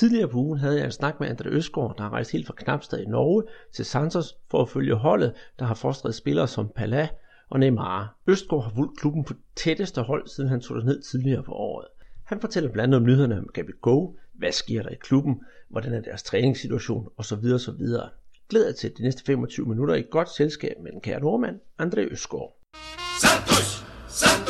Tidligere 0.00 0.28
på 0.28 0.38
ugen 0.38 0.58
havde 0.58 0.76
jeg 0.76 0.84
en 0.84 0.92
snak 0.92 1.20
med 1.20 1.28
Andre 1.28 1.50
Østgaard, 1.50 1.96
der 1.96 2.02
har 2.02 2.10
rejst 2.10 2.32
helt 2.32 2.46
fra 2.46 2.54
Knapstad 2.56 2.98
i 2.98 3.04
Norge 3.04 3.42
til 3.72 3.84
Santos 3.84 4.36
for 4.50 4.62
at 4.62 4.68
følge 4.68 4.94
holdet, 4.94 5.32
der 5.58 5.64
har 5.64 5.74
fostret 5.74 6.14
spillere 6.14 6.48
som 6.48 6.68
Pala 6.76 7.08
og 7.50 7.60
Neymar. 7.60 8.16
Østgaard 8.26 8.64
har 8.64 8.72
fulgt 8.76 8.98
klubben 8.98 9.24
på 9.24 9.34
tætteste 9.56 10.02
hold, 10.02 10.28
siden 10.28 10.50
han 10.50 10.60
tog 10.60 10.84
ned 10.84 11.02
tidligere 11.02 11.42
på 11.42 11.52
året. 11.52 11.86
Han 12.24 12.40
fortæller 12.40 12.70
blandt 12.70 12.84
andet 12.84 13.00
om 13.00 13.06
nyhederne 13.06 13.38
om 13.38 13.48
Gabi 13.54 13.72
Go, 13.80 14.12
hvad 14.32 14.52
sker 14.52 14.82
der 14.82 14.90
i 14.90 14.98
klubben, 15.00 15.42
hvordan 15.68 15.92
er 15.92 16.00
deres 16.00 16.22
træningssituation 16.22 17.08
osv. 17.16 17.44
osv. 17.54 17.86
Glæder 18.48 18.66
jer 18.66 18.72
til 18.72 18.92
de 18.98 19.02
næste 19.02 19.24
25 19.24 19.66
minutter 19.66 19.94
i 19.94 20.04
godt 20.10 20.28
selskab 20.28 20.74
med 20.82 20.92
den 20.92 21.00
kære 21.00 21.20
nordmand, 21.20 21.60
André 21.82 22.00
Østgaard. 22.00 22.56
Santos! 23.20 23.84
Santos 24.08 24.49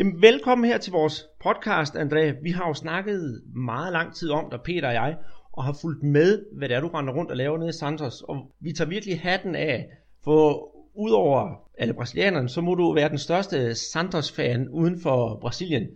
Jamen, 0.00 0.22
velkommen 0.22 0.64
her 0.64 0.78
til 0.78 0.92
vores 0.92 1.26
podcast, 1.44 1.96
André. 1.96 2.42
Vi 2.42 2.50
har 2.50 2.68
jo 2.68 2.74
snakket 2.74 3.42
meget 3.54 3.92
lang 3.92 4.14
tid 4.14 4.30
om 4.30 4.44
dig, 4.50 4.60
Peter 4.64 4.88
og 4.88 4.94
jeg, 4.94 5.16
og 5.52 5.64
har 5.64 5.78
fulgt 5.82 6.02
med, 6.02 6.38
hvad 6.58 6.68
det 6.68 6.76
er, 6.76 6.80
du 6.80 6.88
render 6.88 7.12
rundt 7.12 7.30
og 7.30 7.36
laver 7.36 7.58
nede 7.58 7.68
i 7.68 7.72
Santos. 7.72 8.22
Og 8.28 8.36
vi 8.60 8.72
tager 8.72 8.88
virkelig 8.88 9.20
hatten 9.20 9.54
af, 9.54 9.88
for 10.24 10.70
udover 10.94 11.54
alle 11.78 11.94
brasilianerne, 11.94 12.48
så 12.48 12.60
må 12.60 12.74
du 12.74 12.94
være 12.94 13.08
den 13.08 13.18
største 13.18 13.74
Santos-fan 13.74 14.68
uden 14.68 15.00
for 15.00 15.38
Brasilien. 15.40 15.86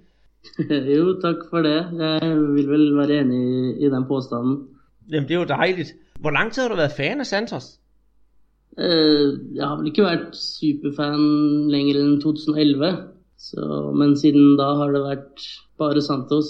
jo, 0.96 1.20
tak 1.20 1.36
for 1.50 1.58
det. 1.58 2.00
Jeg 2.00 2.30
vil 2.30 2.70
vel 2.70 2.96
være 2.96 3.20
enig 3.20 3.82
i 3.82 3.84
den 3.84 4.04
påstanden. 4.08 4.68
Jamen, 5.10 5.28
det 5.28 5.34
er 5.34 5.38
jo 5.38 5.46
dejligt. 5.46 5.94
Hvor 6.20 6.30
lang 6.30 6.52
tid 6.52 6.62
har 6.62 6.68
du 6.68 6.76
været 6.76 6.92
fan 6.96 7.20
af 7.20 7.26
Santos? 7.26 7.80
Uh, 8.72 9.56
jeg 9.56 9.66
har 9.68 9.76
vel 9.76 9.86
ikke 9.86 10.02
været 10.02 10.36
superfan 10.36 11.70
længere 11.70 12.00
end 12.00 12.22
2011. 12.22 13.13
Så, 13.50 13.92
men 14.00 14.16
siden 14.20 14.56
da 14.58 14.64
har 14.78 14.88
det 14.94 15.02
været 15.08 15.18
bare 15.78 16.00
Santos. 16.00 16.48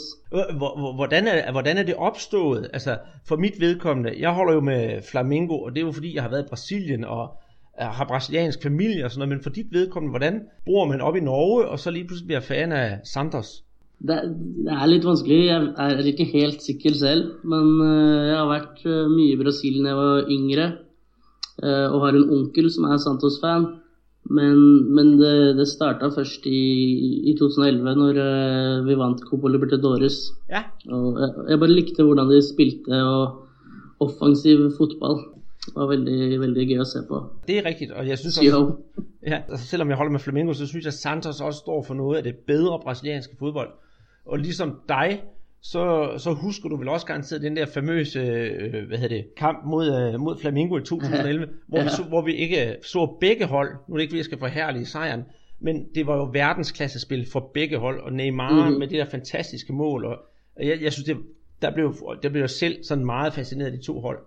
Hvordan 1.01 1.26
er, 1.26 1.53
hvordan 1.53 1.76
er 1.78 1.82
det 1.82 1.95
opstået? 1.95 2.70
Altså, 2.72 2.99
for 3.28 3.36
mit 3.36 3.61
vedkommende, 3.61 4.12
jeg 4.18 4.32
holder 4.34 4.55
jo 4.55 4.61
med 4.61 5.03
Flamengo, 5.11 5.57
og 5.64 5.70
det 5.72 5.80
er 5.80 5.86
jo 5.86 5.92
fordi, 5.92 6.14
jeg 6.14 6.22
har 6.22 6.30
været 6.30 6.45
i 6.45 6.49
Brasilien, 6.49 7.05
og 7.05 7.28
har 7.78 8.05
brasiliansk 8.05 8.62
familie 8.62 9.05
og 9.05 9.11
sådan 9.11 9.18
noget, 9.18 9.36
men 9.36 9.42
for 9.42 9.51
dit 9.51 9.66
vedkommende, 9.72 10.11
hvordan 10.12 10.40
bor 10.66 10.84
man 10.84 11.01
op 11.01 11.16
i 11.16 11.20
Norge, 11.20 11.68
og 11.68 11.78
så 11.78 11.90
lige 11.90 12.07
pludselig 12.07 12.26
bliver 12.26 12.40
fan 12.40 12.72
af 12.72 12.99
Santos? 13.05 13.64
Det, 14.09 14.20
det 14.64 14.72
er 14.72 14.86
litt 14.86 15.07
vanskelig. 15.07 15.47
Jeg 15.47 15.61
er 15.78 15.99
ikke 15.99 16.24
helt 16.24 16.62
sikker 16.62 16.92
selv. 16.92 17.22
Men 17.45 17.66
uh, 17.80 18.26
jeg 18.28 18.36
har 18.36 18.49
vært 18.51 18.82
uh, 18.84 19.11
mye 19.11 19.32
i 19.32 19.40
Brasil 19.42 19.78
da 19.84 19.88
jeg 19.88 19.97
var 19.97 20.26
yngre. 20.30 20.72
Og 21.62 22.01
har 22.03 22.16
en 22.18 22.30
onkel 22.34 22.66
som 22.74 22.84
er 22.84 22.97
Santos-fan. 22.99 23.66
Men, 24.31 24.61
men, 24.95 25.18
det, 25.20 25.57
det 25.59 25.66
starta 25.68 26.09
først 26.09 26.47
i, 26.49 26.61
i 27.31 27.35
2011, 27.39 27.95
når 27.95 28.85
vi 28.87 28.97
vant 28.97 29.20
Copa 29.20 29.51
Libertadores. 29.53 30.33
Ja. 30.49 30.62
Og 30.89 31.20
jeg, 31.20 31.31
jeg, 31.51 31.59
bare 31.61 31.70
likte 31.70 32.07
hvordan 32.07 32.31
de 32.33 32.41
spilte, 32.43 33.03
og 33.05 33.45
offensiv 34.01 34.70
fotball. 34.79 35.20
Det 35.64 35.77
var 35.77 35.87
veldig, 35.89 36.41
veldig 36.41 36.68
gøy 36.68 36.81
at 36.81 36.87
se 36.87 36.99
på. 37.09 37.20
Det 37.49 37.59
er 37.59 37.64
rigtigt, 37.64 37.93
og 37.93 38.09
jeg 38.09 38.18
synes 38.18 38.39
også, 38.39 38.72
ja, 39.27 39.43
altså 39.49 39.66
selvom 39.66 39.89
jeg 39.89 39.97
holder 39.97 40.12
med 40.12 40.20
Flamengo, 40.20 40.53
så 40.53 40.66
synes 40.66 40.85
jeg, 40.85 40.93
Santos 40.93 41.41
også 41.41 41.59
står 41.59 41.83
for 41.83 41.95
noget 41.95 42.16
af 42.16 42.22
det 42.22 42.37
bedre 42.47 42.81
brasilianske 42.83 43.37
fodbold. 43.39 43.68
Og 44.27 44.39
ligesom 44.39 44.81
dig, 44.89 45.22
så, 45.65 46.15
så 46.19 46.33
husker 46.33 46.69
du 46.69 46.77
vel 46.77 46.89
også 46.89 47.07
garanteret 47.07 47.43
den 47.43 47.57
der 47.57 47.67
famøse 47.67 48.19
øh, 48.19 48.87
hvad 48.89 48.99
hedder 48.99 49.17
det, 49.17 49.25
kamp 49.37 49.59
mod, 49.67 49.87
øh, 49.87 50.21
mod 50.21 50.39
Flamingo 50.39 50.79
i 50.79 50.85
2011, 50.91 51.49
hvor, 51.69 51.79
ja. 51.79 51.85
vi 51.85 51.91
så, 51.91 52.03
hvor 52.03 52.23
vi 52.23 52.35
ikke 52.35 52.77
så 52.83 53.17
begge 53.21 53.47
hold, 53.47 53.69
nu 53.89 53.95
er 53.95 53.99
det 53.99 54.03
ikke, 54.03 54.15
vi 54.15 54.23
skal 54.23 54.39
forhærlige 54.39 54.87
sejren, 54.87 55.23
men 55.61 55.87
det 55.95 56.07
var 56.07 56.17
jo 56.17 56.29
verdensklassespil 56.33 57.27
for 57.33 57.51
begge 57.55 57.79
hold, 57.79 58.01
og 58.01 58.12
Neymar 58.12 58.51
mm-hmm. 58.51 58.79
med 58.79 58.89
det 58.89 58.99
der 58.99 59.05
fantastiske 59.05 59.73
mål, 59.73 60.05
og 60.05 60.19
jeg, 60.61 60.83
jeg 60.83 60.93
synes, 60.93 61.07
det, 61.07 61.17
der 61.62 61.75
blev, 61.75 61.95
der 62.23 62.29
blev 62.29 62.41
jeg 62.41 62.51
selv 62.51 62.85
sådan 62.85 63.05
meget 63.05 63.33
fascineret 63.33 63.73
af 63.73 63.79
de 63.79 63.85
to 63.85 64.01
hold. 64.01 64.19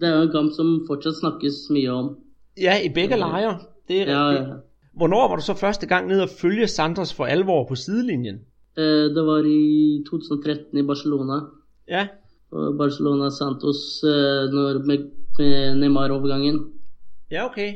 Det 0.00 0.08
er 0.08 0.16
jo 0.16 0.22
en 0.22 0.32
kamp, 0.32 0.52
som 0.56 0.84
fortsat 0.86 1.14
snakkes 1.20 1.54
mye 1.70 1.88
om. 1.88 2.18
Ja, 2.60 2.80
i 2.84 2.88
begge 2.88 3.16
lejre. 3.16 3.58
Det 3.88 4.02
er 4.02 4.12
ja, 4.12 4.32
ja. 4.32 4.44
Hvornår 4.92 5.28
var 5.28 5.36
du 5.36 5.42
så 5.42 5.54
første 5.54 5.86
gang 5.86 6.08
ned 6.08 6.20
og 6.20 6.28
følge 6.28 6.66
Santos 6.66 7.14
for 7.14 7.24
alvor 7.24 7.64
på 7.68 7.74
sidelinjen? 7.74 8.40
Eh, 8.76 8.84
Det 9.14 9.22
var 9.26 9.42
i 9.46 10.04
2013 10.10 10.78
i 10.78 10.82
Barcelona. 10.82 11.40
Ja, 11.88 12.08
Og 12.50 12.78
Barcelona 12.78 13.30
Santos 13.30 14.02
eh, 14.04 14.50
når 14.54 14.86
med, 14.86 14.98
med 15.38 15.74
Neymar-overgangen. 15.76 16.72
ja 17.30 17.44
okay. 17.46 17.74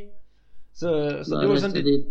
Så, 0.75 1.19
så 1.25 1.41
det 1.41 1.49
var 1.49 1.57
sådan 1.57 1.77
det, 1.77 1.85
dit. 1.85 2.05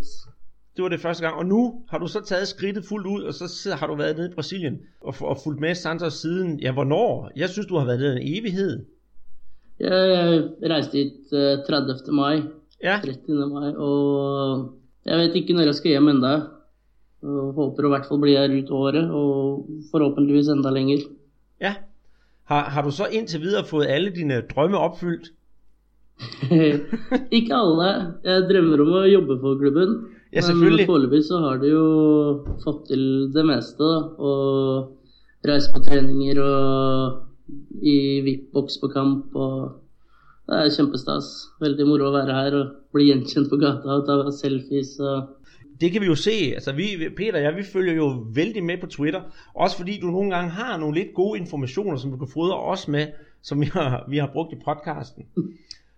det 0.76 0.84
var 0.84 0.90
det 0.90 1.00
første 1.00 1.24
gang. 1.26 1.36
Og 1.38 1.46
nu 1.46 1.82
har 1.90 1.98
du 1.98 2.08
så 2.08 2.22
taget 2.26 2.48
skridtet 2.48 2.86
fuldt 2.86 3.08
ud, 3.08 3.22
og 3.24 3.34
så 3.34 3.76
har 3.80 3.88
du 3.88 3.96
været 3.96 4.18
nede 4.18 4.30
i 4.32 4.34
Brasilien 4.36 4.80
og, 5.02 5.16
og 5.22 5.38
fulgt 5.44 5.60
med 5.60 5.76
Santos 5.76 6.14
siden. 6.14 6.60
Ja, 6.60 6.72
hvornår? 6.74 7.32
Jeg 7.36 7.50
synes, 7.50 7.68
du 7.68 7.76
har 7.78 7.86
været 7.86 8.00
nede 8.00 8.22
en 8.22 8.38
evighed. 8.40 8.86
Jeg 9.80 10.44
reiste 10.70 10.98
dit 10.98 11.34
eh, 11.34 11.58
30. 11.68 12.12
mai. 12.12 12.42
Ja, 12.84 13.00
30. 13.04 13.48
mai. 13.54 13.74
Og 13.76 14.74
jeg 15.06 15.18
vet 15.18 15.36
ikke 15.36 15.54
når 15.54 15.62
jeg 15.62 15.76
skal 15.76 15.90
hjem 15.90 16.08
enda. 16.08 16.40
Og 17.28 17.54
håper 17.58 17.86
å 17.86 17.90
i 17.90 17.94
hvert 17.96 18.08
fall 18.10 18.22
bli 18.24 18.36
her 18.38 18.54
ut 18.54 18.70
året, 18.72 19.12
og 19.12 19.68
forhåpentligvis 19.92 20.52
enda 20.54 20.74
lenger. 20.74 21.06
ja. 21.64 21.76
Har, 22.48 22.70
har 22.72 22.86
du 22.86 22.94
så 22.96 23.10
indtil 23.12 23.42
videre 23.44 23.66
fået 23.68 23.90
alle 23.92 24.10
dine 24.16 24.38
drømme 24.48 24.80
opfyldt? 24.80 25.34
ikke 27.38 27.58
alle. 27.58 27.90
Jeg 28.24 28.46
drømmer 28.48 28.84
om 28.86 28.94
å 29.02 29.02
jobbe 29.04 29.36
for 29.42 29.60
klubben. 29.60 29.98
Ja, 30.32 30.42
selvfølgelig. 30.46 30.86
Men 30.86 30.92
foreløpig 30.94 31.20
så 31.28 31.42
har 31.44 31.60
de 31.60 31.74
jo 31.74 31.84
fått 32.64 32.86
til 32.88 33.04
det 33.36 33.44
meste. 33.48 33.84
da. 33.84 34.00
Og 34.18 35.48
reise 35.48 35.74
på 35.74 35.84
treninger 35.86 36.40
og 36.44 37.84
i 37.84 37.98
VIP-boks 38.26 38.80
på 38.82 38.92
kamp. 38.96 39.36
og 39.36 39.84
Det 40.48 40.62
er 40.62 40.74
kjempestas. 40.78 41.30
Veldig 41.64 41.88
moro 41.90 42.10
å 42.10 42.16
være 42.16 42.40
her 42.40 42.58
og 42.62 42.76
bli 42.96 43.10
gjenkjent 43.12 43.52
på 43.52 43.60
gata 43.62 44.00
og 44.00 44.08
ta 44.08 44.18
selfies. 44.36 44.96
og 45.00 45.36
Det 45.82 45.92
kan 45.92 46.02
vi 46.02 46.06
jo 46.06 46.16
se. 46.16 46.52
Altså, 46.54 46.72
vi, 46.72 47.10
Peter 47.18 47.34
og 47.34 47.42
jeg, 47.42 47.56
vi 47.56 47.64
følger 47.64 47.94
jo 47.94 48.24
vældig 48.34 48.64
med 48.64 48.78
på 48.78 48.88
Twitter. 48.88 49.22
Også 49.54 49.78
fordi 49.78 50.00
du 50.00 50.08
nogle 50.08 50.36
gange 50.36 50.50
har 50.50 50.78
nogle 50.78 51.00
lidt 51.00 51.14
gode 51.14 51.40
informationer, 51.40 51.98
som 51.98 52.12
du 52.12 52.18
kan 52.18 52.28
fodre 52.28 52.60
os 52.60 52.88
med, 52.88 53.08
som 53.42 53.62
vi 53.62 53.66
har, 53.66 54.06
vi 54.10 54.18
har 54.18 54.30
brugt 54.34 54.54
i 54.54 54.56
podcasten. 54.66 55.26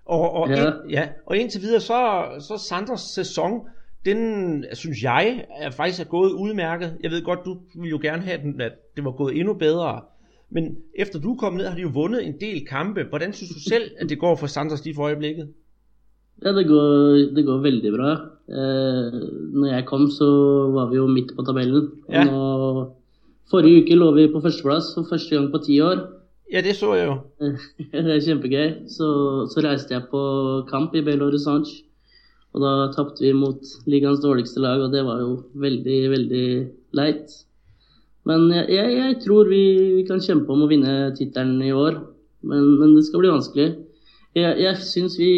Og, 0.05 0.31
og, 0.33 0.49
Ja. 0.49 0.65
ind, 0.65 0.73
ja, 0.89 1.07
og 1.25 1.37
indtil 1.37 1.61
videre, 1.61 1.79
så, 1.81 2.25
så 2.39 2.65
Sanders 2.69 3.01
sæson, 3.01 3.61
den 4.05 4.65
synes 4.73 5.03
jeg 5.03 5.45
er 5.57 5.71
faktisk 5.71 6.01
er 6.01 6.09
gået 6.09 6.31
udmærket. 6.31 6.97
Jeg 7.03 7.11
ved 7.11 7.23
godt, 7.23 7.39
du 7.45 7.57
vil 7.81 7.89
jo 7.89 7.99
gerne 8.01 8.21
have, 8.21 8.41
den, 8.43 8.61
at 8.61 8.71
det 8.95 9.05
var 9.05 9.11
gået 9.11 9.37
endnu 9.37 9.53
bedre. 9.53 10.01
Men 10.49 10.77
efter 10.95 11.19
du 11.19 11.35
kom 11.35 11.53
ned, 11.53 11.65
har 11.65 11.75
de 11.75 11.81
jo 11.81 11.89
vundet 11.93 12.25
en 12.27 12.39
del 12.41 12.65
kampe. 12.67 13.03
Hvordan 13.03 13.33
synes 13.33 13.49
du 13.49 13.59
selv, 13.69 13.91
at 13.99 14.09
det 14.09 14.19
går 14.19 14.35
for 14.35 14.47
Sanders 14.47 14.85
lige 14.85 14.95
for 14.95 15.03
øjeblikket? 15.03 15.53
Ja, 16.45 16.49
det 16.49 16.67
går, 16.67 16.85
det 17.35 17.45
går 17.45 17.57
veldig 17.57 17.91
bra. 17.91 18.17
Eh, 18.49 19.17
når 19.53 19.67
jeg 19.69 19.85
kom, 19.85 20.07
så 20.09 20.27
var 20.73 20.89
vi 20.89 20.97
jo 20.97 21.09
midt 21.09 21.35
på 21.37 21.45
tabellen. 21.45 21.91
Ja. 22.09 22.25
Nå, 22.25 22.87
forrige 23.51 23.83
uke 23.83 23.97
lå 23.97 24.09
vi 24.15 24.29
på 24.33 24.41
førsteplass 24.41 24.95
for 24.95 25.09
første 25.09 25.35
gang 25.35 25.51
på 25.53 25.61
ti 25.65 25.77
år. 25.85 26.01
Ja, 26.49 26.63
det 26.65 26.73
så 26.79 26.95
jeg 26.97 27.05
jo. 27.11 27.19
det 27.93 28.15
er 28.15 28.25
kjempegøy. 28.25 28.89
Så, 28.89 29.09
så 29.53 29.65
reiste 29.65 29.93
jeg 29.93 30.09
på 30.09 30.21
kamp 30.71 30.97
i 30.97 31.05
Belo 31.05 31.29
Horizonte. 31.29 31.83
Og 32.57 32.63
da 32.63 32.71
tapte 32.95 33.21
vi 33.21 33.35
mot 33.37 33.61
ligaens 33.85 34.23
dårligste 34.23 34.63
lag, 34.63 34.81
og 34.81 34.89
det 34.89 35.03
var 35.05 35.19
jo 35.21 35.35
veldig, 35.61 35.99
veldig 36.09 36.47
leit. 36.97 37.35
Men 38.25 38.47
jeg, 38.55 38.65
jeg, 38.73 38.95
jeg 38.97 39.19
tror 39.21 39.51
vi, 39.51 39.61
vi 39.99 40.05
kan 40.07 40.23
kjempe 40.23 40.49
om 40.55 40.65
å 40.65 40.69
vinne 40.71 41.11
tittelen 41.17 41.61
i 41.61 41.69
år. 41.69 41.99
Men, 42.49 42.65
men 42.79 42.95
det 42.97 43.05
skal 43.05 43.21
bli 43.21 43.31
vanskelig. 43.35 43.69
Jeg, 44.35 44.59
jeg 44.61 44.77
syns 44.77 45.17
vi 45.19 45.31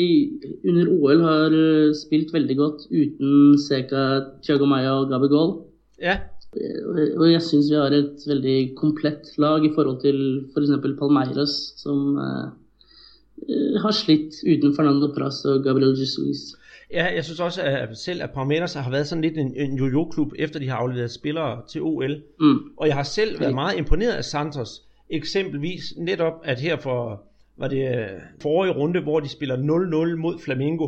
under 0.67 0.89
OL 0.91 1.21
har 1.23 1.53
eh, 1.55 1.93
spilt 1.95 2.33
veldig 2.33 2.57
godt 2.57 2.87
uten 2.91 3.57
Seka, 3.59 4.03
Thiago 4.43 4.65
Maya 4.65 4.97
og 4.99 5.09
Gabigol. 5.09 5.53
Ja, 6.01 6.17
Og 7.17 7.31
jeg 7.31 7.41
syns 7.41 7.69
vi 7.71 7.75
har 7.79 7.93
et 7.95 8.25
veldig 8.27 8.73
komplett 8.75 9.37
lag 9.37 9.63
i 9.65 9.71
forhold 9.75 10.01
til 10.01 10.17
f.eks. 10.51 10.73
Palmeiras, 10.99 11.53
som 11.79 12.17
eh, 12.19 12.49
har 13.81 13.95
slitt 13.95 14.41
uten 14.43 14.75
Fernando 14.75 15.13
Pras 15.15 15.45
og 15.45 15.63
Gabriel 15.63 15.95
Jesus. 15.99 16.57
Ja, 16.91 17.05
jeg 17.15 17.23
synes 17.23 17.39
også 17.39 17.61
at 17.61 17.97
selv, 17.97 18.23
at 18.23 18.31
Palmeiras 18.31 18.73
har 18.73 18.91
været 18.91 19.07
sådan 19.07 19.21
lidt 19.21 19.37
en, 19.37 19.55
en 19.55 19.77
jojo-klub, 19.77 20.33
efter 20.39 20.59
de 20.59 20.69
har 20.69 20.75
afleveret 20.75 21.11
spillere 21.11 21.61
til 21.69 21.81
OL. 21.81 22.21
Mm. 22.39 22.59
Og 22.77 22.87
jeg 22.87 22.95
har 22.95 23.03
selv 23.03 23.39
været 23.39 23.53
meget 23.53 23.77
imponeret 23.77 24.11
af 24.11 24.25
Santos. 24.25 24.81
Eksempelvis 25.09 25.93
netop, 25.97 26.33
at 26.43 26.59
her 26.59 26.77
for, 26.77 27.23
var 27.61 27.67
det 27.67 27.83
øh, 27.95 28.19
forrige 28.41 28.73
runde, 28.79 28.99
hvor 29.07 29.19
de 29.19 29.29
spiller 29.29 29.55
0-0 29.57 30.15
mod 30.25 30.35
Flamengo 30.45 30.87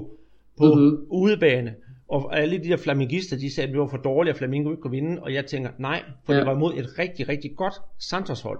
på 0.58 0.66
Mhm. 0.66 0.82
mm-hmm. 0.82 1.06
udebane. 1.22 1.72
Og 2.10 2.22
alle 2.42 2.58
de 2.64 2.68
der 2.70 2.78
flamingister, 2.78 3.38
de 3.38 3.54
sagde, 3.54 3.68
at 3.68 3.74
det 3.74 3.80
var 3.82 3.88
for 3.88 3.98
dårligt, 4.12 4.34
at 4.34 4.38
Flamengo 4.38 4.70
ikke 4.72 4.82
kunne 4.82 4.92
vinde. 5.00 5.22
Og 5.22 5.34
jeg 5.34 5.46
tænker, 5.46 5.70
nej, 5.80 6.00
for 6.26 6.34
ja. 6.34 6.40
Det 6.40 6.48
var 6.48 6.56
imod 6.56 6.74
et 6.74 6.88
rigtig, 7.00 7.30
rigtig 7.30 7.52
godt 7.56 7.74
Santos-hold. 8.10 8.60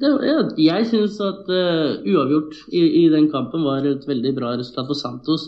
Det, 0.00 0.10
ja, 0.28 0.36
jeg 0.74 0.86
syns 0.86 1.20
at 1.20 1.44
eh, 1.60 2.12
uavgjort 2.12 2.54
i, 2.72 2.80
i 3.02 3.08
den 3.12 3.26
kampen 3.34 3.64
var 3.64 3.76
et 3.84 4.04
veldig 4.08 4.32
bra 4.38 4.48
resultat 4.60 4.86
for 4.88 4.96
Santos. 5.02 5.42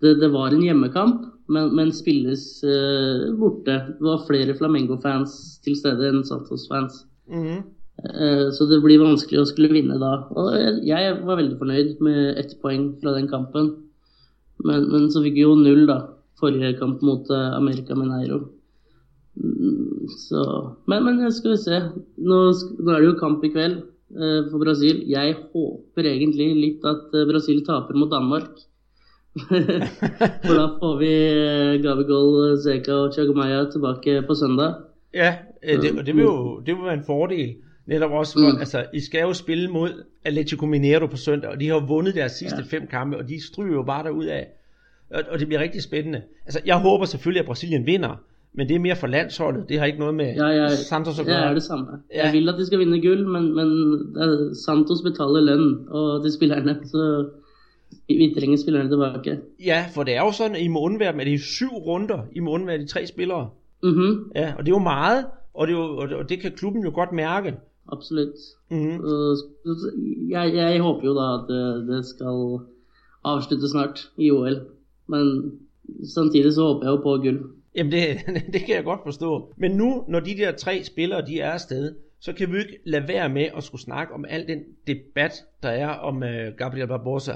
Det, 0.00 0.12
det 0.20 0.32
var 0.32 0.46
en 0.54 0.62
hjemmekamp, 0.62 1.24
men, 1.48 1.74
men 1.76 1.92
spilles 1.92 2.44
eh, 2.64 3.38
borte. 3.38 3.72
Det 3.98 4.06
var 4.10 4.22
flere 4.28 4.54
Flamengo-fans 4.60 5.58
til 5.64 5.74
stede 5.80 6.08
enn 6.12 6.22
Santos-fans. 6.24 6.94
Mm-hmm. 7.26 7.58
Eh, 7.58 7.62
Så 7.96 8.66
det 8.68 8.76
blir 8.84 9.00
vanskelig 9.00 9.38
å 9.40 9.46
skulle 9.48 9.72
vinne 9.72 9.96
da. 9.98 10.10
Og 10.36 10.50
jeg, 10.84 11.14
var 11.24 11.38
veldig 11.38 11.56
fornøyd 11.58 12.02
med 12.04 12.36
ett 12.42 12.52
poeng 12.60 12.90
fra 13.00 13.14
den 13.16 13.26
kampen. 13.30 13.70
Men, 14.64 14.86
men 14.92 15.08
så 15.12 15.22
fikk 15.24 15.36
vi 15.36 15.44
jo 15.44 15.56
null 15.58 15.84
da, 15.88 15.98
forrige 16.40 16.76
kamp 16.80 17.02
mot 17.04 17.28
eh, 17.32 17.50
America 17.56 17.96
Mineiro. 17.98 18.40
Mm, 19.36 20.06
Så 20.08 20.42
Men, 20.88 21.04
men 21.04 21.20
jeg 21.24 21.34
skal 21.36 21.54
vi 21.54 21.58
se. 21.64 21.80
Nå, 22.16 22.38
nå 22.80 22.94
er 22.94 23.02
det 23.02 23.10
jo 23.10 23.18
kamp 23.20 23.44
i 23.44 23.52
kveld 23.52 23.82
eh, 23.82 24.40
for 24.48 24.62
Brasil. 24.62 25.02
Jeg 25.10 25.36
håper 25.52 26.08
egentlig 26.12 26.48
litt 26.56 26.88
at 26.88 27.12
eh, 27.12 27.28
Brasil 27.28 27.62
taper 27.66 27.98
mot 27.98 28.12
Danmark. 28.12 28.64
for 29.46 30.54
da 30.56 30.66
får 30.80 30.94
vi 31.02 31.12
eh, 31.12 31.76
Gabigol, 31.84 32.56
Zeka 32.64 33.02
og 33.04 33.16
Chagomaya 33.16 33.66
tilbake 33.72 34.22
på 34.28 34.38
søndag. 34.38 34.82
Ja, 35.12 35.34
det, 35.60 35.92
det 36.04 36.12
vil 36.12 36.24
jo 36.24 36.36
det 36.64 36.74
vil 36.74 36.84
være 36.84 37.00
en 37.00 37.08
fordel. 37.08 37.54
Netop 37.86 38.10
også, 38.10 38.38
Mm. 38.38 38.58
altså, 38.58 38.84
I 38.94 39.00
skal 39.00 39.20
jo 39.20 39.32
spille 39.32 39.68
mod 39.68 39.90
Atletico 40.24 40.66
Mineiro 40.66 41.06
på 41.06 41.16
søndag, 41.16 41.50
og 41.50 41.60
de 41.60 41.68
har 41.68 41.86
vundet 41.86 42.14
deres 42.14 42.32
sidste 42.32 42.56
ja. 42.58 42.62
Ja. 42.72 42.78
fem 42.78 42.86
kampe, 42.86 43.16
og 43.18 43.28
de 43.28 43.46
stryger 43.46 43.72
jo 43.74 43.82
bare 43.82 44.04
derud 44.04 44.24
af. 44.24 44.46
Og, 45.10 45.22
og 45.30 45.38
det 45.38 45.46
bliver 45.46 45.60
rigtig 45.60 45.82
spændende. 45.82 46.22
Altså, 46.46 46.60
jeg 46.66 46.76
håber 46.78 47.04
selvfølgelig, 47.04 47.40
at 47.40 47.46
Brasilien 47.46 47.86
vinder, 47.86 48.20
men 48.52 48.68
det 48.68 48.74
er 48.76 48.80
mere 48.80 48.96
for 48.96 49.06
landsholdet. 49.06 49.68
Det 49.68 49.78
har 49.78 49.86
ikke 49.86 49.98
noget 49.98 50.14
med 50.14 50.34
Ja, 50.34 50.46
jeg, 50.46 50.70
Santos 50.70 51.18
at 51.20 51.26
gøre. 51.26 51.34
er 51.50 51.54
det 51.54 51.62
samme. 51.62 51.86
Ja. 52.14 52.24
Jeg 52.24 52.32
vil 52.32 52.48
at 52.48 52.54
de 52.58 52.66
skal 52.66 52.78
vinne 52.78 53.00
gull, 53.02 53.26
men, 53.28 53.54
men 53.54 53.66
det 54.14 54.22
er- 54.22 54.54
Santos 54.66 55.02
betaler 55.02 55.40
lønn 55.40 55.88
og 55.88 56.24
til 56.24 56.32
spillerne. 56.32 56.78
Så 56.84 57.28
vi 58.08 58.34
trenger 58.38 58.56
spillerne 58.56 58.90
tilbake. 58.90 59.38
Ja, 59.64 59.84
for 59.94 60.02
det 60.02 60.16
er 60.16 60.20
jo 60.20 60.32
sådan, 60.32 60.56
at 60.56 60.62
I 60.62 60.68
må 60.68 60.80
undvære 60.80 61.12
dem. 61.12 61.20
Er 61.20 61.24
det 61.24 61.40
syv 61.40 61.68
runder, 61.68 62.18
I 62.32 62.40
må 62.40 62.50
undvære 62.50 62.78
de 62.78 62.86
tre 62.86 63.06
spillere? 63.06 63.48
Mhm, 63.82 64.30
Ja, 64.34 64.52
og 64.58 64.66
det 64.66 64.72
er 64.72 64.76
jo 64.76 64.82
meget, 64.82 65.24
og 65.54 65.66
det, 65.66 65.72
er 65.72 65.78
jo, 65.78 66.02
det, 66.02 66.12
og 66.12 66.28
det 66.28 66.40
kan 66.40 66.52
klubben 66.52 66.82
jo 66.84 66.90
godt 66.94 67.12
mærke. 67.12 67.54
Absolutt. 67.92 68.36
Så- 69.00 69.92
jeg, 70.30 70.54
jeg 70.54 70.80
håper 70.80 71.06
jo 71.08 71.14
da 71.14 71.26
at 71.34 71.44
det, 71.48 71.88
det 71.88 72.04
skal 72.06 72.58
avslutte 73.24 73.68
snart 73.68 74.10
i 74.18 74.30
OL. 74.30 74.60
Men 75.06 75.52
samtidig 76.14 76.52
så 76.52 76.62
håper 76.62 76.86
jeg 76.86 76.90
jo 76.90 76.96
på 76.96 77.02
gull. 77.22 77.40
Jamen 77.74 77.92
det, 77.92 78.06
det 78.52 78.60
kan 78.66 78.74
jeg 78.76 78.84
godt 78.84 79.00
forstå. 79.04 79.54
Men 79.56 79.70
nu, 79.70 80.04
når 80.08 80.20
de 80.20 80.36
der 80.36 80.52
tre 80.52 80.84
spillere, 80.84 81.26
de 81.26 81.40
er 81.40 81.50
afsted, 81.50 81.94
så 82.20 82.32
kan 82.32 82.52
vi 82.52 82.58
ikke 82.58 82.78
lade 82.84 83.08
være 83.08 83.28
med 83.28 83.46
at 83.56 83.64
skulle 83.64 83.82
snakke 83.82 84.14
om 84.14 84.24
al 84.28 84.48
den 84.48 84.58
debat, 84.86 85.32
der 85.62 85.68
er 85.68 85.88
om 85.88 86.16
uh, 86.16 86.56
Gabriel 86.58 86.86
Barbosa. 86.88 87.32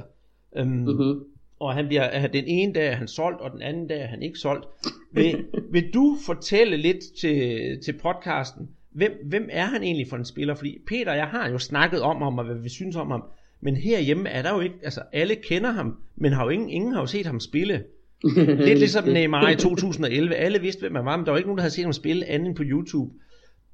Um, 0.61 0.67
Mhm. 0.69 1.25
Og 1.61 1.75
han 1.75 1.87
bliver, 1.87 2.27
den 2.27 2.45
ene 2.47 2.73
dag 2.73 2.87
er 2.87 2.93
han 2.95 3.09
solgt, 3.09 3.41
og 3.41 3.51
den 3.51 3.63
anden 3.63 3.87
dag 3.87 4.01
er 4.01 4.07
han 4.07 4.23
ikke 4.23 4.39
solgt. 4.39 4.65
Vil, 5.13 5.45
vil 5.71 5.95
du 5.95 6.17
fortælle 6.27 6.77
lidt 6.77 6.99
til, 7.21 7.61
til 7.85 7.93
podcasten, 8.03 8.69
hvem, 8.93 9.13
hvem 9.25 9.49
er 9.53 9.65
han 9.65 9.83
egentlig 9.83 10.07
for 10.09 10.17
en 10.17 10.25
spiller? 10.25 10.55
Fordi 10.55 10.79
Peter 10.87 11.11
og 11.11 11.17
jeg 11.17 11.27
har 11.27 11.49
jo 11.49 11.59
snakket 11.59 12.01
om 12.01 12.23
ham, 12.23 12.39
og 12.39 12.45
hvad 12.45 12.57
vi 12.63 12.69
synes 12.69 12.97
om 12.97 13.11
ham. 13.11 13.23
Men 13.61 13.77
herhjemme 13.77 14.29
er 14.29 14.43
der 14.43 14.55
jo 14.55 14.61
ikke, 14.61 14.75
altså 14.83 15.01
alle 15.13 15.35
kender 15.35 15.71
ham, 15.71 15.97
men 16.17 16.33
har 16.33 16.45
jo 16.45 16.51
ingen, 16.51 16.69
ingen 16.71 16.93
har 16.93 17.01
jo 17.01 17.07
set 17.07 17.27
ham 17.27 17.41
spille. 17.41 17.83
Lidt 18.67 18.79
ligesom 18.79 19.05
Neymar 19.05 19.49
i 19.49 19.57
2011. 19.57 20.35
Alle 20.35 20.61
vidste, 20.61 20.81
hvem 20.81 20.95
han 20.95 21.05
var, 21.05 21.17
men 21.17 21.27
der 21.27 21.31
var 21.33 21.39
ikke 21.39 21.49
nogen, 21.49 21.59
der 21.59 21.63
havde 21.63 21.75
set 21.75 21.85
ham 21.85 21.93
spille 21.93 22.27
andet 22.27 22.49
end 22.49 22.57
på 22.57 22.63
YouTube. 22.67 23.13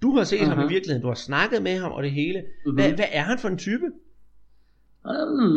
Du 0.03 0.11
har 0.17 0.25
set 0.25 0.41
Aha. 0.41 0.55
ham 0.55 0.69
i 0.69 0.69
virkeligheden, 0.73 1.03
du 1.03 1.09
har 1.09 1.15
snakket 1.15 1.63
med 1.63 1.79
ham 1.79 1.93
og 1.93 2.03
det 2.03 2.11
hele. 2.11 2.43
Mhm. 2.67 2.75
Hvad, 2.75 2.93
hvad 2.93 3.05
er 3.13 3.23
han 3.23 3.39
for 3.39 3.49
en 3.49 3.59
type? 3.59 3.87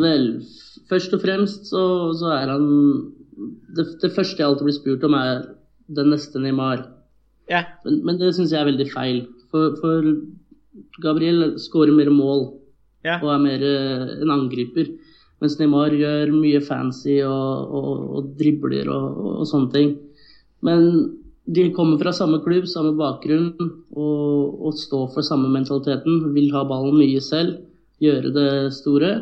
Vel, 0.00 0.44
først 0.88 1.12
og 1.12 1.20
fremst 1.20 1.66
så, 1.66 1.82
så 2.20 2.26
er 2.26 2.46
han 2.52 2.60
det, 3.76 3.98
det 4.02 4.12
første 4.16 4.36
jeg 4.38 4.48
alltid 4.48 4.64
blir 4.64 4.78
spurt 4.80 5.04
om, 5.04 5.12
er 5.12 5.42
den 5.96 6.10
neste 6.10 6.40
Neymar. 6.40 6.88
Ja, 7.50 7.64
Men, 7.84 8.06
men 8.06 8.20
det 8.20 8.34
syns 8.34 8.52
jeg 8.52 8.60
er 8.60 8.64
veldig 8.64 8.88
feil. 8.94 9.26
For, 9.50 9.76
for 9.80 10.10
Gabriel 11.02 11.56
skårer 11.58 11.94
mer 11.94 12.10
mål 12.14 12.44
ja, 13.06 13.16
og 13.18 13.30
er 13.32 13.40
mer 13.42 13.64
eh, 13.64 14.12
en 14.22 14.34
angriper. 14.34 14.92
Mens 15.40 15.56
Neymar 15.56 15.94
gjør 15.96 16.34
mye 16.36 16.60
fancy 16.64 17.16
og, 17.24 17.72
og, 17.78 17.90
og 18.18 18.30
dribler 18.40 18.90
og, 18.92 19.20
og, 19.38 19.46
sånne 19.48 19.72
ting. 19.72 19.94
Men 20.66 20.86
de 21.48 21.70
kommer 21.74 21.98
fra 22.02 22.12
samme 22.14 22.42
klubb, 22.44 22.68
samme 22.68 22.92
bakgrunn 22.98 23.54
og, 23.56 24.60
og 24.60 24.76
står 24.76 25.08
for 25.14 25.26
samme 25.26 25.48
mentaliteten. 25.52 26.26
Vil 26.36 26.52
ha 26.54 26.66
ballen 26.68 27.00
mye 27.00 27.22
selv, 27.24 27.62
gjøre 28.04 28.34
det 28.36 28.50
store. 28.76 29.14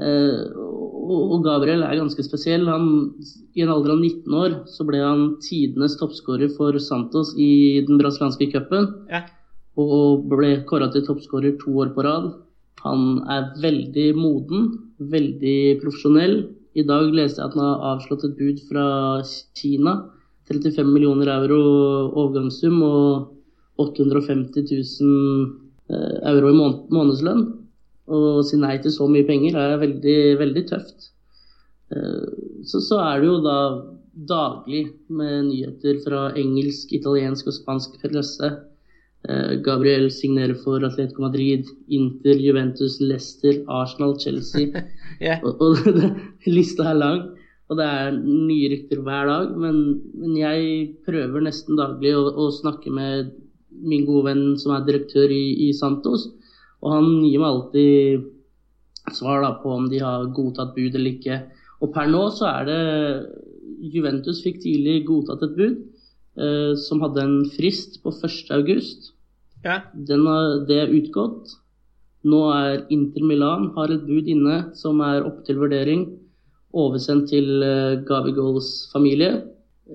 Eh, 0.00 0.62
og 1.04 1.44
Gabriel 1.44 1.84
er 1.84 2.00
ganske 2.00 2.24
spesiell. 2.24 2.64
Han, 2.72 3.12
I 3.52 3.66
en 3.66 3.72
alder 3.76 3.94
av 3.94 4.00
19 4.00 4.40
år 4.40 4.58
så 4.72 4.88
ble 4.88 5.04
han 5.04 5.26
tidenes 5.44 5.98
toppskårer 6.00 6.56
for 6.56 6.80
Santos 6.80 7.34
i 7.36 7.84
den 7.84 8.00
brasilianske 8.00 8.48
cupen. 8.54 8.88
Ja. 9.12 9.26
Og 9.80 10.26
ble 10.30 10.56
kåra 10.68 10.90
til 10.92 11.04
toppskårer 11.06 11.56
to 11.60 11.74
år 11.82 11.94
på 11.94 12.04
rad. 12.06 12.32
Han 12.84 13.24
er 13.32 13.52
veldig 13.62 14.10
moden, 14.18 14.68
veldig 14.98 15.80
profesjonell. 15.82 16.36
I 16.74 16.84
dag 16.86 17.10
leste 17.14 17.40
jeg 17.40 17.48
at 17.48 17.56
han 17.56 17.64
har 17.64 17.86
avslått 17.94 18.26
et 18.26 18.36
bud 18.38 18.60
fra 18.68 18.86
Kina 19.56 19.94
35 20.50 20.90
millioner 20.92 21.30
euro 21.32 21.60
overgangssum 22.12 22.82
og 22.84 23.80
850 23.80 24.66
000 25.00 25.44
eh, 25.88 26.16
euro 26.30 26.52
i 26.52 26.58
månedslønn. 26.58 27.44
Å 28.04 28.18
si 28.44 28.58
nei 28.60 28.76
til 28.84 28.92
så 28.92 29.08
mye 29.08 29.24
penger 29.26 29.56
er 29.56 29.80
veldig, 29.80 30.18
veldig 30.42 30.64
tøft. 30.68 31.08
Eh, 31.94 32.28
så, 32.68 32.82
så 32.84 33.00
er 33.06 33.22
det 33.22 33.30
jo 33.30 33.38
da 33.44 33.58
daglig 34.14 34.84
med 35.08 35.48
nyheter 35.48 35.98
fra 36.04 36.28
engelsk, 36.38 36.92
italiensk 36.94 37.48
og 37.50 37.56
spansk 37.56 37.96
presse. 38.02 38.52
Eh, 39.24 39.54
Gabriel 39.64 40.10
signerer 40.12 40.54
for 40.60 40.84
Atletico 40.84 41.22
Madrid, 41.24 41.70
Inter, 41.88 42.36
Juventus, 42.36 42.98
Leicester, 43.00 43.62
Arsenal, 43.68 44.18
Chelsea. 44.20 44.84
ja. 45.20 45.38
Og, 45.42 45.62
og 45.64 45.78
lista 46.56 46.90
er 46.90 47.00
lang. 47.00 47.22
Og 47.72 47.78
det 47.80 47.86
er 47.88 48.18
nye 48.20 48.68
rykter 48.74 49.00
hver 49.00 49.30
dag, 49.30 49.54
men, 49.56 49.78
men 50.20 50.36
jeg 50.36 50.90
prøver 51.06 51.46
nesten 51.46 51.78
daglig 51.80 52.12
å, 52.12 52.26
å, 52.28 52.50
snakke 52.52 52.92
med 52.92 53.32
min 53.72 54.04
gode 54.04 54.28
venn 54.28 54.42
som 54.60 54.74
er 54.74 54.84
direktør 54.84 55.32
i, 55.32 55.68
i 55.68 55.70
Santos, 55.74 56.28
og 56.84 56.92
han 56.92 57.08
gir 57.24 57.40
meg 57.40 57.48
alltid 57.48 59.14
svar 59.16 59.40
da, 59.46 59.54
på 59.62 59.72
om 59.72 59.88
de 59.88 60.02
har 60.04 60.28
godtatt 60.36 60.76
bud 60.76 60.92
eller 60.92 61.16
ikke. 61.16 61.40
Og 61.80 61.90
per 61.96 62.12
nå 62.12 62.26
så 62.36 62.50
er 62.52 62.68
det 62.68 62.82
Juventus 63.96 64.44
fikk 64.44 64.60
tidlig 64.62 65.00
godtatt 65.08 65.42
et 65.48 65.56
bud 65.56 65.80
eh, 66.36 66.72
som 66.84 67.00
hadde 67.04 67.24
en 67.24 67.36
frist 67.56 68.02
på 68.04 68.12
1.8. 68.12 69.13
Ja. 69.64 69.80
Den 69.94 70.26
har, 70.28 70.60
det 70.68 70.80
er 70.82 70.92
utgått. 70.92 71.56
Nå 72.24 72.40
er 72.52 72.84
Inter 72.92 73.24
Milan 73.24 73.70
har 73.76 73.92
et 73.92 74.04
bud 74.06 74.28
inne 74.30 74.60
som 74.76 75.00
er 75.04 75.24
opp 75.26 75.42
til 75.44 75.58
vurdering 75.60 76.06
oversendt 76.74 77.28
til 77.30 77.62
eh, 77.62 78.00
Gabigols 78.06 78.08
Gavigols 78.08 78.70
familie. 78.92 79.42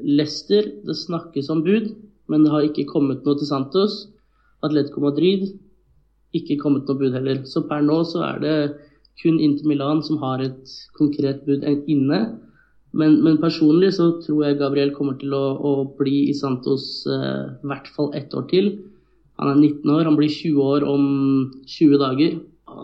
Leicester, 0.06 0.68
det 0.86 0.96
snakkes 0.96 1.50
om 1.50 1.64
bud, 1.66 1.90
men 2.30 2.46
det 2.46 2.52
har 2.54 2.68
ikke 2.68 2.88
kommet 2.91 3.26
noe 3.26 3.40
til 3.40 3.50
Santos. 3.50 4.04
Atletico 4.64 5.02
Madrid, 5.02 5.48
ikke 6.36 6.60
kommet 6.62 6.86
noe 6.88 7.00
bud 7.00 7.16
heller. 7.18 7.41
Så 7.50 7.66
per 7.68 7.82
nå 7.86 8.04
så 8.08 8.22
er 8.28 8.44
det 8.44 8.56
kun 9.20 9.40
Inter 9.44 9.68
Milan 9.68 10.04
som 10.06 10.22
har 10.22 10.44
et 10.46 10.76
konkret 10.98 11.41
bud 11.48 11.66
inne. 11.90 12.22
Men, 12.94 13.20
men 13.26 13.41
personlig 13.41 13.91
så 13.98 14.12
tror 14.24 14.46
jeg 14.46 14.60
Gabriel 14.62 14.94
kommer 14.96 15.18
til 15.22 15.34
å, 15.38 15.44
å 15.58 15.74
bli 16.00 16.30
i 16.30 16.38
Santos 16.38 17.04
i 17.06 17.14
eh, 17.18 17.52
hvert 17.70 17.90
fall 17.96 18.14
ett 18.18 18.34
år 18.34 18.48
til. 18.50 18.72
Han 19.40 19.53
er 19.53 19.60
19 19.60 19.91
år, 19.95 20.06
han 20.07 20.20
blir 20.20 20.32
20 20.32 20.72
år 20.76 20.86
om 20.88 21.03
20 21.66 22.02
dager 22.02 22.40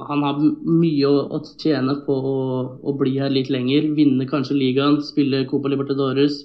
han 0.10 0.24
har 0.26 0.42
mye 0.42 1.08
å, 1.10 1.40
tjene 1.62 1.98
på 2.06 2.16
å, 2.16 2.36
å, 2.82 2.94
bli 2.98 3.16
her 3.20 3.34
litt 3.34 3.52
lenger. 3.54 3.92
Vinne 3.98 4.28
kanskje 4.30 4.58
ligaen, 4.58 5.00
spille 5.06 5.46
Copa 5.50 5.72
Libertadores, 5.72 6.42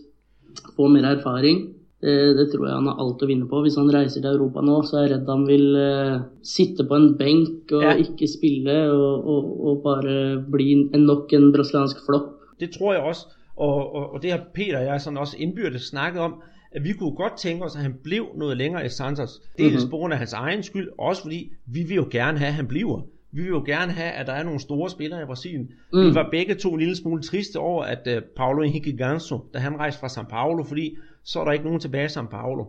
få 0.76 0.88
mer 0.92 1.08
erfaring. 1.14 1.68
Det, 2.00 2.14
det, 2.38 2.46
tror 2.48 2.64
jeg 2.64 2.76
han 2.78 2.88
har 2.88 3.00
alt 3.02 3.22
å 3.24 3.28
vinne 3.28 3.48
på. 3.48 3.60
Hvis 3.64 3.76
han 3.80 3.90
reiser 3.92 4.22
til 4.22 4.30
Europa 4.32 4.62
nå, 4.64 4.78
så 4.88 5.00
er 5.00 5.06
jeg 5.06 5.12
redd 5.14 5.32
han 5.32 5.42
vil 5.48 5.66
uh, 5.76 6.22
sitte 6.46 6.86
på 6.88 6.96
en 6.96 7.10
benk 7.18 7.74
og 7.76 7.84
ja. 7.84 7.96
ikke 8.00 8.28
spille 8.30 8.78
og, 8.94 9.28
og, 9.34 9.50
og, 9.58 9.82
bare 9.84 10.14
bli 10.48 10.70
en 10.80 11.04
nok 11.04 11.34
en 11.36 11.50
brasiliansk 11.52 12.00
flopp. 12.06 12.32
Det 12.60 12.72
tror 12.76 12.96
jeg 12.96 13.04
også. 13.12 13.36
Og, 13.60 13.76
og, 13.76 14.04
og 14.14 14.22
det 14.22 14.32
har 14.32 14.46
Peter 14.54 14.78
og 14.80 14.88
jeg 14.88 15.04
sådan 15.04 15.20
også 15.20 15.36
indbyrdes 15.44 15.90
snakket 15.90 16.24
om, 16.24 16.38
at 16.72 16.84
vi 16.84 16.92
kunne 16.92 17.16
godt 17.16 17.32
tænke 17.38 17.64
os, 17.64 17.76
at 17.76 17.82
han 17.82 17.94
blev 18.04 18.26
noget 18.36 18.56
længere 18.56 18.86
i 18.86 18.88
Santos. 18.88 19.30
Dels 19.58 19.74
mm-hmm. 19.74 19.90
på 19.90 19.96
grund 19.96 20.12
af 20.12 20.18
hans 20.18 20.32
egen 20.32 20.62
skyld, 20.62 20.88
også 20.98 21.22
fordi 21.22 21.52
vi 21.66 21.82
vil 21.82 21.96
jo 21.96 22.08
gerne 22.10 22.38
have, 22.38 22.48
at 22.48 22.54
han 22.54 22.66
bliver. 22.66 23.02
Vi 23.32 23.42
vil 23.42 23.48
jo 23.48 23.62
gerne 23.66 23.92
have, 23.92 24.10
at 24.10 24.26
der 24.26 24.32
er 24.32 24.42
nogle 24.42 24.60
store 24.60 24.90
spillere 24.90 25.22
i 25.22 25.24
Brasilien. 25.24 25.70
Mm. 25.92 26.00
Vi 26.00 26.14
var 26.14 26.28
begge 26.30 26.54
to 26.54 26.72
en 26.72 26.78
lille 26.78 26.96
smule 26.96 27.22
triste 27.22 27.56
over, 27.56 27.84
at 27.84 28.16
uh, 28.16 28.22
Paulo 28.36 28.62
Henrique 28.62 28.96
Ganso, 28.96 29.44
da 29.54 29.58
han 29.58 29.78
rejste 29.78 30.00
fra 30.00 30.06
São 30.06 30.28
Paulo, 30.28 30.62
fordi 30.64 30.96
så 31.22 31.40
er 31.40 31.44
der 31.44 31.52
ikke 31.52 31.64
nogen 31.64 31.80
tilbage 31.80 32.04
i 32.04 32.08
São 32.08 32.26
Paulo. 32.26 32.64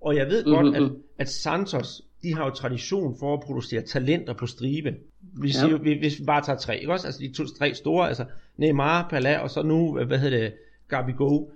Og 0.00 0.16
jeg 0.16 0.26
ved 0.26 0.44
godt, 0.44 0.66
mm-hmm. 0.66 0.84
at, 0.84 0.92
at 1.18 1.28
Santos, 1.28 2.02
de 2.22 2.34
har 2.34 2.44
jo 2.44 2.50
tradition 2.50 3.16
for 3.18 3.34
at 3.34 3.40
producere 3.40 3.82
talenter 3.82 4.32
på 4.32 4.46
stribe. 4.46 4.94
Vi 5.40 5.48
ja. 5.48 5.52
siger, 5.52 5.78
hvis 5.78 6.20
vi 6.20 6.24
bare 6.24 6.42
tager 6.42 6.58
tre, 6.58 6.80
ikke 6.80 6.92
også? 6.92 7.06
Altså 7.06 7.20
de 7.20 7.32
to, 7.32 7.44
tre 7.58 7.74
store, 7.74 8.08
altså 8.08 8.24
Neymar, 8.56 9.08
Pala, 9.10 9.38
og 9.38 9.50
så 9.50 9.62
nu, 9.62 10.04
hvad 10.06 10.18
hedder 10.18 10.38
det, 10.38 10.52
Gabigol. 10.88 11.46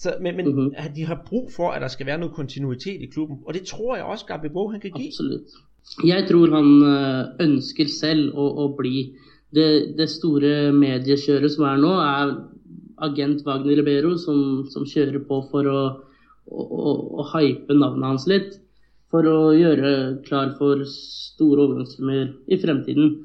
Så, 0.00 0.14
men 0.20 0.36
men 0.36 0.46
mm-hmm. 0.46 0.94
de 0.96 1.04
har 1.04 1.22
brug 1.26 1.50
for, 1.52 1.70
at 1.70 1.82
der 1.82 1.88
skal 1.88 2.06
være 2.06 2.18
noget 2.18 2.34
kontinuitet 2.34 3.02
i 3.02 3.06
klubben, 3.06 3.38
og 3.44 3.54
det 3.54 3.62
tror 3.62 3.96
jeg 3.96 4.04
også, 4.04 4.26
Gabigol 4.26 4.70
han 4.72 4.80
kan 4.80 4.90
give. 4.96 5.08
Absolut. 5.08 5.40
Jeg 6.04 6.26
tror 6.28 6.46
han 6.56 6.70
eh, 6.92 7.48
ønsker 7.48 7.88
selv 7.88 8.32
å, 8.38 8.46
å 8.64 8.66
bli 8.78 9.10
det, 9.56 9.96
det, 9.98 10.06
store 10.12 10.70
mediekjøret 10.72 11.52
som 11.52 11.66
er 11.68 11.82
nå, 11.82 11.92
er 12.00 12.32
agent 13.08 13.44
Wagner 13.44 13.80
Ribeiro 13.80 14.14
som, 14.20 14.64
som 14.72 14.86
kjører 14.88 15.24
på 15.28 15.42
for 15.50 15.68
å, 15.68 15.80
å, 16.46 16.64
å, 16.64 16.94
å, 17.20 17.26
hype 17.34 17.76
navnet 17.76 18.08
hans 18.12 18.28
litt. 18.30 18.56
For 19.10 19.26
å 19.26 19.50
gjøre 19.56 19.92
klar 20.28 20.54
for 20.56 20.84
store 20.88 21.66
overgangssummer 21.66 22.28
i 22.46 22.60
fremtiden. 22.62 23.16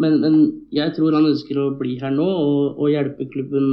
Men, 0.00 0.18
men, 0.20 0.36
jeg 0.74 0.92
tror 0.96 1.16
han 1.16 1.30
ønsker 1.30 1.58
å 1.58 1.70
bli 1.80 1.96
her 2.02 2.12
nå 2.12 2.26
og, 2.28 2.76
og 2.76 2.92
hjelpe 2.92 3.26
klubben 3.32 3.70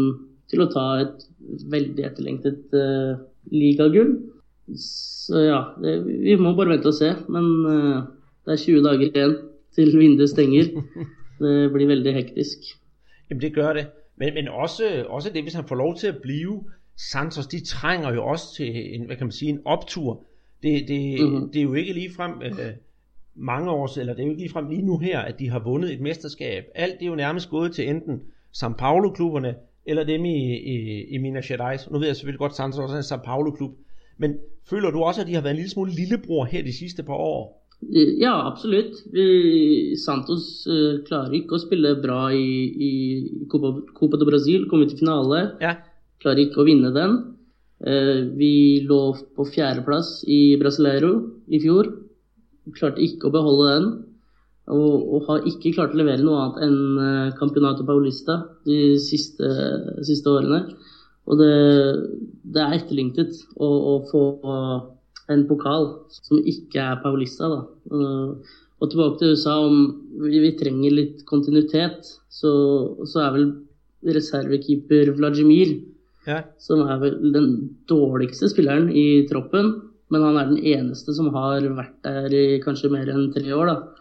til 0.52 0.64
å 0.64 0.70
ta 0.72 0.86
et 1.04 1.26
veldig 1.72 2.06
etterlengtet 2.08 2.76
uh, 2.76 3.20
ligagull. 3.52 4.16
Så 4.80 5.44
ja, 5.48 5.62
det, 5.84 6.00
vi 6.08 6.36
må 6.40 6.54
bare 6.56 6.76
vente 6.76 6.92
og 6.92 6.98
se. 6.98 7.14
Men 7.32 7.52
uh, 7.68 8.02
det 8.46 8.56
er 8.56 8.64
20 8.64 8.84
dager 8.88 9.06
igjen 9.10 9.38
til 9.76 9.94
vinduet 10.00 10.34
stenger. 10.34 10.74
Det 11.38 11.70
blir 11.70 11.86
veldig 11.86 12.14
hektisk. 12.16 12.64
Jamen 13.30 13.42
det 13.42 13.54
gør 13.54 13.74
det. 13.74 13.84
Men, 14.18 14.34
men 14.34 14.48
også, 14.48 15.06
også 15.10 15.30
det, 15.34 15.44
hvis 15.44 15.54
han 15.54 15.68
får 15.68 15.76
lov 15.76 15.96
til 15.96 16.08
at 16.08 16.18
blive, 16.22 16.64
Santos, 16.98 17.48
de 17.48 17.66
trænger 17.66 18.14
jo 18.14 18.26
også 18.26 18.56
til 18.56 18.96
en, 18.96 19.06
hvad 19.06 19.16
kan 19.16 19.26
man 19.26 19.32
sige, 19.32 19.50
en 19.50 19.60
optur. 19.66 20.24
Det, 20.64 20.88
det, 20.88 21.22
mm-hmm. 21.22 21.52
det 21.52 21.60
er 21.60 21.64
jo 21.64 21.74
ikke 21.74 21.94
lige 21.94 22.14
frem 22.16 22.32
øh, 22.42 22.74
mange 23.36 23.72
år, 23.72 24.00
eller 24.00 24.14
det 24.14 24.22
er 24.22 24.26
jo 24.26 24.30
ikke 24.30 24.42
lige 24.42 24.52
frem 24.52 24.70
lige 24.70 24.82
nu 24.82 24.98
her, 24.98 25.20
at 25.20 25.40
de 25.40 25.50
har 25.50 25.60
vundet 25.60 25.94
et 25.94 26.02
mesterskab. 26.02 26.64
Alt 26.76 27.00
det 27.00 27.06
er 27.06 27.10
jo 27.10 27.16
nærmest 27.16 27.50
gået 27.50 27.76
til 27.76 27.90
enten 27.90 28.22
São 28.58 28.74
Paulo-klubberne, 28.78 29.56
eller 29.88 30.04
dem 30.04 30.26
i, 30.26 30.38
i, 30.58 30.78
i 31.16 31.18
Minas 31.18 31.48
Gerais. 31.48 31.88
Nu 31.92 32.00
ved 32.00 32.08
jeg 32.08 32.16
selvfølgelig 32.16 32.40
godt, 32.40 32.56
at 32.56 32.56
Santos 32.56 32.80
også 32.80 32.96
er 32.96 33.04
en 33.04 33.12
São 33.12 33.24
Paulo-klub. 33.26 33.74
Men 34.18 34.38
føler 34.70 34.92
du 34.92 35.00
også, 35.04 35.22
at 35.22 35.28
de 35.28 35.34
har 35.34 35.42
været 35.42 35.54
en 35.54 35.62
lille 35.62 35.70
smule 35.70 35.92
lillebror 35.92 36.46
her 36.46 36.64
de 36.64 36.74
sidste 36.74 37.04
par 37.04 37.14
år? 37.14 37.68
Ja, 38.22 38.34
absolutt. 38.48 38.96
Vi, 39.14 39.96
Santos 40.02 40.66
uh, 40.66 41.04
klarer 41.06 41.36
ikke 41.38 41.58
å 41.58 41.62
spille 41.62 41.94
bra 42.02 42.32
i, 42.34 42.48
i 42.90 42.92
Copa, 43.52 43.76
Copa 44.00 44.18
do 44.18 44.26
Brasil. 44.26 44.66
Kommer 44.70 44.90
til 44.90 45.04
finale. 45.04 45.44
Ja. 45.62 45.76
Klarer 46.24 46.48
ikke 46.48 46.64
å 46.64 46.68
vinne 46.68 46.90
den. 46.96 47.20
Uh, 47.86 48.34
vi 48.40 48.82
lå 48.90 49.02
på 49.38 49.46
fjerdeplass 49.54 50.24
i 50.26 50.58
Brasileiro 50.58 51.14
i 51.54 51.62
fjor. 51.62 51.92
Klarte 52.80 53.04
ikke 53.06 53.30
å 53.30 53.36
beholde 53.38 53.70
den. 53.76 53.88
Og, 54.68 54.96
og, 55.16 55.22
har 55.30 55.46
ikke 55.48 55.72
klart 55.78 55.94
å 55.96 56.00
levere 56.02 56.24
noe 56.26 56.42
annet 56.44 56.64
enn 56.66 56.80
uh, 57.00 57.36
Campeonato 57.40 57.86
Paulista 57.88 58.42
de 58.68 58.98
siste, 59.00 59.48
siste 60.04 60.28
årene. 60.28 60.66
Og 61.28 61.40
det, 61.40 61.54
det 62.56 62.64
er 62.64 62.76
etterlengtet 62.76 63.36
å, 63.56 63.68
å 63.68 63.94
få 64.12 64.24
en 65.32 65.44
pokal 65.48 65.90
som 66.12 66.40
ikke 66.40 66.84
er 66.84 67.02
Paulista. 67.04 67.50
Da. 67.52 67.62
Og 68.78 68.92
tilbake 68.92 69.20
til 69.20 69.34
USA, 69.36 69.58
om 69.66 69.82
vi, 70.24 70.40
vi 70.44 70.54
trenger 70.60 70.96
litt 70.96 71.26
kontinuitet, 71.28 72.08
så, 72.32 72.52
så 73.10 73.26
er 73.26 73.36
vel 73.36 73.48
reservekeeper 74.08 75.12
Vladimir 75.18 75.74
ja. 76.28 76.44
som 76.62 76.84
er 76.86 77.02
vel 77.02 77.18
den 77.34 77.50
dårligste 77.90 78.52
spilleren 78.52 78.92
i 78.94 79.26
troppen. 79.30 79.74
Men 80.14 80.24
han 80.24 80.40
er 80.40 80.52
den 80.52 80.62
eneste 80.64 81.16
som 81.18 81.34
har 81.36 81.66
vært 81.76 81.98
der 82.06 82.32
i 82.32 82.46
kanskje 82.64 82.92
mer 82.94 83.10
enn 83.12 83.32
tre 83.34 83.50
år. 83.52 83.74
da. 83.74 83.97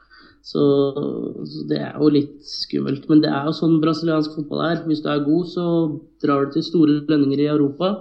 Så, 0.46 0.62
så, 1.50 1.64
det 1.66 1.80
er 1.82 1.96
jo 1.98 2.08
litt 2.14 2.36
skummelt. 2.46 3.08
Men 3.10 3.22
det 3.24 3.32
er 3.34 3.48
jo 3.48 3.56
sånn 3.56 3.80
brasiliansk 3.82 4.36
fotball 4.38 4.62
er. 4.68 4.84
Hvis 4.86 5.02
du 5.02 5.10
er 5.10 5.24
god, 5.26 5.48
så 5.50 5.66
drar 6.22 6.46
du 6.46 6.54
til 6.54 6.66
store 6.66 7.00
lønninger 7.08 7.42
i 7.42 7.50
Europa. 7.50 7.92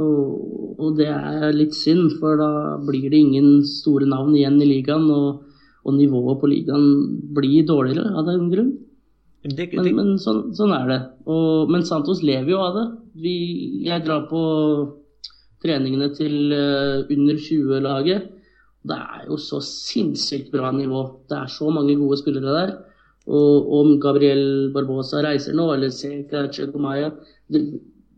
Og, 0.00 0.78
og, 0.78 0.94
det 0.96 1.10
er 1.12 1.50
litt 1.52 1.76
synd, 1.76 2.14
for 2.20 2.40
da 2.40 2.78
blir 2.86 3.10
det 3.12 3.20
ingen 3.20 3.60
store 3.68 4.08
navn 4.08 4.32
igjen 4.38 4.56
i 4.62 4.70
ligaen. 4.70 5.10
Og, 5.12 5.44
og 5.84 5.96
nivået 5.96 6.40
på 6.40 6.48
ligaen 6.48 6.88
blir 7.36 7.68
dårligere 7.68 8.08
av 8.08 8.28
den 8.28 8.48
grunn. 8.52 8.72
Men, 9.44 9.54
det, 9.56 9.70
men, 9.72 9.92
men 9.96 10.10
sånn, 10.20 10.50
sånn, 10.56 10.72
er 10.76 10.88
det. 10.88 11.00
Og, 11.28 11.70
men 11.72 11.84
Santos 11.88 12.24
lever 12.24 12.54
jo 12.54 12.64
av 12.64 12.76
det. 12.76 12.88
Vi, 13.20 13.36
jeg 13.84 14.04
drar 14.04 14.26
på 14.32 14.42
treningene 15.60 16.08
til 16.16 16.52
uh, 16.52 17.04
under 17.04 17.40
20-laget. 17.40 18.28
Det 18.88 18.96
er 18.96 19.26
jo 19.28 19.36
så 19.40 19.60
sinnssykt 19.64 20.50
bra 20.54 20.70
nivå. 20.72 21.02
Det 21.28 21.36
er 21.36 21.50
så 21.52 21.68
mange 21.72 21.98
gode 22.00 22.18
spillere 22.20 22.54
der. 22.56 22.76
Og 23.30 23.72
om 23.76 23.96
Gabriel 24.00 24.70
Barbosa 24.74 25.20
reiser 25.24 25.54
nå, 25.56 25.68
eller 25.74 25.92
Seka 25.92 26.46
Chekomaya 26.54 27.10
det, 27.52 27.60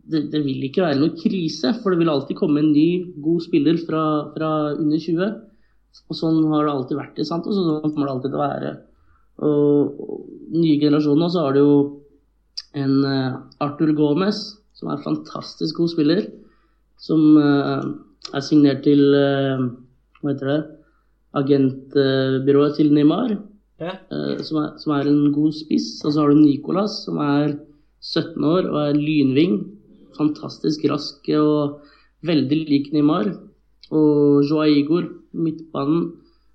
det, 0.06 0.28
det, 0.32 0.43
vil 0.44 0.62
ikke 0.68 0.84
være 0.84 1.01
noe 1.01 1.16
krise, 1.18 1.74
for 1.82 1.93
det 1.93 2.01
vil 2.01 2.12
alltid 2.12 2.39
komme 2.39 2.62
en 2.62 2.70
ny, 2.74 3.14
god 3.24 3.43
spiller 3.44 3.80
fra, 3.82 4.05
fra 4.36 4.52
under 4.76 5.02
20. 5.02 5.34
Og 6.09 6.16
sånn 6.16 6.39
har 6.52 6.64
det 6.64 6.72
alltid 6.76 7.01
vært 7.01 7.20
Sant? 7.28 7.48
Og 7.48 7.56
sånn 7.56 7.90
kommer 7.90 8.09
det 8.09 8.14
alltid 8.14 8.32
til 8.32 8.39
å 8.39 8.47
være. 8.47 8.72
Og, 9.43 10.01
og 10.06 10.55
nye 10.55 10.78
generasjoner 10.80 11.32
så 11.32 11.47
har 11.47 11.56
det 11.56 11.64
jo 11.64 11.76
en 12.78 12.97
eh, 13.05 13.28
uh, 13.32 13.39
Arthur 13.64 13.93
Gomez, 13.97 14.39
som 14.76 14.90
er 14.93 15.02
fantastisk 15.05 15.80
god 15.80 15.93
spiller, 15.93 16.22
som 17.01 17.20
uh, 17.36 17.82
er 18.32 18.44
signert 18.44 18.84
til 18.86 19.02
uh, 19.12 19.66
hva 20.23 20.35
heter 20.35 20.51
det, 20.53 20.61
agentbyrået 21.39 22.77
til 22.78 22.93
Neymar, 22.94 23.35
ja. 23.82 23.97
Eh, 24.15 24.40
som, 24.47 24.61
er, 24.62 24.74
som, 24.78 24.94
er, 24.94 25.09
en 25.11 25.32
god 25.35 25.55
spiss. 25.57 25.97
Og 26.05 26.12
så 26.12 26.23
har 26.23 26.32
du 26.32 26.40
Nicolas, 26.40 27.03
som 27.07 27.19
er 27.23 27.57
17 28.03 28.44
år 28.47 28.69
og 28.70 28.78
er 28.85 28.99
lynving. 28.99 29.57
Fantastisk 30.19 30.85
rask 30.90 31.27
og 31.39 31.81
veldig 32.27 32.61
lik 32.69 32.93
Neymar. 32.94 33.32
Og 33.93 34.44
Joa 34.49 34.69
Igor, 34.70 35.09
midtbanen. 35.32 36.12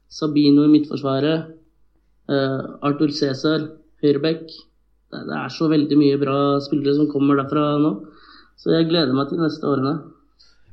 Sabino 0.08 0.64
i 0.64 0.72
midtforsvaret. 0.72 1.52
Uh, 2.32 2.80
Arthur 2.86 3.12
Cæsar, 3.12 3.66
høyreback. 4.04 4.46
Det, 5.12 5.20
det 5.28 5.36
er 5.36 5.52
så 5.52 5.68
veldig 5.72 5.98
mye 6.00 6.20
bra 6.22 6.38
spillere 6.64 6.96
som 6.96 7.12
kommer 7.12 7.40
derfra 7.40 7.74
nå. 7.84 7.92
Så 8.60 8.72
jeg 8.72 8.88
gleder 8.88 9.16
meg 9.16 9.28
til 9.30 9.44
neste 9.44 9.68
årene. 9.68 9.98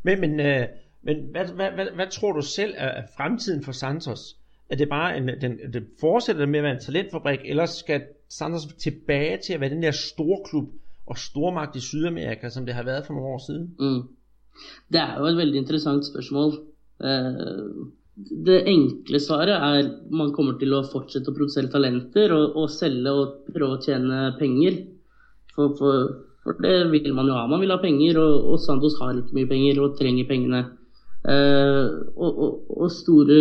Men, 0.07 0.23
men 0.23 0.39
uh 0.39 0.84
men 1.05 1.17
hvad, 1.31 1.45
hvad, 1.55 1.71
hvad, 1.71 1.87
hvad 1.95 2.07
tror 2.11 2.33
du 2.33 2.43
selv 2.43 2.75
er 2.77 3.03
fremtiden 3.17 3.65
for 3.65 3.73
Santos? 3.73 4.37
Er 4.69 4.77
det 4.77 4.89
bare 4.89 5.17
en, 5.17 5.29
den, 5.29 5.59
den 5.73 5.85
fortsætter 6.01 6.47
med 6.47 6.59
at 6.59 6.65
være 6.65 6.75
en 6.75 6.81
talentfabrik, 6.81 7.39
eller 7.45 7.67
skal 7.67 8.03
Santos 8.29 8.67
tilbage 8.79 9.39
til 9.47 9.53
at 9.53 9.61
være 9.61 9.71
den 9.71 9.83
der 9.83 9.91
store 9.91 10.39
klub 10.49 10.69
og 11.07 11.19
stormagt 11.19 11.77
i 11.77 11.81
Sydamerika, 11.81 12.49
som 12.49 12.67
det 12.67 12.75
har 12.75 12.83
været 12.83 13.07
for 13.07 13.13
nogle 13.13 13.29
år 13.29 13.43
siden? 13.47 13.75
Mm. 13.79 14.03
Det 14.93 15.01
er 15.01 15.19
jo 15.19 15.27
et 15.27 15.37
veldig 15.37 15.59
interessant 15.59 16.07
spørsmål. 16.07 16.53
Uh, 17.01 17.87
det 18.47 18.61
enkle 18.71 19.21
svaret 19.21 19.57
er 19.57 19.89
man 20.11 20.31
kommer 20.33 20.55
til 20.59 20.75
å 20.77 20.85
fortsette 20.87 21.33
å 21.33 21.35
produsere 21.35 21.71
talenter 21.73 22.33
og, 22.33 22.55
og 22.63 22.71
selge 22.71 23.11
og 23.11 23.51
prøve 23.51 23.77
å 23.77 23.83
tjene 23.83 24.29
penger. 24.39 24.79
For, 25.55 25.75
for, 25.79 26.07
for, 26.45 26.63
det 26.63 26.93
vil 26.93 27.11
man 27.15 27.29
jo 27.31 27.35
ha. 27.35 27.49
Man 27.51 27.63
vil 27.63 27.75
ha 27.75 27.81
penger, 27.83 28.21
og, 28.23 28.47
og 28.53 28.63
Santos 28.63 28.97
har 29.03 29.19
ikke 29.19 29.39
mye 29.41 29.51
penger 29.51 29.83
og 29.83 29.99
trenger 29.99 30.31
pengene. 30.31 30.63
Eh, 31.25 31.85
og, 32.21 32.33
og, 32.37 32.57
og, 32.69 32.91
store 32.93 33.39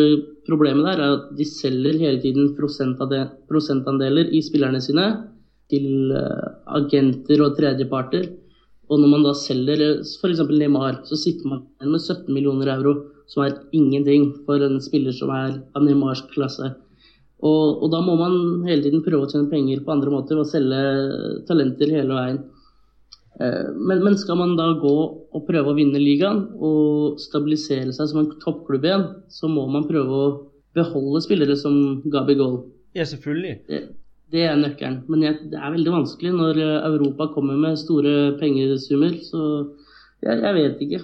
problemet 0.48 0.86
der 0.88 1.02
er 1.04 1.16
at 1.18 1.26
de 1.36 1.48
selger 1.48 1.98
hele 2.00 2.22
tiden 2.24 2.54
prosentandeler 2.56 4.32
i 4.32 4.40
spillerne 4.46 4.80
sine 4.84 5.08
til 5.72 6.14
uh, 6.16 6.54
agenter 6.80 7.44
og 7.44 7.58
tredjeparter. 7.58 8.30
Og 8.92 9.02
når 9.02 9.12
man 9.12 9.26
da 9.28 9.34
selger 9.36 9.84
eh, 9.84 10.00
f.eks. 10.00 10.44
Neymar, 10.52 11.02
så 11.08 11.20
sitter 11.20 11.50
man 11.50 11.66
igjen 11.82 11.92
med 11.96 12.04
17 12.04 12.32
millioner 12.32 12.72
euro, 12.78 12.96
som 13.32 13.44
er 13.44 13.60
ingenting 13.76 14.30
for 14.48 14.64
en 14.64 14.80
spiller 14.84 15.16
som 15.16 15.32
er 15.36 15.60
av 15.76 15.84
Neymars 15.84 16.24
klasse. 16.32 16.72
Og, 17.44 17.84
og 17.84 17.90
da 17.92 18.00
må 18.04 18.16
man 18.20 18.64
hele 18.68 18.86
tiden 18.86 19.04
prøve 19.04 19.26
å 19.26 19.32
tjene 19.32 19.52
penger 19.52 19.84
på 19.84 19.92
andre 19.92 20.12
måter 20.14 20.40
og 20.40 20.48
selge 20.48 20.84
talenter 21.50 21.92
hele 21.92 22.16
veien. 22.16 22.44
Eh, 23.42 23.70
men, 23.74 24.04
men, 24.04 24.18
skal 24.18 24.38
man 24.38 24.56
da 24.60 24.70
gå 24.82 24.94
og 25.34 25.46
prøve 25.48 25.72
å 25.72 25.78
vinne 25.78 26.02
ligaen 26.02 26.46
og 26.54 27.20
stabilisere 27.22 27.94
seg 27.96 28.12
som 28.12 28.22
en 28.22 28.32
toppklubb 28.44 28.86
igjen, 28.86 29.08
så 29.34 29.50
må 29.50 29.66
man 29.74 29.88
prøve 29.90 30.20
å 30.20 30.32
beholde 30.78 31.24
spillere 31.26 31.58
som 31.58 32.04
Gabi 32.14 32.38
Goal. 32.38 32.60
Ja, 32.94 33.08
selvfølgelig. 33.10 33.56
Det, 33.70 33.80
det 34.34 34.46
er 34.46 34.60
nøkkelen. 34.60 35.02
Men 35.10 35.26
jeg, 35.26 35.40
det 35.54 35.58
er 35.62 35.74
veldig 35.74 35.96
vanskelig 35.96 36.36
når 36.36 36.62
eh, 36.62 36.92
Europa 36.92 37.32
kommer 37.34 37.58
med 37.58 37.80
store 37.82 38.36
pengesummer. 38.42 39.18
Så 39.26 39.42
jeg, 40.22 40.38
jeg, 40.38 40.54
vet 40.60 40.86
ikke. 40.86 41.02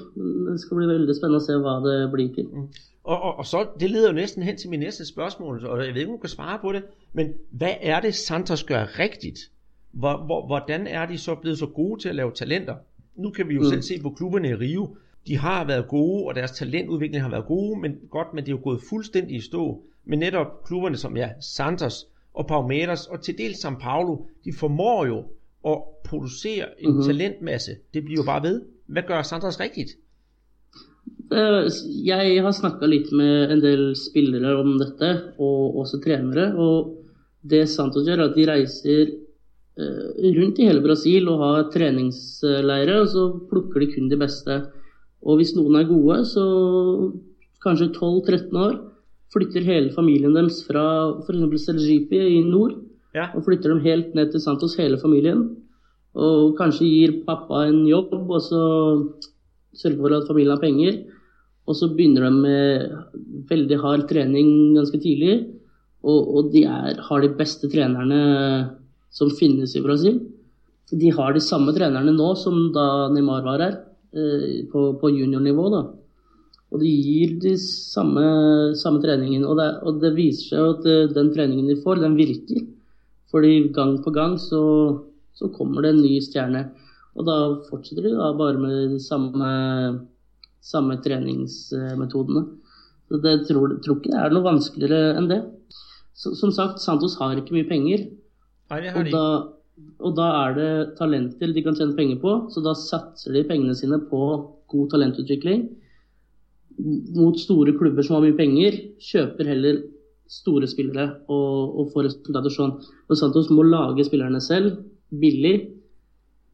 Det 0.49 0.59
skal 0.61 0.81
bli 0.81 0.93
veldig 0.93 1.17
spennende 1.17 1.41
å 1.41 1.47
se 1.47 1.57
hva 1.65 1.79
det 1.85 1.97
blir 2.13 2.31
til. 2.37 2.49
Mm. 2.53 2.69
Og, 3.09 3.15
og, 3.15 3.39
og 3.41 3.45
så, 3.47 3.65
Det 3.79 3.89
leder 3.89 4.11
jo 4.11 4.19
nesten 4.19 4.45
hen 4.45 4.57
til 4.57 4.69
min 4.69 4.83
næste 4.85 5.05
spørsmål, 5.07 5.63
og 5.65 5.81
jeg 5.81 5.95
vet 5.95 6.03
ikke 6.03 6.11
om 6.13 6.19
du 6.19 6.25
kan 6.27 6.35
svare 6.35 6.59
på 6.61 6.73
det. 6.77 6.83
Men 7.17 7.33
hva 7.57 7.73
er 7.81 8.03
det 8.05 8.13
Santos 8.15 8.61
gør 8.69 8.85
rigtigt 8.99 9.49
hvor, 9.91 10.25
hvor, 10.25 10.45
hvordan 10.45 10.87
er 10.87 11.05
de 11.05 11.17
så 11.17 11.35
blevet 11.35 11.59
så 11.59 11.65
gode 11.65 12.01
til 12.01 12.09
at 12.09 12.15
lave 12.15 12.31
talenter? 12.31 12.75
Nu 13.15 13.29
kan 13.29 13.49
vi 13.49 13.53
jo 13.53 13.59
mm. 13.59 13.65
selv 13.65 13.81
se 13.81 14.01
på 14.01 14.09
klubberne 14.09 14.49
i 14.49 14.53
Rio. 14.53 14.95
De 15.27 15.37
har 15.37 15.65
været 15.65 15.87
gode, 15.87 16.25
og 16.25 16.35
deres 16.35 16.51
talentudvikling 16.51 17.23
har 17.23 17.29
været 17.29 17.45
gode, 17.45 17.79
men 17.79 17.95
godt, 18.09 18.33
men 18.33 18.43
det 18.43 18.51
er 18.51 18.55
jo 18.55 18.63
gået 18.63 18.81
fuldstændig 18.89 19.35
i 19.37 19.41
stå. 19.41 19.83
Men 20.05 20.19
netop 20.19 20.63
klubberne 20.63 20.97
som 20.97 21.17
ja, 21.17 21.29
Santos 21.41 22.07
og 22.33 22.47
Palmeiras 22.47 23.07
og 23.07 23.21
til 23.21 23.37
dels 23.37 23.65
São 23.65 23.79
Paulo, 23.79 24.17
de 24.45 24.53
formår 24.53 25.05
jo 25.05 25.23
at 25.67 25.77
producere 26.05 26.65
en 26.79 26.89
mm-hmm. 26.89 27.03
talentmasse. 27.03 27.71
Det 27.93 28.05
bliver 28.05 28.21
jo 28.21 28.25
bare 28.25 28.43
ved. 28.43 28.61
Hvad 28.85 29.03
gør 29.07 29.21
Santos 29.21 29.59
rigtigt? 29.59 29.89
Uh, 31.31 31.69
jeg 32.05 32.41
har 32.43 32.51
snakket 32.51 32.89
litt 32.89 33.11
med 33.11 33.51
en 33.51 33.61
del 33.61 33.95
spillere 33.95 34.55
om 34.55 34.79
dette, 34.79 35.21
og 35.37 35.77
også 35.77 36.01
trenere. 36.05 36.55
Og 36.55 36.95
det 37.49 37.69
Santos 37.69 38.05
gjør, 38.05 38.17
er 38.17 38.29
at 38.29 38.35
de 38.35 38.51
reiser 38.51 39.05
Eh, 39.05 39.07
rundt 39.79 40.59
i 40.59 40.67
hele 40.67 40.83
Brasil 40.83 41.29
og 41.31 41.41
har 41.43 41.69
treningsleire, 41.73 42.99
og 43.03 43.09
så 43.13 43.25
plukker 43.49 43.83
de 43.83 43.89
kun 43.93 44.09
de 44.11 44.19
beste. 44.19 44.59
Og 45.23 45.39
hvis 45.39 45.55
noen 45.55 45.79
er 45.79 45.89
gode, 45.89 46.21
så 46.27 46.45
kanskje 47.63 47.91
12-13 47.95 48.59
år, 48.59 48.77
flytter 49.33 49.65
hele 49.67 49.93
familien 49.93 50.33
deres 50.33 50.63
fra 50.65 50.83
f.eks. 51.21 51.65
Seljipi 51.67 52.19
i 52.39 52.41
nord, 52.45 52.79
ja. 53.15 53.29
og 53.35 53.45
flytter 53.45 53.73
dem 53.73 53.83
helt 53.85 54.15
ned 54.17 54.31
til 54.33 54.41
Santos, 54.43 54.77
hele 54.79 54.99
familien. 55.01 55.43
Og 56.17 56.55
kanskje 56.57 56.87
gir 56.89 57.19
pappa 57.27 57.67
en 57.67 57.83
jobb, 57.87 58.15
og 58.17 58.41
så 58.41 58.63
sørger 59.77 59.99
for 60.01 60.17
at 60.17 60.27
familien 60.29 60.55
har 60.55 60.63
penger. 60.63 60.99
Og 61.69 61.77
så 61.77 61.91
begynner 61.93 62.25
de 62.25 62.31
med 62.33 63.45
veldig 63.51 63.77
hard 63.83 64.07
trening 64.09 64.75
ganske 64.77 64.97
tidlig, 65.03 65.35
og, 66.01 66.19
og 66.35 66.53
de 66.53 66.63
er, 66.65 66.97
har 67.05 67.21
de 67.21 67.29
beste 67.37 67.69
trenerne 67.69 68.21
som 69.13 69.31
finnes 69.33 69.75
i 69.75 69.83
Brasil. 69.83 70.19
De 70.89 71.11
har 71.13 71.33
de 71.33 71.41
samme 71.43 71.73
trenerne 71.75 72.13
nå 72.15 72.33
som 72.37 72.69
da 72.73 73.09
Neymar 73.13 73.45
var 73.45 73.63
her, 73.63 73.79
eh, 74.13 74.65
på, 74.71 74.93
på 75.01 75.11
juniornivå. 75.13 75.69
da. 75.73 75.83
Og 76.69 76.83
de 76.83 76.89
gir 76.89 77.37
de 77.41 77.55
samme, 77.61 78.23
samme 78.77 79.01
treningen. 79.01 79.45
Og 79.45 79.57
det, 79.57 79.69
og 79.83 80.01
det, 80.03 80.13
viser 80.17 80.53
seg 80.53 80.67
at 80.73 80.89
eh, 80.89 81.07
den 81.15 81.31
treningen 81.33 81.69
de 81.69 81.79
får, 81.81 82.01
den 82.03 82.17
virker. 82.17 82.65
Fordi 83.29 83.69
gang 83.73 83.97
på 84.05 84.13
gang 84.13 84.37
så, 84.41 84.61
så 85.37 85.49
kommer 85.53 85.85
det 85.85 85.93
en 85.93 86.03
ny 86.03 86.17
stjerne. 86.25 86.67
Og 87.17 87.25
da 87.25 87.37
fortsetter 87.69 88.05
de 88.05 88.15
da 88.17 88.31
bare 88.37 88.61
med 88.61 88.95
de 88.95 89.01
samme, 89.01 89.49
samme 90.61 90.97
treningsmetodene. 91.05 92.45
Så 93.09 93.17
det 93.23 93.35
tror, 93.49 93.73
tror 93.81 93.97
ikke 93.97 94.13
det 94.13 94.21
er 94.21 94.33
noe 94.33 94.45
vanskeligere 94.45 95.17
enn 95.17 95.29
det. 95.29 95.41
Så, 96.13 96.35
som 96.37 96.53
sagt, 96.53 96.81
Santos 96.83 97.17
har 97.17 97.39
ikke 97.39 97.55
mye 97.55 97.69
penger. 97.69 98.05
Nei, 98.69 98.81
det 98.83 98.93
har 98.93 99.07
de. 99.07 99.11
Og 99.11 99.15
da, 99.15 99.25
og 100.05 100.15
da 100.17 100.29
er 100.43 100.57
det 100.57 100.71
talenter 100.99 101.53
de 101.55 101.63
kan 101.65 101.77
tjene 101.77 101.97
penger 101.97 102.19
på, 102.21 102.35
så 102.53 102.63
da 102.63 102.75
satser 102.77 103.35
de 103.35 103.45
pengene 103.47 103.75
sine 103.77 104.01
på 104.09 104.23
god 104.69 104.91
talentutvikling. 104.93 105.65
Mot 107.17 107.39
store 107.39 107.73
klubber 107.79 108.05
som 108.05 108.17
har 108.17 108.27
mye 108.27 108.37
penger, 108.37 108.77
kjøper 109.03 109.49
heller 109.51 109.81
store 110.29 110.69
spillere 110.69 111.07
og, 111.31 111.79
og 111.81 111.91
får 111.93 112.05
resultater 112.09 112.53
sånn. 112.53 112.77
Og 113.09 113.17
Santos 113.17 113.49
må 113.51 113.65
lage 113.65 114.05
spillerne 114.05 114.41
selv, 114.43 114.77
billig, 115.09 115.55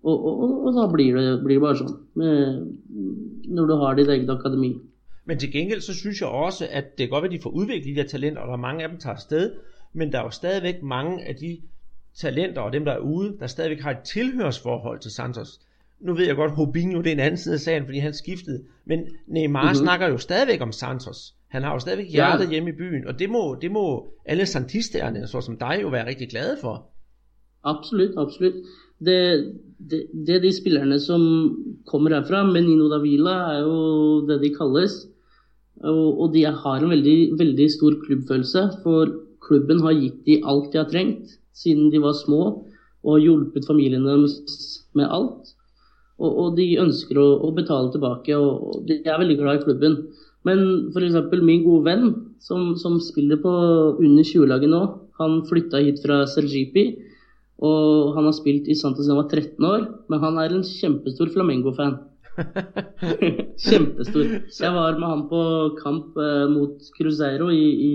og, 0.05 0.25
og, 0.29 0.57
og 0.69 0.75
da 0.77 0.85
blir 0.91 1.15
det, 1.17 1.29
blir 1.43 1.57
det, 1.57 1.63
bare 1.63 1.79
sånn. 1.81 1.95
Med, 2.21 2.67
når 3.57 3.69
du 3.69 3.77
har 3.81 3.97
ditt 3.97 4.11
eget 4.13 4.29
akademi. 4.29 4.75
Men 5.25 5.39
til 5.41 5.49
gengæld 5.51 5.81
så 5.81 5.95
synes 5.97 6.21
jeg 6.21 6.29
også, 6.29 6.67
at 6.69 6.93
det 6.97 7.07
er 7.07 7.13
godt, 7.13 7.25
at 7.25 7.33
de 7.33 7.41
får 7.41 7.55
udviklet 7.57 7.87
de 7.87 7.95
der 7.95 8.09
talenter, 8.09 8.41
og 8.41 8.47
der 8.47 8.53
er 8.53 8.61
mange 8.61 8.83
af 8.83 8.89
dem 8.89 8.99
tager 9.01 9.17
afsted, 9.17 9.55
men 9.93 10.11
der 10.11 10.19
er 10.19 10.23
jo 10.29 10.35
stadigvæk 10.37 10.83
mange 10.83 11.25
af 11.25 11.35
de 11.35 11.57
talenter 12.21 12.61
og 12.61 12.73
dem, 12.73 12.85
der 12.85 12.91
er 12.91 12.99
ude, 12.99 13.37
der 13.39 13.47
stadigvæk 13.47 13.81
har 13.81 13.91
et 13.91 14.03
tilhørsforhold 14.13 14.99
til 14.99 15.11
Santos. 15.11 15.59
Nu 15.99 16.13
ved 16.13 16.25
jeg 16.25 16.35
godt, 16.35 16.51
Hobinho 16.51 17.01
det 17.01 17.07
er 17.07 17.11
en 17.11 17.19
anden 17.19 17.37
side 17.37 17.53
af 17.53 17.59
sagen, 17.59 17.85
fordi 17.85 17.97
han 17.97 18.13
skiftede. 18.13 18.63
Men 18.85 18.99
Neymar 19.27 19.61
mm-hmm. 19.61 19.75
snakker 19.75 20.07
jo 20.07 20.17
stadigvæk 20.17 20.61
om 20.61 20.71
Santos. 20.71 21.33
Han 21.47 21.63
har 21.63 21.73
jo 21.73 21.79
stadigvæk 21.79 22.11
hjertet 22.11 22.45
ja. 22.45 22.49
hjemme 22.49 22.69
i 22.69 22.73
byen, 22.73 23.07
og 23.07 23.19
det 23.19 23.29
må, 23.29 23.57
det 23.61 23.71
må 23.71 24.07
alle 24.25 24.45
santisterne, 24.45 25.27
så 25.27 25.41
som 25.41 25.57
dig, 25.57 25.79
jo 25.81 25.87
være 25.87 26.07
rigtig 26.07 26.29
glade 26.29 26.57
for. 26.61 26.89
Absolut, 27.63 28.11
absolut. 28.17 28.53
Det, 29.05 29.53
det, 29.89 30.07
det 30.27 30.35
er 30.35 30.39
de 30.39 30.57
spillerne, 30.61 30.99
som 30.99 31.21
kommer 31.87 32.09
herfra. 32.09 32.43
Menino 32.51 32.89
Davila 32.91 33.35
er 33.55 33.61
jo 33.61 34.27
det 34.27 34.41
de 34.41 34.55
kalles. 34.55 35.07
Og, 35.75 36.21
og 36.21 36.33
de 36.33 36.43
har 36.45 36.75
en 36.75 36.89
veldig, 36.89 37.39
veldig 37.39 37.71
stor 37.71 37.93
klubbfølelse, 38.05 38.69
for 38.83 39.07
klubben 39.47 39.81
har 39.81 39.93
gitt 39.93 40.21
de 40.25 40.41
alt 40.45 40.73
de 40.73 40.77
har 40.77 40.89
trengt 40.89 41.39
siden 41.56 41.91
de 41.94 42.02
var 42.03 42.18
små, 42.18 42.41
og 43.06 43.22
hjulpet 43.22 43.68
familien 43.68 44.06
deres 44.07 44.40
med 44.98 45.10
alt. 45.11 45.53
Og, 46.15 46.30
og 46.32 46.53
de 46.60 46.68
ønsker 46.80 47.19
å, 47.19 47.27
å, 47.44 47.52
betale 47.56 47.91
tilbake, 47.94 48.38
og, 48.40 48.69
og 48.69 48.86
de 48.88 49.02
er 49.03 49.19
veldig 49.19 49.40
glad 49.41 49.60
i 49.60 49.65
klubben. 49.65 49.98
Men 50.48 50.61
f.eks. 50.94 51.18
min 51.41 51.65
gode 51.65 51.84
venn, 51.90 52.06
som, 52.44 52.73
som 52.80 52.99
spiller 53.03 53.41
på 53.44 53.52
under 53.98 54.23
20-laget 54.23 54.72
nå, 54.72 54.82
han 55.19 55.41
flytta 55.49 55.82
hit 55.84 56.02
fra 56.03 56.23
Sergipi. 56.30 56.90
Og 57.64 58.15
han 58.18 58.27
har 58.27 58.36
spilt 58.36 58.68
i 58.68 58.76
Santos 58.76 59.06
siden 59.06 59.15
han 59.15 59.23
var 59.23 59.32
13 59.32 59.68
år, 59.69 59.86
men 60.11 60.23
han 60.23 60.40
er 60.41 60.52
en 60.52 60.65
kjempestor 60.68 61.32
Flamengo-fan. 61.32 61.95
Kjempestor. 63.65 64.26
Jeg 64.52 64.72
var 64.76 64.98
med 64.99 65.07
han 65.07 65.23
på 65.30 65.41
kamp 65.80 66.18
eh, 66.19 66.45
mot 66.52 66.90
Cruzeiro 66.98 67.48
i, 67.53 67.64
i, 67.90 67.94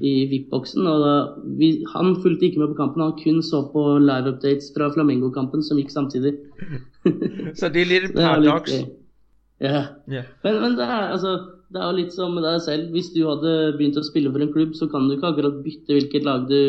i 0.00 0.12
VIP-boksen. 0.30 0.86
og 0.86 1.02
da, 1.04 1.14
vi, 1.58 1.84
Han 1.94 2.16
fulgte 2.22 2.46
ikke 2.46 2.62
med 2.62 2.72
på 2.72 2.78
kampen, 2.78 3.02
han 3.02 3.16
kun 3.18 3.42
så 3.42 3.64
på 3.72 3.84
live-updates 3.98 4.70
fra 4.76 4.90
Flamengo-kampen 4.94 5.62
som 5.62 5.80
gikk 5.80 5.90
samtidig. 5.90 6.36
Så 7.58 7.70
det 7.72 7.82
er 7.82 7.90
litt 7.92 8.10
et 8.10 8.16
paradoks? 8.18 8.74
Ja. 9.60 9.80
ja. 10.06 10.22
Men, 10.44 10.60
men 10.62 10.76
det, 10.78 10.86
er, 10.86 11.08
altså, 11.14 11.34
det 11.72 11.80
er 11.80 11.90
jo 11.90 11.98
litt 11.98 12.14
som 12.14 12.36
med 12.36 12.46
deg 12.46 12.60
selv. 12.62 12.92
Hvis 12.94 13.10
du 13.14 13.24
hadde 13.26 13.54
begynt 13.78 13.98
å 13.98 14.06
spille 14.06 14.30
for 14.34 14.44
en 14.44 14.52
klubb, 14.54 14.76
så 14.78 14.86
kan 14.92 15.08
du 15.08 15.16
ikke 15.16 15.32
akkurat 15.32 15.58
bytte 15.64 15.96
hvilket 15.96 16.28
lag 16.28 16.46
du, 16.50 16.62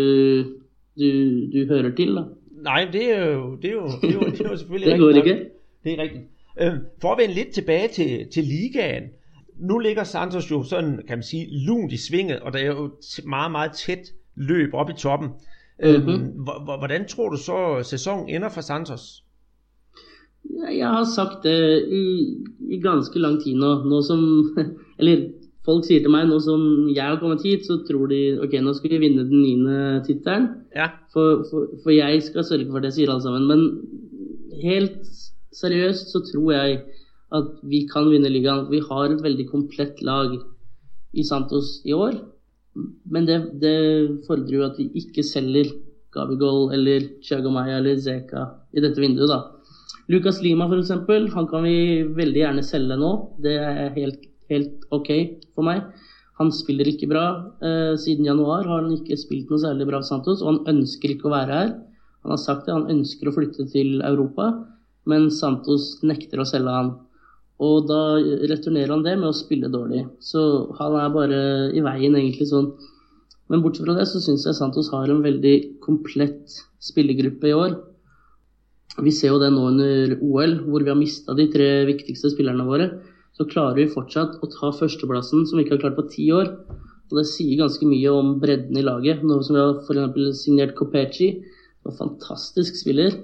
du, 0.97 1.09
du 1.53 1.59
hører 1.69 1.93
til. 1.97 2.17
da. 2.17 2.25
Nej, 2.65 2.89
det 2.93 3.05
er 3.13 3.31
jo, 3.37 3.55
det 3.61 3.69
er 3.69 3.77
jo, 3.77 3.85
det 4.01 4.09
er 4.09 4.17
jo, 4.17 4.25
det 4.31 4.41
er 4.41 4.51
jo 4.51 4.57
selvfølgelig 4.63 4.91
det 4.91 4.99
går 4.99 5.21
ikke. 5.21 5.37
Det 5.83 5.93
er 5.93 6.03
rigtigt. 6.03 6.27
Øh, 6.61 6.73
for 7.01 7.13
at 7.13 7.21
vende 7.21 7.35
lidt 7.35 7.53
tilbage 7.55 7.87
til, 7.87 8.27
til 8.33 8.43
ligaen. 8.43 9.03
Nu 9.59 9.77
ligger 9.77 10.03
Santos 10.03 10.51
jo 10.51 10.63
sådan, 10.63 11.01
kan 11.07 11.17
man 11.17 11.23
sige, 11.23 11.47
lunt 11.67 11.91
i 11.91 11.97
svinget, 11.97 12.39
og 12.39 12.53
der 12.53 12.59
er 12.59 12.65
jo 12.65 12.91
meget, 13.25 13.51
meget 13.51 13.71
tæt 13.71 14.13
løb 14.35 14.69
op 14.73 14.89
i 14.89 14.93
toppen. 14.93 15.29
Mm-hmm. 15.83 16.09
Øhm, 16.09 16.47
hvordan 16.79 17.07
tror 17.07 17.29
du 17.29 17.37
så, 17.37 17.79
sæsonen 17.83 18.29
ender 18.29 18.49
for 18.49 18.61
Santos? 18.61 19.23
Jeg 20.77 20.87
har 20.87 21.03
sagt 21.15 21.43
det 21.43 21.87
i, 21.91 22.05
i 22.75 22.81
ganske 22.81 23.19
lang 23.19 23.43
tid 23.43 23.55
nå. 23.55 23.83
Nå 23.83 24.01
som 24.01 24.21
Eller 24.99 25.29
folk 25.65 25.85
sier 25.85 26.03
til 26.03 26.11
meg 26.11 26.27
nå 26.27 26.39
som 26.43 26.61
jeg 26.95 27.05
har 27.05 27.19
kommet 27.21 27.43
hit, 27.45 27.65
så 27.67 27.79
tror 27.87 28.09
de 28.11 28.39
ok, 28.43 28.55
nå 28.63 28.73
skal 28.73 28.95
vi 28.95 29.01
vinne 29.05 29.25
den 29.29 29.41
niende 29.43 30.03
tittelen. 30.07 30.47
Ja. 30.75 30.89
For, 31.13 31.43
for, 31.51 31.67
for, 31.83 31.93
jeg 31.93 32.23
skal 32.23 32.47
sørge 32.47 32.67
for 32.71 32.83
det, 32.83 32.93
sier 32.95 33.11
alle 33.11 33.23
sammen. 33.23 33.47
Men 33.47 34.61
helt 34.63 35.05
seriøst 35.55 36.11
så 36.11 36.23
tror 36.31 36.51
jeg 36.51 36.81
at 37.35 37.59
vi 37.71 37.83
kan 37.89 38.09
vinne 38.09 38.31
ligaen. 38.31 38.67
Vi 38.71 38.81
har 38.85 39.11
et 39.11 39.21
veldig 39.23 39.45
komplett 39.51 40.01
lag 40.05 40.35
i 41.13 41.25
Santos 41.25 41.79
i 41.85 41.93
år. 41.93 42.17
Men 43.09 43.27
det, 43.27 43.39
det 43.61 44.25
fordrer 44.27 44.55
jo 44.55 44.65
at 44.67 44.79
vi 44.79 44.89
ikke 45.01 45.25
selger 45.25 45.71
Gabigol 46.13 46.71
eller 46.73 47.05
Chagomaya 47.25 47.77
eller 47.77 47.99
Zeka 48.01 48.47
i 48.73 48.81
dette 48.81 49.01
vinduet, 49.01 49.29
da. 49.29 49.39
Lucas 50.09 50.39
Lima 50.41 50.65
f.eks. 50.65 50.93
Han 51.35 51.49
kan 51.49 51.65
vi 51.67 52.01
veldig 52.17 52.41
gjerne 52.43 52.65
selge 52.65 52.97
nå. 52.97 53.11
Det 53.41 53.57
er 53.61 53.91
helt, 53.97 54.23
helt 54.49 54.87
ok 54.95 55.11
for 55.53 55.67
meg. 55.67 55.83
Han 56.39 56.49
spiller 56.55 56.87
ikke 56.89 57.09
bra. 57.11 57.27
Eh, 57.61 57.93
siden 57.99 58.25
januar 58.25 58.65
har 58.65 58.81
han 58.85 58.95
ikke 58.95 59.19
spilt 59.19 59.51
noe 59.51 59.61
særlig 59.61 59.85
bra 59.89 59.99
for 60.01 60.09
Santos, 60.09 60.41
og 60.41 60.53
han 60.53 60.79
ønsker 60.79 61.13
ikke 61.13 61.29
å 61.29 61.35
være 61.35 61.61
her. 61.61 61.71
Han 62.23 62.33
har 62.33 62.41
sagt 62.41 62.65
det, 62.65 62.73
han 62.73 62.89
ønsker 62.89 63.29
å 63.29 63.35
flytte 63.35 63.67
til 63.69 63.99
Europa 64.01 64.49
men 65.09 65.29
Santos 65.33 65.99
nekter 66.05 66.41
å 66.41 66.47
selge 66.47 66.73
han. 66.73 66.91
Og 67.59 67.89
da 67.89 67.99
returnerer 68.47 68.93
han 68.93 69.03
det 69.03 69.17
med 69.19 69.29
å 69.31 69.35
spille 69.35 69.71
dårlig. 69.71 70.05
Så 70.23 70.41
han 70.77 70.95
er 70.95 71.11
bare 71.11 71.41
i 71.75 71.83
veien, 71.83 72.15
egentlig 72.15 72.47
sånn. 72.51 72.71
Men 73.51 73.63
bortsett 73.63 73.87
fra 73.87 73.97
det 73.97 74.07
så 74.07 74.21
syns 74.23 74.45
jeg 74.47 74.55
Santos 74.55 74.91
har 74.93 75.09
en 75.09 75.23
veldig 75.25 75.55
komplett 75.83 76.55
spillergruppe 76.85 77.49
i 77.49 77.55
år. 77.57 77.75
Vi 79.03 79.11
ser 79.15 79.33
jo 79.33 79.39
det 79.41 79.51
nå 79.53 79.65
under 79.71 80.15
OL, 80.25 80.55
hvor 80.67 80.83
vi 80.83 80.91
har 80.91 80.99
mista 80.99 81.35
de 81.35 81.47
tre 81.51 81.69
viktigste 81.89 82.31
spillerne 82.33 82.67
våre. 82.67 82.89
Så 83.35 83.47
klarer 83.49 83.77
vi 83.77 83.91
fortsatt 83.91 84.39
å 84.43 84.49
ta 84.51 84.71
førsteplassen, 84.75 85.45
som 85.47 85.59
vi 85.59 85.65
ikke 85.65 85.77
har 85.77 85.83
klart 85.85 85.99
på 85.99 86.07
ti 86.13 86.29
år. 86.35 86.53
Og 87.09 87.17
det 87.17 87.25
sier 87.29 87.59
ganske 87.59 87.87
mye 87.89 88.13
om 88.13 88.35
bredden 88.41 88.77
i 88.77 88.85
laget. 88.85 89.23
Nå 89.25 89.39
som 89.45 89.57
vi 89.57 89.63
har 89.63 89.79
f.eks. 89.81 90.43
signert 90.43 90.75
Kopechi, 90.77 91.31
en 91.87 91.95
fantastisk 91.95 92.77
spiller. 92.77 93.15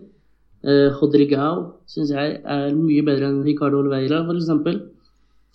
Eh, 0.66 0.90
Hodrigao 0.98 1.58
syns 1.86 2.10
jeg 2.10 2.40
er 2.42 2.70
mye 2.74 3.04
bedre 3.06 3.30
enn 3.30 3.44
Ricardo 3.46 3.84
Oliveira, 3.84 4.24
f.eks. 4.26 4.80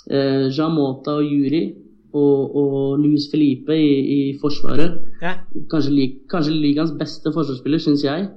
Eh, 0.06 0.44
Jean 0.54 0.76
Mota 0.76 1.16
og 1.18 1.26
Juri 1.26 1.64
og, 2.12 2.54
og 2.56 3.00
Luis 3.02 3.26
Felipe 3.30 3.74
i, 3.74 3.90
i 4.14 4.20
Forsvaret. 4.40 5.00
Ja. 5.22 5.34
Kanskje, 5.72 6.06
kanskje 6.30 6.54
ligaens 6.54 6.94
beste 6.98 7.32
forsvarsspiller, 7.34 7.82
syns 7.82 8.06
jeg. 8.06 8.30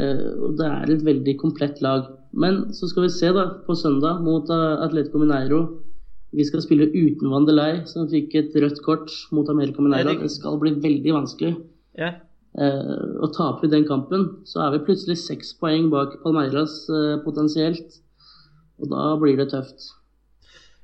Eh, 0.00 0.26
og 0.42 0.58
det 0.58 0.66
er 0.66 0.92
et 0.96 1.06
veldig 1.06 1.36
komplett 1.38 1.80
lag. 1.84 2.10
Men 2.34 2.72
så 2.74 2.90
skal 2.90 3.06
vi 3.06 3.14
se 3.14 3.30
da, 3.34 3.46
på 3.66 3.76
søndag 3.78 4.22
mot 4.26 4.50
uh, 4.50 4.82
Atletico 4.82 5.20
Mineiro. 5.22 5.60
Vi 6.34 6.42
skal 6.48 6.64
spille 6.64 6.90
uten 6.90 7.30
Vandelei, 7.30 7.84
som 7.86 8.08
fikk 8.10 8.34
et 8.40 8.56
rødt 8.58 8.80
kort 8.82 9.12
mot 9.30 9.46
America 9.52 9.82
Mineiro. 9.82 10.16
Det 10.18 10.32
skal 10.34 10.58
bli 10.58 10.74
veldig 10.82 11.14
vanskelig. 11.14 11.54
Ja. 11.98 12.16
Eh, 12.58 13.20
og 13.22 13.32
taper 13.36 13.58
vi 13.62 13.76
den 13.76 13.86
kampen, 13.86 14.28
så 14.46 14.58
er 14.58 14.70
vi 14.70 14.84
plutselig 14.84 15.18
seks 15.18 15.54
poeng 15.60 15.90
bak 15.90 16.08
Palmeiras 16.22 16.88
eh, 16.88 17.24
potensielt. 17.24 18.00
Og 18.78 18.90
da 18.90 19.16
blir 19.20 19.36
det 19.36 19.50
tøft. 19.50 19.90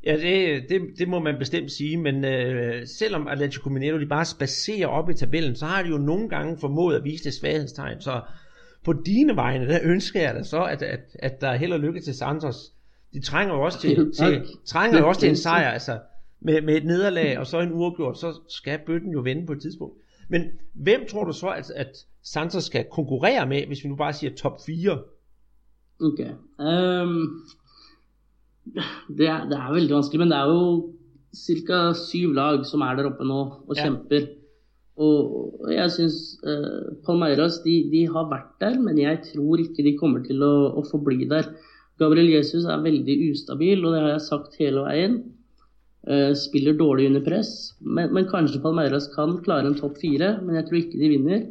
Ja, 0.04 0.16
det, 0.16 0.62
det, 0.68 0.80
det 0.98 1.08
må 1.08 1.18
man 1.18 1.38
bestemt 1.38 1.72
sige, 1.72 1.96
men 1.96 2.24
øh, 2.24 2.86
selvom 2.86 3.28
Atletico 3.28 3.68
Mineiro 3.68 3.98
de 3.98 4.06
bare 4.06 4.24
spacerer 4.24 4.86
op 4.86 5.10
i 5.10 5.14
tabellen, 5.14 5.56
så 5.56 5.66
har 5.66 5.82
de 5.82 5.88
jo 5.88 5.98
nogle 5.98 6.28
gange 6.28 6.58
formået 6.60 6.96
at 6.96 7.04
vise 7.04 7.24
det 7.24 7.34
svaghedstegn. 7.34 8.00
Så 8.00 8.20
på 8.84 8.92
dine 8.92 9.36
vegne, 9.36 9.68
der 9.68 9.78
ønsker 9.82 10.20
jeg 10.20 10.34
da 10.34 10.42
så, 10.42 10.64
at, 10.64 10.82
at, 10.82 11.00
at 11.18 11.40
der 11.40 11.48
er 11.48 11.56
held 11.56 11.72
og 11.72 11.80
lykke 11.80 12.00
til 12.00 12.14
Santos. 12.14 12.72
De 13.12 13.20
trænger 13.20 13.54
jo 13.54 13.60
også 13.60 13.80
til, 13.80 14.12
til, 14.12 14.46
trænger 14.64 14.98
jo 14.98 15.08
også 15.08 15.20
til 15.20 15.28
en 15.28 15.36
sejr, 15.36 15.70
altså 15.70 15.98
med, 16.40 16.62
med 16.62 16.76
et 16.76 16.84
nederlag 16.84 17.38
og 17.38 17.46
så 17.46 17.60
en 17.60 17.72
uafgjort, 17.72 18.18
så 18.18 18.40
skal 18.48 18.78
bøtten 18.86 19.12
jo 19.12 19.20
vende 19.20 19.46
på 19.46 19.52
et 19.52 19.60
tidspunkt. 19.60 19.94
Men 20.30 20.46
hvem 20.74 21.06
tror 21.10 21.24
du 21.26 21.32
så, 21.34 21.48
at, 21.58 21.70
at 21.74 21.96
Santos 22.22 22.64
skal 22.70 22.86
konkurrere 22.92 23.46
med, 23.46 23.66
hvis 23.66 23.84
vi 23.84 23.88
nu 23.88 23.96
bare 23.96 24.12
siger 24.12 24.34
top 24.36 24.60
4? 24.66 24.98
Ok. 26.00 26.20
Um, 26.58 27.16
det, 29.18 29.26
er, 29.26 29.48
det 29.50 29.56
er 29.58 29.72
veldig 29.74 29.94
vanskelig, 29.94 30.20
men 30.22 30.30
det 30.30 30.38
er 30.38 30.52
jo 30.52 30.92
ca. 31.66 31.80
syv 31.98 32.36
lag 32.38 32.62
som 32.66 32.84
er 32.86 32.94
der 32.98 33.10
oppe 33.10 33.26
nå 33.26 33.40
og 33.66 33.74
ja. 33.76 33.82
kjemper. 33.82 34.28
Og 35.00 35.66
jeg 35.72 35.90
syns 35.96 36.16
uh, 36.44 36.94
Palmeiras 37.06 37.60
de, 37.64 37.74
de, 37.92 38.04
har 38.12 38.30
vært 38.30 38.54
der, 38.60 38.78
men 38.78 38.98
jeg 39.00 39.22
tror 39.32 39.62
ikke 39.62 39.84
de 39.86 39.96
kommer 39.98 40.22
til 40.24 40.42
å, 40.44 40.54
å 40.78 40.84
forbli 40.90 41.24
der. 41.30 41.50
Gabriel 42.00 42.30
Jesus 42.32 42.64
er 42.64 42.82
veldig 42.84 43.16
ustabil, 43.30 43.84
og 43.84 43.94
det 43.94 44.02
har 44.04 44.14
jeg 44.14 44.26
sagt 44.28 44.58
hele 44.60 44.84
veien. 44.86 45.20
Uh, 46.08 46.32
spiller 46.32 46.78
dårlig 46.78 47.10
under 47.10 47.20
press. 47.20 47.74
Men, 47.80 48.14
men, 48.16 48.28
kanskje 48.30 48.62
Palmeiras 48.62 49.10
kan 49.12 49.36
klare 49.44 49.68
en 49.68 49.76
topp 49.76 49.98
fire, 50.00 50.38
men 50.40 50.56
jeg 50.56 50.68
tror 50.68 50.78
ikke 50.78 51.00
de 51.00 51.10
vinner. 51.12 51.42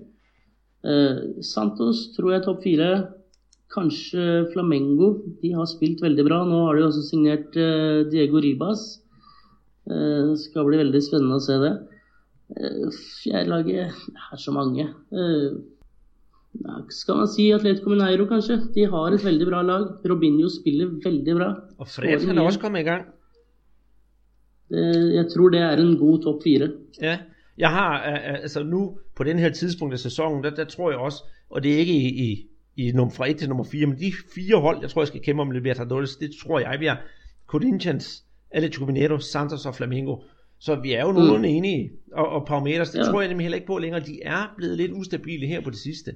Uh, 0.82 1.38
Santos 1.46 2.08
tror 2.16 2.34
jeg 2.34 2.46
topp 2.48 2.64
fire. 2.66 2.90
Kanskje 3.70 4.48
Flamengo. 4.56 5.12
De 5.44 5.54
har 5.54 5.70
spilt 5.70 6.02
veldig 6.02 6.26
bra. 6.26 6.42
Nå 6.50 6.64
har 6.66 6.80
de 6.80 6.88
også 6.88 7.06
signert 7.12 7.54
uh, 7.62 8.08
Diego 8.10 8.42
Ribas. 8.42 8.88
Det 9.90 10.36
skal 10.38 10.68
bli 10.68 10.78
veldig 10.78 11.00
spennende 11.02 11.40
å 11.40 11.42
se 11.42 11.56
det. 11.58 11.72
Fjerdelaget 13.24 13.90
er 13.90 14.38
så 14.38 14.54
mange. 14.54 14.84
Skal 16.94 17.18
man 17.18 17.32
si 17.32 17.48
Atletico 17.56 17.90
Mineiro, 17.96 18.28
kanskje? 18.30 18.60
De 18.76 18.86
har 18.92 19.16
et 19.18 19.26
veldig 19.26 19.48
bra 19.50 19.64
lag. 19.66 19.88
Robinho 20.12 20.52
spiller 20.54 20.92
veldig 21.02 21.38
bra. 21.40 21.50
Og 21.82 21.90
Fred 21.90 22.28
kan 22.30 22.44
også 22.44 22.62
komme 22.62 22.84
i 22.84 22.86
gang. 22.86 23.08
Øh, 24.72 25.14
jeg 25.14 25.26
tror 25.36 25.50
det 25.50 25.60
er 25.60 25.72
en 25.72 25.98
god 25.98 26.24
top 26.24 26.44
4. 26.44 26.70
Ja, 27.02 27.18
jeg 27.58 27.70
har 27.70 28.00
altså 28.44 28.64
nu 28.64 28.98
på 29.16 29.24
den 29.24 29.40
her 29.40 29.50
tidspunkt 29.50 29.94
af 29.94 30.00
sæsonen, 30.00 30.44
der, 30.44 30.50
der 30.50 30.66
tror 30.66 30.92
jeg 30.92 31.00
også, 31.00 31.24
og 31.50 31.64
det 31.64 31.74
er 31.74 31.78
ikke 31.78 31.94
i, 31.94 32.08
i, 32.32 32.48
i 32.78 32.92
nummer, 32.92 33.14
fra 33.14 33.30
1 33.30 33.38
til 33.38 33.50
nummer 33.50 33.64
4, 33.64 33.86
men 33.86 34.00
de 34.00 34.12
fire 34.36 34.62
hold, 34.62 34.78
jeg 34.82 34.90
tror 34.90 35.02
jeg 35.02 35.08
skal 35.08 35.22
kæmpe 35.22 35.42
om 35.42 35.52
Libertadores, 35.52 36.16
det 36.16 36.32
tror 36.44 36.60
jeg, 36.60 36.80
vi 36.80 36.86
er 36.86 36.96
Corinthians, 37.48 38.24
Atletico 38.52 38.86
Mineiro, 38.86 39.20
Santos 39.20 39.66
og 39.66 39.76
Flamengo. 39.76 40.16
Så 40.60 40.76
vi 40.76 40.94
er 40.94 41.06
jo 41.06 41.12
nogenlunde 41.12 41.50
mm. 41.50 41.56
enige, 41.56 41.92
og, 42.14 42.28
og 42.30 42.48
Palmeiras, 42.48 42.90
det 42.90 43.00
ja. 43.00 43.04
tror 43.04 43.22
jeg 43.22 43.30
nemlig 43.30 43.44
heller 43.44 43.56
ikke 43.56 43.68
på 43.68 43.78
længere, 43.78 44.06
de 44.06 44.22
er 44.22 44.54
blevet 44.58 44.78
lidt 44.78 44.92
ustabile 44.92 45.48
her 45.48 45.62
på 45.62 45.70
det 45.70 45.78
sidste. 45.78 46.12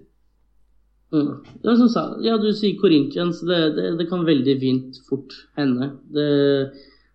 Mm. 1.11 1.45
Det 1.61 1.69
er 1.71 1.88
som 1.88 2.23
ja, 2.23 2.34
du 2.38 2.51
sier 2.51 2.80
Corinthians, 2.81 3.39
det, 3.39 3.75
det, 3.77 3.99
det 3.99 4.09
kan 4.09 4.25
veldig 4.25 4.59
fint 4.59 4.95
fort 5.09 5.34
hende. 5.57 5.91
Det, 6.13 6.71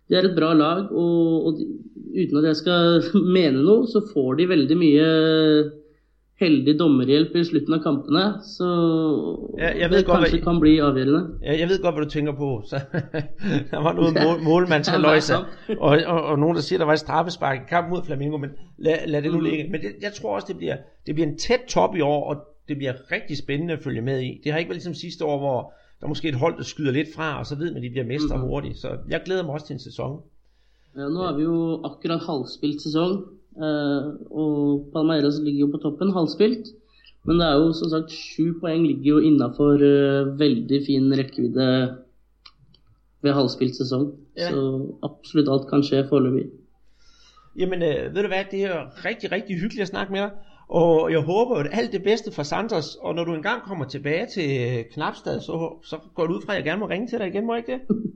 de 0.09 0.17
er 0.17 0.25
et 0.25 0.37
bra 0.37 0.53
lag, 0.57 0.87
og, 0.91 1.49
og 1.49 1.59
uten 1.59 2.39
at 2.41 2.49
jeg 2.51 2.61
skal 2.63 3.03
mene 3.37 3.61
noe, 3.61 3.85
så 3.89 4.01
får 4.13 4.39
de 4.39 4.49
veldig 4.49 4.79
mye 4.79 5.09
heldig 6.39 6.75
dommerhjelp 6.79 7.33
i 7.35 7.43
slutten 7.43 7.75
av 7.75 7.81
kampene. 7.83 8.23
Så 8.47 8.67
jeg, 9.59 9.79
jeg 9.81 9.91
det 9.91 10.03
kanskje 10.07 10.37
hvad, 10.37 10.43
kan 10.45 10.61
bli 10.63 10.75
avgjørende. 10.83 11.21
Jeg, 11.43 11.59
jeg 11.59 11.69
vet 11.71 11.81
godt 11.83 11.97
hva 11.97 12.05
du 12.05 12.13
tenker 12.13 12.37
på. 12.37 12.51
Så, 12.69 12.79
der 13.71 13.83
var 13.85 13.97
noe 13.97 14.13
mål, 14.25 14.37
målmandsaløjse, 14.45 15.39
og, 15.75 15.89
og, 15.97 16.21
og 16.21 16.39
noen 16.39 16.59
der 16.59 16.65
sier 16.65 16.81
det 16.81 16.87
var 16.87 16.99
et 16.99 17.03
straffespark 17.03 17.65
i 17.65 17.69
kamp 17.69 17.91
mot 17.91 18.07
Flamingo, 18.07 18.39
men 18.39 18.55
lad, 18.77 19.07
lad 19.07 19.27
det 19.27 19.33
nu 19.33 19.41
mm. 19.41 19.47
ligge. 19.49 19.67
Men 19.71 19.83
det, 19.83 19.97
jeg 20.01 20.15
tror 20.15 20.37
også, 20.37 20.53
det 20.53 20.57
blir, 20.61 20.79
det 21.07 21.15
blir 21.15 21.27
en 21.27 21.37
tæt 21.37 21.67
top 21.67 21.97
i 21.99 22.05
år, 22.05 22.23
og 22.33 22.47
det 22.69 22.77
blir 22.77 23.03
rigtig 23.11 23.37
spændende 23.37 23.73
at 23.73 23.83
følge 23.83 24.01
med 24.01 24.21
i. 24.21 24.39
Det 24.43 24.51
har 24.51 24.59
ikke 24.59 24.69
vært 24.69 24.81
liksom 24.83 24.93
sidste 24.93 25.25
år, 25.25 25.37
hvor 25.39 25.73
der 25.99 26.05
er 26.05 26.07
måske 26.07 26.29
et 26.29 26.35
hold, 26.35 26.57
der 26.57 26.63
skyder 26.63 26.91
lidt 26.91 27.07
fra, 27.15 27.39
og 27.39 27.45
så 27.45 27.55
ved 27.55 27.67
man, 27.73 27.77
at 27.77 27.83
de 27.83 27.89
bliver 27.89 28.05
mestre 28.05 28.37
Mhm. 28.37 28.45
hurtigt. 28.47 28.77
Så 28.77 28.97
jeg 29.09 29.21
glæder 29.25 29.43
mig 29.43 29.53
også 29.53 29.67
til 29.67 29.73
en 29.73 29.79
sæson. 29.79 30.21
Ja, 30.97 31.07
nå 31.15 31.21
er 31.23 31.35
vi 31.37 31.43
jo 31.43 31.81
akkurat 31.83 32.21
halvspilt 32.29 32.81
sesong, 32.81 33.13
eh, 33.65 34.03
og 34.31 34.89
Palmeiras 34.93 35.39
ligger 35.43 35.59
jo 35.59 35.67
på 35.71 35.77
toppen, 35.77 36.13
halvspilt. 36.13 36.67
Men 37.25 37.39
det 37.39 37.45
er 37.47 37.55
jo 37.55 37.73
som 37.73 37.89
sagt 37.89 38.11
sju 38.11 38.59
poeng 38.59 38.87
ligger 38.87 39.03
jo 39.03 39.17
innafor 39.17 39.73
uh, 39.73 40.39
veldig 40.39 40.79
fin 40.87 41.17
rekkevidde 41.19 41.97
ved 43.21 43.31
halvspilt 43.33 43.75
sesong. 43.75 44.13
Ja. 44.37 44.49
Så 44.51 44.61
absolutt 45.03 45.49
alt 45.53 45.67
kan 45.69 45.83
skje 45.83 46.05
foreløpig. 46.09 46.45
Jamen, 47.59 47.81
øh, 47.81 48.15
ved 48.15 48.21
du 48.21 48.27
hvad, 48.27 48.43
det 48.51 48.63
er 48.63 49.05
rigtig, 49.05 49.31
rigtig 49.31 49.55
hyggeligt 49.55 49.81
at 49.81 49.87
snakke 49.87 50.11
med 50.13 50.21
dig. 50.21 50.31
Og 50.69 51.11
jeg 51.11 51.19
håber 51.19 51.57
jo, 51.57 51.63
at 51.63 51.69
alt 51.71 51.91
det 51.91 52.03
bedste 52.03 52.31
for 52.31 52.43
Santos, 52.43 52.95
og 53.01 53.15
når 53.15 53.23
du 53.23 53.33
engang 53.33 53.63
kommer 53.63 53.85
tilbage 53.85 54.25
til 54.33 54.77
øh, 54.77 54.85
Knapstad, 54.93 55.41
så, 55.41 55.73
så 55.83 55.97
går 56.15 56.27
du 56.27 56.33
ud 56.33 56.41
fra, 56.45 56.53
at 56.53 56.57
jeg 56.57 56.65
gerne 56.65 56.79
må 56.79 56.87
ringe 56.89 57.07
til 57.07 57.19
dig 57.19 57.27
igen, 57.27 57.45
må 57.45 57.55
jeg 57.55 57.63
ikke 57.69 57.71
det? 57.71 57.95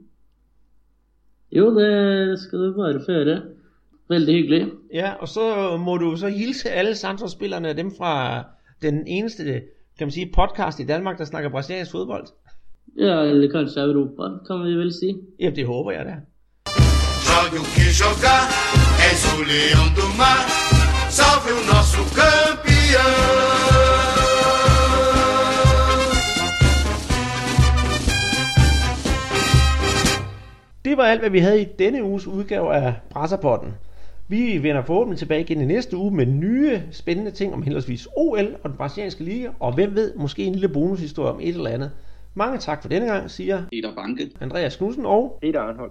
Jo, 1.52 1.78
det 1.78 2.38
skal 2.40 2.58
du 2.58 2.74
bare 2.76 3.00
få. 3.06 3.48
Veldig 4.08 4.34
hyggelig. 4.34 4.72
Ja, 4.92 5.12
og 5.12 5.28
så 5.28 5.76
må 5.76 5.96
du 5.96 6.16
så 6.16 6.28
hilse 6.28 6.70
alle 6.70 6.94
Santos-spillerne, 6.94 7.72
dem 7.72 7.92
fra 7.98 8.44
den 8.82 9.06
eneste, 9.06 9.44
kan 9.98 10.06
man 10.06 10.10
sige, 10.10 10.30
podcast 10.34 10.80
i 10.80 10.84
Danmark, 10.84 11.18
der 11.18 11.24
snakker 11.24 11.50
brasiliansk 11.50 11.92
fodbold. 11.92 12.26
Ja, 12.98 13.20
eller 13.20 13.50
kanskje 13.50 13.82
Europa, 13.82 14.22
kan 14.46 14.64
vi 14.64 14.74
vel 14.74 14.92
si. 14.92 15.16
Ja, 15.40 15.50
det 15.50 15.66
håber 15.66 15.90
jeg 15.90 16.04
da. 16.04 16.14
Jogue 17.28 17.58
o 17.60 17.64
que 17.74 17.86
jogar, 18.00 18.42
és 19.10 19.22
o 19.32 19.36
leão 19.50 19.86
do 19.98 20.06
mar, 20.20 20.63
salve 21.44 21.60
o 21.60 21.64
nosso 21.64 22.02
campeão. 22.14 23.14
Det 30.84 30.96
var 30.96 31.04
alt, 31.04 31.20
hvad 31.20 31.30
vi 31.30 31.38
havde 31.38 31.62
i 31.62 31.64
denne 31.78 32.04
uges 32.04 32.26
udgave 32.26 32.74
af 32.74 32.94
Brasserpotten. 33.10 33.74
Vi 34.28 34.62
vender 34.62 34.82
forhåbentlig 34.82 35.18
tilbage 35.18 35.40
igen 35.40 35.60
i 35.60 35.64
næste 35.64 35.96
uge 35.96 36.14
med 36.14 36.26
nye 36.26 36.82
spændende 36.92 37.30
ting 37.30 37.54
om 37.54 37.62
henholdsvis 37.62 38.08
OL 38.16 38.56
og 38.62 38.70
den 38.70 38.76
brasilianske 38.76 39.24
liga, 39.24 39.48
og 39.60 39.74
hvem 39.74 39.94
ved, 39.94 40.14
måske 40.16 40.44
en 40.44 40.52
lille 40.52 40.68
bonushistorie 40.68 41.32
om 41.32 41.40
et 41.40 41.54
eller 41.54 41.70
andet. 41.70 41.90
Mange 42.34 42.58
tak 42.58 42.82
for 42.82 42.88
denne 42.88 43.06
gang, 43.06 43.30
siger 43.30 43.62
Peter 43.72 43.94
Banke. 43.94 44.30
Andreas 44.40 44.76
Knudsen 44.76 45.06
og 45.06 45.38
Peter 45.42 45.60
Arnhold. 45.60 45.90